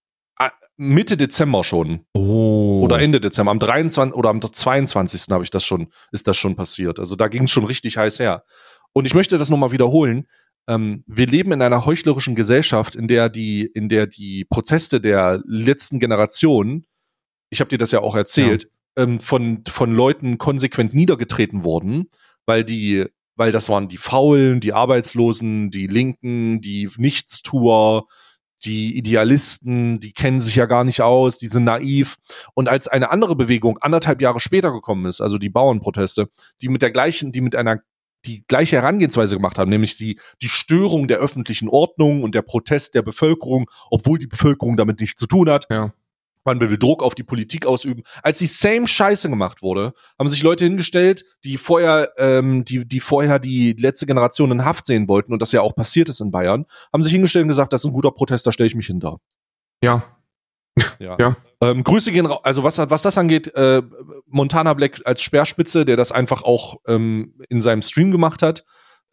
Mitte 0.76 1.16
Dezember 1.16 1.62
schon. 1.62 2.04
Oh. 2.14 2.80
Oder 2.82 3.00
Ende 3.00 3.20
Dezember. 3.20 3.52
Am 3.52 3.58
23. 3.58 4.14
oder 4.14 4.30
am 4.30 4.40
22. 4.40 5.26
habe 5.30 5.44
ich 5.44 5.50
das 5.50 5.64
schon, 5.64 5.88
ist 6.10 6.26
das 6.26 6.36
schon 6.36 6.56
passiert. 6.56 6.98
Also 6.98 7.14
da 7.14 7.28
ging 7.28 7.44
es 7.44 7.50
schon 7.50 7.64
richtig 7.64 7.96
heiß 7.96 8.18
her. 8.18 8.44
Und 8.92 9.06
ich 9.06 9.14
möchte 9.14 9.38
das 9.38 9.50
nochmal 9.50 9.72
wiederholen. 9.72 10.26
Ähm, 10.66 11.04
wir 11.06 11.26
leben 11.26 11.52
in 11.52 11.62
einer 11.62 11.84
heuchlerischen 11.84 12.34
Gesellschaft, 12.34 12.96
in 12.96 13.06
der 13.08 13.28
die, 13.28 13.66
in 13.66 13.88
der 13.88 14.06
die 14.06 14.44
Proteste 14.44 15.00
der 15.00 15.42
letzten 15.46 15.98
Generation, 15.98 16.86
ich 17.50 17.60
habe 17.60 17.68
dir 17.68 17.78
das 17.78 17.92
ja 17.92 18.00
auch 18.00 18.16
erzählt, 18.16 18.68
ja. 18.96 19.04
ähm, 19.04 19.20
von, 19.20 19.62
von 19.68 19.94
Leuten 19.94 20.38
konsequent 20.38 20.94
niedergetreten 20.94 21.64
wurden, 21.64 22.06
weil 22.46 22.64
die, 22.64 23.06
weil 23.36 23.52
das 23.52 23.68
waren 23.68 23.88
die 23.88 23.96
Faulen, 23.96 24.60
die 24.60 24.72
Arbeitslosen, 24.72 25.70
die 25.70 25.86
Linken, 25.86 26.60
die 26.60 26.88
Nichtstuer, 26.96 28.06
die 28.64 28.96
Idealisten, 28.96 30.00
die 30.00 30.12
kennen 30.12 30.40
sich 30.40 30.56
ja 30.56 30.66
gar 30.66 30.84
nicht 30.84 31.02
aus, 31.02 31.36
die 31.36 31.48
sind 31.48 31.64
naiv. 31.64 32.16
Und 32.54 32.68
als 32.68 32.88
eine 32.88 33.10
andere 33.10 33.36
Bewegung 33.36 33.78
anderthalb 33.78 34.22
Jahre 34.22 34.40
später 34.40 34.72
gekommen 34.72 35.06
ist, 35.06 35.20
also 35.20 35.36
die 35.36 35.50
Bauernproteste, 35.50 36.28
die 36.62 36.68
mit 36.68 36.80
der 36.80 36.90
gleichen, 36.90 37.32
die 37.32 37.42
mit 37.42 37.54
einer 37.54 37.80
die 38.26 38.44
gleiche 38.46 38.76
Herangehensweise 38.76 39.36
gemacht 39.36 39.58
haben, 39.58 39.70
nämlich 39.70 39.96
die, 39.96 40.18
die 40.42 40.48
Störung 40.48 41.08
der 41.08 41.18
öffentlichen 41.18 41.68
Ordnung 41.68 42.22
und 42.22 42.34
der 42.34 42.42
Protest 42.42 42.94
der 42.94 43.02
Bevölkerung, 43.02 43.70
obwohl 43.90 44.18
die 44.18 44.26
Bevölkerung 44.26 44.76
damit 44.76 45.00
nichts 45.00 45.18
zu 45.20 45.26
tun 45.26 45.50
hat. 45.50 45.66
Ja 45.70 45.92
man 46.44 46.60
will 46.60 46.78
Druck 46.78 47.02
auf 47.02 47.14
die 47.14 47.22
Politik 47.22 47.66
ausüben. 47.66 48.02
Als 48.22 48.38
die 48.38 48.46
same 48.46 48.86
Scheiße 48.86 49.28
gemacht 49.28 49.62
wurde, 49.62 49.94
haben 50.18 50.28
sich 50.28 50.42
Leute 50.42 50.64
hingestellt, 50.64 51.24
die 51.42 51.56
vorher, 51.56 52.12
ähm, 52.18 52.64
die, 52.64 52.86
die 52.86 53.00
vorher 53.00 53.38
die 53.38 53.72
letzte 53.72 54.06
Generation 54.06 54.50
in 54.50 54.64
Haft 54.64 54.84
sehen 54.84 55.08
wollten 55.08 55.32
und 55.32 55.40
das 55.40 55.52
ja 55.52 55.62
auch 55.62 55.74
passiert 55.74 56.08
ist 56.08 56.20
in 56.20 56.30
Bayern, 56.30 56.66
haben 56.92 57.02
sich 57.02 57.12
hingestellt 57.12 57.44
und 57.44 57.48
gesagt, 57.48 57.72
das 57.72 57.82
ist 57.82 57.86
ein 57.86 57.94
guter 57.94 58.10
Protest, 58.10 58.46
da 58.46 58.52
stelle 58.52 58.66
ich 58.66 58.74
mich 58.74 58.86
hinter. 58.86 59.18
Ja. 59.82 60.02
Ja. 60.98 61.16
ja. 61.18 61.36
Ähm, 61.60 61.84
Grüße 61.84 62.12
gehen 62.12 62.26
raus. 62.26 62.40
Also 62.42 62.64
was, 62.64 62.78
was 62.78 63.02
das 63.02 63.18
angeht, 63.18 63.54
äh, 63.54 63.82
Montana 64.26 64.74
Black 64.74 65.00
als 65.04 65.22
Speerspitze, 65.22 65.84
der 65.84 65.96
das 65.96 66.12
einfach 66.12 66.42
auch 66.42 66.76
ähm, 66.86 67.34
in 67.48 67.60
seinem 67.60 67.82
Stream 67.82 68.10
gemacht 68.10 68.42
hat, 68.42 68.64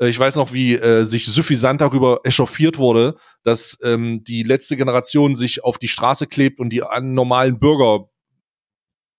äh, 0.02 0.10
ich 0.10 0.20
weiß 0.20 0.36
noch, 0.36 0.52
wie 0.52 0.76
äh, 0.76 1.04
sich 1.04 1.26
suffisant 1.26 1.82
darüber 1.82 2.22
echauffiert 2.24 2.78
wurde, 2.78 3.16
dass 3.44 3.78
ähm, 3.84 4.24
die 4.24 4.44
letzte 4.44 4.76
Generation 4.76 5.36
sich 5.36 5.64
auf 5.64 5.78
die 5.78 5.88
Straße 5.88 6.28
klebt 6.28 6.60
und 6.60 6.70
die 6.70 6.84
normalen 7.02 7.60
Bürger 7.60 8.10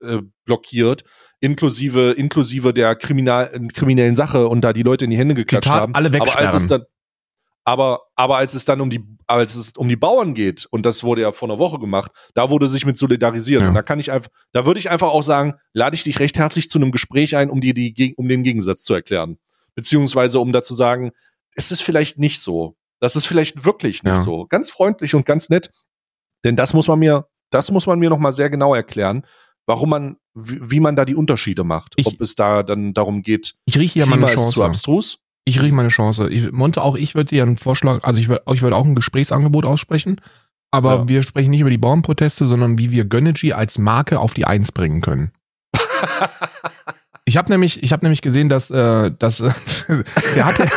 äh, 0.02 0.18
blockiert, 0.44 1.04
inklusive 1.40 2.12
inklusive 2.12 2.74
der 2.74 2.96
Kriminal 2.96 3.50
kriminellen 3.72 4.16
Sache 4.16 4.48
und 4.48 4.62
da 4.62 4.72
die 4.72 4.82
Leute 4.82 5.04
in 5.04 5.10
die 5.10 5.16
Hände 5.16 5.34
geklatscht 5.34 5.64
Zitat, 5.64 5.80
haben. 5.80 5.94
Alle 5.94 6.08
aber 6.08 6.36
als 6.36 6.54
es 6.54 6.66
dann 6.66 6.84
aber 7.64 8.02
aber 8.16 8.36
als 8.36 8.54
es 8.54 8.64
dann 8.64 8.80
um 8.80 8.90
die 8.90 9.04
als 9.26 9.54
es 9.54 9.72
um 9.76 9.88
die 9.88 9.96
Bauern 9.96 10.34
geht 10.34 10.66
und 10.70 10.84
das 10.84 11.04
wurde 11.04 11.22
ja 11.22 11.32
vor 11.32 11.48
einer 11.48 11.58
Woche 11.58 11.78
gemacht, 11.78 12.10
da 12.34 12.50
wurde 12.50 12.68
sich 12.68 12.84
mit 12.84 12.98
solidarisiert 12.98 13.62
ja. 13.62 13.68
und 13.68 13.74
da 13.74 13.82
kann 13.82 14.00
ich 14.00 14.10
einfach 14.10 14.30
da 14.52 14.66
würde 14.66 14.80
ich 14.80 14.90
einfach 14.90 15.08
auch 15.08 15.22
sagen, 15.22 15.54
lade 15.72 15.94
ich 15.94 16.04
dich 16.04 16.18
recht 16.20 16.38
herzlich 16.38 16.68
zu 16.68 16.78
einem 16.78 16.90
Gespräch 16.90 17.36
ein, 17.36 17.50
um 17.50 17.60
dir 17.60 17.74
die 17.74 18.14
um 18.16 18.28
den 18.28 18.42
Gegensatz 18.42 18.84
zu 18.84 18.94
erklären 18.94 19.38
beziehungsweise 19.74 20.40
um 20.40 20.52
da 20.52 20.62
zu 20.62 20.74
sagen, 20.74 21.12
es 21.54 21.70
ist 21.70 21.82
vielleicht 21.82 22.18
nicht 22.18 22.40
so. 22.40 22.76
Das 23.00 23.16
ist 23.16 23.26
vielleicht 23.26 23.64
wirklich 23.64 24.02
nicht 24.02 24.14
ja. 24.14 24.22
so. 24.22 24.46
Ganz 24.46 24.70
freundlich 24.70 25.14
und 25.14 25.26
ganz 25.26 25.48
nett. 25.48 25.70
Denn 26.44 26.56
das 26.56 26.72
muss 26.72 26.88
man 26.88 26.98
mir, 26.98 27.26
das 27.50 27.70
muss 27.70 27.86
man 27.86 27.98
mir 27.98 28.10
noch 28.10 28.18
mal 28.18 28.32
sehr 28.32 28.50
genau 28.50 28.74
erklären, 28.74 29.26
warum 29.66 29.90
man, 29.90 30.16
wie, 30.34 30.58
wie 30.70 30.80
man 30.80 30.96
da 30.96 31.04
die 31.04 31.14
Unterschiede 31.14 31.64
macht. 31.64 31.94
Ich, 31.96 32.06
Ob 32.06 32.20
es 32.20 32.34
da 32.34 32.62
dann 32.62 32.94
darum 32.94 33.22
geht, 33.22 33.54
ich 33.64 33.78
rieche 33.78 34.00
ja 34.00 34.06
meine 34.06 34.26
Chance. 34.26 34.50
zu 34.50 34.62
abstrus. 34.62 35.18
Ich 35.44 35.60
rieche 35.60 35.74
meine 35.74 35.88
Chance. 35.88 36.28
Ich, 36.28 36.52
Monte, 36.52 36.82
auch 36.82 36.96
ich 36.96 37.14
würde 37.14 37.30
dir 37.30 37.42
einen 37.42 37.56
Vorschlag, 37.56 38.04
also 38.04 38.20
ich 38.20 38.28
würde 38.28 38.42
ich 38.52 38.62
würd 38.62 38.72
auch 38.72 38.84
ein 38.84 38.94
Gesprächsangebot 38.94 39.64
aussprechen, 39.64 40.20
aber 40.70 40.94
ja. 40.94 41.08
wir 41.08 41.22
sprechen 41.22 41.50
nicht 41.50 41.60
über 41.60 41.70
die 41.70 41.78
Bauernproteste, 41.78 42.46
sondern 42.46 42.78
wie 42.78 42.90
wir 42.90 43.04
Gönnergy 43.04 43.52
als 43.52 43.78
Marke 43.78 44.20
auf 44.20 44.34
die 44.34 44.44
Eins 44.44 44.72
bringen 44.72 45.00
können. 45.00 45.32
Ich 47.24 47.36
habe 47.36 47.50
nämlich, 47.50 47.82
ich 47.82 47.92
habe 47.92 48.04
nämlich 48.04 48.22
gesehen, 48.22 48.48
dass, 48.48 48.70
äh, 48.70 49.10
dass 49.16 49.40
äh, 49.40 49.52
der 50.34 50.44
hatte, 50.44 50.68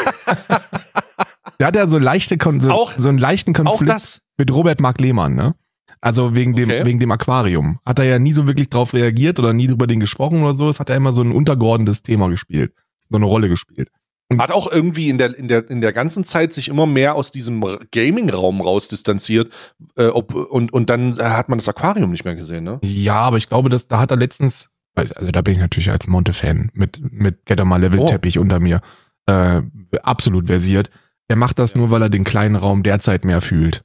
der 1.60 1.68
hat 1.68 1.76
ja 1.76 1.88
so 1.88 1.98
leichte, 1.98 2.38
Kon 2.38 2.60
so, 2.62 2.70
auch, 2.70 2.94
so 2.98 3.10
einen 3.10 3.18
leichten 3.18 3.54
Konflikt 3.54 4.22
mit 4.38 4.54
Robert 4.54 4.80
Mark 4.80 5.00
Lehmann, 5.00 5.36
ne? 5.36 5.56
Also 6.02 6.36
wegen 6.36 6.56
dem, 6.56 6.70
okay. 6.70 6.86
wegen 6.86 7.00
dem 7.00 7.12
Aquarium. 7.12 7.80
Hat 7.84 7.98
er 7.98 8.06
ja 8.06 8.20
nie 8.20 8.32
so 8.32 8.48
wirklich 8.48 8.70
drauf 8.70 8.94
reagiert 8.94 9.40
oder 9.40 9.54
nie 9.54 9.66
über 9.66 9.88
den 9.88 10.00
gesprochen 10.00 10.44
oder 10.44 10.56
so. 10.56 10.70
Es 10.70 10.80
hat 10.80 10.92
er 10.92 10.98
immer 10.98 11.14
so 11.14 11.24
ein 11.24 11.32
untergeordnetes 11.32 12.04
Thema 12.04 12.30
gespielt. 12.30 12.74
So 13.10 13.16
eine 13.16 13.26
Rolle 13.26 13.50
gespielt. 13.50 13.90
Und 14.30 14.42
hat 14.42 14.52
auch 14.52 14.72
irgendwie 14.72 15.10
in 15.10 15.20
der, 15.20 15.38
in 15.38 15.48
der, 15.48 15.70
in 15.70 15.82
der 15.82 15.94
ganzen 15.94 16.24
Zeit 16.24 16.52
sich 16.52 16.68
immer 16.68 16.88
mehr 16.88 17.14
aus 17.16 17.30
diesem 17.30 17.64
Gaming-Raum 17.92 18.60
rausdistanziert, 18.60 19.54
äh, 19.98 20.08
ob, 20.08 20.34
und, 20.34 20.74
und 20.74 20.90
dann 20.90 21.16
hat 21.20 21.48
man 21.48 21.60
das 21.60 21.70
Aquarium 21.70 22.10
nicht 22.10 22.26
mehr 22.26 22.36
gesehen, 22.36 22.64
ne? 22.64 22.80
Ja, 22.84 23.22
aber 23.22 23.38
ich 23.38 23.48
glaube, 23.48 23.70
dass, 23.70 23.88
da 23.88 24.00
hat 24.00 24.10
er 24.10 24.18
letztens, 24.18 24.72
also 24.96 25.32
da 25.32 25.42
bin 25.42 25.54
ich 25.54 25.60
natürlich 25.60 25.92
als 25.92 26.08
Monte-Fan 26.08 26.72
mit, 26.74 27.00
mit 27.02 27.46
Get 27.46 27.64
mal 27.64 27.80
Level-Teppich 27.80 28.40
oh. 28.40 28.42
unter 28.42 28.60
mir 28.60 28.82
äh, 29.28 29.62
absolut 30.02 30.48
versiert. 30.48 30.90
Er 31.28 31.36
macht 31.36 31.60
das 31.60 31.76
nur, 31.76 31.92
weil 31.92 32.02
er 32.02 32.10
den 32.10 32.24
kleinen 32.24 32.56
Raum 32.56 32.82
derzeit 32.82 33.26
mehr 33.26 33.42
fühlt. 33.42 33.84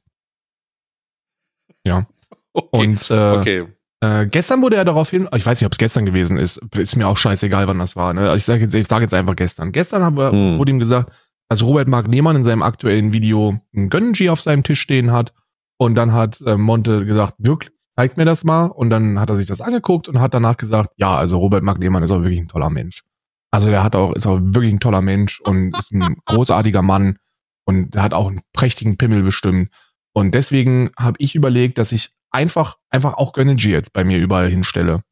Ja. 1.84 2.06
Okay. 2.52 2.82
Und 2.82 3.10
äh, 3.12 3.38
okay. 3.38 3.66
Äh, 4.02 4.26
gestern 4.26 4.62
wurde 4.62 4.76
er 4.76 4.84
darauf 4.84 5.10
hin, 5.10 5.28
ich 5.34 5.44
weiß 5.44 5.60
nicht, 5.60 5.66
ob 5.66 5.72
es 5.72 5.78
gestern 5.78 6.06
gewesen 6.06 6.38
ist, 6.38 6.58
ist 6.74 6.96
mir 6.96 7.06
auch 7.06 7.18
scheißegal, 7.18 7.68
wann 7.68 7.78
das 7.78 7.96
war. 7.96 8.14
Ne? 8.14 8.34
Ich 8.34 8.44
sage 8.44 8.62
jetzt, 8.62 8.74
ich 8.74 8.88
sag 8.88 9.02
jetzt 9.02 9.12
einfach 9.12 9.36
gestern. 9.36 9.72
Gestern 9.72 10.02
habe, 10.02 10.32
hm. 10.32 10.58
wurde 10.58 10.72
ihm 10.72 10.78
gesagt, 10.78 11.12
dass 11.48 11.62
Robert 11.62 11.88
Mark 11.88 12.06
Lehmann 12.08 12.36
in 12.36 12.44
seinem 12.44 12.62
aktuellen 12.62 13.12
Video 13.12 13.60
ein 13.74 13.90
Gönnergy 13.90 14.30
auf 14.30 14.40
seinem 14.40 14.62
Tisch 14.62 14.80
stehen 14.80 15.12
hat. 15.12 15.34
Und 15.78 15.96
dann 15.96 16.12
hat 16.12 16.40
äh, 16.42 16.56
Monte 16.56 17.04
gesagt, 17.04 17.34
wirklich, 17.38 17.72
zeig 17.96 18.16
mir 18.16 18.24
das 18.24 18.44
mal. 18.44 18.66
Und 18.66 18.88
dann 18.90 19.18
hat 19.18 19.28
er 19.28 19.36
sich 19.36 19.46
das 19.46 19.60
angeguckt 19.60 20.08
und 20.08 20.20
hat 20.20 20.32
danach 20.32 20.56
gesagt, 20.56 20.90
ja, 20.96 21.16
also 21.16 21.38
Robert 21.38 21.62
Mark 21.62 21.78
Lehmann 21.78 22.02
ist 22.02 22.10
auch 22.10 22.22
wirklich 22.22 22.40
ein 22.40 22.48
toller 22.48 22.70
Mensch. 22.70 23.02
Also 23.50 23.68
der 23.68 23.82
hat 23.82 23.96
auch, 23.96 24.14
ist 24.14 24.26
auch 24.26 24.38
wirklich 24.40 24.72
ein 24.72 24.80
toller 24.80 25.02
Mensch 25.02 25.40
und 25.40 25.76
ist 25.78 25.92
ein 25.92 26.16
großartiger 26.24 26.82
Mann 26.82 27.18
und 27.66 27.96
hat 27.96 28.14
auch 28.14 28.28
einen 28.28 28.40
prächtigen 28.52 28.96
Pimmel 28.96 29.22
bestimmt. 29.22 29.70
Und 30.12 30.34
deswegen 30.34 30.90
habe 30.98 31.16
ich 31.18 31.34
überlegt, 31.34 31.78
dass 31.78 31.92
ich 31.92 32.10
einfach, 32.30 32.78
einfach 32.90 33.14
auch 33.14 33.32
Gönnergy 33.32 33.70
jetzt 33.70 33.92
bei 33.92 34.04
mir 34.04 34.18
überall 34.18 34.48
hinstelle. 34.48 35.02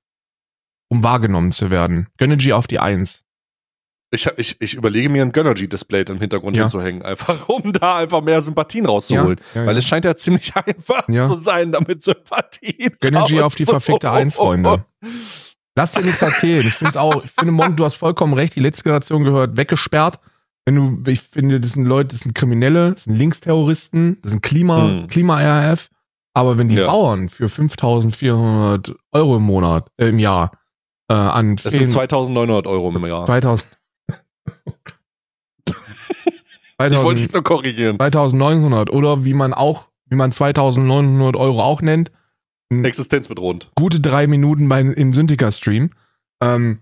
Um 0.88 1.04
wahrgenommen 1.04 1.52
zu 1.52 1.70
werden. 1.70 2.08
Gönnergy 2.16 2.52
auf 2.52 2.66
die 2.66 2.78
Eins. 2.78 3.24
Ich, 4.10 4.26
ich, 4.38 4.58
ich 4.60 4.74
überlege 4.74 5.10
mir 5.10 5.20
ein 5.20 5.32
Gönnergy-Display 5.32 6.04
im 6.08 6.18
Hintergrund 6.18 6.56
ja. 6.56 6.62
hinzuhängen, 6.62 7.02
einfach 7.02 7.46
um 7.48 7.74
da 7.74 7.98
einfach 7.98 8.22
mehr 8.22 8.40
Sympathien 8.40 8.86
rauszuholen. 8.86 9.38
Ja, 9.54 9.60
ja, 9.60 9.66
Weil 9.66 9.76
es 9.76 9.86
scheint 9.86 10.06
ja 10.06 10.16
ziemlich 10.16 10.56
einfach 10.56 11.06
zu 11.06 11.34
sein, 11.34 11.72
damit 11.72 12.02
Sympathien. 12.02 12.96
Gönnergy 13.00 13.40
auf 13.40 13.54
die 13.54 13.66
verfickte 13.66 14.10
Eins, 14.10 14.36
Freunde. 14.36 14.84
Lass 15.76 15.92
dir 15.92 16.02
nichts 16.02 16.22
erzählen. 16.22 16.66
Ich 16.66 16.74
finde 16.74 17.00
auch, 17.00 17.22
ich 17.22 17.30
finde, 17.30 17.52
Mon, 17.52 17.76
du 17.76 17.84
hast 17.84 17.96
vollkommen 17.96 18.32
recht, 18.32 18.56
die 18.56 18.60
letzte 18.60 18.84
Generation 18.84 19.24
gehört 19.24 19.56
weggesperrt. 19.56 20.18
Wenn 20.64 20.74
du, 20.74 21.10
ich 21.10 21.20
finde, 21.20 21.60
das 21.60 21.72
sind 21.72 21.84
Leute, 21.84 22.08
das 22.08 22.20
sind 22.20 22.34
Kriminelle, 22.34 22.92
das 22.94 23.04
sind 23.04 23.14
Linksterroristen, 23.14 24.18
das 24.22 24.32
sind 24.32 24.42
Klima, 24.42 24.88
hm. 24.88 25.08
Klima-RAF. 25.08 25.88
Aber 26.38 26.58
wenn 26.58 26.68
die 26.68 26.76
Bauern 26.76 27.28
für 27.28 27.48
5400 27.48 28.94
Euro 29.12 29.36
im 29.36 29.42
Monat, 29.42 29.90
äh, 29.96 30.08
im 30.08 30.18
Jahr, 30.18 30.52
äh, 31.08 31.14
an 31.14 31.56
Das 31.56 31.74
sind 31.74 31.88
2900 31.88 32.66
Euro 32.66 32.90
im 32.94 33.04
Jahr. 33.06 33.26
2000, 33.26 33.66
ich 36.86 37.02
wollte 37.02 37.22
dich 37.22 37.32
nur 37.32 37.42
korrigieren. 37.42 37.96
2900 37.98 38.90
oder 38.90 39.24
wie 39.24 39.34
man 39.34 39.52
auch, 39.52 39.88
wie 40.06 40.16
man 40.16 40.30
2900 40.32 41.36
Euro 41.36 41.62
auch 41.62 41.82
nennt. 41.82 42.12
Existenzbedrohend. 42.70 43.70
Gute 43.74 44.00
drei 44.00 44.26
Minuten 44.26 44.68
bei, 44.68 44.80
im 44.80 45.12
Syndica-Stream. 45.12 45.90
Ähm, 46.40 46.80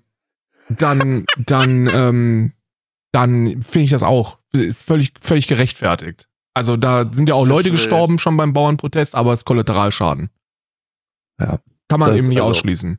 dann, 0.69 1.25
dann, 1.39 1.87
ähm, 1.93 2.53
dann 3.13 3.63
finde 3.63 3.85
ich 3.85 3.91
das 3.91 4.03
auch 4.03 4.39
völlig, 4.73 5.13
völlig 5.21 5.47
gerechtfertigt. 5.47 6.29
Also 6.57 6.79
da 6.79 7.05
sind 7.13 7.29
ja 7.29 7.35
auch 7.35 7.43
das 7.43 7.51
Leute 7.51 7.71
gestorben 7.71 8.19
schon 8.19 8.39
beim 8.39 8.55
Bauernprotest, 8.55 9.15
aber 9.15 9.35
es 9.35 9.41
ist 9.41 9.45
Kollateralschaden. 9.45 10.31
Ja. 11.39 11.59
Kann 11.87 12.01
man 12.01 12.17
eben 12.17 12.29
nicht 12.29 12.39
also, 12.39 12.53
ausschließen. 12.53 12.99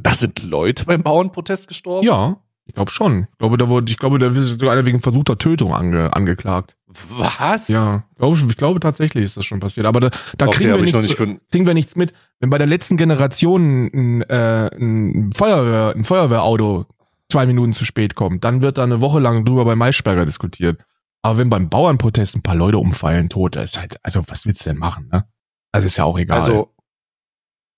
Da 0.00 0.14
sind 0.14 0.42
Leute 0.42 0.86
beim 0.86 1.02
Bauernprotest 1.02 1.68
gestorben? 1.68 2.06
Ja. 2.06 2.40
Ich 2.64 2.72
glaube 2.72 2.90
schon. 2.90 3.26
Ich 3.32 3.38
glaube, 3.38 3.58
da 3.58 3.68
wurde, 3.68 3.92
ich 3.92 3.98
glaube, 3.98 4.16
da 4.16 4.28
ist 4.28 4.36
sogar 4.36 4.72
einer 4.72 4.86
wegen 4.86 5.02
versuchter 5.02 5.36
Tötung 5.36 5.74
ange, 5.74 6.14
angeklagt. 6.14 6.76
Was? 6.86 7.68
Ja, 7.68 8.04
glaub 8.16 8.36
ich, 8.36 8.48
ich 8.48 8.56
glaube 8.56 8.80
tatsächlich 8.80 9.24
ist 9.24 9.36
das 9.36 9.44
schon 9.44 9.60
passiert. 9.60 9.84
Aber 9.84 10.00
da, 10.00 10.10
da 10.38 10.46
okay, 10.46 10.56
kriegen, 10.56 10.70
wir 10.70 10.80
nichts, 10.80 11.02
nicht 11.02 11.16
kriegen 11.50 11.66
wir 11.66 11.74
nichts 11.74 11.94
mit. 11.94 12.14
Wenn 12.40 12.48
bei 12.48 12.56
der 12.56 12.68
letzten 12.68 12.96
Generation 12.96 13.90
ein, 13.92 14.22
äh, 14.22 14.70
ein, 14.80 15.30
Feuerwehr, 15.34 15.94
ein 15.94 16.04
Feuerwehrauto 16.04 16.86
zwei 17.28 17.44
Minuten 17.44 17.74
zu 17.74 17.84
spät 17.84 18.14
kommt, 18.14 18.44
dann 18.44 18.62
wird 18.62 18.78
da 18.78 18.82
eine 18.82 19.02
Woche 19.02 19.20
lang 19.20 19.44
drüber 19.44 19.66
bei 19.66 19.74
Maischberger 19.74 20.24
diskutiert. 20.24 20.78
Aber 21.22 21.38
wenn 21.38 21.50
beim 21.50 21.68
Bauernprotest 21.68 22.36
ein 22.36 22.42
paar 22.42 22.56
Leute 22.56 22.78
umfallen, 22.78 23.28
tot, 23.28 23.56
ist 23.56 23.78
halt, 23.78 24.04
also 24.04 24.22
was 24.26 24.44
willst 24.44 24.66
du 24.66 24.70
denn 24.70 24.78
machen, 24.78 25.08
ne? 25.08 25.28
Also 25.72 25.86
ist 25.86 25.96
ja 25.96 26.04
auch 26.04 26.18
egal. 26.18 26.40
Also, 26.40 26.74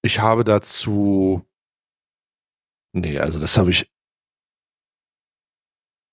ich 0.03 0.18
habe 0.18 0.45
dazu. 0.45 1.47
Nee, 2.92 3.18
also 3.18 3.38
das 3.38 3.57
habe 3.59 3.70
ich. 3.70 3.90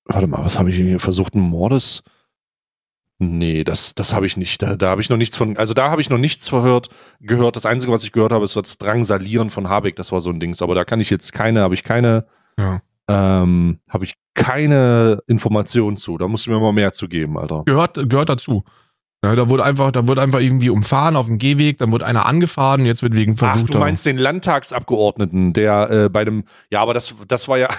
Warte 0.05 0.27
mal, 0.27 0.43
was 0.43 0.59
habe 0.59 0.69
ich 0.69 0.75
hier 0.75 0.99
versucht? 0.99 1.35
Ein 1.35 1.41
Mordes? 1.41 2.03
Nee, 3.19 3.63
das, 3.63 3.93
das 3.95 4.13
habe 4.13 4.25
ich 4.25 4.35
nicht. 4.35 4.61
Da, 4.61 4.75
da 4.75 4.89
habe 4.89 5.01
ich 5.01 5.09
noch 5.09 5.17
nichts 5.17 5.37
von. 5.37 5.55
Also 5.57 5.73
da 5.73 5.89
habe 5.89 6.01
ich 6.01 6.09
noch 6.09 6.17
nichts 6.17 6.49
verhört, 6.49 6.89
gehört. 7.19 7.55
Das 7.55 7.65
Einzige, 7.65 7.91
was 7.91 8.03
ich 8.03 8.11
gehört 8.11 8.31
habe, 8.31 8.45
ist 8.45 8.55
das 8.55 8.77
Drangsalieren 8.77 9.49
von 9.49 9.69
Habeck. 9.69 9.95
Das 9.95 10.11
war 10.11 10.21
so 10.21 10.31
ein 10.31 10.39
Dings. 10.39 10.61
Aber 10.61 10.75
da 10.75 10.85
kann 10.85 10.99
ich 10.99 11.09
jetzt 11.09 11.31
keine, 11.31 11.61
habe 11.61 11.75
ich 11.75 11.83
keine, 11.83 12.25
ja. 12.57 12.81
Ähm, 13.11 13.79
habe 13.89 14.05
ich 14.05 14.15
keine 14.33 15.19
Informationen 15.27 15.97
zu. 15.97 16.17
Da 16.17 16.27
musst 16.27 16.47
du 16.47 16.51
mir 16.51 16.59
mal 16.59 16.71
mehr 16.71 16.91
zu 16.93 17.07
geben, 17.07 17.37
Alter. 17.37 17.63
gehört, 17.65 18.09
gehört 18.09 18.29
dazu. 18.29 18.63
Ja, 19.23 19.35
da 19.35 19.49
wurde 19.49 19.63
einfach, 19.63 19.91
da 19.91 20.07
wurde 20.07 20.21
einfach 20.23 20.39
irgendwie 20.39 20.71
umfahren 20.71 21.15
auf 21.15 21.27
dem 21.27 21.37
Gehweg, 21.37 21.77
dann 21.77 21.91
wurde 21.91 22.07
einer 22.07 22.25
angefahren, 22.25 22.85
jetzt 22.87 23.03
wird 23.03 23.15
wegen 23.15 23.33
Ach, 23.33 23.51
versucht. 23.51 23.73
du 23.73 23.77
meinst 23.77 24.03
den 24.03 24.17
Landtagsabgeordneten, 24.17 25.53
der 25.53 25.89
äh, 25.91 26.09
bei 26.09 26.25
dem, 26.25 26.45
ja, 26.71 26.81
aber 26.81 26.95
das, 26.95 27.13
das 27.27 27.47
war 27.47 27.59
ja, 27.59 27.69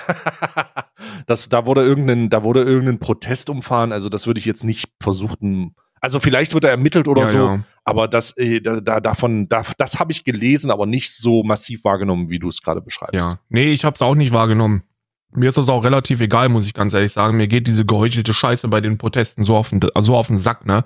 das, 1.27 1.49
da 1.49 1.67
wurde 1.67 1.83
irgendein, 1.83 2.31
da 2.31 2.45
wurde 2.45 2.63
irgendein 2.63 3.01
Protest 3.01 3.51
umfahren. 3.51 3.91
Also 3.91 4.09
das 4.09 4.29
würde 4.29 4.39
ich 4.39 4.47
jetzt 4.47 4.63
nicht 4.63 4.93
versuchen. 5.03 5.75
Also 6.01 6.21
vielleicht 6.21 6.55
wird 6.55 6.63
er 6.63 6.71
ermittelt 6.71 7.09
oder 7.09 7.23
ja, 7.23 7.29
so, 7.29 7.39
ja. 7.39 7.65
aber 7.85 8.07
das, 8.07 8.37
äh, 8.37 8.61
da, 8.61 8.81
da, 8.81 9.01
davon, 9.01 9.49
da, 9.49 9.65
das 9.79 9.99
habe 9.99 10.13
ich 10.13 10.23
gelesen, 10.23 10.71
aber 10.71 10.87
nicht 10.87 11.13
so 11.13 11.43
massiv 11.43 11.83
wahrgenommen, 11.83 12.31
wie 12.31 12.39
du 12.39 12.49
es 12.49 12.63
gerade 12.63 12.81
beschreibst. 12.81 13.15
Ja. 13.15 13.41
Nee, 13.49 13.73
ich 13.73 13.85
hab's 13.85 14.01
auch 14.01 14.15
nicht 14.15 14.33
wahrgenommen. 14.33 14.85
Mir 15.35 15.49
ist 15.49 15.57
das 15.57 15.69
auch 15.69 15.85
relativ 15.85 16.21
egal, 16.21 16.49
muss 16.49 16.67
ich 16.67 16.75
ganz 16.75 16.95
ehrlich 16.95 17.13
sagen. 17.13 17.37
Mir 17.37 17.49
geht 17.49 17.67
diese 17.67 17.85
geheuchelte 17.85 18.35
Scheiße 18.35 18.69
bei 18.69 18.81
den 18.81 18.99
Protesten 18.99 19.45
so 19.45 19.57
auf 19.57 19.71
den, 19.71 19.81
so 19.99 20.17
auf 20.17 20.27
den 20.29 20.39
Sack, 20.39 20.67
ne? 20.67 20.85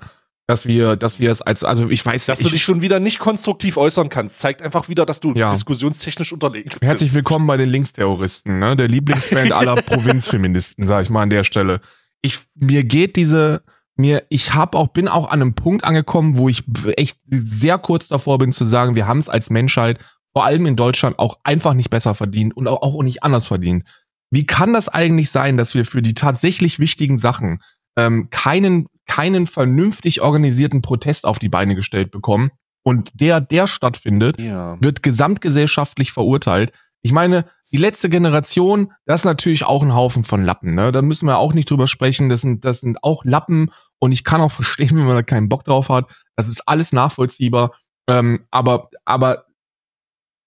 Dass 0.49 0.65
wir, 0.65 0.95
dass 0.95 1.19
wir 1.19 1.29
es 1.29 1.41
als, 1.41 1.65
also 1.65 1.89
ich 1.89 2.05
weiß 2.05 2.25
Dass 2.27 2.39
ich, 2.39 2.45
du 2.45 2.51
dich 2.53 2.63
schon 2.63 2.81
wieder 2.81 3.01
nicht 3.01 3.19
konstruktiv 3.19 3.75
äußern 3.75 4.07
kannst, 4.07 4.39
zeigt 4.39 4.61
einfach 4.61 4.87
wieder, 4.87 5.05
dass 5.05 5.19
du 5.19 5.33
Ja. 5.33 5.49
diskussionstechnisch 5.49 6.31
unterlegen 6.31 6.69
bist. 6.69 6.81
Herzlich 6.81 7.13
willkommen 7.13 7.45
bei 7.47 7.57
den 7.57 7.67
Linksterroristen, 7.67 8.57
ne? 8.59 8.77
Der 8.77 8.87
Lieblingsband 8.87 9.51
aller 9.51 9.75
Provinzfeministen, 9.81 10.87
sag 10.87 11.03
ich 11.03 11.09
mal 11.09 11.23
an 11.23 11.29
der 11.29 11.43
Stelle. 11.43 11.81
Ich 12.21 12.39
mir 12.55 12.85
geht 12.85 13.17
diese 13.17 13.63
mir 13.97 14.23
ich 14.29 14.53
hab 14.53 14.75
auch 14.75 14.87
bin 14.87 15.09
auch 15.09 15.29
an 15.29 15.41
einem 15.41 15.53
Punkt 15.55 15.83
angekommen, 15.83 16.37
wo 16.37 16.47
ich 16.47 16.63
echt 16.95 17.19
sehr 17.29 17.77
kurz 17.77 18.07
davor 18.07 18.37
bin 18.37 18.53
zu 18.53 18.63
sagen, 18.63 18.95
wir 18.95 19.07
haben 19.07 19.17
es 19.19 19.27
als 19.27 19.49
Menschheit 19.49 19.99
vor 20.33 20.45
allem 20.45 20.65
in 20.65 20.75
Deutschland 20.75 21.19
auch 21.19 21.39
einfach 21.43 21.73
nicht 21.73 21.89
besser 21.89 22.13
verdient 22.13 22.55
und 22.55 22.67
auch, 22.67 22.83
auch 22.83 23.01
nicht 23.03 23.23
anders 23.23 23.47
verdient. 23.47 23.83
Wie 24.31 24.45
kann 24.45 24.73
das 24.73 24.89
eigentlich 24.89 25.31
sein, 25.31 25.57
dass 25.57 25.73
wir 25.73 25.85
für 25.85 26.01
die 26.01 26.13
tatsächlich 26.13 26.79
wichtigen 26.79 27.17
Sachen 27.17 27.61
ähm, 27.97 28.29
keinen 28.29 28.87
keinen 29.07 29.47
vernünftig 29.47 30.21
organisierten 30.21 30.81
Protest 30.81 31.25
auf 31.25 31.39
die 31.39 31.47
Beine 31.49 31.75
gestellt 31.75 32.11
bekommen 32.11 32.51
und 32.83 33.11
der 33.13 33.39
der 33.39 33.67
stattfindet, 33.67 34.39
Ja. 34.39 34.77
wird 34.81 35.01
gesamtgesellschaftlich 35.01 36.11
verurteilt. 36.11 36.73
Ich 37.01 37.13
meine, 37.13 37.45
die 37.71 37.77
letzte 37.77 38.09
Generation, 38.09 38.91
das 39.05 39.21
ist 39.21 39.25
natürlich 39.25 39.63
auch 39.65 39.81
ein 39.83 39.93
Haufen 39.93 40.23
von 40.25 40.43
Lappen, 40.43 40.73
ne? 40.75 40.91
Da 40.91 41.01
müssen 41.01 41.25
wir 41.25 41.37
auch 41.37 41.53
nicht 41.53 41.69
drüber 41.69 41.87
sprechen. 41.87 42.27
Das 42.27 42.41
sind, 42.41 42.65
das 42.65 42.81
sind 42.81 43.01
auch 43.03 43.23
Lappen 43.23 43.71
und 43.99 44.11
ich 44.11 44.23
kann 44.25 44.41
auch 44.41 44.51
verstehen, 44.51 44.97
wenn 44.97 45.05
man 45.05 45.15
da 45.15 45.23
keinen 45.23 45.47
Bock 45.49 45.63
drauf 45.63 45.87
hat. 45.89 46.11
Das 46.35 46.47
ist 46.49 46.67
alles 46.67 46.91
nachvollziehbar. 46.91 47.71
Ähm, 48.09 48.45
aber, 48.51 48.89
aber, 49.05 49.45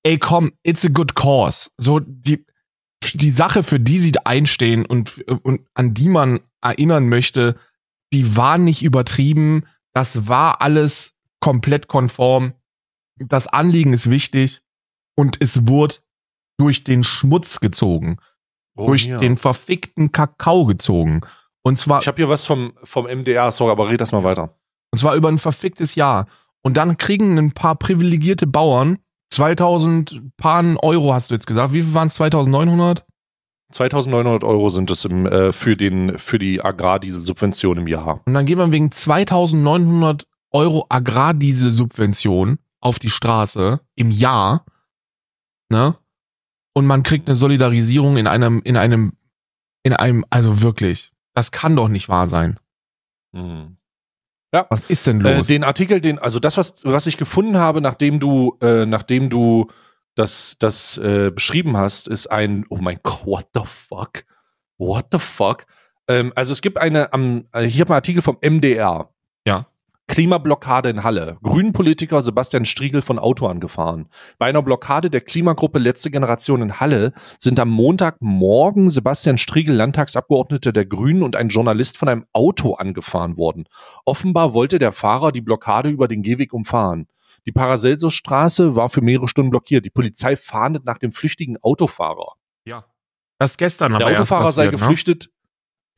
ey, 0.03 0.19
komm, 0.19 0.53
it's 0.63 0.85
a 0.85 0.89
good 0.89 1.15
cause. 1.15 1.71
So, 1.77 2.01
die, 2.01 2.45
die 3.15 3.31
Sache, 3.31 3.63
für 3.63 3.81
die 3.81 3.99
sie 3.99 4.13
einstehen 4.25 4.85
und, 4.87 5.21
und 5.43 5.61
an 5.75 5.95
die 5.95 6.09
man 6.09 6.41
erinnern 6.61 7.09
möchte, 7.09 7.57
die 8.13 8.37
war 8.37 8.59
nicht 8.59 8.83
übertrieben. 8.83 9.65
Das 9.93 10.29
war 10.29 10.61
alles 10.61 11.19
komplett 11.41 11.89
konform. 11.89 12.55
Das 13.19 13.47
Anliegen 13.49 13.93
ist 13.93 14.11
wichtig 14.11 14.63
und 15.17 15.41
es 15.41 15.67
wurde 15.67 15.97
durch 16.59 16.85
den 16.85 17.05
Schmutz 17.05 17.61
gezogen, 17.61 18.19
Oh, 18.77 18.87
durch 18.87 19.07
ja. 19.07 19.19
den 19.19 19.37
verfickten 19.37 20.13
Kakao 20.13 20.65
gezogen. 20.65 21.23
Und 21.63 21.77
zwar, 21.77 22.01
Ich 22.01 22.07
habe 22.07 22.17
hier 22.17 22.29
was 22.29 22.47
vom, 22.47 22.73
vom 22.85 23.07
MDR, 23.07 23.51
sorry, 23.53 23.73
aber 23.73 23.89
red 23.89 24.01
das 24.01 24.13
mal 24.13 24.25
weiter. 24.25 24.57
und 24.93 24.99
zwar 24.99 25.15
über 25.17 25.29
ein 25.29 25.39
verficktes 25.39 25.95
Jahr. 25.97 26.27
Und 26.63 26.77
dann 26.77 26.97
kriegen 26.99 27.39
ein 27.39 27.53
paar 27.53 27.75
privilegierte 27.77 28.47
Bauern 28.47 28.99
2000 29.31 30.37
paar 30.37 30.65
Euro, 30.83 31.15
hast 31.15 31.31
du 31.31 31.35
jetzt 31.35 31.47
gesagt. 31.47 31.73
Wie 31.73 31.83
viel 31.83 31.95
waren 31.95 32.09
es? 32.09 32.15
2900? 32.15 33.07
2900 33.73 34.43
Euro 34.45 34.69
sind 34.69 34.91
es 34.91 35.05
im, 35.05 35.27
äh, 35.27 35.53
für, 35.53 35.77
den, 35.77 36.19
für 36.19 36.39
die 36.39 36.63
Agrardieselsubvention 36.63 37.79
im 37.79 37.87
Jahr. 37.87 38.21
Und 38.27 38.35
dann 38.35 38.47
geht 38.47 38.59
man 38.59 38.73
wegen 38.73 38.91
2900 38.91 40.27
Euro 40.51 40.87
Agrardieselsubvention 40.89 42.59
auf 42.81 42.99
die 42.99 43.11
Straße 43.11 43.81
im 43.95 44.11
Jahr, 44.11 44.65
ne? 45.69 45.97
Und 46.73 46.87
man 46.87 47.03
kriegt 47.03 47.29
eine 47.29 47.37
Solidarisierung 47.37 48.17
in 48.17 48.27
einem, 48.27 48.63
in 48.63 48.77
einem, 48.77 49.13
in 49.83 49.93
einem, 49.93 50.25
also 50.31 50.63
wirklich, 50.63 51.13
das 51.35 51.53
kann 51.53 51.77
doch 51.77 51.89
nicht 51.89 52.09
wahr 52.09 52.29
sein. 52.29 52.59
Mhm. 53.33 53.77
Was 54.53 54.85
ist 54.91 55.07
denn 55.07 55.25
Äh, 55.25 55.37
los? 55.39 55.47
den 55.47 55.65
Artikel, 55.65 56.01
den, 56.01 56.19
also 56.19 56.41
das, 56.41 56.57
was, 56.57 56.75
was 56.83 57.07
ich 57.07 57.17
gefunden 57.17 57.57
habe, 57.59 57.81
nachdem 57.81 58.19
du, 58.19 58.57
äh, 58.61 58.85
nachdem 58.87 59.31
du 59.31 59.69
das, 60.17 60.57
das 60.59 60.99
äh, 60.99 61.31
beschrieben 61.31 61.77
hast, 61.77 62.09
ist 62.09 62.27
ein, 62.27 62.67
oh 62.69 62.79
mein 62.81 62.99
Gott, 63.03 63.25
what 63.27 63.49
the 63.55 63.63
fuck? 63.65 64.25
What 64.79 65.07
the 65.13 65.19
fuck? 65.19 65.67
Ähm, 66.09 66.33
also 66.35 66.53
es 66.53 66.63
gibt 66.63 66.79
eine, 66.79 67.13
am, 67.13 67.45
äh, 67.53 67.63
hier 67.65 67.83
habe 67.83 67.93
ein 67.95 67.97
Artikel 67.97 68.23
vom 68.23 68.39
MDR. 68.43 69.11
Klimablockade 70.11 70.91
in 70.91 71.05
Halle. 71.05 71.39
Grünen-Politiker 71.45 72.21
Sebastian 72.21 72.65
Striegel 72.65 73.01
von 73.01 73.21
Auto 73.21 73.47
angefahren. 73.47 74.09
Bei 74.39 74.47
einer 74.47 74.61
Blockade 74.61 75.09
der 75.09 75.21
Klimagruppe 75.21 75.79
Letzte 75.79 76.11
Generation 76.11 76.63
in 76.63 76.81
Halle 76.81 77.13
sind 77.39 77.61
am 77.61 77.71
Montagmorgen 77.71 78.91
Sebastian 78.91 79.39
Striegel, 79.39 79.77
Landtagsabgeordneter 79.77 80.73
der 80.73 80.87
Grünen 80.87 81.23
und 81.23 81.37
ein 81.37 81.49
Journalist 81.49 81.97
von 81.97 82.09
einem 82.09 82.27
Auto 82.33 82.75
angefahren 82.75 83.37
worden. 83.37 83.67
Offenbar 84.05 84.53
wollte 84.53 84.81
der 84.81 84.91
Fahrer 84.91 85.31
die 85.31 85.43
Blockade 85.43 85.91
über 85.91 86.09
den 86.09 86.23
Gehweg 86.23 86.53
umfahren. 86.53 87.07
Die 87.47 87.53
Paracelsus-Straße 87.53 88.75
war 88.75 88.89
für 88.89 89.03
mehrere 89.03 89.29
Stunden 89.29 89.51
blockiert. 89.51 89.85
Die 89.85 89.91
Polizei 89.91 90.35
fahndet 90.35 90.85
nach 90.85 90.99
dem 90.99 91.13
flüchtigen 91.13 91.57
Autofahrer. 91.63 92.33
ja. 92.65 92.85
Das 93.39 93.57
gestern 93.57 93.97
Der 93.97 94.07
Autofahrer 94.07 94.53
sei 94.53 94.69
passiert, 94.71 95.25
ne? 95.25 95.33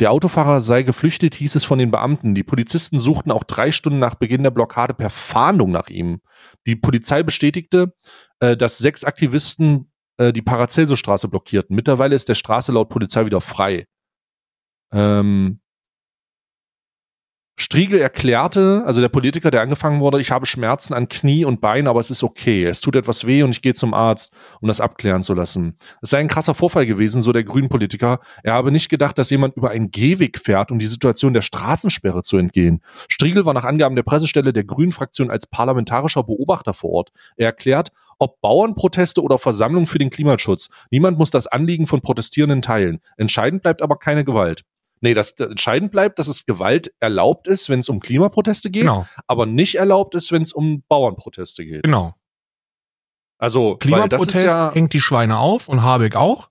Der 0.03 0.11
Autofahrer 0.11 0.59
sei 0.59 0.82
geflüchtet, 0.82 1.36
hieß 1.36 1.55
es 1.55 1.62
von 1.62 1.78
den 1.78 1.92
Beamten. 1.92 2.34
Die 2.34 2.42
Polizisten 2.42 2.98
suchten 2.98 3.30
auch 3.30 3.44
drei 3.44 3.70
Stunden 3.70 4.00
nach 4.00 4.16
Beginn 4.16 4.42
der 4.42 4.50
Blockade 4.50 4.94
per 4.94 5.11
Fahndung 5.11 5.70
nach 5.70 5.90
ihm. 5.90 6.22
Die 6.66 6.74
Polizei 6.74 7.22
bestätigte, 7.22 7.94
äh, 8.40 8.57
dass 8.57 8.78
sechs 8.78 9.05
Aktivisten 9.05 9.92
äh, 10.16 10.32
die 10.32 10.42
Paracelsus-Straße 10.42 11.28
blockierten. 11.28 11.76
Mittlerweile 11.76 12.16
ist 12.16 12.28
der 12.28 12.34
Straße 12.34 12.72
laut 12.72 12.88
Polizei 12.88 13.24
wieder 13.26 13.40
frei. 13.40 13.86
Ähm, 14.92 15.61
Striegel 17.63 18.01
erklärte, 18.01 18.83
also 18.87 19.01
der 19.01 19.09
Politiker, 19.09 19.53
der 19.53 19.61
angefangen 19.61 20.01
wurde, 20.01 20.21
ich 20.21 20.33
habe 20.33 20.47
Schmerzen 20.47 20.95
an 20.95 21.09
Knie 21.09 21.45
und 21.45 21.61
Bein, 21.61 21.87
aber 21.87 22.01
es 22.01 22.11
ist 22.11 22.25
okay. 22.25 22.65
Es 22.65 22.81
tut 22.81 22.97
etwas 22.97 23.25
weh 23.25 23.45
und 23.45 23.51
ich 23.51 23.63
gehe 23.63 23.73
zum 23.73 23.95
Arzt, 23.95 24.33
um 24.61 24.67
das 24.67 24.81
abklären 24.81 25.23
zu 25.23 25.33
lassen. 25.33 25.79
Es 26.01 26.11
sei 26.11 26.19
ein 26.19 26.27
krasser 26.27 26.55
Vorfall 26.55 26.87
gewesen, 26.87 27.23
so 27.23 27.33
der 27.33 27.45
Grünen-Politiker. 27.45 28.19
Er 28.43 28.55
habe 28.55 28.73
nicht 28.73 28.89
gedacht, 28.89 29.17
dass 29.17 29.31
jemand 29.31 29.57
über 29.57 29.71
einen 29.71 29.93
Gehweg 29.93 30.41
fährt, 30.41 30.73
um 30.73 30.81
die 30.81 30.87
Situation 30.87 31.35
der 31.35 31.43
Straßensperre 31.43 32.23
zu 32.23 32.37
entgehen. 32.37 32.83
Striegel 33.09 33.45
war 33.45 33.55
nach 33.55 33.65
Angaben 33.65 33.95
der 33.95 34.03
Pressestelle 34.03 34.53
der 34.53 34.65
Grünen-Fraktion 34.65 35.31
als 35.31 35.47
parlamentarischer 35.47 36.25
Beobachter 36.25 36.75
vor 36.75 36.91
Ort. 36.91 37.13
Er 37.37 37.47
erklärt, 37.47 37.93
ob 38.19 38.41
Bauernproteste 38.41 39.23
oder 39.23 39.39
Versammlungen 39.39 39.87
für 39.87 39.99
den 39.99 40.11
Klimaschutz. 40.11 40.69
Niemand 40.91 41.17
muss 41.17 41.31
das 41.31 41.47
Anliegen 41.47 41.87
von 41.87 42.01
Protestierenden 42.01 42.61
teilen. 42.61 43.01
Entscheidend 43.17 43.63
bleibt 43.63 43.83
aber 43.83 43.99
keine 44.01 44.25
Gewalt. 44.25 44.65
Nee, 45.03 45.14
das 45.14 45.32
entscheidend 45.32 45.90
bleibt, 45.90 46.18
dass 46.18 46.28
es 46.28 46.46
Gewalt 46.46 46.94
erlaubt 47.00 47.48
ist, 47.48 47.68
wenn 47.68 47.80
es 47.80 47.88
um 47.88 47.98
Klimaproteste 48.00 48.70
geht, 48.70 48.82
Genau, 48.82 49.07
aber 49.26 49.46
nicht 49.46 49.74
erlaubt 49.74 50.14
ist, 50.14 50.30
wenn 50.32 50.42
es 50.42 50.53
um 50.53 50.82
Bauernproteste 50.88 51.64
geht. 51.66 51.82
genau. 51.82 52.14
Also, 53.38 53.76
Klimaprotest 53.76 54.44
ja, 54.44 54.72
hängt 54.72 54.92
die 54.92 55.00
Schweine 55.00 55.38
auf 55.38 55.68
und 55.68 55.82
Habeck 55.82 56.14
auch. 56.14 56.48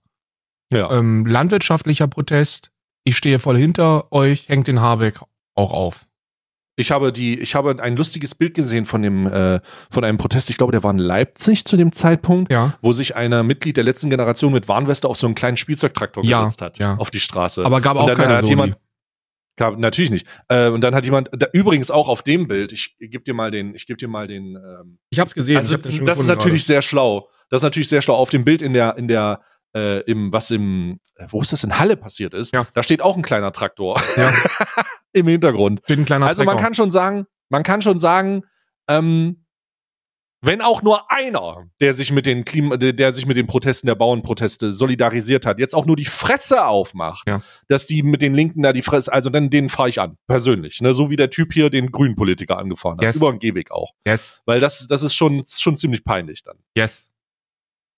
ja. 0.74 0.92
Ähm, 0.92 1.26
landwirtschaftlicher 1.26 2.10
Protest, 2.10 2.72
ich 3.06 3.16
stehe 3.16 3.40
voll 3.40 3.58
hinter 3.58 4.12
euch, 4.12 4.50
hängt 4.50 4.68
den 4.68 4.82
Habeck 4.82 5.22
auch 5.56 5.72
auf. 5.72 6.08
Ich 6.78 6.90
habe 6.92 7.12
die, 7.12 7.40
ich 7.40 7.54
habe 7.54 7.76
ein 7.82 7.96
lustiges 7.98 8.34
Bild 8.34 8.54
gesehen 8.56 8.86
von 8.86 9.02
dem, 9.02 9.28
äh, 9.28 9.60
von 9.92 10.04
einem 10.04 10.18
Protest. 10.18 10.50
Ich 10.50 10.58
glaube, 10.58 10.72
der 10.72 10.84
war 10.84 10.92
in 10.92 10.98
Leipzig 11.00 11.66
zu 11.66 11.76
dem 11.78 11.92
Zeitpunkt, 11.92 12.52
Ja. 12.52 12.78
wo 12.82 12.92
sich 12.94 13.16
einer 13.16 13.44
Mitglied 13.44 13.78
der 13.78 13.84
letzten 13.84 14.10
Generation 14.10 14.54
mit 14.54 14.68
Warnweste 14.68 15.08
auf 15.08 15.18
so 15.18 15.28
einen 15.28 15.36
kleinen 15.36 15.58
Spielzeugtraktor 15.58 16.24
Ja, 16.24 16.40
gesetzt 16.44 16.62
hat, 16.62 16.80
ja. 16.80 16.96
auf 16.96 17.12
die 17.12 17.20
Straße. 17.20 17.66
Aber 17.66 17.82
gab 17.82 17.98
auch 17.98 18.08
dann 18.08 18.16
keine 18.16 18.38
hat 18.38 18.48
jemand, 18.48 18.78
gab, 19.58 19.78
natürlich 19.78 20.12
nicht. 20.12 20.26
Äh, 20.48 20.70
und 20.70 20.82
dann 20.82 20.96
hat 20.96 21.04
jemand, 21.06 21.30
da, 21.34 21.48
übrigens 21.52 21.92
auch 21.92 22.08
auf 22.08 22.24
dem 22.24 22.48
Bild, 22.48 22.72
ich 22.72 22.96
gebe 23.00 23.24
dir 23.24 23.34
mal 23.34 23.52
den, 23.52 23.76
ich 23.76 23.86
gebe 23.86 23.98
dir 23.98 24.08
mal 24.08 24.28
den, 24.28 24.56
ähm, 24.56 24.98
Ich 25.10 25.20
hab's 25.20 25.34
gesehen. 25.36 25.58
also 25.58 25.76
das 25.78 26.20
ist 26.20 26.28
natürlich 26.28 26.66
sehr 26.66 26.82
schlau. 26.82 27.28
Das 27.50 27.60
ist 27.60 27.64
natürlich 27.64 27.90
sehr 27.90 28.02
schlau. 28.02 28.16
Auf 28.16 28.30
dem 28.30 28.46
Bild 28.46 28.62
in 28.62 28.72
der, 28.74 28.98
in 28.98 29.10
der, 29.10 29.42
äh, 29.76 30.00
im, 30.10 30.32
was 30.32 30.50
im, 30.52 31.00
äh, 31.16 31.26
wo 31.30 31.42
ist 31.42 31.52
das 31.52 31.66
in 31.66 31.78
Halle 31.78 31.98
passiert 31.98 32.34
ist, 32.34 32.54
Ja. 32.54 32.66
da 32.74 32.82
steht 32.82 33.02
auch 33.02 33.18
ein 33.18 33.22
kleiner 33.24 33.52
Traktor. 33.52 34.02
Ja. 34.16 34.34
im 35.14 35.28
Hintergrund. 35.28 35.82
Steht 35.86 36.00
ein 36.00 36.06
kleiner 36.06 36.28
Also 36.28 36.44
man 36.44 36.58
kann 36.58 36.74
schon 36.74 36.92
sagen, 36.92 37.26
man 37.50 37.64
kann 37.64 37.82
schon 37.82 38.00
sagen, 38.00 38.44
ähm, 38.88 39.46
wenn 40.44 40.62
auch 40.62 40.82
nur 40.82 41.12
einer, 41.12 41.70
der 41.82 41.94
sich 41.94 42.12
mit 42.12 42.26
den 42.26 42.46
Klima, 42.46 42.76
der, 42.78 43.14
sich 43.14 43.28
mit 43.28 43.38
den 43.38 43.46
Protesten 43.46 43.86
der 43.86 43.94
Bauernproteste 43.94 44.72
solidarisiert 44.72 45.46
hat, 45.46 45.60
jetzt 45.60 45.76
auch 45.76 45.86
nur 45.86 45.96
die 45.96 46.06
Fresse 46.06 46.66
aufmacht, 46.66 47.28
Ja. 47.28 47.44
dass 47.68 47.86
die 47.86 48.02
mit 48.02 48.24
den 48.24 48.34
Linken 48.34 48.64
da 48.64 48.74
die 48.74 48.82
Fresse, 48.82 49.14
also 49.14 49.30
dann 49.30 49.52
den 49.52 49.70
fahre 49.70 49.90
ich 49.90 50.02
an, 50.02 50.18
persönlich, 50.28 50.82
ne, 50.82 50.96
so 50.96 51.12
wie 51.12 51.16
der 51.16 51.30
Typ 51.30 51.54
hier 51.54 51.70
den 51.70 51.92
grünen 51.92 52.16
Politiker 52.16 52.58
angefahren 52.58 52.98
hat, 52.98 53.04
Yes. 53.04 53.18
über 53.18 53.30
den 53.32 53.38
Gehweg 53.40 53.70
auch, 53.70 53.94
yes, 54.08 54.42
weil 54.46 54.60
das, 54.60 54.88
das 54.88 55.04
ist 55.04 55.14
schon, 55.14 55.44
schon 55.46 55.78
ziemlich 55.78 56.04
peinlich 56.04 56.42
dann. 56.42 56.58
yes. 56.76 57.12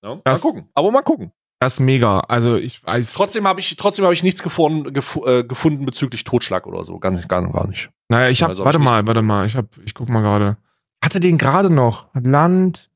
Ne? 0.01 0.21
Mal 0.25 0.37
gucken, 0.39 0.69
aber 0.73 0.91
mal 0.91 1.01
gucken. 1.01 1.31
Das 1.63 1.75
ist 1.75 1.79
mega. 1.79 2.19
Also 2.27 2.57
ich 2.57 2.83
weiß. 2.83 3.13
Trotzdem 3.13 3.47
habe 3.47 3.61
ich, 3.61 3.73
trotzdem 3.77 4.03
habe 4.03 4.13
ich 4.13 4.21
nichts 4.21 4.43
gefunden, 4.43 4.91
gefu 4.93 5.25
äh, 5.25 5.45
gefunden 5.45 5.85
bezüglich 5.85 6.25
Totschlag 6.25 6.67
oder 6.67 6.83
so, 6.83 6.99
gar, 6.99 7.11
gar, 7.13 7.49
gar 7.49 7.67
nicht. 7.67 7.89
Naja, 8.09 8.27
ich 8.29 8.41
habe, 8.41 8.49
Also 8.49 8.63
hab 8.63 8.65
warte 8.65 8.79
ich 8.79 8.83
mal, 8.83 8.97
nicht- 8.97 9.07
warte 9.07 9.21
mal, 9.21 9.47
ich 9.47 9.55
habe, 9.55 9.69
ich 9.85 9.93
guck 9.93 10.09
mal 10.09 10.19
gerade. 10.21 10.57
Hatte 11.01 11.21
den 11.21 11.37
gerade 11.37 11.69
noch. 11.69 12.07
Land, 12.15 12.91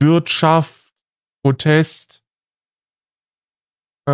Wirtschaft, 0.00 0.94
Protest. 1.42 2.22
Äh, 4.08 4.12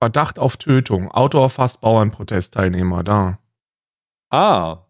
Verdacht 0.00 0.38
auf 0.38 0.56
Tötung. 0.58 1.10
Auto 1.10 1.40
erfasst 1.40 1.80
Bauernprotestteilnehmer. 1.80 3.02
Da. 3.02 3.38
Ah, 4.30 4.85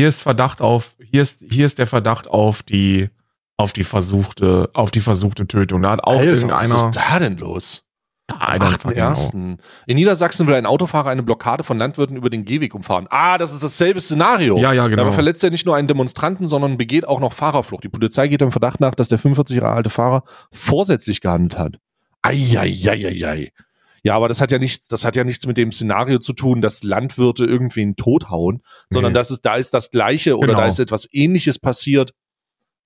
Hier 0.00 0.08
ist 0.08 0.22
Verdacht 0.22 0.62
auf, 0.62 0.96
hier 1.10 1.20
ist, 1.20 1.44
hier 1.46 1.66
ist 1.66 1.78
der 1.78 1.86
Verdacht 1.86 2.26
auf 2.26 2.62
die, 2.62 3.10
auf 3.58 3.74
die 3.74 3.84
versuchte, 3.84 4.70
auf 4.72 4.90
die 4.90 5.00
versuchte 5.00 5.46
Tötung. 5.46 5.82
Da 5.82 5.90
hat 5.90 6.04
auch 6.04 6.12
Alter, 6.12 6.36
was 6.36 6.42
irgendeiner. 6.42 6.74
ist 6.74 6.90
da 6.92 7.18
denn 7.18 7.36
los? 7.36 7.86
Am 8.28 8.40
einer 8.40 8.70
fucking 8.70 8.98
auch. 9.02 9.12
8.1. 9.12 9.58
In 9.86 9.96
Niedersachsen 9.96 10.46
will 10.46 10.54
ein 10.54 10.64
Autofahrer 10.64 11.10
eine 11.10 11.22
Blockade 11.22 11.64
von 11.64 11.76
Landwirten 11.76 12.16
über 12.16 12.30
den 12.30 12.46
Gehweg 12.46 12.74
umfahren. 12.74 13.08
Ah, 13.10 13.36
das 13.36 13.52
ist 13.52 13.62
dasselbe 13.62 14.00
Szenario. 14.00 14.56
Ja, 14.56 14.72
ja, 14.72 14.88
genau. 14.88 15.02
Dabei 15.02 15.12
verletzt 15.12 15.44
er 15.44 15.50
nicht 15.50 15.66
nur 15.66 15.76
einen 15.76 15.86
Demonstranten, 15.86 16.46
sondern 16.46 16.78
begeht 16.78 17.06
auch 17.06 17.20
noch 17.20 17.34
Fahrerflucht. 17.34 17.84
Die 17.84 17.90
Polizei 17.90 18.28
geht 18.28 18.40
dem 18.40 18.52
Verdacht 18.52 18.80
nach, 18.80 18.94
dass 18.94 19.08
der 19.10 19.18
45 19.18 19.58
Jahre 19.58 19.74
alte 19.74 19.90
Fahrer 19.90 20.22
vorsätzlich 20.50 21.20
gehandelt 21.20 21.58
hat. 21.58 21.78
Eieieiei. 22.22 23.52
Ja, 24.02 24.16
aber 24.16 24.28
das 24.28 24.40
hat 24.40 24.50
ja 24.52 24.58
nichts, 24.58 24.88
das 24.88 25.04
hat 25.04 25.16
ja 25.16 25.24
nichts 25.24 25.46
mit 25.46 25.56
dem 25.56 25.72
Szenario 25.72 26.18
zu 26.18 26.32
tun, 26.32 26.60
dass 26.60 26.82
Landwirte 26.82 27.44
irgendwen 27.44 27.96
tothauen, 27.96 28.62
sondern 28.90 29.12
Nee. 29.12 29.18
das 29.18 29.30
ist, 29.30 29.42
da 29.42 29.56
ist 29.56 29.74
das 29.74 29.90
Gleiche 29.90 30.36
oder 30.38 30.48
Genau. 30.48 30.60
da 30.60 30.66
ist 30.66 30.78
etwas 30.78 31.08
Ähnliches 31.12 31.58
passiert. 31.58 32.12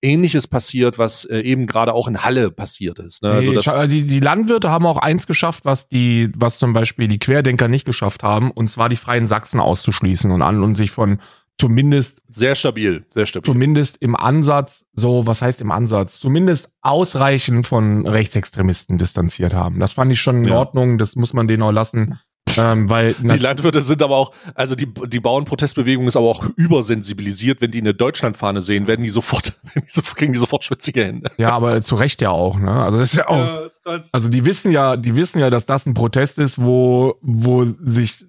Ähnliches 0.03 0.47
passiert, 0.49 0.99
was 0.99 1.25
äh, 1.25 1.39
eben 1.41 1.67
gerade 1.67 1.95
auch 1.95 2.09
in 2.09 2.23
Halle 2.25 2.51
passiert 2.51 2.99
ist. 2.99 3.23
Ne? 3.23 3.31
Also 3.31 3.53
Nee, 3.53 3.59
scha- 3.59 3.87
die, 3.87 4.07
die 4.07 4.21
Landwirte 4.21 4.71
haben 4.71 4.85
auch 4.85 4.99
eins 4.99 5.27
geschafft, 5.27 5.65
was 5.65 5.89
die, 5.89 6.31
was 6.37 6.59
zum 6.59 6.75
Beispiel 6.75 7.09
die 7.09 7.19
Querdenker 7.19 7.69
nicht 7.69 7.87
geschafft 7.87 8.23
haben, 8.23 8.51
und 8.51 8.69
zwar 8.69 8.91
die 8.91 8.97
Freien 8.97 9.27
Sachsen 9.27 9.61
auszuschließen 9.61 10.31
und 10.31 10.43
an 10.43 10.63
und 10.63 10.75
sich 10.75 10.91
von 10.91 11.21
zumindest, 11.61 12.21
sehr 12.29 12.55
stabil, 12.55 13.05
sehr 13.11 13.27
stabil. 13.27 13.45
zumindest 13.47 13.97
im 14.01 14.17
Ansatz, 14.17 14.85
so, 14.93 15.27
was 15.27 15.41
heißt 15.43 15.61
im 15.61 15.71
Ansatz, 15.71 16.19
zumindest 16.21 16.71
ausreichend 16.83 17.67
von 17.67 18.07
Rechtsextremisten 18.07 18.99
distanziert 18.99 19.55
haben. 19.55 19.79
Das 19.81 19.93
fand 19.93 20.13
ich 20.13 20.21
schon 20.21 20.39
in 20.39 20.49
Ja. 20.51 20.57
Ordnung, 20.59 20.99
das 20.99 21.17
muss 21.17 21.33
man 21.33 21.49
denen 21.49 21.63
auch 21.63 21.73
lassen. 21.73 22.19
Ähm, 22.57 22.89
weil 22.89 23.15
Die 23.15 23.39
Landwirte 23.41 23.81
sind 23.81 24.01
aber 24.01 24.15
auch, 24.15 24.33
also 24.55 24.77
die, 24.77 24.87
die 25.09 25.19
Bauernprotestbewegung 25.19 26.07
ist 26.07 26.15
aber 26.15 26.27
auch 26.29 26.45
übersensibilisiert. 26.55 27.61
Wenn 27.61 27.73
die 27.73 27.81
eine 27.81 27.95
Deutschlandfahne 27.95 28.63
sehen, 28.63 28.87
werden 28.87 29.03
die 29.03 29.09
sofort, 29.09 29.55
werden 29.75 29.85
die 29.85 29.91
sofort- 29.91 30.17
kriegen 30.17 30.33
die 30.35 30.39
sofort 30.39 30.63
schwitzige 30.63 31.05
Hände. 31.05 31.33
ja, 31.37 31.51
aber 31.51 31.81
zu 31.83 31.97
Recht 31.97 32.21
ja 32.23 32.31
auch, 32.31 32.57
ne? 32.57 32.71
Also 32.71 32.99
das 32.99 33.09
ist 33.11 33.17
ja 33.17 33.29
auch. 33.29 33.65
ist 33.67 33.83
krass. 33.83 34.11
Also 34.13 34.29
die 34.29 34.45
wissen 34.45 34.71
ja, 34.71 34.97
die 34.97 35.17
wissen 35.17 35.41
ja, 35.41 35.51
dass 35.51 35.67
das 35.67 35.85
ein 35.87 35.95
Protest 35.95 36.39
ist, 36.39 36.63
wo, 36.63 37.17
wo 37.23 37.65
sich 37.65 38.25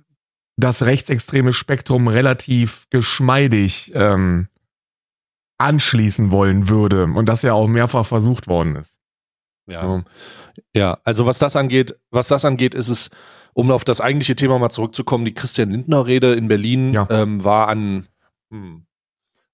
das 0.57 0.83
rechtsextreme 0.83 1.53
Spektrum 1.53 2.07
relativ 2.07 2.87
geschmeidig 2.89 3.91
ähm, 3.93 4.47
anschließen 5.57 6.31
wollen 6.31 6.69
würde 6.69 7.03
und 7.05 7.27
das 7.27 7.41
ja 7.41 7.53
auch 7.53 7.67
mehrfach 7.67 8.05
versucht 8.05 8.47
worden 8.47 8.75
ist. 8.75 8.97
Ja. 9.67 9.83
So. 9.83 10.03
ja, 10.73 10.97
also 11.03 11.25
was 11.25 11.39
das 11.39 11.55
angeht, 11.55 11.97
was 12.11 12.27
das 12.27 12.45
angeht, 12.45 12.75
ist 12.75 12.89
es, 12.89 13.09
um 13.53 13.71
auf 13.71 13.83
das 13.83 13.99
eigentliche 13.99 14.35
Thema 14.35 14.59
mal 14.59 14.69
zurückzukommen, 14.69 15.25
die 15.25 15.33
Christian 15.33 15.71
Lindner 15.71 16.05
Rede 16.05 16.33
in 16.33 16.47
Berlin 16.47 16.93
Ja. 16.93 17.07
ähm, 17.09 17.43
war 17.43 17.67
an, 17.67 18.05
hm, 18.51 18.85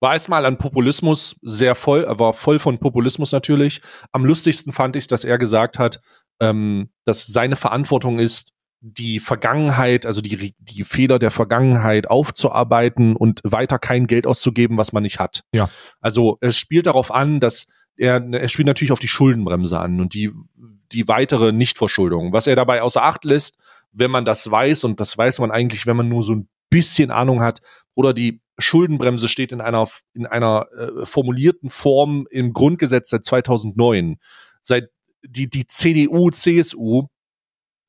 war 0.02 0.14
erstmal 0.14 0.46
an 0.46 0.58
Populismus 0.58 1.36
sehr 1.42 1.76
voll, 1.76 2.06
war 2.08 2.34
voll 2.34 2.60
von 2.60 2.80
Populismus 2.80 3.32
natürlich. 3.32 3.82
Am 4.12 4.26
lustigsten 4.26 4.74
fand 4.74 4.96
ich, 4.96 5.08
dass 5.08 5.24
er 5.24 5.38
gesagt 5.38 5.80
hat, 5.80 6.02
ähm, 6.42 6.90
dass 7.06 7.28
seine 7.28 7.56
Verantwortung 7.56 8.20
ist, 8.20 8.52
die 8.82 9.20
Vergangenheit, 9.20 10.08
also 10.08 10.22
die, 10.22 10.56
die 10.58 10.84
Fehler 10.84 11.20
der 11.20 11.30
Vergangenheit 11.30 12.10
aufzuarbeiten 12.10 13.16
und 13.16 13.40
weiter 13.44 13.78
kein 13.78 14.08
Geld 14.08 14.26
auszugeben, 14.26 14.78
was 14.78 14.92
man 14.92 15.04
nicht 15.04 15.20
hat. 15.20 15.44
Ja. 15.54 15.70
Also 16.00 16.38
es 16.42 16.58
spielt 16.58 16.88
darauf 16.88 17.14
an, 17.14 17.40
dass 17.40 17.68
er, 17.96 18.22
er 18.34 18.48
spielt 18.48 18.66
natürlich 18.66 18.92
auf 18.92 19.00
die 19.00 19.08
Schuldenbremse 19.08 19.80
an 19.80 20.02
und 20.02 20.16
die, 20.16 20.32
die 20.92 21.08
weitere 21.08 21.52
Nichtverschuldung. 21.52 22.34
Was 22.34 22.48
er 22.48 22.56
dabei 22.56 22.82
außer 22.82 23.04
Acht 23.04 23.24
lässt, 23.24 23.58
wenn 23.92 24.10
man 24.10 24.26
das 24.26 24.50
weiß, 24.50 24.84
und 24.86 25.00
das 25.00 25.16
weiß 25.16 25.40
man 25.40 25.52
eigentlich, 25.52 25.86
wenn 25.86 25.98
man 25.98 26.10
nur 26.10 26.24
so 26.24 26.34
ein 26.34 26.50
bisschen 26.72 27.12
Ahnung 27.12 27.42
hat, 27.42 27.60
oder 27.94 28.14
die 28.14 28.42
Schuldenbremse 28.58 29.28
steht 29.28 29.52
in 29.52 29.62
einer, 29.62 29.88
in 30.14 30.26
einer 30.26 30.68
äh, 30.76 31.06
formulierten 31.06 31.70
Form 31.70 32.26
im 32.32 32.54
Grundgesetz 32.54 33.10
seit 33.10 33.26
2009. 33.26 34.18
Seit 34.62 34.90
die, 35.24 35.50
die 35.50 35.68
CDU, 35.68 36.30
CSU, 36.32 37.08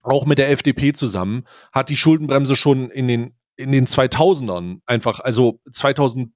auch 0.02 0.26
mit 0.26 0.38
der 0.38 0.50
FDP 0.50 0.92
zusammen, 0.92 1.44
hat 1.72 1.88
die 1.88 1.96
Schuldenbremse 1.96 2.56
schon 2.56 2.90
in 2.90 3.08
den, 3.08 3.34
in 3.56 3.72
den 3.72 3.86
2000ern 3.86 4.80
einfach, 4.86 5.20
also 5.20 5.60
2000, 5.70 6.32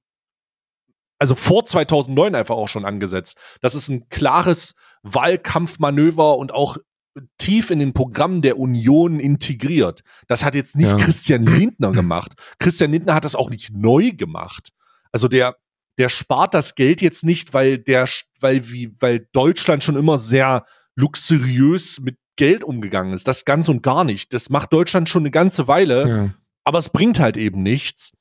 also 1.18 1.34
vor 1.34 1.64
2009 1.64 2.34
einfach 2.34 2.56
auch 2.56 2.68
schon 2.68 2.84
angesetzt. 2.84 3.38
Das 3.60 3.74
ist 3.74 3.88
ein 3.88 4.08
klares 4.08 4.74
Wahlkampfmanöver 5.02 6.36
und 6.36 6.52
auch 6.52 6.76
tief 7.38 7.70
in 7.70 7.78
den 7.78 7.92
Programmen 7.92 8.42
der 8.42 8.58
Union 8.58 9.20
integriert. 9.20 10.02
Das 10.28 10.44
hat 10.44 10.54
jetzt 10.54 10.76
nicht 10.76 10.88
Ja. 10.88 10.96
Christian 10.96 11.44
Lindner 11.44 11.92
gemacht. 11.92 12.34
Christian 12.58 12.92
Lindner 12.92 13.14
hat 13.14 13.24
das 13.24 13.34
auch 13.34 13.50
nicht 13.50 13.72
neu 13.72 14.12
gemacht. 14.12 14.70
Also 15.12 15.28
der, 15.28 15.56
der 15.98 16.08
spart 16.08 16.52
das 16.52 16.74
Geld 16.74 17.00
jetzt 17.00 17.24
nicht, 17.24 17.54
weil 17.54 17.78
der, 17.78 18.06
weil 18.40 18.70
wie, 18.70 18.94
weil 19.00 19.28
Deutschland 19.32 19.82
schon 19.82 19.96
immer 19.96 20.18
sehr 20.18 20.66
luxuriös 20.94 22.00
mit 22.00 22.18
Geld 22.36 22.64
umgegangen 22.64 23.12
ist. 23.12 23.26
Das 23.28 23.44
ganz 23.44 23.68
und 23.68 23.82
gar 23.82 24.04
nicht. 24.04 24.32
Das 24.34 24.50
macht 24.50 24.72
Deutschland 24.72 25.08
schon 25.08 25.22
eine 25.22 25.30
ganze 25.30 25.66
Weile 25.68 26.08
Ja. 26.08 26.30
aber 26.64 26.78
es 26.78 26.88
bringt 26.90 27.18
halt 27.20 27.36
eben 27.36 27.62
nichts. 27.62 28.12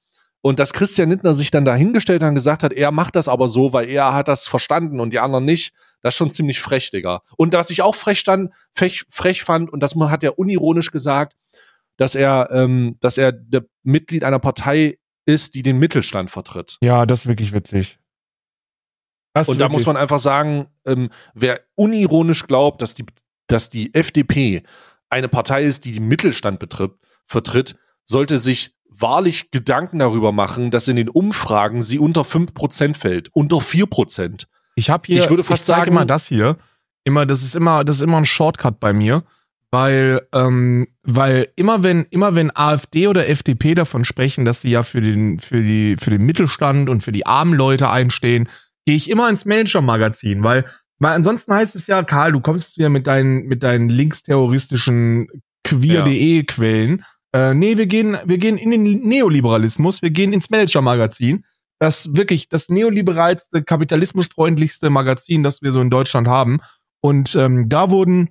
Und 0.42 0.60
dass 0.60 0.74
Christian 0.74 1.10
Lindner 1.10 1.34
sich 1.34 1.50
dann 1.50 1.66
dahingestellt 1.66 2.22
hat 2.22 2.30
und 2.30 2.36
gesagt 2.36 2.62
hat, 2.62 2.72
er 2.72 2.92
macht 2.92 3.16
das 3.16 3.28
aber 3.28 3.48
so, 3.48 3.74
weil 3.74 3.90
er 3.90 4.14
hat 4.14 4.28
das 4.28 4.46
verstanden 4.48 5.00
und 5.00 5.12
die 5.12 5.20
anderen 5.20 5.44
nicht, 5.44 5.74
das 6.02 6.14
ist 6.14 6.18
schon 6.20 6.30
ziemlich 6.30 6.60
frech, 6.62 6.92
Digga. 6.92 7.24
Und 7.36 7.54
was 7.54 7.72
ich 7.72 7.82
auch 7.82 7.96
frech, 7.96 8.20
stand, 8.20 8.52
frech, 8.72 9.06
frech 9.10 9.42
fand, 9.44 9.74
und 9.74 9.82
das 9.82 9.96
hat 9.96 10.24
er 10.24 10.38
unironisch 10.38 10.92
gesagt, 10.92 11.36
dass 11.98 12.14
er, 12.14 12.50
ähm, 12.52 12.98
dass 13.00 13.18
er 13.18 13.32
der 13.32 13.66
Mitglied 13.82 14.24
einer 14.24 14.38
Partei 14.38 15.00
ist, 15.26 15.56
die 15.56 15.64
den 15.64 15.80
Mittelstand 15.80 16.30
vertritt. 16.30 16.78
ja, 16.84 17.08
das 17.08 17.22
ist 17.22 17.28
wirklich 17.28 17.52
witzig. 17.52 17.98
Das 19.34 19.50
Und 19.50 19.56
da 19.60 19.66
wirklich- 19.66 19.74
muss 19.80 19.86
man 19.88 19.98
einfach 19.98 20.20
sagen, 20.20 20.68
ähm, 20.86 21.10
wer 21.34 21.60
unironisch 21.76 22.46
glaubt, 22.48 22.82
dass 22.84 22.94
die, 22.94 23.06
dass 23.48 23.70
die 23.70 23.94
FDP 23.94 24.64
eine 25.10 25.28
Partei 25.28 25.64
ist, 25.64 25.86
die 25.86 25.92
den 25.94 26.08
Mittelstand 26.08 26.60
betritt, 26.60 26.92
vertritt, 27.26 27.76
sollte 28.04 28.38
sich 28.38 28.76
wahrlich 28.90 29.52
Gedanken 29.52 30.00
darüber 30.00 30.32
machen, 30.32 30.72
dass 30.72 30.88
in 30.88 30.96
den 30.96 31.10
Umfragen 31.10 31.82
sie 31.82 32.00
unter 32.00 32.22
5% 32.24 32.96
fällt, 32.98 33.30
unter 33.34 33.58
4%. 33.62 34.48
Ich 34.76 34.90
habe 34.90 35.04
hier, 35.08 35.24
Ich 35.24 35.30
würde 35.30 35.44
fast 35.44 35.66
zeig 35.66 35.80
sagen- 35.80 35.92
immer 35.92 36.06
das 36.06 36.28
hier. 36.28 36.58
Immer, 37.04 37.26
das 37.26 37.44
ist 37.44 37.56
immer, 37.56 37.84
das 37.84 37.98
ist 37.98 38.02
immer 38.02 38.18
ein 38.18 38.26
Shortcut 38.26 38.80
bei 38.80 38.94
mir, 38.94 39.24
weil, 39.70 40.22
ähm, 40.34 40.88
weil 41.04 41.48
immer 41.56 41.84
wenn, 41.84 42.06
immer 42.10 42.36
wenn 42.36 42.56
AfD 42.56 43.08
oder 43.08 43.28
FDP 43.28 43.76
davon 43.76 44.06
sprechen, 44.06 44.44
dass 44.46 44.62
sie 44.62 44.72
ja 44.72 44.82
für 44.84 45.02
den, 45.02 45.40
für 45.40 45.62
die, 45.62 45.98
für 46.00 46.10
den 46.10 46.24
Mittelstand 46.24 46.90
und 46.90 47.02
für 47.02 47.12
die 47.12 47.26
armen 47.26 47.54
Leute 47.54 47.90
einstehen, 47.90 48.50
gehe 48.86 48.96
ich 48.96 49.10
immer 49.10 49.30
ins 49.30 49.46
Manager-Magazin, 49.46 50.44
weil, 50.44 50.66
weil 51.00 51.14
ansonsten 51.14 51.54
heißt 51.54 51.76
es 51.76 51.88
ja, 51.88 52.04
Karl, 52.04 52.32
du 52.32 52.40
kommst 52.40 52.78
wieder 52.78 52.90
mit 52.90 53.08
deinen, 53.08 53.46
mit 53.48 53.64
deinen 53.64 53.90
linksterroristischen 53.90 55.28
queer.de 55.64 56.44
Quellen. 56.44 57.04
Äh, 57.34 57.54
nee, 57.54 57.78
wir 57.78 57.88
gehen, 57.88 58.18
wir 58.26 58.38
gehen 58.38 58.58
in 58.58 58.72
den 58.72 58.84
Neoliberalismus, 59.08 60.02
wir 60.02 60.12
gehen 60.12 60.34
ins 60.34 60.50
Manager-Magazin 60.50 61.44
das 61.80 62.16
wirklich 62.16 62.50
das 62.50 62.70
neoliberalste, 62.70 63.64
kapitalismusfreundlichste 63.64 64.90
Magazin, 64.90 65.44
das 65.44 65.62
wir 65.62 65.72
so 65.72 65.82
in 65.82 65.90
Deutschland 65.90 66.28
haben. 66.28 66.60
Und 67.02 67.36
ähm, 67.36 67.68
da 67.70 67.90
wurden 67.90 68.30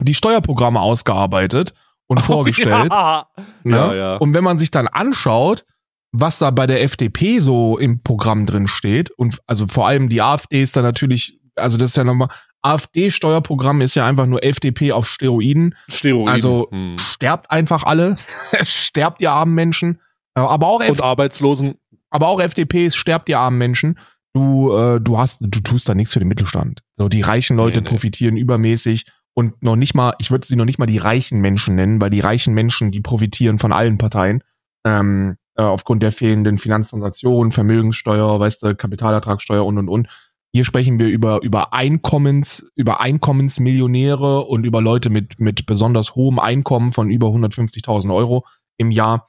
die 0.00 0.14
Steuerprogramme 0.14 0.80
ausgearbeitet 0.80 1.74
und 2.06 2.20
vorgestellt. 2.22 2.90
Ja, 2.90 3.26
ne? 3.64 3.76
ja, 3.76 3.94
ja. 3.94 4.16
Und 4.16 4.34
wenn 4.34 4.44
man 4.44 4.58
sich 4.58 4.70
dann 4.70 4.88
anschaut, 4.88 5.64
was 6.10 6.38
da 6.38 6.50
bei 6.50 6.66
der 6.66 6.82
FDP 6.82 7.38
so 7.38 7.76
im 7.76 8.02
Programm 8.02 8.46
drin 8.46 8.66
steht, 8.66 9.10
und 9.10 9.38
also 9.46 9.66
vor 9.66 9.86
allem 9.86 10.08
die 10.08 10.22
AfD 10.22 10.62
ist 10.62 10.74
da 10.74 10.82
natürlich 10.82 11.37
also 11.58 11.76
das 11.76 11.90
ist 11.90 11.96
ja 11.96 12.04
nochmal, 12.04 12.28
AfD-Steuerprogramm 12.62 13.80
ist 13.80 13.94
ja 13.94 14.06
einfach 14.06 14.26
nur 14.26 14.42
FDP 14.42 14.92
auf 14.92 15.08
Steroiden. 15.08 15.74
Steroiden. 15.88 16.28
Also 16.28 16.68
hm. 16.70 16.96
sterbt 16.98 17.50
einfach 17.50 17.84
alle, 17.84 18.16
sterbt 18.62 19.20
ihr 19.20 19.32
armen 19.32 19.54
Menschen. 19.54 20.00
Aber 20.34 20.68
auch 20.68 20.80
F 20.80 20.90
Und 20.90 21.02
Arbeitslosen. 21.02 21.74
Aber 22.10 22.28
auch 22.28 22.40
FDP 22.40 22.90
sterbt 22.90 23.28
ihr 23.28 23.38
armen 23.38 23.58
Menschen. 23.58 23.98
Du, 24.34 24.72
äh, 24.72 25.00
du 25.00 25.18
hast, 25.18 25.40
du 25.40 25.60
tust 25.60 25.88
da 25.88 25.94
nichts 25.94 26.12
für 26.12 26.20
den 26.20 26.28
Mittelstand. 26.28 26.82
So, 26.96 27.08
die 27.08 27.22
reichen 27.22 27.56
Leute 27.56 27.78
nee, 27.78 27.84
nee. 27.84 27.90
profitieren 27.90 28.36
übermäßig 28.36 29.06
und 29.34 29.62
noch 29.62 29.76
nicht 29.76 29.94
mal, 29.94 30.14
ich 30.18 30.30
würde 30.30 30.46
sie 30.46 30.56
noch 30.56 30.64
nicht 30.64 30.78
mal 30.78 30.86
die 30.86 30.98
reichen 30.98 31.40
Menschen 31.40 31.76
nennen, 31.76 32.00
weil 32.00 32.10
die 32.10 32.20
reichen 32.20 32.54
Menschen, 32.54 32.90
die 32.90 33.00
profitieren 33.00 33.58
von 33.58 33.72
allen 33.72 33.96
Parteien. 33.98 34.42
Ähm, 34.84 35.36
äh, 35.54 35.62
aufgrund 35.62 36.02
der 36.02 36.12
fehlenden 36.12 36.58
Finanztransaktionen, 36.58 37.52
Vermögenssteuer, 37.52 38.38
weißt 38.38 38.62
du, 38.62 38.74
Kapitalertragssteuer 38.74 39.64
und 39.64 39.78
und 39.78 39.88
und. 39.88 40.08
Hier 40.52 40.64
sprechen 40.64 40.98
wir 40.98 41.08
über, 41.08 41.42
über 41.42 41.74
Einkommens, 41.74 42.66
über 42.74 43.00
Einkommensmillionäre 43.00 44.44
und 44.44 44.64
über 44.64 44.80
Leute 44.80 45.10
mit, 45.10 45.38
mit 45.38 45.66
besonders 45.66 46.14
hohem 46.14 46.38
Einkommen 46.38 46.90
von 46.92 47.10
über 47.10 47.28
150.000 47.28 48.14
Euro 48.14 48.46
im 48.78 48.90
Jahr. 48.90 49.28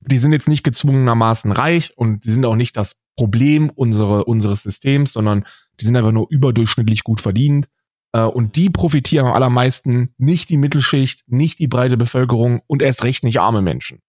Die 0.00 0.18
sind 0.18 0.32
jetzt 0.32 0.48
nicht 0.48 0.64
gezwungenermaßen 0.64 1.52
reich 1.52 1.92
und 1.96 2.24
die 2.24 2.30
sind 2.30 2.44
auch 2.44 2.56
nicht 2.56 2.76
das 2.76 2.96
Problem 3.16 3.70
unsere, 3.70 4.24
unseres 4.24 4.62
Systems, 4.62 5.12
sondern 5.12 5.44
die 5.80 5.84
sind 5.84 5.96
einfach 5.96 6.12
nur 6.12 6.26
überdurchschnittlich 6.30 7.04
gut 7.04 7.20
verdient. 7.20 7.68
Äh, 8.12 8.22
und 8.22 8.56
die 8.56 8.70
profitieren 8.70 9.26
am 9.26 9.32
allermeisten 9.32 10.14
nicht 10.18 10.48
die 10.48 10.56
Mittelschicht, 10.56 11.22
nicht 11.26 11.58
die 11.60 11.68
breite 11.68 11.96
Bevölkerung 11.96 12.62
und 12.66 12.82
erst 12.82 13.04
recht 13.04 13.22
nicht 13.22 13.40
arme 13.40 13.62
Menschen. 13.62 14.00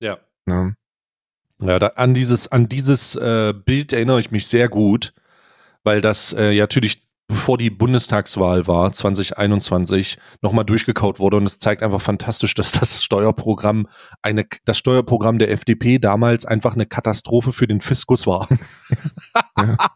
Ja. 0.00 0.18
Ja, 0.48 0.72
ja 1.60 1.78
da, 1.78 1.86
an 1.88 2.14
dieses, 2.14 2.48
an 2.48 2.68
dieses 2.68 3.14
äh, 3.14 3.52
Bild 3.52 3.92
erinnere 3.92 4.20
ich 4.20 4.30
mich 4.30 4.46
sehr 4.46 4.68
gut 4.68 5.12
weil 5.84 6.00
das 6.00 6.32
äh, 6.32 6.50
ja 6.50 6.64
natürlich 6.64 7.08
bevor 7.28 7.58
die 7.58 7.68
Bundestagswahl 7.68 8.66
war, 8.66 8.90
2021, 8.90 10.16
nochmal 10.40 10.64
durchgekaut 10.64 11.20
wurde. 11.20 11.36
Und 11.36 11.44
es 11.44 11.58
zeigt 11.58 11.82
einfach 11.82 12.00
fantastisch, 12.00 12.54
dass 12.54 12.72
das 12.72 13.04
Steuerprogramm 13.04 13.86
eine, 14.22 14.46
das 14.64 14.78
Steuerprogramm 14.78 15.38
der 15.38 15.50
FDP 15.50 15.98
damals 15.98 16.46
einfach 16.46 16.74
eine 16.74 16.86
Katastrophe 16.86 17.52
für 17.52 17.66
den 17.66 17.80
Fiskus 17.80 18.26
war. 18.26 18.48
Ja. 19.56 19.76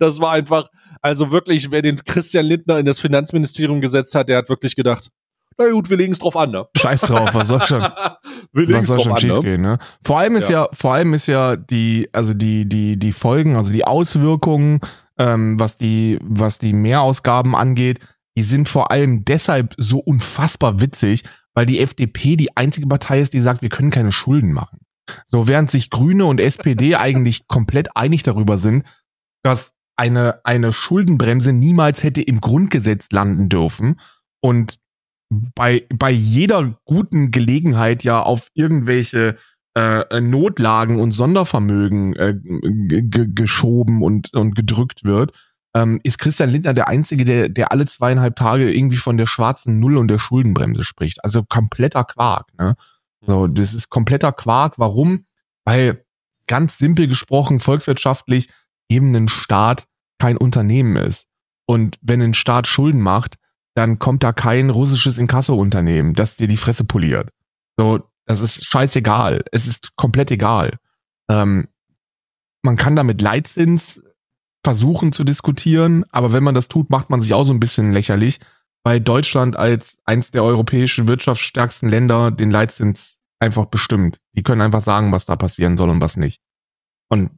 Das 0.00 0.20
war 0.20 0.32
einfach, 0.32 0.68
also 1.00 1.30
wirklich, 1.30 1.70
wer 1.70 1.82
den 1.82 1.96
Christian 2.04 2.44
Lindner 2.44 2.78
in 2.78 2.84
das 2.84 3.00
Finanzministerium 3.00 3.80
gesetzt 3.80 4.14
hat, 4.14 4.28
der 4.28 4.38
hat 4.38 4.48
wirklich 4.48 4.76
gedacht, 4.76 5.10
na 5.56 5.70
gut, 5.70 5.88
wir 5.88 5.96
legen 5.96 6.12
es 6.12 6.18
drauf 6.18 6.36
an, 6.36 6.50
ne? 6.50 6.66
Scheiß 6.76 7.02
drauf, 7.02 7.30
was 7.32 7.48
soll 7.48 7.60
schon, 7.62 7.80
was 8.52 8.86
soll 8.86 9.00
schon 9.00 9.28
ne? 9.28 9.40
gehen, 9.40 9.60
ne? 9.62 9.78
Vor 10.04 10.18
allem 10.18 10.36
ist 10.36 10.50
ja. 10.50 10.64
ja, 10.64 10.68
vor 10.72 10.94
allem 10.94 11.14
ist 11.14 11.26
ja 11.26 11.56
die, 11.56 12.08
also 12.12 12.34
die, 12.34 12.68
die, 12.68 12.98
die 12.98 13.12
Folgen, 13.12 13.56
also 13.56 13.72
die 13.72 13.84
Auswirkungen 13.84 14.80
ähm, 15.18 15.58
was 15.58 15.76
die, 15.76 16.18
was 16.22 16.58
die 16.58 16.72
Mehrausgaben 16.72 17.54
angeht, 17.54 18.00
die 18.36 18.42
sind 18.42 18.68
vor 18.68 18.90
allem 18.90 19.24
deshalb 19.24 19.74
so 19.78 19.98
unfassbar 19.98 20.80
witzig, 20.80 21.24
weil 21.54 21.66
die 21.66 21.80
FDP 21.80 22.36
die 22.36 22.56
einzige 22.56 22.86
Partei 22.86 23.20
ist, 23.20 23.34
die 23.34 23.40
sagt, 23.40 23.62
wir 23.62 23.68
können 23.68 23.90
keine 23.90 24.12
Schulden 24.12 24.52
machen. 24.52 24.78
So, 25.26 25.48
während 25.48 25.70
sich 25.70 25.90
Grüne 25.90 26.24
und 26.24 26.40
SPD 26.40 26.94
eigentlich 26.96 27.48
komplett 27.48 27.96
einig 27.96 28.22
darüber 28.22 28.58
sind, 28.58 28.84
dass 29.42 29.74
eine, 29.96 30.44
eine 30.44 30.72
Schuldenbremse 30.72 31.52
niemals 31.52 32.04
hätte 32.04 32.22
im 32.22 32.40
Grundgesetz 32.40 33.10
landen 33.10 33.48
dürfen 33.48 33.98
und 34.40 34.78
bei, 35.30 35.86
bei 35.92 36.10
jeder 36.10 36.78
guten 36.84 37.30
Gelegenheit 37.30 38.04
ja 38.04 38.22
auf 38.22 38.48
irgendwelche 38.54 39.36
äh, 39.76 40.00
äh, 40.00 40.20
Notlagen 40.20 41.00
und 41.00 41.12
Sondervermögen 41.12 42.16
äh, 42.16 42.34
geschoben 42.38 44.02
und, 44.02 44.34
und 44.34 44.54
gedrückt 44.54 45.04
wird, 45.04 45.32
ähm, 45.74 46.00
ist 46.02 46.18
Christian 46.18 46.50
Lindner 46.50 46.74
der 46.74 46.88
Einzige, 46.88 47.24
der, 47.24 47.48
der 47.48 47.72
alle 47.72 47.86
zweieinhalb 47.86 48.36
Tage 48.36 48.72
irgendwie 48.72 48.96
von 48.96 49.16
der 49.16 49.26
schwarzen 49.26 49.78
Null 49.78 49.96
und 49.96 50.08
der 50.08 50.18
Schuldenbremse 50.18 50.82
spricht. 50.84 51.22
Also 51.24 51.42
kompletter 51.44 52.04
Quark. 52.04 52.46
Ne? 52.58 52.74
So, 53.26 53.46
das 53.46 53.74
ist 53.74 53.90
kompletter 53.90 54.32
Quark. 54.32 54.78
Warum? 54.78 55.26
Weil 55.64 56.04
ganz 56.46 56.78
simpel 56.78 57.06
gesprochen, 57.06 57.60
volkswirtschaftlich 57.60 58.48
eben 58.88 59.14
ein 59.14 59.28
Staat 59.28 59.86
kein 60.18 60.36
Unternehmen 60.36 60.96
ist. 60.96 61.28
Und 61.66 61.98
wenn 62.00 62.22
ein 62.22 62.34
Staat 62.34 62.66
Schulden 62.66 63.02
macht, 63.02 63.36
dann 63.74 63.98
kommt 63.98 64.24
da 64.24 64.32
kein 64.32 64.70
russisches 64.70 65.18
Inkasso-Unternehmen, 65.18 66.14
das 66.14 66.34
dir 66.34 66.48
die 66.48 66.56
Fresse 66.56 66.84
poliert. 66.84 67.30
So, 67.78 68.00
das 68.28 68.40
ist 68.40 68.66
scheißegal. 68.66 69.42
Es 69.52 69.66
ist 69.66 69.96
komplett 69.96 70.30
egal. 70.30 70.78
Ähm, 71.30 71.68
man 72.62 72.76
kann 72.76 72.94
da 72.94 73.02
mit 73.02 73.20
Leitzins 73.20 74.02
versuchen 74.62 75.12
zu 75.12 75.24
diskutieren, 75.24 76.04
aber 76.10 76.32
wenn 76.32 76.44
man 76.44 76.54
das 76.54 76.68
tut, 76.68 76.90
macht 76.90 77.08
man 77.10 77.22
sich 77.22 77.32
auch 77.32 77.44
so 77.44 77.52
ein 77.52 77.60
bisschen 77.60 77.92
lächerlich, 77.92 78.38
weil 78.84 79.00
Deutschland 79.00 79.56
als 79.56 79.98
eins 80.04 80.30
der 80.30 80.44
europäischen 80.44 81.08
wirtschaftsstärksten 81.08 81.88
Länder 81.88 82.30
den 82.30 82.50
Leitzins 82.50 83.22
einfach 83.40 83.66
bestimmt. 83.66 84.20
Die 84.32 84.42
können 84.42 84.60
einfach 84.60 84.82
sagen, 84.82 85.10
was 85.10 85.24
da 85.24 85.36
passieren 85.36 85.76
soll 85.76 85.88
und 85.88 86.00
was 86.00 86.16
nicht. 86.16 86.42
Und 87.08 87.30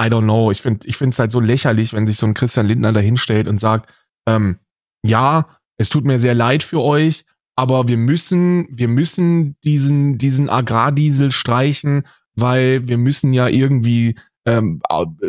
I 0.00 0.06
don't 0.06 0.22
know, 0.22 0.50
ich 0.50 0.62
finde 0.62 0.88
ich 0.88 0.96
finde 0.96 1.10
es 1.10 1.18
halt 1.18 1.30
so 1.30 1.40
lächerlich, 1.40 1.92
wenn 1.92 2.06
sich 2.06 2.16
so 2.16 2.26
ein 2.26 2.34
Christian 2.34 2.66
Lindner 2.66 2.92
da 2.92 3.00
hinstellt 3.00 3.46
und 3.46 3.58
sagt, 3.58 3.88
ähm, 4.26 4.58
ja, 5.04 5.48
es 5.76 5.88
tut 5.90 6.04
mir 6.04 6.18
sehr 6.18 6.34
leid 6.34 6.64
für 6.64 6.80
euch, 6.80 7.24
aber 7.58 7.88
wir 7.88 7.96
müssen, 7.96 8.68
wir 8.70 8.86
müssen 8.86 9.56
diesen, 9.64 10.16
diesen 10.16 10.48
Agrardiesel 10.48 11.32
streichen, 11.32 12.04
weil 12.36 12.86
wir 12.86 12.98
müssen 12.98 13.32
ja 13.32 13.48
irgendwie 13.48 14.14
ähm, 14.46 14.80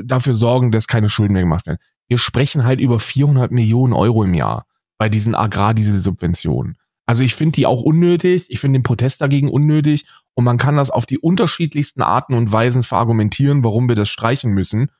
dafür 0.03 0.35
sorgen, 0.35 0.71
dass 0.71 0.87
keine 0.87 1.09
Schulden 1.09 1.33
mehr 1.33 1.41
gemacht 1.41 1.65
werden. 1.65 1.79
Wir 2.07 2.19
sprechen 2.19 2.65
halt 2.65 2.79
über 2.81 2.99
400 2.99 3.49
Millionen 3.49 3.93
Euro 3.93 4.23
im 4.23 4.35
Jahr 4.35 4.67
bei 4.99 5.09
diesen 5.09 5.33
Agrardiesel-Subventionen. 5.33 6.77
Also 7.07 7.23
ich 7.23 7.33
finde 7.33 7.53
die 7.53 7.65
auch 7.65 7.81
unnötig, 7.81 8.45
ich 8.49 8.59
finde 8.59 8.77
den 8.77 8.83
Protest 8.83 9.21
dagegen 9.21 9.49
unnötig 9.49 10.05
und 10.35 10.43
man 10.43 10.59
kann 10.59 10.77
das 10.77 10.91
auf 10.91 11.07
die 11.07 11.17
unterschiedlichsten 11.17 12.03
Arten 12.03 12.35
und 12.35 12.51
Weisen 12.51 12.83
verargumentieren, 12.83 13.63
warum 13.63 13.89
wir 13.89 13.95
das 13.95 14.09
streichen 14.09 14.51
müssen. 14.51 14.91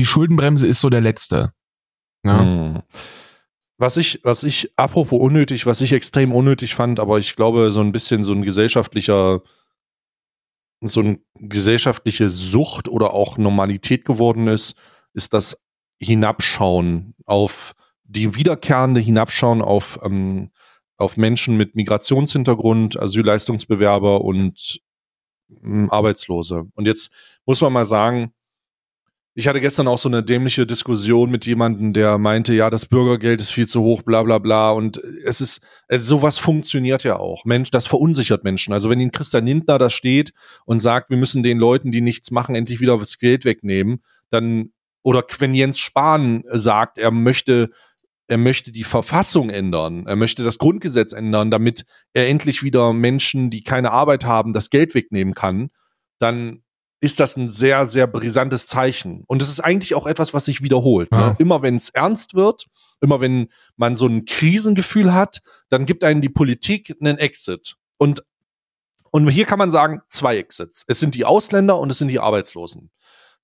Die 0.00 0.06
Schuldenbremse 0.06 0.66
ist 0.66 0.80
so 0.80 0.90
der 0.90 1.00
letzte. 1.00 1.52
Ja. 2.24 2.40
Hm. 2.40 2.82
Was 3.78 3.98
ich, 3.98 4.20
was 4.22 4.42
ich, 4.42 4.72
apropos 4.76 5.20
unnötig, 5.20 5.66
was 5.66 5.80
ich 5.82 5.92
extrem 5.92 6.32
unnötig 6.32 6.74
fand, 6.74 6.98
aber 6.98 7.18
ich 7.18 7.36
glaube, 7.36 7.70
so 7.70 7.80
ein 7.80 7.92
bisschen 7.92 8.24
so 8.24 8.32
ein 8.32 8.42
gesellschaftlicher, 8.42 9.42
so 10.80 11.00
eine 11.00 11.18
gesellschaftliche 11.34 12.28
Sucht 12.28 12.88
oder 12.88 13.12
auch 13.12 13.36
Normalität 13.36 14.04
geworden 14.04 14.48
ist, 14.48 14.76
ist 15.12 15.34
das 15.34 15.62
Hinabschauen 15.98 17.14
auf 17.26 17.74
die 18.04 18.34
wiederkehrende 18.34 19.00
Hinabschauen 19.00 19.62
auf, 19.62 19.98
ähm, 20.02 20.50
auf 20.96 21.16
Menschen 21.16 21.56
mit 21.56 21.74
Migrationshintergrund, 21.74 22.98
Asylleistungsbewerber 22.98 24.22
und 24.22 24.80
ähm, 25.62 25.90
Arbeitslose. 25.90 26.66
Und 26.74 26.86
jetzt 26.86 27.12
muss 27.44 27.60
man 27.60 27.72
mal 27.72 27.84
sagen, 27.84 28.32
ich 29.38 29.46
hatte 29.48 29.60
gestern 29.60 29.86
auch 29.86 29.98
so 29.98 30.08
eine 30.08 30.22
dämliche 30.22 30.64
Diskussion 30.64 31.30
mit 31.30 31.44
jemandem, 31.44 31.92
der 31.92 32.16
meinte, 32.16 32.54
ja, 32.54 32.70
das 32.70 32.86
Bürgergeld 32.86 33.42
ist 33.42 33.50
viel 33.50 33.66
zu 33.66 33.82
hoch, 33.82 34.00
bla 34.00 34.22
bla 34.22 34.38
bla. 34.38 34.70
Und 34.70 34.96
es 35.26 35.42
ist, 35.42 35.60
es, 35.88 36.06
sowas 36.06 36.38
funktioniert 36.38 37.04
ja 37.04 37.18
auch. 37.18 37.44
Mensch, 37.44 37.70
das 37.70 37.86
verunsichert 37.86 38.44
Menschen. 38.44 38.72
Also 38.72 38.88
wenn 38.88 38.98
Ihnen 38.98 39.12
Christian 39.12 39.44
Lindner 39.44 39.76
da 39.76 39.90
steht 39.90 40.32
und 40.64 40.78
sagt, 40.78 41.10
wir 41.10 41.18
müssen 41.18 41.42
den 41.42 41.58
Leuten, 41.58 41.92
die 41.92 42.00
nichts 42.00 42.30
machen, 42.30 42.54
endlich 42.54 42.80
wieder 42.80 42.96
das 42.96 43.18
Geld 43.18 43.44
wegnehmen, 43.44 44.02
dann, 44.30 44.72
oder 45.02 45.22
wenn 45.38 45.52
Jens 45.52 45.78
Spahn 45.78 46.42
sagt, 46.50 46.96
er 46.96 47.10
möchte 47.10 47.68
er 48.28 48.38
möchte 48.38 48.72
die 48.72 48.84
Verfassung 48.84 49.50
ändern, 49.50 50.06
er 50.06 50.16
möchte 50.16 50.42
das 50.42 50.58
Grundgesetz 50.58 51.12
ändern, 51.12 51.50
damit 51.50 51.84
er 52.12 52.26
endlich 52.26 52.64
wieder 52.64 52.92
Menschen, 52.92 53.50
die 53.50 53.62
keine 53.62 53.92
Arbeit 53.92 54.24
haben, 54.24 54.52
das 54.52 54.70
Geld 54.70 54.94
wegnehmen 54.94 55.34
kann, 55.34 55.68
dann 56.18 56.62
ist 57.00 57.20
das 57.20 57.36
ein 57.36 57.48
sehr, 57.48 57.84
sehr 57.84 58.06
brisantes 58.06 58.66
Zeichen. 58.66 59.24
Und 59.26 59.42
es 59.42 59.50
ist 59.50 59.60
eigentlich 59.60 59.94
auch 59.94 60.06
etwas, 60.06 60.32
was 60.34 60.46
sich 60.46 60.62
wiederholt. 60.62 61.10
Ne? 61.12 61.18
Ja. 61.18 61.26
Ne? 61.30 61.36
Immer 61.38 61.62
wenn 61.62 61.76
es 61.76 61.90
ernst 61.90 62.34
wird, 62.34 62.66
immer 63.00 63.20
wenn 63.20 63.48
man 63.76 63.96
so 63.96 64.06
ein 64.06 64.24
Krisengefühl 64.24 65.12
hat, 65.12 65.40
dann 65.68 65.86
gibt 65.86 66.04
einem 66.04 66.22
die 66.22 66.28
Politik 66.28 66.94
einen 67.00 67.18
Exit. 67.18 67.76
Und, 67.98 68.24
und 69.10 69.28
hier 69.28 69.44
kann 69.44 69.58
man 69.58 69.70
sagen, 69.70 70.00
zwei 70.08 70.38
Exits. 70.38 70.84
Es 70.88 71.00
sind 71.00 71.14
die 71.14 71.24
Ausländer 71.24 71.78
und 71.78 71.90
es 71.90 71.98
sind 71.98 72.08
die 72.08 72.18
Arbeitslosen. 72.18 72.90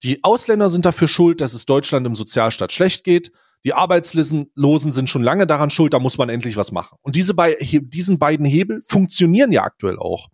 Die 0.02 0.24
Ausländer 0.24 0.68
sind 0.68 0.84
dafür 0.84 1.08
schuld, 1.08 1.40
dass 1.40 1.52
es 1.54 1.66
Deutschland 1.66 2.06
im 2.06 2.14
Sozialstaat 2.14 2.72
schlecht 2.72 3.04
geht. 3.04 3.30
Die 3.64 3.74
Arbeitslosen 3.74 4.92
sind 4.92 5.08
schon 5.08 5.22
lange 5.22 5.46
daran 5.46 5.70
schuld, 5.70 5.92
da 5.94 6.00
muss 6.00 6.18
man 6.18 6.28
endlich 6.28 6.56
was 6.56 6.72
machen. 6.72 6.98
Und 7.02 7.14
diese 7.14 7.34
bei, 7.34 7.56
diesen 7.60 8.18
beiden 8.18 8.44
Hebel 8.44 8.82
funktionieren 8.86 9.52
ja 9.52 9.62
aktuell 9.62 9.98
auch. 9.98 10.28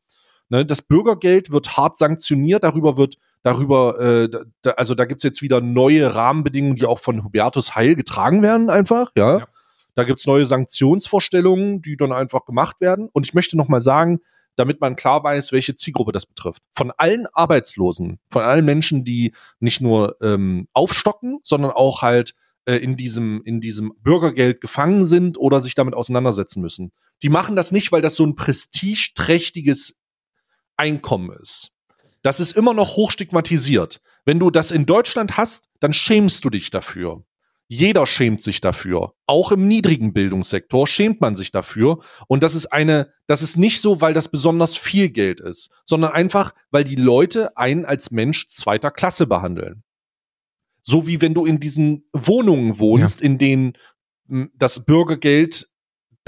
Ne, 0.50 0.64
das 0.64 0.82
Bürgergeld 0.82 1.50
wird 1.50 1.76
hart 1.76 1.98
sanktioniert, 1.98 2.64
darüber 2.64 2.96
wird 2.96 3.16
darüber, 3.42 4.00
äh, 4.00 4.28
da, 4.62 4.70
also 4.72 4.94
da 4.94 5.04
gibt's 5.04 5.22
jetzt 5.22 5.42
wieder 5.42 5.60
neue 5.60 6.14
Rahmenbedingungen, 6.14 6.76
die 6.76 6.86
auch 6.86 6.98
von 6.98 7.22
Hubertus 7.22 7.74
Heil 7.74 7.94
getragen 7.94 8.42
werden, 8.42 8.70
einfach, 8.70 9.12
ja. 9.16 9.38
ja. 9.38 9.46
Da 9.94 10.04
gibt's 10.04 10.26
neue 10.26 10.46
Sanktionsvorstellungen, 10.46 11.82
die 11.82 11.96
dann 11.96 12.12
einfach 12.12 12.44
gemacht 12.44 12.80
werden. 12.80 13.08
Und 13.12 13.26
ich 13.26 13.34
möchte 13.34 13.56
nochmal 13.56 13.80
sagen, 13.80 14.20
damit 14.54 14.80
man 14.80 14.96
klar 14.96 15.24
weiß, 15.24 15.52
welche 15.52 15.74
Zielgruppe 15.74 16.12
das 16.12 16.24
betrifft. 16.24 16.62
Von 16.76 16.92
allen 16.96 17.26
Arbeitslosen, 17.32 18.18
von 18.30 18.42
allen 18.42 18.64
Menschen, 18.64 19.04
die 19.04 19.32
nicht 19.60 19.80
nur 19.80 20.16
ähm, 20.22 20.68
aufstocken, 20.72 21.40
sondern 21.42 21.72
auch 21.72 22.02
halt 22.02 22.34
äh, 22.64 22.76
in 22.76 22.96
diesem, 22.96 23.42
in 23.44 23.60
diesem 23.60 23.92
Bürgergeld 24.00 24.60
gefangen 24.60 25.04
sind 25.04 25.36
oder 25.36 25.58
sich 25.58 25.74
damit 25.74 25.94
auseinandersetzen 25.94 26.60
müssen. 26.60 26.92
Die 27.22 27.28
machen 27.28 27.56
das 27.56 27.72
nicht, 27.72 27.90
weil 27.90 28.02
das 28.02 28.14
so 28.14 28.24
ein 28.24 28.36
prestigeträchtiges 28.36 29.96
Einkommen 30.78 31.30
ist. 31.40 31.72
Das 32.22 32.40
ist 32.40 32.56
immer 32.56 32.74
noch 32.74 32.96
hochstigmatisiert. 32.96 34.00
Wenn 34.24 34.38
du 34.38 34.50
das 34.50 34.70
in 34.70 34.86
Deutschland 34.86 35.36
hast, 35.36 35.68
dann 35.80 35.92
schämst 35.92 36.44
du 36.44 36.50
dich 36.50 36.70
dafür. 36.70 37.24
Jeder 37.68 38.06
schämt 38.06 38.42
sich 38.42 38.62
dafür. 38.62 39.12
Auch 39.26 39.52
im 39.52 39.68
niedrigen 39.68 40.14
Bildungssektor 40.14 40.86
schämt 40.86 41.20
man 41.20 41.36
sich 41.36 41.50
dafür. 41.50 41.98
Und 42.26 42.42
das 42.42 42.54
ist 42.54 42.66
eine, 42.66 43.12
das 43.26 43.42
ist 43.42 43.58
nicht 43.58 43.80
so, 43.82 44.00
weil 44.00 44.14
das 44.14 44.28
besonders 44.28 44.74
viel 44.74 45.10
Geld 45.10 45.40
ist, 45.40 45.70
sondern 45.84 46.12
einfach, 46.12 46.54
weil 46.70 46.84
die 46.84 46.96
Leute 46.96 47.56
einen 47.58 47.84
als 47.84 48.10
Mensch 48.10 48.48
zweiter 48.48 48.90
Klasse 48.90 49.26
behandeln. 49.26 49.82
So 50.82 51.06
wie 51.06 51.20
wenn 51.20 51.34
du 51.34 51.44
in 51.44 51.60
diesen 51.60 52.08
Wohnungen 52.14 52.78
wohnst, 52.78 53.20
ja. 53.20 53.26
in 53.26 53.36
denen 53.36 53.72
hm, 54.28 54.50
das 54.54 54.86
Bürgergeld 54.86 55.68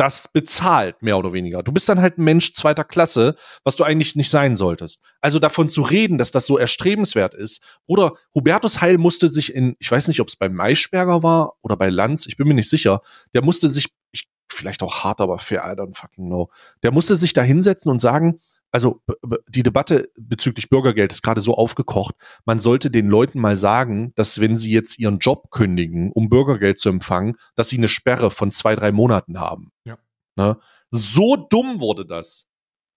das 0.00 0.28
bezahlt, 0.32 1.02
mehr 1.02 1.18
oder 1.18 1.34
weniger. 1.34 1.62
Du 1.62 1.72
bist 1.72 1.86
dann 1.86 2.00
halt 2.00 2.16
ein 2.16 2.24
Mensch 2.24 2.54
zweiter 2.54 2.84
Klasse, 2.84 3.34
was 3.64 3.76
du 3.76 3.84
eigentlich 3.84 4.16
nicht 4.16 4.30
sein 4.30 4.56
solltest. 4.56 5.02
Also 5.20 5.38
davon 5.38 5.68
zu 5.68 5.82
reden, 5.82 6.16
dass 6.16 6.30
das 6.30 6.46
so 6.46 6.56
erstrebenswert 6.56 7.34
ist. 7.34 7.62
Oder 7.86 8.14
Hubertus 8.34 8.80
Heil 8.80 8.96
musste 8.96 9.28
sich 9.28 9.54
in, 9.54 9.76
ich 9.78 9.92
weiß 9.92 10.08
nicht, 10.08 10.20
ob 10.20 10.28
es 10.28 10.36
bei 10.36 10.48
Maischberger 10.48 11.22
war 11.22 11.52
oder 11.60 11.76
bei 11.76 11.90
Lanz, 11.90 12.26
ich 12.26 12.38
bin 12.38 12.48
mir 12.48 12.54
nicht 12.54 12.70
sicher, 12.70 13.02
der 13.34 13.42
musste 13.42 13.68
sich, 13.68 13.88
ich, 14.10 14.26
vielleicht 14.50 14.82
auch 14.82 15.04
hart, 15.04 15.20
aber 15.20 15.38
fair, 15.38 15.64
I 15.66 15.78
don't 15.78 15.94
fucking 15.94 16.26
know. 16.26 16.48
Der 16.82 16.92
musste 16.92 17.14
sich 17.14 17.34
da 17.34 17.42
hinsetzen 17.42 17.92
und 17.92 18.00
sagen, 18.00 18.40
also 18.72 19.02
die 19.48 19.62
Debatte 19.62 20.10
bezüglich 20.16 20.68
Bürgergeld 20.68 21.12
ist 21.12 21.22
gerade 21.22 21.40
so 21.40 21.54
aufgekocht. 21.54 22.14
Man 22.44 22.60
sollte 22.60 22.90
den 22.90 23.08
Leuten 23.08 23.40
mal 23.40 23.56
sagen, 23.56 24.12
dass 24.14 24.40
wenn 24.40 24.56
sie 24.56 24.70
jetzt 24.70 24.98
ihren 24.98 25.18
Job 25.18 25.50
kündigen, 25.50 26.12
um 26.12 26.28
Bürgergeld 26.28 26.78
zu 26.78 26.88
empfangen, 26.88 27.36
dass 27.56 27.68
sie 27.68 27.78
eine 27.78 27.88
Sperre 27.88 28.30
von 28.30 28.50
zwei, 28.50 28.76
drei 28.76 28.92
Monaten 28.92 29.40
haben. 29.40 29.72
Ja. 29.84 29.98
Ne? 30.36 30.58
So 30.90 31.36
dumm 31.36 31.80
wurde 31.80 32.06
das. 32.06 32.48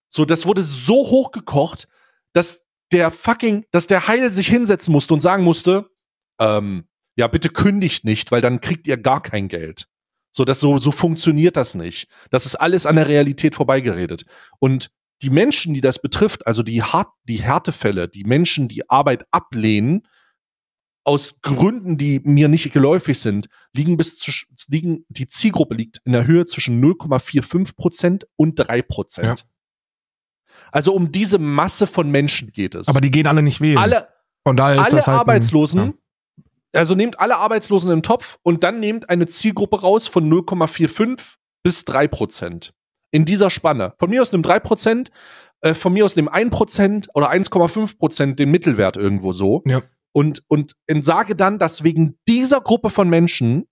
So, 0.09 0.25
das 0.25 0.45
wurde 0.45 0.61
so 0.61 0.93
hochgekocht, 0.93 1.87
dass 2.33 2.65
der 2.91 3.09
fucking, 3.09 3.65
dass 3.71 3.87
der 3.87 4.07
Heil 4.07 4.29
sich 4.29 4.47
hinsetzen 4.47 4.91
musste 4.91 5.13
und 5.13 5.19
sagen 5.19 5.43
musste, 5.43 5.89
ähm, 6.39 6.87
ja, 7.15 7.27
bitte 7.27 7.49
kündigt 7.49 8.05
nicht, 8.05 8.31
weil 8.31 8.41
dann 8.41 8.61
kriegt 8.61 8.87
ihr 8.87 8.97
gar 8.97 9.21
kein 9.21 9.47
Geld. 9.47 9.87
So, 10.31 10.45
das 10.45 10.59
so, 10.59 10.77
so 10.77 10.91
funktioniert 10.91 11.57
das 11.57 11.75
nicht. 11.75 12.07
Das 12.31 12.45
ist 12.45 12.55
alles 12.55 12.85
an 12.85 12.95
der 12.95 13.07
Realität 13.07 13.55
vorbeigeredet. 13.55 14.25
Und 14.59 14.91
die 15.23 15.29
Menschen, 15.29 15.73
die 15.73 15.81
das 15.81 15.99
betrifft, 15.99 16.45
also 16.45 16.63
die, 16.63 16.83
Hart, 16.83 17.07
die 17.23 17.41
Härtefälle, 17.41 18.09
die 18.09 18.25
Menschen, 18.25 18.67
die 18.67 18.89
Arbeit 18.89 19.25
ablehnen, 19.31 20.05
aus 21.05 21.41
Gründen, 21.41 21.97
die 21.97 22.21
mir 22.23 22.47
nicht 22.47 22.71
geläufig 22.71 23.19
sind, 23.19 23.47
liegen 23.73 23.97
bis 23.97 24.17
zu, 24.17 24.31
liegen, 24.69 25.05
die 25.09 25.27
Zielgruppe 25.27 25.75
liegt 25.75 26.01
in 26.05 26.13
der 26.13 26.27
Höhe 26.27 26.45
zwischen 26.45 26.83
0,45 26.83 27.75
Prozent 27.75 28.27
und 28.35 28.55
3 28.55 28.81
Prozent. 28.83 29.39
Ja. 29.39 29.45
Also 30.71 30.93
um 30.93 31.11
diese 31.11 31.39
Masse 31.39 31.87
von 31.87 32.09
Menschen 32.09 32.51
geht 32.51 32.75
es. 32.75 32.87
Aber 32.87 33.01
die 33.01 33.11
gehen 33.11 33.27
alle 33.27 33.41
nicht 33.41 33.59
wählen. 33.59 33.77
Alle, 33.77 34.07
Von 34.45 34.55
daher 34.55 34.81
ist 34.81 34.87
alle 34.87 34.95
das 34.95 35.07
halt 35.07 35.19
Arbeitslosen, 35.19 35.79
Ein, 35.79 35.93
also 36.73 36.95
nehmt 36.95 37.19
alle 37.19 37.37
Arbeitslosen 37.37 37.91
im 37.91 38.01
Topf 38.01 38.39
und 38.43 38.63
dann 38.63 38.79
nehmt 38.79 39.09
eine 39.09 39.27
Zielgruppe 39.27 39.81
raus 39.81 40.07
von 40.07 40.29
0,45 40.31 41.35
bis 41.63 41.85
3 41.85 42.07
Prozent 42.07 42.73
in 43.13 43.25
dieser 43.25 43.49
Spanne. 43.49 43.93
Von 43.99 44.09
mir 44.09 44.21
aus 44.21 44.33
einem 44.33 44.43
3%, 44.43 45.11
äh, 45.61 45.73
von 45.73 45.93
mir 45.93 46.03
aus 46.03 46.17
einem 46.17 46.27
1% 46.27 47.09
oder 47.13 47.29
1,5% 47.29 48.35
den 48.35 48.51
Mittelwert 48.51 48.97
irgendwo 48.97 49.31
so. 49.31 49.61
Ja. 49.65 49.81
Und, 50.11 50.43
und 50.47 50.75
sage 51.01 51.35
dann, 51.35 51.59
dass 51.59 51.83
wegen 51.83 52.17
dieser 52.27 52.59
Gruppe 52.59 52.89
von 52.89 53.09
Menschen 53.09 53.67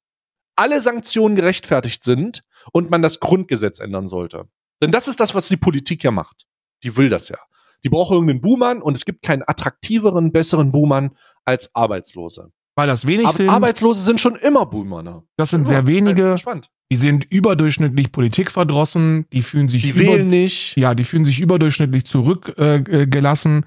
alle 0.55 0.79
Sanktionen 0.79 1.35
gerechtfertigt 1.35 2.03
sind 2.03 2.43
und 2.71 2.89
man 2.89 3.01
das 3.01 3.19
Grundgesetz 3.19 3.79
ändern 3.79 4.07
sollte. 4.07 4.47
Denn 4.81 4.91
das 4.91 5.07
ist 5.07 5.19
das, 5.19 5.35
was 5.35 5.47
die 5.47 5.57
Politik 5.57 6.03
ja 6.03 6.11
macht. 6.11 6.45
Die 6.83 6.95
will 6.97 7.09
das 7.09 7.29
ja. 7.29 7.37
Die 7.83 7.89
braucht 7.89 8.11
irgendeinen 8.11 8.41
Buhmann 8.41 8.81
und 8.81 8.95
es 8.95 9.05
gibt 9.05 9.23
keinen 9.23 9.43
attraktiveren, 9.45 10.31
besseren 10.31 10.71
Buhmann 10.71 11.15
als 11.45 11.73
Arbeitslose. 11.73 12.51
Weil 12.75 12.87
das 12.87 13.05
wenig 13.05 13.27
Ar 13.27 13.33
sind. 13.33 13.49
Arbeitslose 13.49 14.01
sind 14.01 14.19
schon 14.19 14.35
immer 14.35 14.65
Buhmänner. 14.65 15.23
Das 15.35 15.49
sind 15.49 15.61
Immer. 15.61 15.67
sehr 15.67 15.87
wenige. 15.87 16.37
Spannend. 16.37 16.69
Die 16.91 16.97
sind 16.97 17.25
überdurchschnittlich 17.31 18.11
politikverdrossen. 18.11 19.25
Die 19.33 19.41
fühlen 19.41 19.69
sich 19.69 19.81
Die 19.83 19.89
über, 19.91 19.99
wählen 19.99 20.29
nicht. 20.29 20.75
ja, 20.77 20.93
die 20.93 21.03
fühlen 21.05 21.25
sich 21.25 21.39
überdurchschnittlich 21.39 22.05
zurückgelassen 22.05 22.93
äh, 23.01 23.07
gelassen 23.07 23.65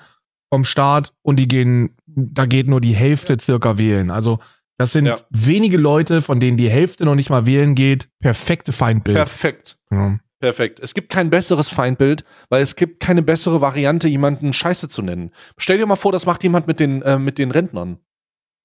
vom 0.52 0.64
Staat 0.64 1.12
und 1.22 1.36
die 1.36 1.48
gehen, 1.48 1.96
da 2.06 2.46
geht 2.46 2.68
nur 2.68 2.80
die 2.80 2.94
Hälfte 2.94 3.36
circa 3.40 3.78
wählen. 3.78 4.10
Also 4.10 4.38
das 4.76 4.92
sind 4.92 5.06
Ja. 5.06 5.14
wenige 5.30 5.78
Leute, 5.78 6.20
von 6.22 6.38
denen 6.38 6.56
die 6.56 6.68
Hälfte 6.70 7.04
noch 7.04 7.14
nicht 7.14 7.30
mal 7.30 7.46
wählen 7.46 7.74
geht. 7.74 8.08
Perfekte 8.20 8.72
Feindbild. 8.72 9.16
Perfekt. 9.16 9.78
ja. 9.90 10.18
Perfekt. 10.40 10.78
Es 10.80 10.92
gibt 10.92 11.08
kein 11.10 11.30
besseres 11.30 11.70
Feindbild, 11.70 12.22
weil 12.50 12.60
es 12.60 12.76
gibt 12.76 13.00
keine 13.00 13.22
bessere 13.22 13.62
Variante, 13.62 14.08
jemanden 14.08 14.52
Scheiße 14.52 14.88
zu 14.88 15.00
nennen. 15.00 15.30
Stell 15.56 15.78
dir 15.78 15.86
mal 15.86 15.96
vor, 15.96 16.12
das 16.12 16.26
macht 16.26 16.42
jemand 16.42 16.66
mit 16.66 16.80
den, 16.80 17.00
äh, 17.00 17.18
mit 17.18 17.38
den 17.38 17.50
Rentnern. 17.50 17.96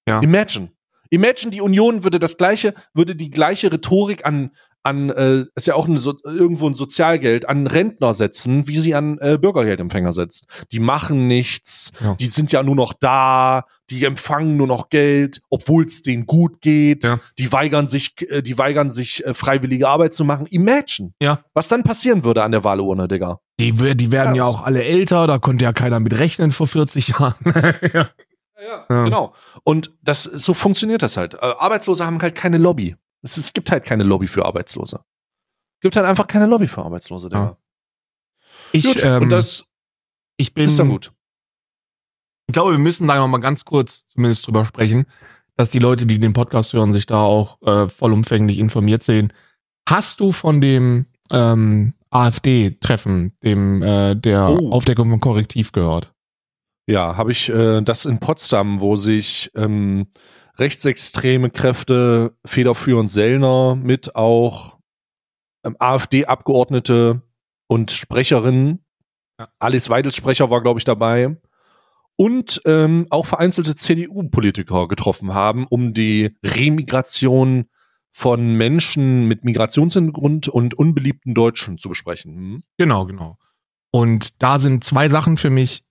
Ja. 0.06 0.20
Imagine. 0.20 0.72
Imagine, 1.10 1.52
die 1.52 1.62
Union 1.62 2.04
würde 2.04 2.20
das 2.20 2.38
gleiche, 2.38 2.74
würde 2.94 3.16
die 3.16 3.30
gleiche 3.32 3.72
Rhetorik 3.72 4.26
an, 4.26 4.52
an, 4.84 5.10
äh, 5.10 5.46
ist 5.56 5.68
ja 5.68 5.76
auch 5.76 5.88
ein 5.88 5.98
so, 5.98 6.16
irgendwo 6.24 6.68
ein 6.68 6.74
Sozialgeld, 6.74 7.50
an 7.50 7.68
Rentner 7.68 8.14
setzen, 8.14 8.68
wie 8.68 8.78
sie 8.78 8.96
an 8.96 9.18
äh, 9.20 9.38
Bürgergeldempfänger 9.38 10.14
setzt. 10.14 10.46
Die 10.72 10.80
machen 10.80 11.28
nichts, 11.28 11.92
Ja. 12.02 12.16
die 12.16 12.28
sind 12.28 12.52
ja 12.54 12.64
nur 12.64 12.76
noch 12.76 12.94
da, 12.98 13.66
die 13.90 14.06
empfangen 14.06 14.56
nur 14.56 14.68
noch 14.68 14.90
Geld, 14.90 15.42
obwohl 15.50 15.84
es 15.86 16.02
denen 16.02 16.26
gut 16.26 16.62
geht. 16.62 17.04
Ja. 17.04 17.20
Die 17.38 17.52
weigern 17.52 17.88
sich, 17.88 18.14
äh, 18.32 18.42
die 18.42 18.58
weigern 18.58 18.90
sich, 18.90 19.26
äh, 19.26 19.34
freiwillige 19.34 19.88
Arbeit 19.90 20.14
zu 20.14 20.24
machen. 20.24 20.46
Imagine. 20.46 21.12
Ja. 21.22 21.42
Was 21.54 21.68
dann 21.68 21.84
passieren 21.84 22.24
würde 22.24 22.44
an 22.44 22.52
der 22.52 22.64
Wahlurne, 22.64 23.08
Digga. 23.10 23.40
Die, 23.60 23.74
die 23.74 24.12
werden 24.14 24.36
ja 24.36 24.44
Ja, 24.44 24.48
auch 24.48 24.64
alle 24.64 24.84
älter, 24.84 25.28
da 25.28 25.40
konnte 25.40 25.66
ja 25.66 25.74
keiner 25.74 26.00
mit 26.00 26.18
rechnen 26.18 26.52
vor 26.52 26.68
40 26.68 27.10
Jahren. 27.10 27.36
ja. 27.94 28.08
Ja, 28.62 28.86
Ja. 28.90 29.04
Genau. 29.06 29.34
Und 29.64 29.94
das, 30.02 30.24
so 30.24 30.54
funktioniert 30.54 31.02
das 31.02 31.18
halt. 31.18 31.34
Äh, 31.36 31.38
Arbeitslose 31.38 32.06
haben 32.06 32.22
halt 32.22 32.36
keine 32.36 32.58
Lobby. 32.58 32.96
Es, 33.22 33.38
es 33.38 33.54
gibt 33.54 33.72
halt 33.72 33.84
keine 33.84 34.04
Lobby 34.04 34.28
für 34.28 34.46
Arbeitslose. 34.46 35.04
Gibt 35.82 35.96
halt 35.96 36.06
einfach 36.06 36.28
keine 36.28 36.46
Lobby 36.46 36.68
für 36.68 36.84
Arbeitslose, 36.84 37.30
Digga. 37.30 37.58
Ich, 38.72 38.86
Gut, 38.86 39.04
ähm, 39.04 39.24
und 39.24 39.30
das 39.30 39.66
ich 40.38 40.54
bin, 40.54 40.66
ist 40.66 40.78
dann 40.78 40.90
gut. 40.90 41.12
ich 42.48 42.54
glaube, 42.54 42.72
wir 42.72 42.80
müssen 42.80 43.08
da 43.08 43.16
noch 43.16 43.28
mal 43.28 43.40
ganz 43.40 43.66
kurz 43.66 44.06
zumindest 44.08 44.46
drüber 44.46 44.66
sprechen, 44.66 45.06
dass 45.56 45.70
die 45.70 45.80
Leute, 45.80 46.06
die 46.06 46.20
den 46.20 46.34
Podcast 46.34 46.74
hören, 46.74 46.94
sich 46.94 47.06
da 47.06 47.22
auch 47.22 47.62
äh, 47.64 47.90
vollumfänglich 47.90 48.58
informiert 48.60 49.04
sehen. 49.04 49.34
Hast 49.88 50.20
du 50.20 50.32
von 50.32 50.62
dem 50.62 51.08
ähm, 51.32 51.94
AfD-Treffen, 52.12 53.36
dem 53.44 53.82
äh, 53.82 54.16
der 54.16 54.50
Oh. 54.50 54.72
Aufdeckung 54.72 55.10
von 55.10 55.20
Korrektiv 55.20 55.72
gehört? 55.72 56.14
Ja, 56.90 57.18
habe 57.18 57.32
ich 57.32 57.50
äh, 57.50 57.84
das 57.84 58.06
in 58.06 58.20
Potsdam, 58.20 58.82
wo 58.82 58.96
sich 58.96 59.52
ähm, 59.56 60.08
rechtsextreme 60.58 61.52
Kräfte, 61.52 62.36
federführend 62.44 63.12
Sellner, 63.12 63.76
mit 63.76 64.16
auch 64.16 64.80
ähm, 65.64 65.76
AfD-Abgeordnete 65.78 67.22
und 67.68 67.92
Sprecherinnen, 67.92 68.84
Ja. 69.40 69.50
Alice 69.60 69.92
Weidels 69.92 70.16
Sprecher 70.16 70.50
war, 70.50 70.64
glaube 70.64 70.80
ich, 70.80 70.84
dabei, 70.84 71.38
und 72.16 72.60
ähm, 72.66 73.06
auch 73.12 73.28
vereinzelte 73.28 73.76
CDU-Politiker 73.76 74.88
getroffen 74.88 75.36
haben, 75.36 75.68
um 75.68 75.94
die 75.94 76.36
Remigration 76.44 77.66
von 78.10 78.56
Menschen 78.56 79.28
mit 79.28 79.46
Migrationshintergrund 79.46 80.48
und 80.48 80.74
unbeliebten 80.74 81.36
Deutschen 81.36 81.78
zu 81.78 81.90
besprechen. 81.90 82.36
Hm? 82.36 82.64
Genau, 82.80 83.06
genau. 83.06 83.38
Und 83.92 84.42
da 84.42 84.58
sind 84.58 84.84
zwei 84.84 85.08
Sachen 85.08 85.38
für 85.38 85.52
mich, 85.52 85.84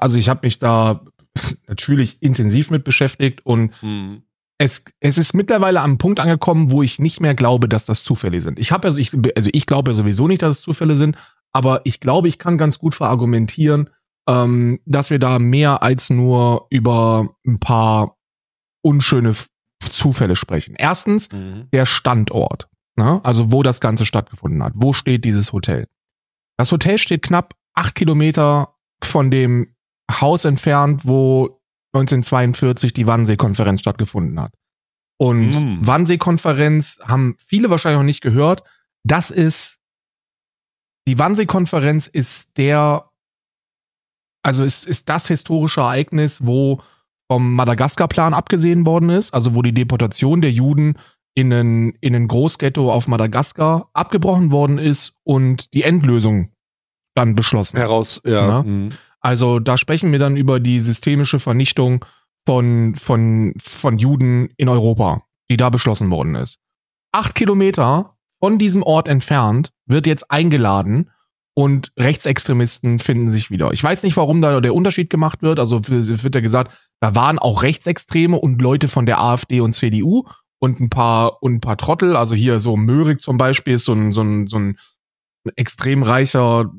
also 0.00 0.18
ich 0.18 0.28
habe 0.28 0.40
mich 0.46 0.58
da 0.58 1.04
natürlich 1.68 2.22
intensiv 2.22 2.70
mit 2.70 2.84
beschäftigt 2.84 3.44
und 3.44 3.72
Hm. 3.80 4.22
es, 4.58 4.84
es 5.00 5.18
ist 5.18 5.34
mittlerweile 5.34 5.80
am 5.80 5.98
Punkt 5.98 6.20
angekommen, 6.20 6.70
wo 6.70 6.82
ich 6.82 6.98
nicht 6.98 7.20
mehr 7.20 7.34
glaube, 7.34 7.68
dass 7.68 7.84
das 7.84 8.02
Zufälle 8.02 8.40
sind. 8.40 8.58
Ich 8.58 8.72
habe 8.72 8.88
also 8.88 8.98
ich, 8.98 9.12
also 9.36 9.50
ich 9.52 9.66
glaube 9.66 9.90
ja 9.90 9.94
sowieso 9.94 10.28
nicht, 10.28 10.42
dass 10.42 10.58
es 10.58 10.62
Zufälle 10.62 10.96
sind, 10.96 11.16
aber 11.52 11.80
ich 11.84 12.00
glaube, 12.00 12.28
ich 12.28 12.38
kann 12.38 12.58
ganz 12.58 12.78
gut 12.78 12.94
verargumentieren, 12.94 13.90
ähm, 14.28 14.80
dass 14.86 15.10
wir 15.10 15.18
da 15.18 15.38
mehr 15.38 15.82
als 15.82 16.10
nur 16.10 16.66
über 16.70 17.28
ein 17.46 17.60
paar 17.60 18.16
unschöne 18.82 19.34
Zufälle 19.80 20.36
sprechen. 20.36 20.74
Erstens, 20.78 21.30
Mhm. 21.32 21.68
der 21.72 21.86
Standort, 21.86 22.68
ne? 22.96 23.20
also 23.24 23.52
wo 23.52 23.62
das 23.62 23.80
Ganze 23.80 24.06
stattgefunden 24.06 24.62
hat. 24.62 24.72
Wo 24.76 24.92
steht 24.92 25.24
dieses 25.24 25.52
Hotel? 25.52 25.86
Das 26.56 26.72
Hotel 26.72 26.98
steht 26.98 27.22
knapp 27.22 27.54
acht 27.74 27.94
Kilometer 27.94 28.74
von 29.06 29.30
dem 29.30 29.74
Haus 30.10 30.44
entfernt, 30.44 31.02
wo 31.04 31.60
1942 31.94 32.92
die 32.92 33.06
Wannsee-Konferenz 33.06 33.80
stattgefunden 33.80 34.40
hat. 34.40 34.52
Und 35.18 35.50
Mm. 35.50 35.86
Wannsee-Konferenz 35.86 36.98
haben 37.04 37.36
viele 37.38 37.70
wahrscheinlich 37.70 37.98
noch 37.98 38.04
nicht 38.04 38.22
gehört. 38.22 38.62
Das 39.04 39.30
ist, 39.30 39.78
die 41.08 41.18
Wannsee-Konferenz 41.18 42.06
ist 42.06 42.58
der, 42.58 43.08
also 44.42 44.64
ist, 44.64 44.86
ist 44.86 45.08
das 45.08 45.28
historische 45.28 45.80
Ereignis, 45.80 46.44
wo 46.44 46.82
vom 47.30 47.54
Madagaskar-Plan 47.54 48.34
abgesehen 48.34 48.86
worden 48.86 49.10
ist, 49.10 49.32
also 49.34 49.54
wo 49.54 49.62
die 49.62 49.72
Deportation 49.74 50.40
der 50.40 50.52
Juden 50.52 50.98
in 51.34 51.52
ein, 51.52 51.90
in 52.00 52.14
ein 52.14 52.28
Großghetto 52.28 52.92
auf 52.92 53.08
Madagaskar 53.08 53.90
abgebrochen 53.92 54.52
worden 54.52 54.78
ist 54.78 55.14
und 55.24 55.74
die 55.74 55.82
Endlösung 55.82 56.52
dann 57.16 57.34
beschlossen. 57.34 57.78
Heraus, 57.78 58.20
ja. 58.24 58.46
Ja. 58.46 58.62
Mhm. 58.62 58.90
Also 59.20 59.58
da 59.58 59.76
sprechen 59.76 60.12
wir 60.12 60.20
dann 60.20 60.36
über 60.36 60.60
die 60.60 60.80
systemische 60.80 61.40
Vernichtung 61.40 62.04
von, 62.46 62.94
von, 62.94 63.54
von 63.58 63.98
Juden 63.98 64.50
in 64.56 64.68
Europa, 64.68 65.22
die 65.50 65.56
da 65.56 65.70
beschlossen 65.70 66.10
worden 66.10 66.36
ist. 66.36 66.58
Acht 67.12 67.34
Kilometer 67.34 68.16
von 68.38 68.58
diesem 68.58 68.82
Ort 68.82 69.08
entfernt 69.08 69.72
wird 69.86 70.06
jetzt 70.06 70.30
eingeladen 70.30 71.10
und 71.54 71.90
Rechtsextremisten 71.98 72.98
finden 72.98 73.30
sich 73.30 73.50
wieder. 73.50 73.72
Ich 73.72 73.82
weiß 73.82 74.02
nicht, 74.02 74.16
warum 74.16 74.42
da 74.42 74.60
der 74.60 74.74
Unterschied 74.74 75.08
gemacht 75.08 75.42
wird. 75.42 75.58
Also 75.58 75.78
es 75.78 76.22
wird 76.22 76.34
ja 76.34 76.42
gesagt, 76.42 76.72
da 77.00 77.14
waren 77.14 77.38
auch 77.38 77.62
Rechtsextreme 77.62 78.38
und 78.38 78.60
Leute 78.60 78.88
von 78.88 79.06
der 79.06 79.20
AfD 79.20 79.60
und 79.60 79.72
CDU 79.72 80.24
und 80.58 80.80
ein 80.80 80.90
paar 80.90 81.42
und 81.42 81.54
ein 81.54 81.60
paar 81.60 81.78
Trottel. 81.78 82.14
Also 82.14 82.34
hier 82.34 82.60
so 82.60 82.76
Möhrig 82.76 83.22
zum 83.22 83.38
Beispiel 83.38 83.74
ist 83.74 83.86
so 83.86 83.94
ein, 83.94 84.12
so 84.12 84.22
ein, 84.22 84.46
so 84.46 84.58
ein 84.58 84.76
extrem 85.56 86.02
reicher 86.02 86.70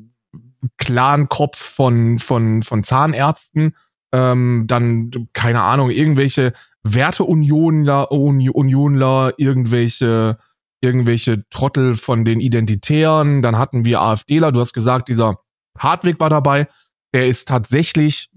Clan-Kopf 0.78 1.56
von, 1.56 2.18
von, 2.18 2.62
von 2.62 2.82
Zahnärzten, 2.82 3.74
ähm, 4.12 4.64
dann, 4.66 5.10
keine 5.32 5.62
Ahnung, 5.62 5.90
irgendwelche 5.90 6.52
Werteunionler, 6.82 8.10
Uni- 8.10 8.50
Unionler, 8.50 9.32
irgendwelche, 9.36 10.38
irgendwelche 10.80 11.48
Trottel 11.50 11.94
von 11.94 12.24
den 12.24 12.40
Identitären, 12.40 13.42
dann 13.42 13.58
hatten 13.58 13.84
wir 13.84 14.00
AfDler, 14.00 14.52
du 14.52 14.60
hast 14.60 14.72
gesagt, 14.72 15.08
dieser 15.08 15.38
Hartwig 15.78 16.18
war 16.20 16.30
dabei, 16.30 16.68
der 17.12 17.26
ist 17.26 17.48
tatsächlich, 17.48 18.30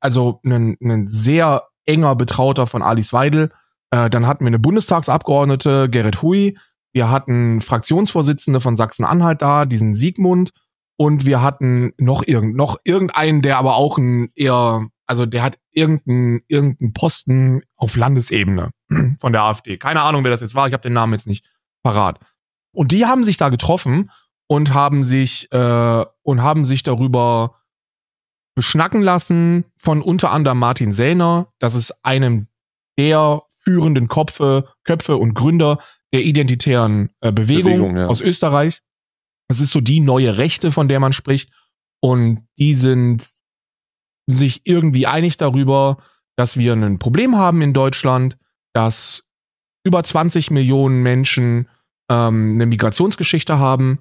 also 0.00 0.40
ein, 0.44 0.76
ein 0.82 1.08
sehr 1.08 1.64
enger 1.86 2.14
Betrauter 2.16 2.66
von 2.66 2.82
Alice 2.82 3.12
Weidel, 3.12 3.50
äh, 3.90 4.10
dann 4.10 4.26
hatten 4.26 4.44
wir 4.44 4.48
eine 4.48 4.58
Bundestagsabgeordnete, 4.58 5.88
Gerrit 5.88 6.22
Hui, 6.22 6.58
wir 6.92 7.10
hatten 7.10 7.60
Fraktionsvorsitzende 7.60 8.60
von 8.60 8.76
Sachsen-Anhalt 8.76 9.42
da, 9.42 9.64
diesen 9.64 9.94
Siegmund, 9.94 10.52
und 10.96 11.26
wir 11.26 11.42
hatten 11.42 11.92
noch 11.98 12.22
irgend 12.26 12.56
noch 12.56 12.76
irgendeinen, 12.84 13.42
der 13.42 13.58
aber 13.58 13.76
auch 13.76 13.98
ein 13.98 14.30
eher, 14.34 14.86
also 15.06 15.26
der 15.26 15.42
hat 15.42 15.58
irgendeinen 15.72 16.40
irgendeinen 16.48 16.92
Posten 16.92 17.62
auf 17.76 17.96
Landesebene 17.96 18.70
von 19.20 19.32
der 19.32 19.42
AfD. 19.42 19.76
Keine 19.76 20.02
Ahnung, 20.02 20.24
wer 20.24 20.30
das 20.30 20.40
jetzt 20.40 20.54
war. 20.54 20.66
Ich 20.66 20.72
habe 20.72 20.82
den 20.82 20.92
Namen 20.92 21.12
jetzt 21.12 21.26
nicht 21.26 21.44
parat. 21.82 22.20
Und 22.72 22.92
die 22.92 23.06
haben 23.06 23.24
sich 23.24 23.36
da 23.36 23.48
getroffen 23.48 24.10
und 24.46 24.74
haben 24.74 25.02
sich 25.02 25.50
äh, 25.52 26.04
und 26.22 26.42
haben 26.42 26.64
sich 26.64 26.82
darüber 26.82 27.60
beschnacken 28.54 29.02
lassen 29.02 29.64
von 29.76 30.00
unter 30.00 30.30
anderem 30.30 30.58
Martin 30.58 30.92
Sellner. 30.92 31.52
Das 31.58 31.74
ist 31.74 32.04
einem 32.04 32.48
der 32.98 33.42
führenden 33.56 34.08
Köpfe, 34.08 34.68
Köpfe 34.84 35.16
und 35.16 35.34
Gründer 35.34 35.78
der 36.12 36.22
identitären 36.22 37.10
äh, 37.20 37.32
Bewegung, 37.32 37.72
Bewegung, 37.72 37.96
ja. 37.96 38.06
aus 38.06 38.20
Österreich. 38.20 38.82
Es 39.48 39.60
ist 39.60 39.70
so 39.70 39.80
die 39.80 40.00
neue 40.00 40.38
Rechte, 40.38 40.70
von 40.70 40.88
der 40.88 41.00
man 41.00 41.12
spricht. 41.12 41.50
Und 42.00 42.46
die 42.58 42.74
sind 42.74 43.26
sich 44.26 44.62
irgendwie 44.64 45.06
einig 45.06 45.36
darüber, 45.36 45.98
dass 46.36 46.56
wir 46.56 46.72
ein 46.72 46.98
Problem 46.98 47.36
haben 47.36 47.62
in 47.62 47.72
Deutschland, 47.72 48.36
dass 48.72 49.24
über 49.86 50.02
20 50.02 50.50
Millionen 50.50 51.02
Menschen 51.02 51.68
ähm, 52.10 52.54
eine 52.54 52.66
Migrationsgeschichte 52.66 53.58
haben 53.58 54.00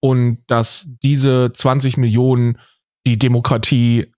und 0.00 0.38
dass 0.46 0.88
diese 1.02 1.52
20 1.52 1.96
Millionen 1.96 2.58
die 3.06 3.18
Demokratie 3.18 4.12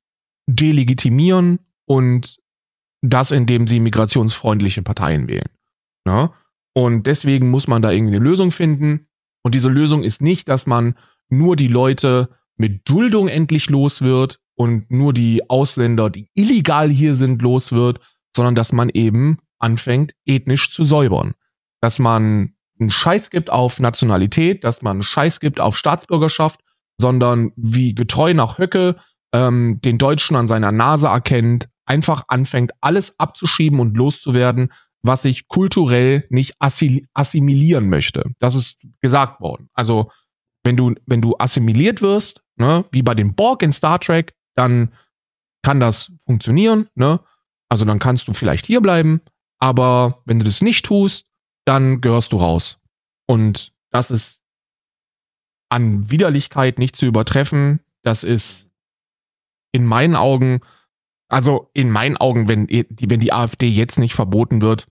delegitimieren 0.48 1.60
und 1.86 2.38
das, 3.02 3.30
indem 3.30 3.66
sie 3.66 3.80
migrationsfreundliche 3.80 4.82
Parteien 4.82 5.28
wählen. 5.28 5.48
Ne? 6.04 6.30
Und 6.74 7.06
deswegen 7.06 7.50
muss 7.50 7.68
man 7.68 7.82
da 7.82 7.90
irgendwie 7.90 8.16
eine 8.16 8.24
Lösung 8.24 8.50
finden. 8.50 9.08
Und 9.46 9.54
diese 9.54 9.68
Lösung 9.68 10.02
ist 10.02 10.22
nicht, 10.22 10.48
dass 10.48 10.66
man 10.66 10.96
nur 11.28 11.54
die 11.54 11.68
Leute 11.68 12.30
mit 12.56 12.88
Duldung 12.90 13.28
endlich 13.28 13.70
los 13.70 14.02
wird 14.02 14.40
und 14.56 14.90
nur 14.90 15.12
die 15.12 15.48
Ausländer, 15.48 16.10
die 16.10 16.26
illegal 16.34 16.90
hier 16.90 17.14
sind, 17.14 17.40
los 17.42 17.70
wird, 17.70 18.00
sondern 18.34 18.56
dass 18.56 18.72
man 18.72 18.88
eben 18.88 19.38
anfängt, 19.60 20.14
ethnisch 20.24 20.72
zu 20.72 20.82
säubern. 20.82 21.34
Dass 21.80 22.00
man 22.00 22.54
einen 22.80 22.90
Scheiß 22.90 23.30
gibt 23.30 23.48
auf 23.48 23.78
Nationalität, 23.78 24.64
dass 24.64 24.82
man 24.82 24.96
einen 24.96 25.02
Scheiß 25.04 25.38
gibt 25.38 25.60
auf 25.60 25.76
Staatsbürgerschaft, 25.76 26.58
sondern 27.00 27.52
wie 27.54 27.94
getreu 27.94 28.34
nach 28.34 28.58
Höcke 28.58 28.96
ähm, 29.32 29.80
den 29.80 29.98
Deutschen 29.98 30.34
an 30.34 30.48
seiner 30.48 30.72
Nase 30.72 31.06
erkennt, 31.06 31.68
einfach 31.84 32.24
anfängt, 32.26 32.72
alles 32.80 33.20
abzuschieben 33.20 33.78
und 33.78 33.96
loszuwerden, 33.96 34.72
was 35.02 35.24
ich 35.24 35.48
kulturell 35.48 36.26
nicht 36.30 36.60
assi- 36.60 37.06
assimilieren 37.14 37.88
möchte. 37.88 38.24
Das 38.38 38.54
ist 38.54 38.80
gesagt 39.00 39.40
worden. 39.40 39.68
Also, 39.74 40.10
wenn 40.64 40.76
du, 40.76 40.94
wenn 41.06 41.20
du 41.20 41.36
assimiliert 41.38 42.02
wirst, 42.02 42.42
ne, 42.56 42.84
wie 42.90 43.02
bei 43.02 43.14
dem 43.14 43.34
Borg 43.34 43.62
in 43.62 43.72
Star 43.72 44.00
Trek, 44.00 44.34
dann 44.56 44.92
kann 45.62 45.80
das 45.80 46.10
funktionieren, 46.26 46.88
ne? 46.94 47.20
Also 47.68 47.84
dann 47.84 47.98
kannst 47.98 48.28
du 48.28 48.32
vielleicht 48.32 48.66
hier 48.66 48.80
bleiben, 48.80 49.20
aber 49.58 50.22
wenn 50.24 50.38
du 50.38 50.44
das 50.44 50.62
nicht 50.62 50.84
tust, 50.84 51.26
dann 51.66 52.00
gehörst 52.00 52.32
du 52.32 52.36
raus. 52.36 52.78
Und 53.26 53.72
das 53.90 54.10
ist 54.12 54.44
an 55.68 56.10
Widerlichkeit 56.10 56.78
nicht 56.78 56.94
zu 56.94 57.06
übertreffen. 57.06 57.80
Das 58.02 58.22
ist 58.22 58.68
in 59.72 59.84
meinen 59.84 60.14
Augen, 60.14 60.60
also 61.28 61.70
in 61.74 61.90
meinen 61.90 62.16
Augen, 62.16 62.48
wenn 62.48 62.66
die, 62.66 62.86
wenn 63.10 63.20
die 63.20 63.32
AfD 63.32 63.68
jetzt 63.68 63.98
nicht 63.98 64.14
verboten 64.14 64.62
wird, 64.62 64.86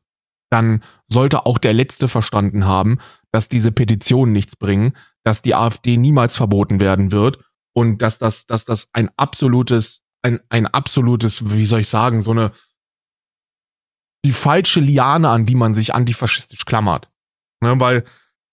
dann 0.50 0.84
sollte 1.08 1.46
auch 1.46 1.58
der 1.58 1.74
Letzte 1.74 2.08
verstanden 2.08 2.66
haben, 2.66 3.00
dass 3.32 3.50
diese 3.50 3.72
Petitionen 3.72 4.32
nichts 4.32 4.56
bringen, 4.56 4.96
dass 5.24 5.42
die 5.42 5.56
AfD 5.56 5.98
niemals 5.98 6.36
verboten 6.36 6.80
werden 6.80 7.12
wird 7.12 7.40
und 7.74 8.02
dass 8.02 8.18
das, 8.18 8.46
dass 8.46 8.66
das 8.66 8.90
ein 8.94 9.10
absolutes, 9.18 10.04
ein, 10.22 10.40
ein 10.50 10.68
absolutes, 10.68 11.52
wie 11.52 11.66
soll 11.66 11.82
ich 11.82 11.90
sagen, 11.90 12.22
so 12.22 12.32
eine 12.32 12.52
die 14.24 14.32
falsche 14.32 14.80
Liane, 14.80 15.30
an 15.30 15.46
die 15.46 15.54
man 15.54 15.76
sich 15.76 15.94
antifaschistisch 15.94 16.66
klammert. 16.66 17.12
Ne, 17.62 17.80
weil 17.80 18.04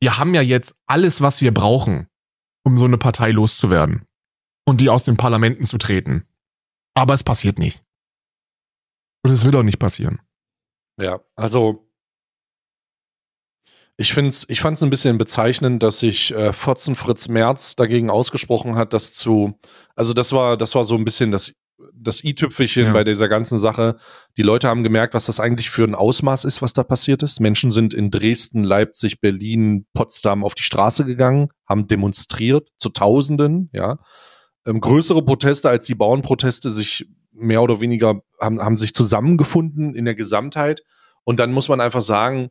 wir 0.01 0.19
haben 0.19 0.35
ja 0.35 0.43
jetzt 0.43 0.75
alles, 0.87 1.23
was 1.23 1.41
wir 1.41 1.55
brauchen, 1.55 2.09
um 2.65 2.77
so 2.77 2.85
eine 2.85 2.99
Partei 2.99 3.31
loszuwerden 3.31 4.05
und 4.67 4.81
die 4.81 4.91
aus 4.91 5.05
den 5.05 5.17
Parlamenten 5.17 5.65
zu 5.65 5.79
treten. 5.79 6.27
Aber 6.95 7.15
es 7.15 7.25
passiert 7.25 7.59
nicht. 7.59 7.83
Und 9.25 9.33
es 9.33 9.45
wird 9.45 9.55
auch 9.55 9.63
nicht 9.63 9.79
passieren. 9.79 10.21
Ja, 10.99 11.21
also 11.37 11.89
ich 13.97 14.15
find's, 14.15 14.47
ich 14.49 14.61
fand's 14.61 14.83
ein 14.83 14.91
bisschen 14.91 15.19
bezeichnend, 15.19 15.83
dass 15.83 16.01
sich 16.01 16.33
äh, 16.35 16.53
Fotzen 16.53 16.95
Fritz 16.95 17.29
Merz 17.29 17.77
dagegen 17.77 18.11
ausgesprochen 18.11 18.75
hat, 18.77 18.93
das 18.93 19.13
zu, 19.13 19.59
also 19.95 20.13
das 20.13 20.33
war, 20.33 20.57
das 20.57 20.75
war 20.75 20.85
so 20.85 20.97
ein 20.97 21.05
bisschen 21.05 21.31
das, 21.31 21.55
das 21.95 22.25
i-Tüpfelchen 22.25 22.87
Ja. 22.87 22.93
bei 22.93 23.05
dieser 23.05 23.29
ganzen 23.29 23.59
Sache. 23.59 23.99
Die 24.37 24.43
Leute 24.43 24.69
haben 24.69 24.83
gemerkt, 24.83 25.15
was 25.15 25.27
das 25.27 25.41
eigentlich 25.41 25.71
für 25.71 25.85
ein 25.85 25.95
Ausmaß 25.95 26.45
ist, 26.45 26.63
was 26.63 26.73
da 26.73 26.85
passiert 26.85 27.23
ist. 27.23 27.39
Menschen 27.41 27.71
sind 27.71 27.95
in 27.95 28.11
Dresden, 28.11 28.65
Leipzig, 28.65 29.21
Berlin, 29.21 29.87
Potsdam 29.95 30.43
auf 30.43 30.55
die 30.55 30.63
Straße 30.63 31.05
gegangen, 31.05 31.51
haben 31.69 31.87
demonstriert 31.87 32.71
zu 32.79 32.89
Tausenden, 32.89 33.71
ja. 33.73 33.99
Ähm, 34.67 34.81
größere 34.81 35.23
Proteste 35.23 35.69
als 35.69 35.87
die 35.87 35.95
Bauernproteste 35.95 36.71
sich 36.71 37.07
mehr 37.33 37.63
oder 37.63 37.81
weniger 37.81 38.23
haben, 38.41 38.61
haben 38.61 38.77
sich 38.77 38.95
zusammengefunden 38.95 39.95
in 39.95 40.05
der 40.05 40.15
Gesamtheit. 40.15 40.83
Und 41.25 41.41
dann 41.41 41.53
muss 41.53 41.69
man 41.69 41.81
einfach 41.81 42.03
sagen, 42.03 42.51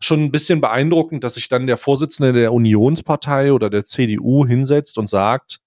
schon 0.00 0.22
ein 0.22 0.30
bisschen 0.30 0.60
beeindruckend, 0.60 1.24
dass 1.24 1.34
sich 1.34 1.48
dann 1.48 1.66
der 1.66 1.76
Vorsitzende 1.76 2.32
der 2.32 2.52
Unionspartei 2.52 3.52
oder 3.52 3.70
der 3.70 3.84
CDU 3.84 4.46
hinsetzt 4.46 4.98
und 4.98 5.08
sagt, 5.08 5.60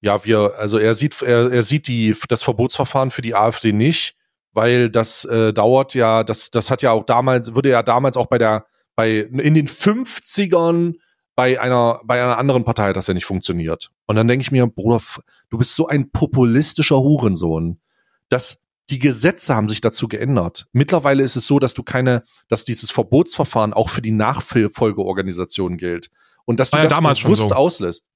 ja, 0.00 0.24
wir, 0.24 0.54
also 0.58 0.78
er 0.78 0.94
sieht, 0.94 1.22
er, 1.22 1.52
er 1.52 1.62
sieht 1.62 1.86
die, 1.86 2.16
das 2.28 2.42
Verbotsverfahren 2.42 3.10
für 3.10 3.22
die 3.22 3.36
AfD 3.36 3.72
nicht, 3.72 4.16
weil 4.52 4.90
das 4.90 5.24
äh, 5.24 5.52
dauert 5.52 5.94
ja, 5.94 6.24
das, 6.24 6.50
das 6.50 6.70
hat 6.70 6.82
ja 6.82 6.90
auch 6.90 7.04
damals, 7.04 7.54
würde 7.54 7.70
ja 7.70 7.82
damals 7.82 8.16
auch 8.16 8.26
bei 8.26 8.38
der, 8.38 8.66
bei, 8.96 9.18
in 9.20 9.54
den 9.54 9.68
50ern 9.68 10.94
bei 11.34 11.60
einer, 11.60 12.00
bei 12.04 12.22
einer 12.22 12.38
anderen 12.38 12.64
Partei 12.64 12.88
hat 12.88 12.96
das 12.96 13.06
ja 13.06 13.14
nicht 13.14 13.24
funktioniert. 13.24 13.90
Und 14.06 14.16
dann 14.16 14.28
denke 14.28 14.42
ich 14.42 14.50
mir, 14.50 14.66
Bruder, 14.66 15.00
du 15.48 15.58
bist 15.58 15.74
so 15.74 15.86
ein 15.86 16.10
populistischer 16.10 16.98
Hurensohn. 16.98 17.80
Das, 18.28 18.60
die 18.90 18.98
Gesetze 18.98 19.54
haben 19.54 19.68
sich 19.68 19.80
dazu 19.80 20.08
geändert. 20.08 20.66
Mittlerweile 20.72 21.22
ist 21.22 21.36
es 21.36 21.46
so, 21.46 21.58
dass 21.58 21.74
du 21.74 21.82
keine, 21.82 22.24
dass 22.48 22.64
dieses 22.64 22.90
Verbotsverfahren 22.90 23.72
auch 23.72 23.88
für 23.88 24.02
die 24.02 24.12
Nachfolgeorganisation 24.12 25.78
gilt. 25.78 26.10
Und 26.44 26.60
dass 26.60 26.70
du 26.70 26.76
War 26.76 26.84
ja 26.84 27.00
das 27.00 27.22
bewusst 27.22 27.48
so. 27.48 27.54
auslässt. 27.54 28.06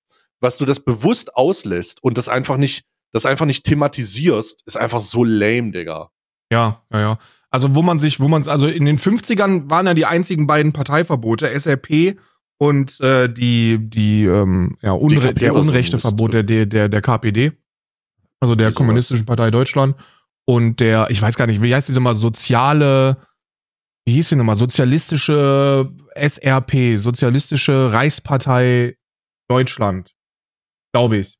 Was 0.41 0.59
du 0.59 0.65
das 0.67 0.81
bewusst 0.81 1.35
auslässt 1.35 2.03
und 2.03 2.19
das 2.19 2.29
einfach 2.29 2.59
nicht, 2.59 2.87
das 3.13 3.25
einfach 3.25 3.47
nicht 3.47 3.65
thematisierst, 3.65 4.63
ist 4.67 4.77
einfach 4.77 5.01
so 5.01 5.25
lame, 5.25 5.71
Digga. 5.71 6.11
Ja, 6.53 6.83
ja, 6.93 7.01
ja. 7.01 7.19
Also 7.51 7.75
wo 7.75 7.81
man 7.81 8.01
sich, 8.01 8.21
wo 8.21 8.29
man, 8.29 8.47
also 8.49 8.67
in 8.67 8.85
den 8.85 8.99
50ern 8.99 9.71
waren 9.71 9.87
ja 9.87 9.95
die 9.95 10.05
einzigen 10.05 10.47
beiden 10.47 10.75
Parteiverbote, 10.75 11.49
SRP 11.49 12.19
und 12.59 13.01
äh, 13.01 13.29
die, 13.33 13.79
die, 13.79 14.25
ähm, 14.25 14.77
ja, 14.83 14.93
Unre 14.93 15.35
der 15.35 15.53
oder 15.53 15.63
so 15.65 15.71
unrechte 15.71 15.97
ist- 15.97 16.03
Verbot 16.03 16.33
der, 16.35 16.43
der, 16.43 16.89
der, 16.89 17.01
KPD, 17.03 17.53
also 18.41 18.55
der 18.55 18.69
Wie 18.69 18.71
sowas. 18.73 18.77
Kommunistischen 18.77 19.27
Partei 19.27 19.51
Deutschland. 19.51 19.97
und 20.47 20.81
der, 20.81 21.11
ich 21.11 21.21
weiß 21.21 21.37
gar 21.37 21.47
nicht, 21.47 21.61
wie 21.63 21.75
heißt 21.75 21.89
die 21.89 21.93
nochmal, 21.93 22.15
soziale, 22.15 23.17
wie 24.07 24.13
hieß 24.15 24.31
die 24.31 24.37
nochmal, 24.37 24.57
sozialistische 24.57 25.91
SRP, 26.15 26.97
Sozialistische 26.99 27.93
Reichspartei 27.93 28.97
Deutschland, 29.49 30.15
glaube 30.93 31.19
ich. 31.19 31.37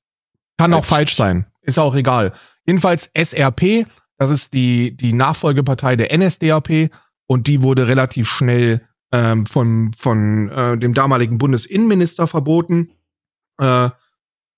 Kann 0.59 0.73
auch 0.75 0.85
falsch 0.85 1.17
sein, 1.17 1.47
ist 1.63 1.79
auch 1.79 1.95
egal. 1.95 2.33
Jedenfalls 2.67 3.11
SRP, 3.15 3.87
das 4.19 4.31
ist 4.31 4.55
die, 4.55 4.97
die 4.97 5.13
Nachfolgepartei 5.13 5.97
der 5.97 6.17
NSDAP 6.17 6.91
und 7.27 7.47
die 7.47 7.63
wurde 7.63 7.89
relativ 7.89 8.29
schnell 8.29 8.87
ähm, 9.17 9.47
von, 9.47 9.93
von 9.97 10.51
äh, 10.51 10.77
dem 10.77 10.93
damaligen 10.93 11.39
Bundesinnenminister 11.39 12.27
verboten. 12.27 12.93
Äh, 13.59 13.89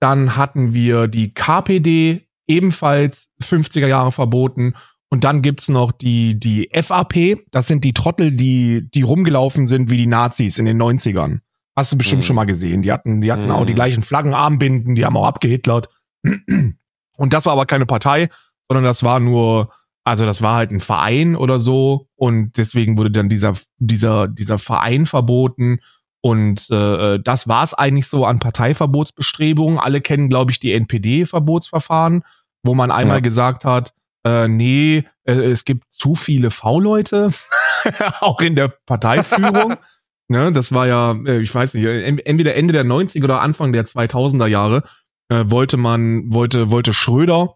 dann 0.00 0.36
hatten 0.36 0.74
wir 0.74 1.06
die 1.06 1.32
KPD, 1.32 2.28
ebenfalls 2.48 3.30
50er 3.42 3.86
Jahre 3.86 4.10
verboten. 4.10 4.74
Und 5.10 5.24
dann 5.24 5.42
gibt's 5.42 5.68
noch 5.68 5.92
die, 5.92 6.38
die 6.38 6.68
FAP, 6.74 7.38
das 7.50 7.66
sind 7.68 7.84
die 7.84 7.94
Trottel, 7.94 8.36
die, 8.36 8.90
die 8.90 9.02
rumgelaufen 9.02 9.66
sind 9.66 9.90
wie 9.90 9.96
die 9.96 10.06
Nazis 10.06 10.58
in 10.58 10.66
den 10.66 10.80
90ern. 10.80 11.40
Hast 11.76 11.92
du 11.92 11.96
bestimmt 11.96 12.22
mhm. 12.22 12.26
schon 12.26 12.36
mal 12.36 12.44
gesehen. 12.44 12.82
Die 12.82 12.90
hatten, 12.90 13.20
die 13.20 13.30
hatten 13.30 13.46
mhm. 13.46 13.52
auch 13.52 13.64
die 13.64 13.74
gleichen 13.74 14.02
Flaggenarmbinden, 14.02 14.96
die 14.96 15.04
haben 15.04 15.16
auch 15.16 15.26
abgehitlert. 15.26 15.88
Und 16.24 17.32
das 17.32 17.46
war 17.46 17.52
aber 17.52 17.66
keine 17.66 17.86
Partei, 17.86 18.28
sondern 18.68 18.84
das 18.84 19.04
war 19.04 19.20
nur, 19.20 19.70
also 20.08 20.26
das 20.26 20.42
war 20.42 20.56
halt 20.56 20.70
ein 20.70 20.80
Verein 20.80 21.36
oder 21.36 21.58
so. 21.58 22.08
Und 22.16 22.56
deswegen 22.56 22.96
wurde 22.98 23.10
dann 23.10 23.28
dieser, 23.28 23.54
dieser, 23.78 24.28
dieser 24.28 24.58
Verein 24.58 25.06
verboten. 25.06 25.80
Und 26.20 26.70
äh, 26.70 27.18
das 27.20 27.48
war 27.48 27.62
es 27.62 27.74
eigentlich 27.74 28.06
so 28.06 28.24
an 28.24 28.40
Parteiverbotsbestrebungen. 28.40 29.78
Alle 29.78 30.00
kennen, 30.00 30.28
glaube 30.28 30.50
ich, 30.50 30.58
die 30.58 30.72
NPD-Verbotsverfahren, 30.72 32.24
wo 32.64 32.74
man 32.74 32.90
einmal 32.90 33.18
ja. 33.18 33.20
gesagt 33.20 33.64
hat, 33.64 33.92
äh, 34.24 34.48
nee, 34.48 35.04
äh, 35.24 35.32
es 35.32 35.64
gibt 35.64 35.84
zu 35.90 36.14
viele 36.14 36.50
V-Leute, 36.50 37.30
auch 38.20 38.40
in 38.40 38.56
der 38.56 38.68
Parteiführung. 38.68 39.76
ne, 40.28 40.52
das 40.52 40.72
war 40.72 40.86
ja, 40.86 41.12
äh, 41.24 41.40
ich 41.40 41.54
weiß 41.54 41.74
nicht, 41.74 41.84
entweder 41.84 42.56
Ende 42.56 42.72
der 42.72 42.84
90er 42.84 43.24
oder 43.24 43.40
Anfang 43.40 43.72
der 43.72 43.84
2000er 43.84 44.46
Jahre 44.46 44.82
äh, 45.28 45.44
wollte 45.46 45.76
man, 45.76 46.32
wollte, 46.32 46.70
wollte 46.70 46.92
Schröder, 46.92 47.54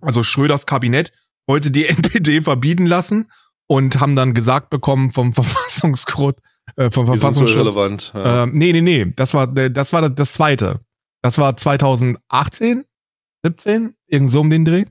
also 0.00 0.22
Schröders 0.22 0.66
Kabinett, 0.66 1.12
wollte 1.48 1.72
die 1.72 1.86
NPD 1.88 2.42
verbieten 2.42 2.86
lassen 2.86 3.30
und 3.66 4.00
haben 4.00 4.14
dann 4.14 4.34
gesagt 4.34 4.70
bekommen 4.70 5.10
vom 5.10 5.32
Verfassungsgrund, 5.34 6.36
äh, 6.76 6.90
vom 6.92 7.06
Verfassungsschutz. 7.06 7.54
So 7.54 7.58
relevant. 7.58 8.12
Ja. 8.14 8.44
Äh, 8.44 8.46
nee, 8.46 8.72
nee, 8.72 8.80
nee, 8.80 9.12
das 9.16 9.34
war, 9.34 9.48
das 9.48 9.92
war 9.92 10.08
das 10.08 10.34
zweite. 10.34 10.80
Das 11.22 11.38
war 11.38 11.56
2018, 11.56 12.84
17, 13.44 13.94
irgend 14.06 14.30
so 14.30 14.40
um 14.40 14.50
den 14.50 14.64
Dreh. 14.64 14.84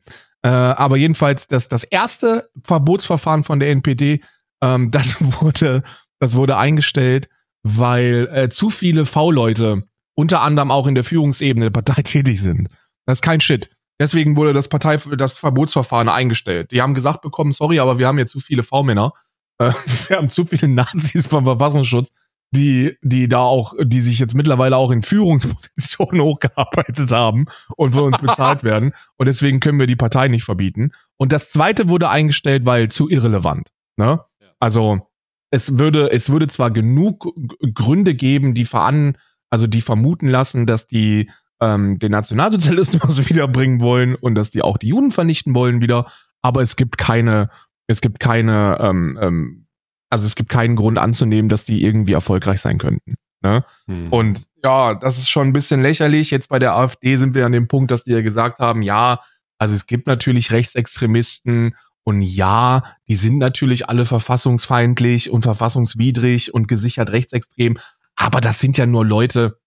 Äh, 0.43 0.49
aber 0.49 0.97
jedenfalls 0.97 1.47
das, 1.47 1.69
das 1.69 1.83
erste 1.83 2.49
Verbotsverfahren 2.63 3.43
von 3.43 3.59
der 3.59 3.69
NPD, 3.69 4.21
ähm, 4.61 4.91
das 4.91 5.17
wurde, 5.41 5.83
das 6.19 6.35
wurde 6.35 6.57
eingestellt, 6.57 7.29
weil 7.63 8.29
äh, 8.31 8.49
zu 8.49 8.69
viele 8.69 9.05
V-Leute 9.05 9.83
unter 10.15 10.41
anderem 10.41 10.71
auch 10.71 10.87
in 10.87 10.95
der 10.95 11.03
Führungsebene 11.03 11.67
der 11.67 11.81
Partei 11.81 12.01
tätig 12.01 12.41
sind. 12.41 12.69
Das 13.05 13.17
ist 13.17 13.21
kein 13.21 13.39
Shit. 13.39 13.69
Deswegen 13.99 14.35
wurde 14.35 14.53
das 14.53 14.69
Partei, 14.69 14.97
das 14.97 15.37
Verbotsverfahren 15.37 16.09
eingestellt. 16.09 16.71
Die 16.71 16.81
haben 16.81 16.93
gesagt 16.93 17.21
bekommen, 17.21 17.51
sorry, 17.51 17.79
aber 17.79 17.97
wir 17.97 18.07
haben 18.07 18.17
hier 18.17 18.27
zu 18.27 18.39
viele 18.39 18.63
V-Männer. 18.63 19.11
Äh, 19.57 19.71
wir 20.07 20.17
haben 20.17 20.29
zu 20.29 20.45
viele 20.45 20.67
Nazis 20.67 21.27
vom 21.27 21.45
Verfassungsschutz 21.45 22.11
die, 22.51 22.95
die 23.01 23.27
da 23.27 23.39
auch, 23.39 23.73
die 23.81 24.01
sich 24.01 24.19
jetzt 24.19 24.35
mittlerweile 24.35 24.77
auch 24.77 24.91
in 24.91 25.01
Führungspositionen 25.01 26.21
hochgearbeitet 26.23 27.11
haben 27.11 27.45
und 27.75 27.91
von 27.91 28.03
uns 28.03 28.19
bezahlt 28.19 28.63
werden. 28.63 28.93
Und 29.17 29.27
deswegen 29.27 29.59
können 29.59 29.79
wir 29.79 29.87
die 29.87 29.95
Partei 29.95 30.27
nicht 30.27 30.43
verbieten. 30.43 30.91
Und 31.17 31.33
das 31.33 31.51
zweite 31.51 31.89
wurde 31.89 32.09
eingestellt, 32.09 32.65
weil 32.65 32.89
zu 32.89 33.09
irrelevant. 33.09 33.69
Ne? 33.97 34.21
Also 34.59 35.07
es 35.49 35.77
würde, 35.77 36.11
es 36.11 36.29
würde 36.29 36.47
zwar 36.47 36.71
genug 36.71 37.33
Gründe 37.73 38.15
geben, 38.15 38.53
die 38.53 38.65
veran, 38.65 39.17
also 39.49 39.67
die 39.67 39.81
vermuten 39.81 40.27
lassen, 40.27 40.65
dass 40.65 40.87
die 40.87 41.29
ähm, 41.61 41.99
den 41.99 42.11
Nationalsozialismus 42.11 43.29
wiederbringen 43.29 43.81
wollen 43.81 44.15
und 44.15 44.35
dass 44.35 44.49
die 44.49 44.61
auch 44.61 44.77
die 44.77 44.89
Juden 44.89 45.11
vernichten 45.11 45.55
wollen 45.55 45.81
wieder, 45.81 46.05
aber 46.41 46.61
es 46.61 46.75
gibt 46.75 46.97
keine, 46.97 47.49
es 47.87 48.01
gibt 48.01 48.19
keine 48.19 48.77
ähm, 48.79 49.17
ähm, 49.21 49.67
also 50.09 50.25
es 50.25 50.35
gibt 50.35 50.49
keinen 50.49 50.75
Grund 50.75 50.97
anzunehmen, 50.97 51.49
dass 51.49 51.65
die 51.65 51.83
irgendwie 51.83 52.13
erfolgreich 52.13 52.61
sein 52.61 52.77
könnten. 52.77 53.15
Ne? 53.41 53.65
Hm. 53.87 54.11
Und 54.11 54.47
ja, 54.63 54.95
das 54.95 55.17
ist 55.17 55.29
schon 55.29 55.47
ein 55.47 55.53
bisschen 55.53 55.81
lächerlich. 55.81 56.31
Jetzt 56.31 56.49
bei 56.49 56.59
der 56.59 56.73
AfD 56.73 57.17
sind 57.17 57.35
wir 57.35 57.45
an 57.45 57.51
dem 57.51 57.67
Punkt, 57.67 57.91
dass 57.91 58.03
die 58.03 58.11
ja 58.11 58.21
gesagt 58.21 58.59
haben, 58.59 58.81
ja, 58.81 59.19
also 59.57 59.75
es 59.75 59.85
gibt 59.85 60.07
natürlich 60.07 60.51
Rechtsextremisten 60.51 61.75
und 62.03 62.21
ja, 62.21 62.83
die 63.07 63.15
sind 63.15 63.37
natürlich 63.37 63.89
alle 63.89 64.05
verfassungsfeindlich 64.05 65.29
und 65.29 65.41
verfassungswidrig 65.41 66.53
und 66.53 66.67
gesichert 66.67 67.11
rechtsextrem, 67.11 67.77
aber 68.15 68.39
das 68.39 68.59
sind 68.59 68.77
ja 68.77 68.85
nur 68.85 69.05
Leute, 69.05 69.59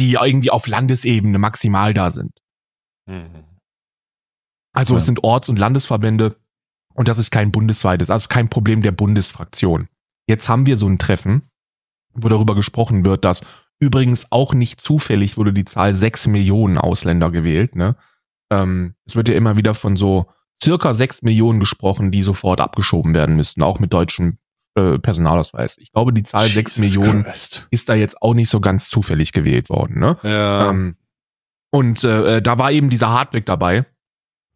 die 0.00 0.14
irgendwie 0.14 0.50
auf 0.50 0.66
Landesebene 0.66 1.38
maximal 1.38 1.94
da 1.94 2.10
sind. 2.10 2.32
Mhm. 3.06 3.44
Also 4.72 4.94
ja. 4.94 4.98
es 4.98 5.06
sind 5.06 5.22
Orts- 5.22 5.48
und 5.48 5.58
Landesverbände, 5.58 6.36
und 6.94 7.08
das 7.08 7.18
ist 7.18 7.30
kein 7.30 7.52
bundesweites, 7.52 8.10
also 8.10 8.28
kein 8.28 8.48
Problem 8.48 8.82
der 8.82 8.92
Bundesfraktion. 8.92 9.88
Jetzt 10.28 10.48
haben 10.48 10.66
wir 10.66 10.76
so 10.76 10.86
ein 10.86 10.98
Treffen, 10.98 11.50
wo 12.12 12.28
darüber 12.28 12.54
gesprochen 12.54 13.04
wird, 13.04 13.24
dass 13.24 13.42
übrigens 13.80 14.30
auch 14.30 14.54
nicht 14.54 14.80
zufällig 14.80 15.36
wurde 15.36 15.52
die 15.52 15.64
Zahl 15.64 15.94
sechs 15.94 16.26
Millionen 16.26 16.78
Ausländer 16.78 17.30
gewählt. 17.30 17.74
Ne? 17.74 17.96
Ähm, 18.50 18.94
es 19.06 19.16
wird 19.16 19.28
ja 19.28 19.34
immer 19.34 19.56
wieder 19.56 19.74
von 19.74 19.96
so 19.96 20.26
circa 20.62 20.94
sechs 20.94 21.22
Millionen 21.22 21.60
gesprochen, 21.60 22.10
die 22.10 22.22
sofort 22.22 22.60
abgeschoben 22.60 23.12
werden 23.12 23.36
müssten, 23.36 23.62
auch 23.62 23.80
mit 23.80 23.92
deutschem 23.92 24.38
äh, 24.74 24.98
Personalausweis. 24.98 25.78
Ich 25.78 25.92
glaube, 25.92 26.12
die 26.12 26.22
Zahl 26.22 26.46
sechs 26.46 26.78
Millionen 26.78 27.24
Christ. 27.24 27.68
ist 27.70 27.88
da 27.88 27.94
jetzt 27.94 28.20
auch 28.22 28.34
nicht 28.34 28.48
so 28.48 28.60
ganz 28.60 28.88
zufällig 28.88 29.32
gewählt 29.32 29.68
worden. 29.70 29.98
Ne? 29.98 30.18
Ja. 30.22 30.70
Ähm, 30.70 30.96
und 31.70 32.04
äh, 32.04 32.36
äh 32.36 32.42
da 32.42 32.58
war 32.58 32.70
eben 32.72 32.90
dieser 32.90 33.10
Hardweg 33.10 33.46
dabei, 33.46 33.86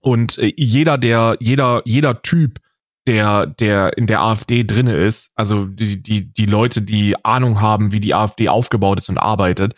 und 0.01 0.39
äh, 0.39 0.53
jeder, 0.57 0.99
der, 0.99 1.37
jeder, 1.41 1.83
jeder 1.85 2.23
Typ, 2.23 2.61
der, 3.07 3.47
der 3.47 3.97
in 3.97 4.07
der 4.07 4.21
AfD 4.21 4.65
drinne 4.65 4.95
ist, 4.95 5.31
also 5.35 5.65
die, 5.65 6.03
die, 6.03 6.31
die 6.31 6.47
Leute, 6.47 6.83
die 6.83 7.17
Ahnung 7.25 7.61
haben, 7.61 7.93
wie 7.93 8.01
die 8.01 8.15
AfD 8.15 8.49
aufgebaut 8.49 8.99
ist 8.99 9.09
und 9.09 9.19
arbeitet, 9.19 9.75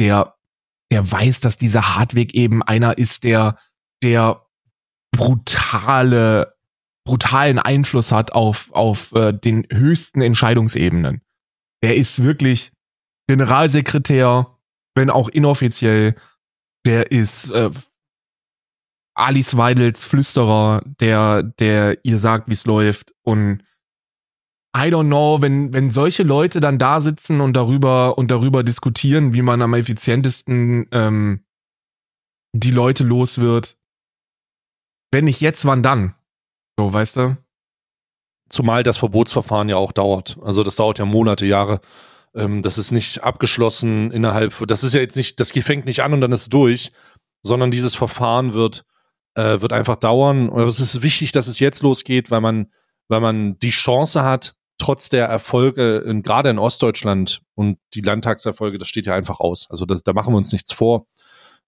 der, 0.00 0.34
der 0.90 1.10
weiß, 1.10 1.40
dass 1.40 1.56
dieser 1.56 1.94
Hartweg 1.94 2.34
eben 2.34 2.62
einer 2.62 2.98
ist, 2.98 3.24
der, 3.24 3.56
der 4.02 4.42
brutale, 5.12 6.54
brutalen 7.04 7.58
Einfluss 7.58 8.12
hat 8.12 8.32
auf, 8.32 8.70
auf 8.72 9.12
äh, 9.12 9.32
den 9.32 9.66
höchsten 9.70 10.22
Entscheidungsebenen. 10.22 11.22
Der 11.82 11.96
ist 11.96 12.22
wirklich 12.22 12.72
Generalsekretär, 13.28 14.58
wenn 14.94 15.10
auch 15.10 15.28
inoffiziell. 15.28 16.14
Der 16.84 17.10
ist 17.10 17.50
äh, 17.50 17.70
Alice 19.14 19.56
Weidels 19.56 20.04
Flüsterer, 20.04 20.82
der, 21.00 21.42
der 21.42 22.04
ihr 22.04 22.18
sagt, 22.18 22.48
wie 22.48 22.52
es 22.52 22.66
läuft. 22.66 23.12
Und 23.22 23.62
I 24.76 24.88
don't 24.88 25.06
know, 25.06 25.42
wenn, 25.42 25.74
wenn 25.74 25.90
solche 25.90 26.22
Leute 26.22 26.60
dann 26.60 26.78
da 26.78 27.00
sitzen 27.00 27.40
und 27.40 27.54
darüber 27.54 28.16
und 28.16 28.30
darüber 28.30 28.62
diskutieren, 28.62 29.34
wie 29.34 29.42
man 29.42 29.60
am 29.60 29.74
effizientesten 29.74 30.88
ähm, 30.92 31.44
die 32.54 32.70
Leute 32.70 33.04
los 33.04 33.38
wird. 33.38 33.78
Wenn 35.10 35.26
nicht 35.26 35.40
jetzt, 35.40 35.66
wann 35.66 35.82
dann? 35.82 36.14
So, 36.78 36.92
weißt 36.92 37.16
du? 37.16 37.36
Zumal 38.48 38.82
das 38.82 38.98
Verbotsverfahren 38.98 39.68
ja 39.68 39.76
auch 39.76 39.92
dauert. 39.92 40.38
Also 40.42 40.62
das 40.62 40.76
dauert 40.76 40.98
ja 40.98 41.04
Monate, 41.04 41.46
Jahre. 41.46 41.80
Ähm, 42.34 42.62
das 42.62 42.78
ist 42.78 42.92
nicht 42.92 43.22
abgeschlossen 43.22 44.10
innerhalb, 44.10 44.66
das 44.66 44.84
ist 44.84 44.94
ja 44.94 45.00
jetzt 45.00 45.16
nicht, 45.16 45.40
das 45.40 45.52
fängt 45.52 45.86
nicht 45.86 46.00
an 46.00 46.12
und 46.12 46.20
dann 46.20 46.32
ist 46.32 46.42
es 46.42 46.48
durch, 46.48 46.92
sondern 47.42 47.70
dieses 47.70 47.94
Verfahren 47.94 48.54
wird 48.54 48.84
äh, 49.34 49.60
wird 49.60 49.72
einfach 49.72 49.96
dauern. 49.96 50.48
Und 50.48 50.66
es 50.66 50.80
ist 50.80 51.02
wichtig, 51.02 51.32
dass 51.32 51.46
es 51.46 51.58
jetzt 51.58 51.82
losgeht, 51.82 52.30
weil 52.30 52.40
man, 52.40 52.66
weil 53.08 53.20
man 53.20 53.58
die 53.58 53.70
Chance 53.70 54.22
hat, 54.22 54.54
trotz 54.78 55.08
der 55.08 55.26
Erfolge, 55.26 55.98
in, 55.98 56.22
gerade 56.22 56.50
in 56.50 56.58
Ostdeutschland 56.58 57.42
und 57.54 57.78
die 57.94 58.00
Landtagserfolge, 58.00 58.78
das 58.78 58.88
steht 58.88 59.06
ja 59.06 59.14
einfach 59.14 59.40
aus. 59.40 59.68
Also 59.70 59.86
das, 59.86 60.02
da 60.02 60.12
machen 60.12 60.32
wir 60.32 60.38
uns 60.38 60.52
nichts 60.52 60.72
vor. 60.72 61.06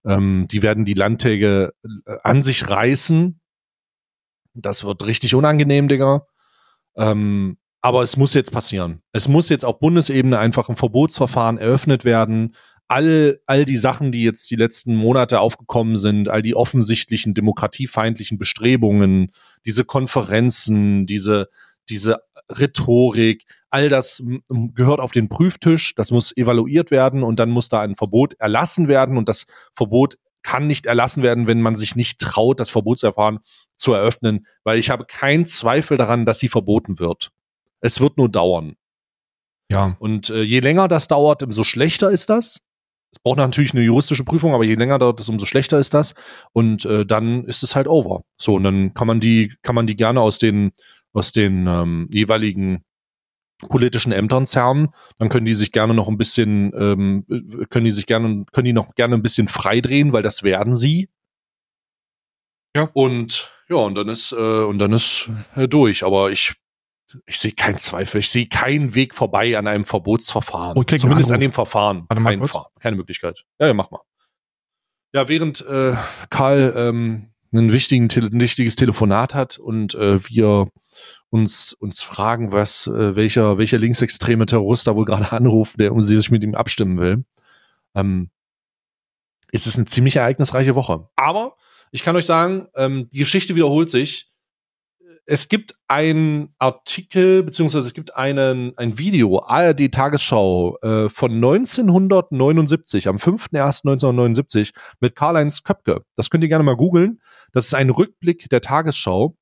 Ähm, 0.05 0.47
die 0.49 0.61
werden 0.61 0.85
die 0.85 0.93
Landtäge 0.93 1.73
äh, 1.83 2.17
an 2.23 2.43
sich 2.43 2.69
reißen. 2.69 3.39
Das 4.55 4.83
wird 4.83 5.05
richtig 5.05 5.35
unangenehm, 5.35 5.87
Digga. 5.87 6.25
Ähm, 6.95 7.57
aber 7.81 8.01
es 8.01 8.17
muss 8.17 8.33
jetzt 8.33 8.51
passieren. 8.51 9.03
Es 9.11 9.27
muss 9.27 9.49
jetzt 9.49 9.63
auf 9.63 9.79
Bundesebene 9.79 10.39
einfach 10.39 10.69
ein 10.69 10.75
Verbotsverfahren 10.75 11.57
eröffnet 11.57 12.03
werden 12.03 12.55
all, 12.87 13.39
all 13.45 13.65
die 13.65 13.77
Sachen, 13.77 14.11
die 14.11 14.23
jetzt 14.23 14.49
die 14.51 14.55
letzten 14.55 14.95
Monate 14.95 15.39
aufgekommen 15.39 15.97
sind, 15.97 16.29
all 16.29 16.41
die 16.41 16.55
offensichtlichen 16.55 17.33
demokratiefeindlichen 17.33 18.37
Bestrebungen, 18.37 19.31
diese 19.65 19.85
Konferenzen, 19.85 21.05
diese, 21.05 21.49
diese 21.89 22.19
Rhetorik, 22.49 23.45
all 23.69 23.89
das 23.89 24.21
gehört 24.47 24.99
auf 24.99 25.11
den 25.11 25.29
Prüftisch, 25.29 25.95
das 25.95 26.11
muss 26.11 26.35
evaluiert 26.35 26.91
werden 26.91 27.23
und 27.23 27.39
dann 27.39 27.49
muss 27.49 27.69
da 27.69 27.81
ein 27.81 27.95
Verbot 27.95 28.35
erlassen 28.39 28.87
werden 28.87 29.17
und 29.17 29.27
das 29.27 29.45
Verbot 29.73 30.17
kann 30.45 30.67
nicht 30.67 30.85
erlassen 30.85 31.23
werden, 31.23 31.47
wenn 31.47 31.59
man 31.59 31.75
sich 31.75 31.95
nicht 31.95 32.19
traut, 32.19 32.59
das 32.59 32.69
Verbotsverfahren 32.69 33.39
zu 33.77 33.93
eröffnen, 33.93 34.45
weil 34.63 34.77
ich 34.77 34.91
habe 34.91 35.05
keinen 35.05 35.45
Zweifel 35.45 35.97
daran, 35.97 36.23
dass 36.25 36.37
sie 36.37 36.49
verboten 36.49 36.99
wird. 36.99 37.31
Es 37.81 37.99
wird 37.99 38.17
nur 38.17 38.29
dauern. 38.29 38.75
Ja. 39.71 39.95
Und 39.97 40.29
äh, 40.29 40.43
je 40.43 40.59
länger 40.59 40.87
das 40.87 41.07
dauert, 41.07 41.41
umso 41.41 41.63
schlechter 41.63 42.11
ist 42.11 42.29
das. 42.29 42.61
Es 43.11 43.19
braucht 43.23 43.37
natürlich 43.37 43.73
eine 43.73 43.81
juristische 43.81 44.23
Prüfung, 44.23 44.53
aber 44.53 44.63
je 44.63 44.75
länger 44.75 44.99
dauert 44.99 45.19
es, 45.19 45.29
umso 45.29 45.47
schlechter 45.47 45.79
ist 45.79 45.95
das. 45.95 46.13
Und 46.53 46.85
äh, 46.85 47.07
dann 47.07 47.45
ist 47.45 47.63
es 47.63 47.75
halt 47.75 47.87
over. 47.87 48.21
So, 48.37 48.53
und 48.55 48.63
dann 48.63 48.93
kann 48.93 49.07
man 49.07 49.19
die, 49.19 49.51
kann 49.63 49.73
man 49.73 49.87
die 49.87 49.95
gerne 49.95 50.21
aus 50.21 50.37
den, 50.37 50.73
aus 51.11 51.31
den 51.31 51.65
ähm, 51.65 52.07
jeweiligen 52.13 52.83
politischen 53.69 54.11
Ämtern 54.11 54.45
zerren, 54.45 54.89
dann 55.17 55.29
können 55.29 55.45
die 55.45 55.53
sich 55.53 55.71
gerne 55.71 55.93
noch 55.93 56.07
ein 56.07 56.17
bisschen, 56.17 56.73
ähm, 56.77 57.25
können 57.69 57.85
die 57.85 57.91
sich 57.91 58.05
gerne, 58.05 58.45
können 58.51 58.65
die 58.65 58.73
noch 58.73 58.95
gerne 58.95 59.15
ein 59.15 59.21
bisschen 59.21 59.47
freidrehen, 59.47 60.13
weil 60.13 60.23
das 60.23 60.43
werden 60.43 60.75
sie. 60.75 61.09
Ja. 62.75 62.89
Und 62.93 63.51
ja, 63.69 63.77
und 63.77 63.95
dann 63.95 64.09
ist, 64.09 64.31
äh, 64.31 64.35
und 64.35 64.77
dann 64.79 64.93
ist 64.93 65.31
äh, 65.55 65.67
durch. 65.67 66.03
Aber 66.03 66.29
ich, 66.31 66.53
ich 67.25 67.39
sehe 67.39 67.53
keinen 67.53 67.77
Zweifel. 67.77 68.19
Ich 68.19 68.29
sehe 68.29 68.47
keinen 68.47 68.93
Weg 68.93 69.15
vorbei 69.15 69.57
an 69.57 69.67
einem 69.67 69.85
Verbotsverfahren. 69.85 70.77
Einen 70.77 70.97
Zumindest 70.97 71.31
an 71.31 71.39
dem 71.39 71.53
Verfahren. 71.53 72.05
Warte 72.09 72.21
mal. 72.21 72.47
Ver- 72.47 72.67
keine 72.79 72.97
Möglichkeit. 72.97 73.43
Ja, 73.59 73.67
ja, 73.67 73.73
mach 73.73 73.89
mal. 73.89 74.01
Ja, 75.13 75.29
während 75.29 75.65
äh, 75.65 75.95
Karl 76.29 76.73
ähm, 76.75 77.31
einen 77.53 77.71
wichtigen, 77.71 78.09
ein 78.13 78.41
wichtiges 78.41 78.75
Telefonat 78.75 79.33
hat 79.33 79.57
und 79.57 79.95
äh, 79.95 80.19
wir 80.27 80.67
uns 81.29 81.73
uns 81.73 82.01
fragen, 82.01 82.51
was 82.51 82.87
äh, 82.87 83.15
welcher 83.15 83.57
welcher 83.57 83.77
linksextreme 83.77 84.45
Terrorist 84.45 84.87
da 84.87 84.95
wohl 84.95 85.05
gerade 85.05 85.31
anruft, 85.31 85.79
der 85.79 85.93
um 85.93 86.01
sich 86.01 86.31
mit 86.31 86.43
ihm 86.43 86.55
abstimmen 86.55 86.97
will. 86.97 87.25
Ähm, 87.95 88.29
ist 89.51 89.67
es 89.67 89.77
eine 89.77 89.85
ziemlich 89.85 90.17
ereignisreiche 90.17 90.75
Woche. 90.75 91.07
Aber 91.15 91.55
ich 91.91 92.03
kann 92.03 92.15
euch 92.15 92.25
sagen, 92.25 92.67
ähm, 92.75 93.09
die 93.11 93.19
Geschichte 93.19 93.55
wiederholt 93.55 93.89
sich. 93.89 94.29
Es 95.27 95.49
gibt 95.49 95.75
einen 95.87 96.53
Artikel, 96.59 97.41
beziehungsweise 97.41 97.87
es 97.87 97.95
gibt 97.95 98.15
einen, 98.15 98.77
ein 98.77 98.99
Video, 98.99 99.39
ARD 99.39 99.91
Tagesschau 99.91 100.77
äh, 100.81 101.09
von 101.09 101.31
1979, 101.31 103.07
am 103.07 103.15
5.1.1979 103.15 104.73
mit 104.99 105.15
Karl-Heinz 105.15 105.63
Köpke. 105.63 106.03
Das 106.15 106.29
könnt 106.29 106.43
ihr 106.43 106.49
gerne 106.49 106.63
mal 106.63 106.75
googeln. 106.75 107.21
Das 107.53 107.65
ist 107.65 107.73
ein 107.73 107.89
Rückblick 107.89 108.49
der 108.49 108.61
Tagesschau. 108.61 109.35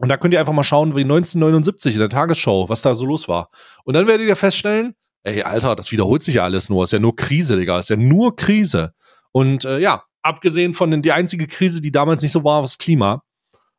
Und 0.00 0.08
da 0.08 0.16
könnt 0.16 0.32
ihr 0.32 0.40
einfach 0.40 0.54
mal 0.54 0.62
schauen, 0.62 0.96
wie 0.96 1.02
1979 1.02 1.94
in 1.94 2.00
der 2.00 2.08
Tagesschau, 2.08 2.70
was 2.70 2.80
da 2.80 2.94
so 2.94 3.04
los 3.04 3.28
war. 3.28 3.50
Und 3.84 3.92
dann 3.92 4.06
werdet 4.06 4.26
ihr 4.26 4.34
feststellen, 4.36 4.94
ey, 5.24 5.42
Alter, 5.42 5.76
das 5.76 5.92
wiederholt 5.92 6.22
sich 6.22 6.36
ja 6.36 6.44
alles 6.44 6.70
nur. 6.70 6.84
Ist 6.84 6.92
ja 6.92 6.98
nur 6.98 7.16
Krise, 7.16 7.56
Digga. 7.56 7.78
Ist 7.78 7.90
ja 7.90 7.96
nur 7.96 8.34
Krise. 8.34 8.94
Und 9.32 9.66
äh, 9.66 9.78
ja, 9.78 10.04
abgesehen 10.22 10.72
von 10.72 10.90
den, 10.90 11.02
die 11.02 11.12
einzige 11.12 11.46
Krise, 11.46 11.82
die 11.82 11.92
damals 11.92 12.22
nicht 12.22 12.32
so 12.32 12.44
war, 12.44 12.56
war 12.56 12.62
das 12.62 12.78
Klima. 12.78 13.22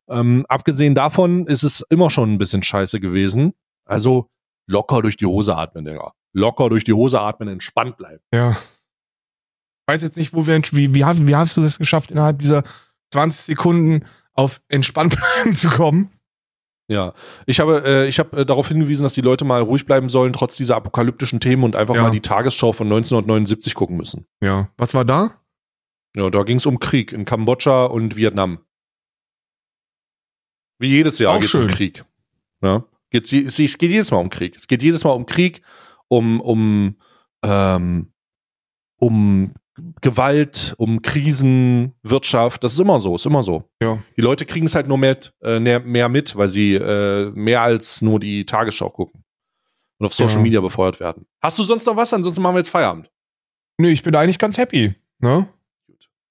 Ähm, 0.09 0.45
abgesehen 0.47 0.93
davon 0.93 1.47
ist 1.47 1.63
es 1.63 1.81
immer 1.89 2.11
schon 2.11 2.33
ein 2.33 2.37
bisschen 2.37 2.61
scheiße 2.61 2.99
gewesen. 2.99 3.53
Also 3.85 4.29
locker 4.67 5.01
durch 5.01 5.17
die 5.17 5.25
Hose 5.25 5.55
atmen, 5.55 5.85
Digga. 5.85 6.11
Locker 6.33 6.69
durch 6.69 6.83
die 6.83 6.93
Hose 6.93 7.19
atmen, 7.19 7.49
entspannt 7.49 7.97
bleiben. 7.97 8.21
Ja. 8.31 8.51
Ich 8.51 9.93
weiß 9.93 10.03
jetzt 10.03 10.17
nicht, 10.17 10.33
wo 10.33 10.45
wir, 10.45 10.61
wie, 10.71 10.93
wie, 10.93 11.03
wie 11.03 11.35
hast 11.35 11.57
du 11.57 11.61
das 11.61 11.79
geschafft, 11.79 12.11
innerhalb 12.11 12.37
dieser 12.37 12.61
20 13.11 13.41
Sekunden 13.41 14.05
auf 14.33 14.61
entspannt 14.67 15.15
bleiben 15.43 15.55
zu 15.55 15.69
kommen? 15.69 16.11
Ja, 16.87 17.13
ich 17.45 17.59
habe, 17.61 17.83
äh, 17.85 18.07
ich 18.07 18.19
habe 18.19 18.41
äh, 18.41 18.45
darauf 18.45 18.67
hingewiesen, 18.67 19.03
dass 19.03 19.13
die 19.13 19.21
Leute 19.21 19.45
mal 19.45 19.61
ruhig 19.61 19.85
bleiben 19.85 20.09
sollen, 20.09 20.33
trotz 20.33 20.57
dieser 20.57 20.75
apokalyptischen 20.75 21.39
Themen 21.39 21.63
und 21.63 21.75
einfach 21.75 21.95
Ja. 21.95 22.03
mal 22.03 22.11
die 22.11 22.19
Tagesschau 22.21 22.73
von 22.73 22.87
1979 22.87 23.75
gucken 23.75 23.95
müssen. 23.95 24.25
Ja. 24.41 24.69
Was 24.77 24.93
war 24.93 25.05
da? 25.05 25.39
Ja, 26.17 26.29
da 26.29 26.43
ging 26.43 26.57
es 26.57 26.65
um 26.65 26.79
Krieg 26.79 27.13
in 27.13 27.23
Kambodscha 27.23 27.85
und 27.85 28.17
Vietnam. 28.17 28.59
Wie 30.79 30.89
jedes 30.89 31.19
Jahr 31.19 31.39
geht 31.39 31.47
es 31.49 31.55
um. 31.55 31.67
Krieg. 31.67 32.03
Ja, 32.61 32.83
es 33.11 33.29
geht 33.29 33.81
jedes 33.81 34.11
Mal 34.11 34.17
um 34.17 34.29
Krieg. 34.29 34.55
Es 34.55 34.67
geht 34.67 34.83
jedes 34.83 35.03
Mal 35.03 35.11
um 35.11 35.25
Krieg, 35.25 35.61
um, 36.09 36.41
um, 36.41 36.97
ähm, 37.43 38.11
um 38.97 39.53
Gewalt, 40.01 40.73
um 40.77 41.01
Krisen, 41.01 41.93
Wirtschaft. 42.03 42.63
Das 42.63 42.73
ist 42.73 42.79
immer 42.79 42.99
so, 43.01 43.15
ist 43.15 43.25
immer 43.25 43.43
so. 43.43 43.63
Ja. 43.81 43.99
Die 44.17 44.21
Leute 44.21 44.45
kriegen 44.45 44.65
es 44.65 44.75
halt 44.75 44.87
nur 44.87 44.97
mehr, 44.97 45.17
äh, 45.41 45.59
mehr, 45.59 46.09
mit, 46.09 46.35
weil 46.35 46.47
sie 46.47 46.73
äh, 46.75 47.31
mehr 47.31 47.61
als 47.61 48.01
nur 48.01 48.19
die 48.19 48.45
Tagesschau 48.45 48.89
gucken 48.89 49.23
und 49.99 50.05
auf 50.05 50.13
Social 50.13 50.37
Ja. 50.37 50.41
Media 50.41 50.61
befeuert 50.61 50.99
werden. 50.99 51.25
Hast 51.41 51.59
du 51.59 51.63
sonst 51.63 51.85
noch 51.85 51.95
was? 51.95 52.13
Ansonsten 52.13 52.41
machen 52.41 52.55
wir 52.55 52.59
jetzt 52.59 52.69
Feierabend. 52.69 53.09
Nö, 53.79 53.89
ich 53.89 54.03
bin 54.03 54.15
eigentlich 54.15 54.39
ganz 54.39 54.57
happy. 54.57 54.95
Ne? 55.19 55.47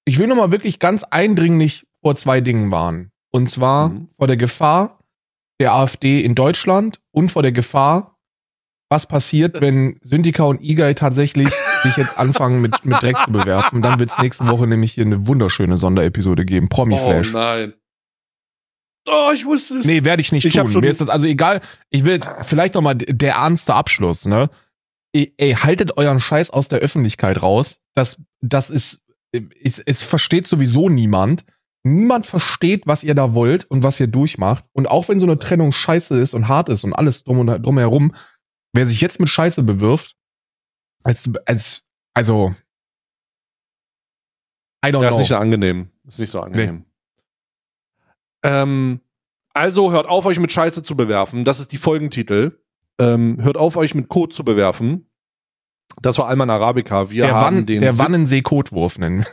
Ich 0.05 0.17
will 0.19 0.27
nochmal 0.27 0.51
wirklich 0.51 0.79
ganz 0.79 1.03
eindringlich 1.03 1.85
vor 2.01 2.15
zwei 2.15 2.41
Dingen 2.41 2.71
warnen. 2.71 3.11
Und 3.31 3.49
zwar 3.49 3.89
Mhm. 3.89 4.09
vor 4.17 4.27
der 4.27 4.37
Gefahr 4.37 4.99
der 5.59 5.73
AfD 5.73 6.21
in 6.21 6.33
Deutschland 6.35 6.99
und 7.11 7.31
vor 7.31 7.43
der 7.43 7.51
Gefahr, 7.51 8.10
was 8.91 9.07
passiert, 9.07 9.61
wenn 9.61 9.97
Syntika 10.01 10.43
und 10.43 10.61
Igay 10.63 10.93
tatsächlich 10.93 11.47
sich 11.83 11.95
jetzt 11.97 12.17
anfangen 12.17 12.61
mit, 12.61 12.83
mit 12.85 13.01
Dreck 13.01 13.17
zu 13.25 13.31
bewerfen. 13.31 13.81
Dann 13.81 13.97
wird 13.99 14.11
es 14.11 14.19
nächste 14.19 14.47
Woche 14.49 14.67
nämlich 14.67 14.91
hier 14.93 15.05
eine 15.05 15.25
wunderschöne 15.27 15.77
Sonderepisode 15.77 16.45
geben. 16.45 16.67
Promi-Flash. 16.69 17.33
Oh 17.33 17.37
nein. 17.37 17.73
Oh, 19.09 19.31
ich 19.33 19.45
wusste 19.45 19.75
es. 19.77 19.85
Nee, 19.87 20.03
werde 20.03 20.21
ich 20.21 20.31
nicht 20.31 20.45
Ich 20.45 20.53
tun. 20.53 20.69
schon- 20.69 20.81
Mir 20.81 20.89
ist 20.91 21.01
das 21.01 21.09
also 21.09 21.25
egal. 21.25 21.61
Ich 21.89 22.05
will 22.05 22.19
vielleicht 22.41 22.75
noch 22.75 22.81
mal 22.81 22.93
d- 22.93 23.11
der 23.11 23.33
ernste 23.35 23.73
Abschluss, 23.73 24.25
ne? 24.25 24.49
Ey, 25.13 25.33
ey, 25.37 25.53
haltet 25.53 25.97
euren 25.97 26.19
Scheiß 26.19 26.51
aus 26.51 26.67
der 26.67 26.79
Öffentlichkeit 26.79 27.41
raus. 27.41 27.79
Das, 27.95 28.21
das 28.41 28.69
ist, 28.69 29.03
es, 29.31 29.79
es 29.79 30.03
versteht 30.03 30.47
sowieso 30.47 30.87
niemand. 30.89 31.43
Niemand 31.83 32.27
versteht, 32.27 32.85
was 32.85 33.03
ihr 33.03 33.15
da 33.15 33.33
wollt 33.33 33.65
und 33.71 33.83
was 33.83 33.99
ihr 33.99 34.07
durchmacht. 34.07 34.65
Und 34.73 34.87
auch 34.87 35.09
wenn 35.09 35.19
so 35.19 35.25
eine 35.25 35.39
Trennung 35.39 35.71
scheiße 35.71 36.15
ist 36.15 36.35
und 36.35 36.47
hart 36.47 36.69
ist 36.69 36.83
und 36.83 36.93
alles 36.93 37.23
drum 37.23 37.39
und 37.39 37.47
drumherum, 37.47 38.13
wer 38.73 38.87
sich 38.87 39.01
jetzt 39.01 39.19
mit 39.19 39.29
Scheiße 39.29 39.63
bewirft, 39.63 40.15
als, 41.03 41.31
als, 41.45 41.87
also, 42.13 42.53
I 44.85 44.89
don't 44.89 45.01
Ja, 45.01 45.09
ist 45.09 45.15
know. 45.15 45.19
nicht 45.19 45.29
so 45.29 45.35
angenehm. 45.35 45.89
Ist 46.07 46.19
nicht 46.19 46.29
so 46.31 46.39
angenehm. 46.41 46.85
Ähm, 48.43 49.01
also 49.53 49.91
hört 49.91 50.07
auf, 50.07 50.25
euch 50.25 50.39
mit 50.39 50.51
Scheiße 50.51 50.81
zu 50.81 50.95
bewerfen. 50.95 51.45
Das 51.45 51.59
ist 51.59 51.71
die 51.71 51.77
Folgentitel. 51.77 52.59
Ähm, 52.99 53.37
hört 53.41 53.57
auf, 53.57 53.77
euch 53.77 53.93
mit 53.93 54.07
Code 54.09 54.33
zu 54.33 54.43
bewerfen. 54.43 55.07
Das 56.01 56.17
war 56.17 56.27
Alman 56.27 56.49
Arabica. 56.49 57.09
Wir 57.09 57.25
der 57.25 57.35
haben 57.35 57.57
Wann, 57.57 57.65
den 57.65 57.81
der 57.81 57.97
Wannensee-Kotwurf 57.97 58.97
nennen. 58.97 59.25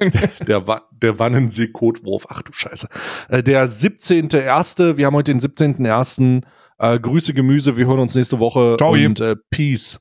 der, 0.46 0.66
Wa 0.66 0.82
der 0.90 1.18
Wannensee-Kotwurf. 1.18 2.26
Ach 2.28 2.42
du 2.42 2.52
Scheiße. 2.52 2.88
Äh, 3.28 3.42
der 3.42 3.68
17.1. 3.68 4.96
Wir 4.96 5.06
haben 5.06 5.14
heute 5.14 5.32
den 5.32 5.40
17.1. 5.40 6.42
Äh, 6.78 6.98
Grüße 6.98 7.32
Gemüse. 7.32 7.76
Wir 7.76 7.86
hören 7.86 8.00
uns 8.00 8.14
nächste 8.14 8.38
Woche. 8.38 8.76
Ciao, 8.78 8.92
und 8.92 9.20
äh, 9.20 9.36
Peace. 9.50 10.00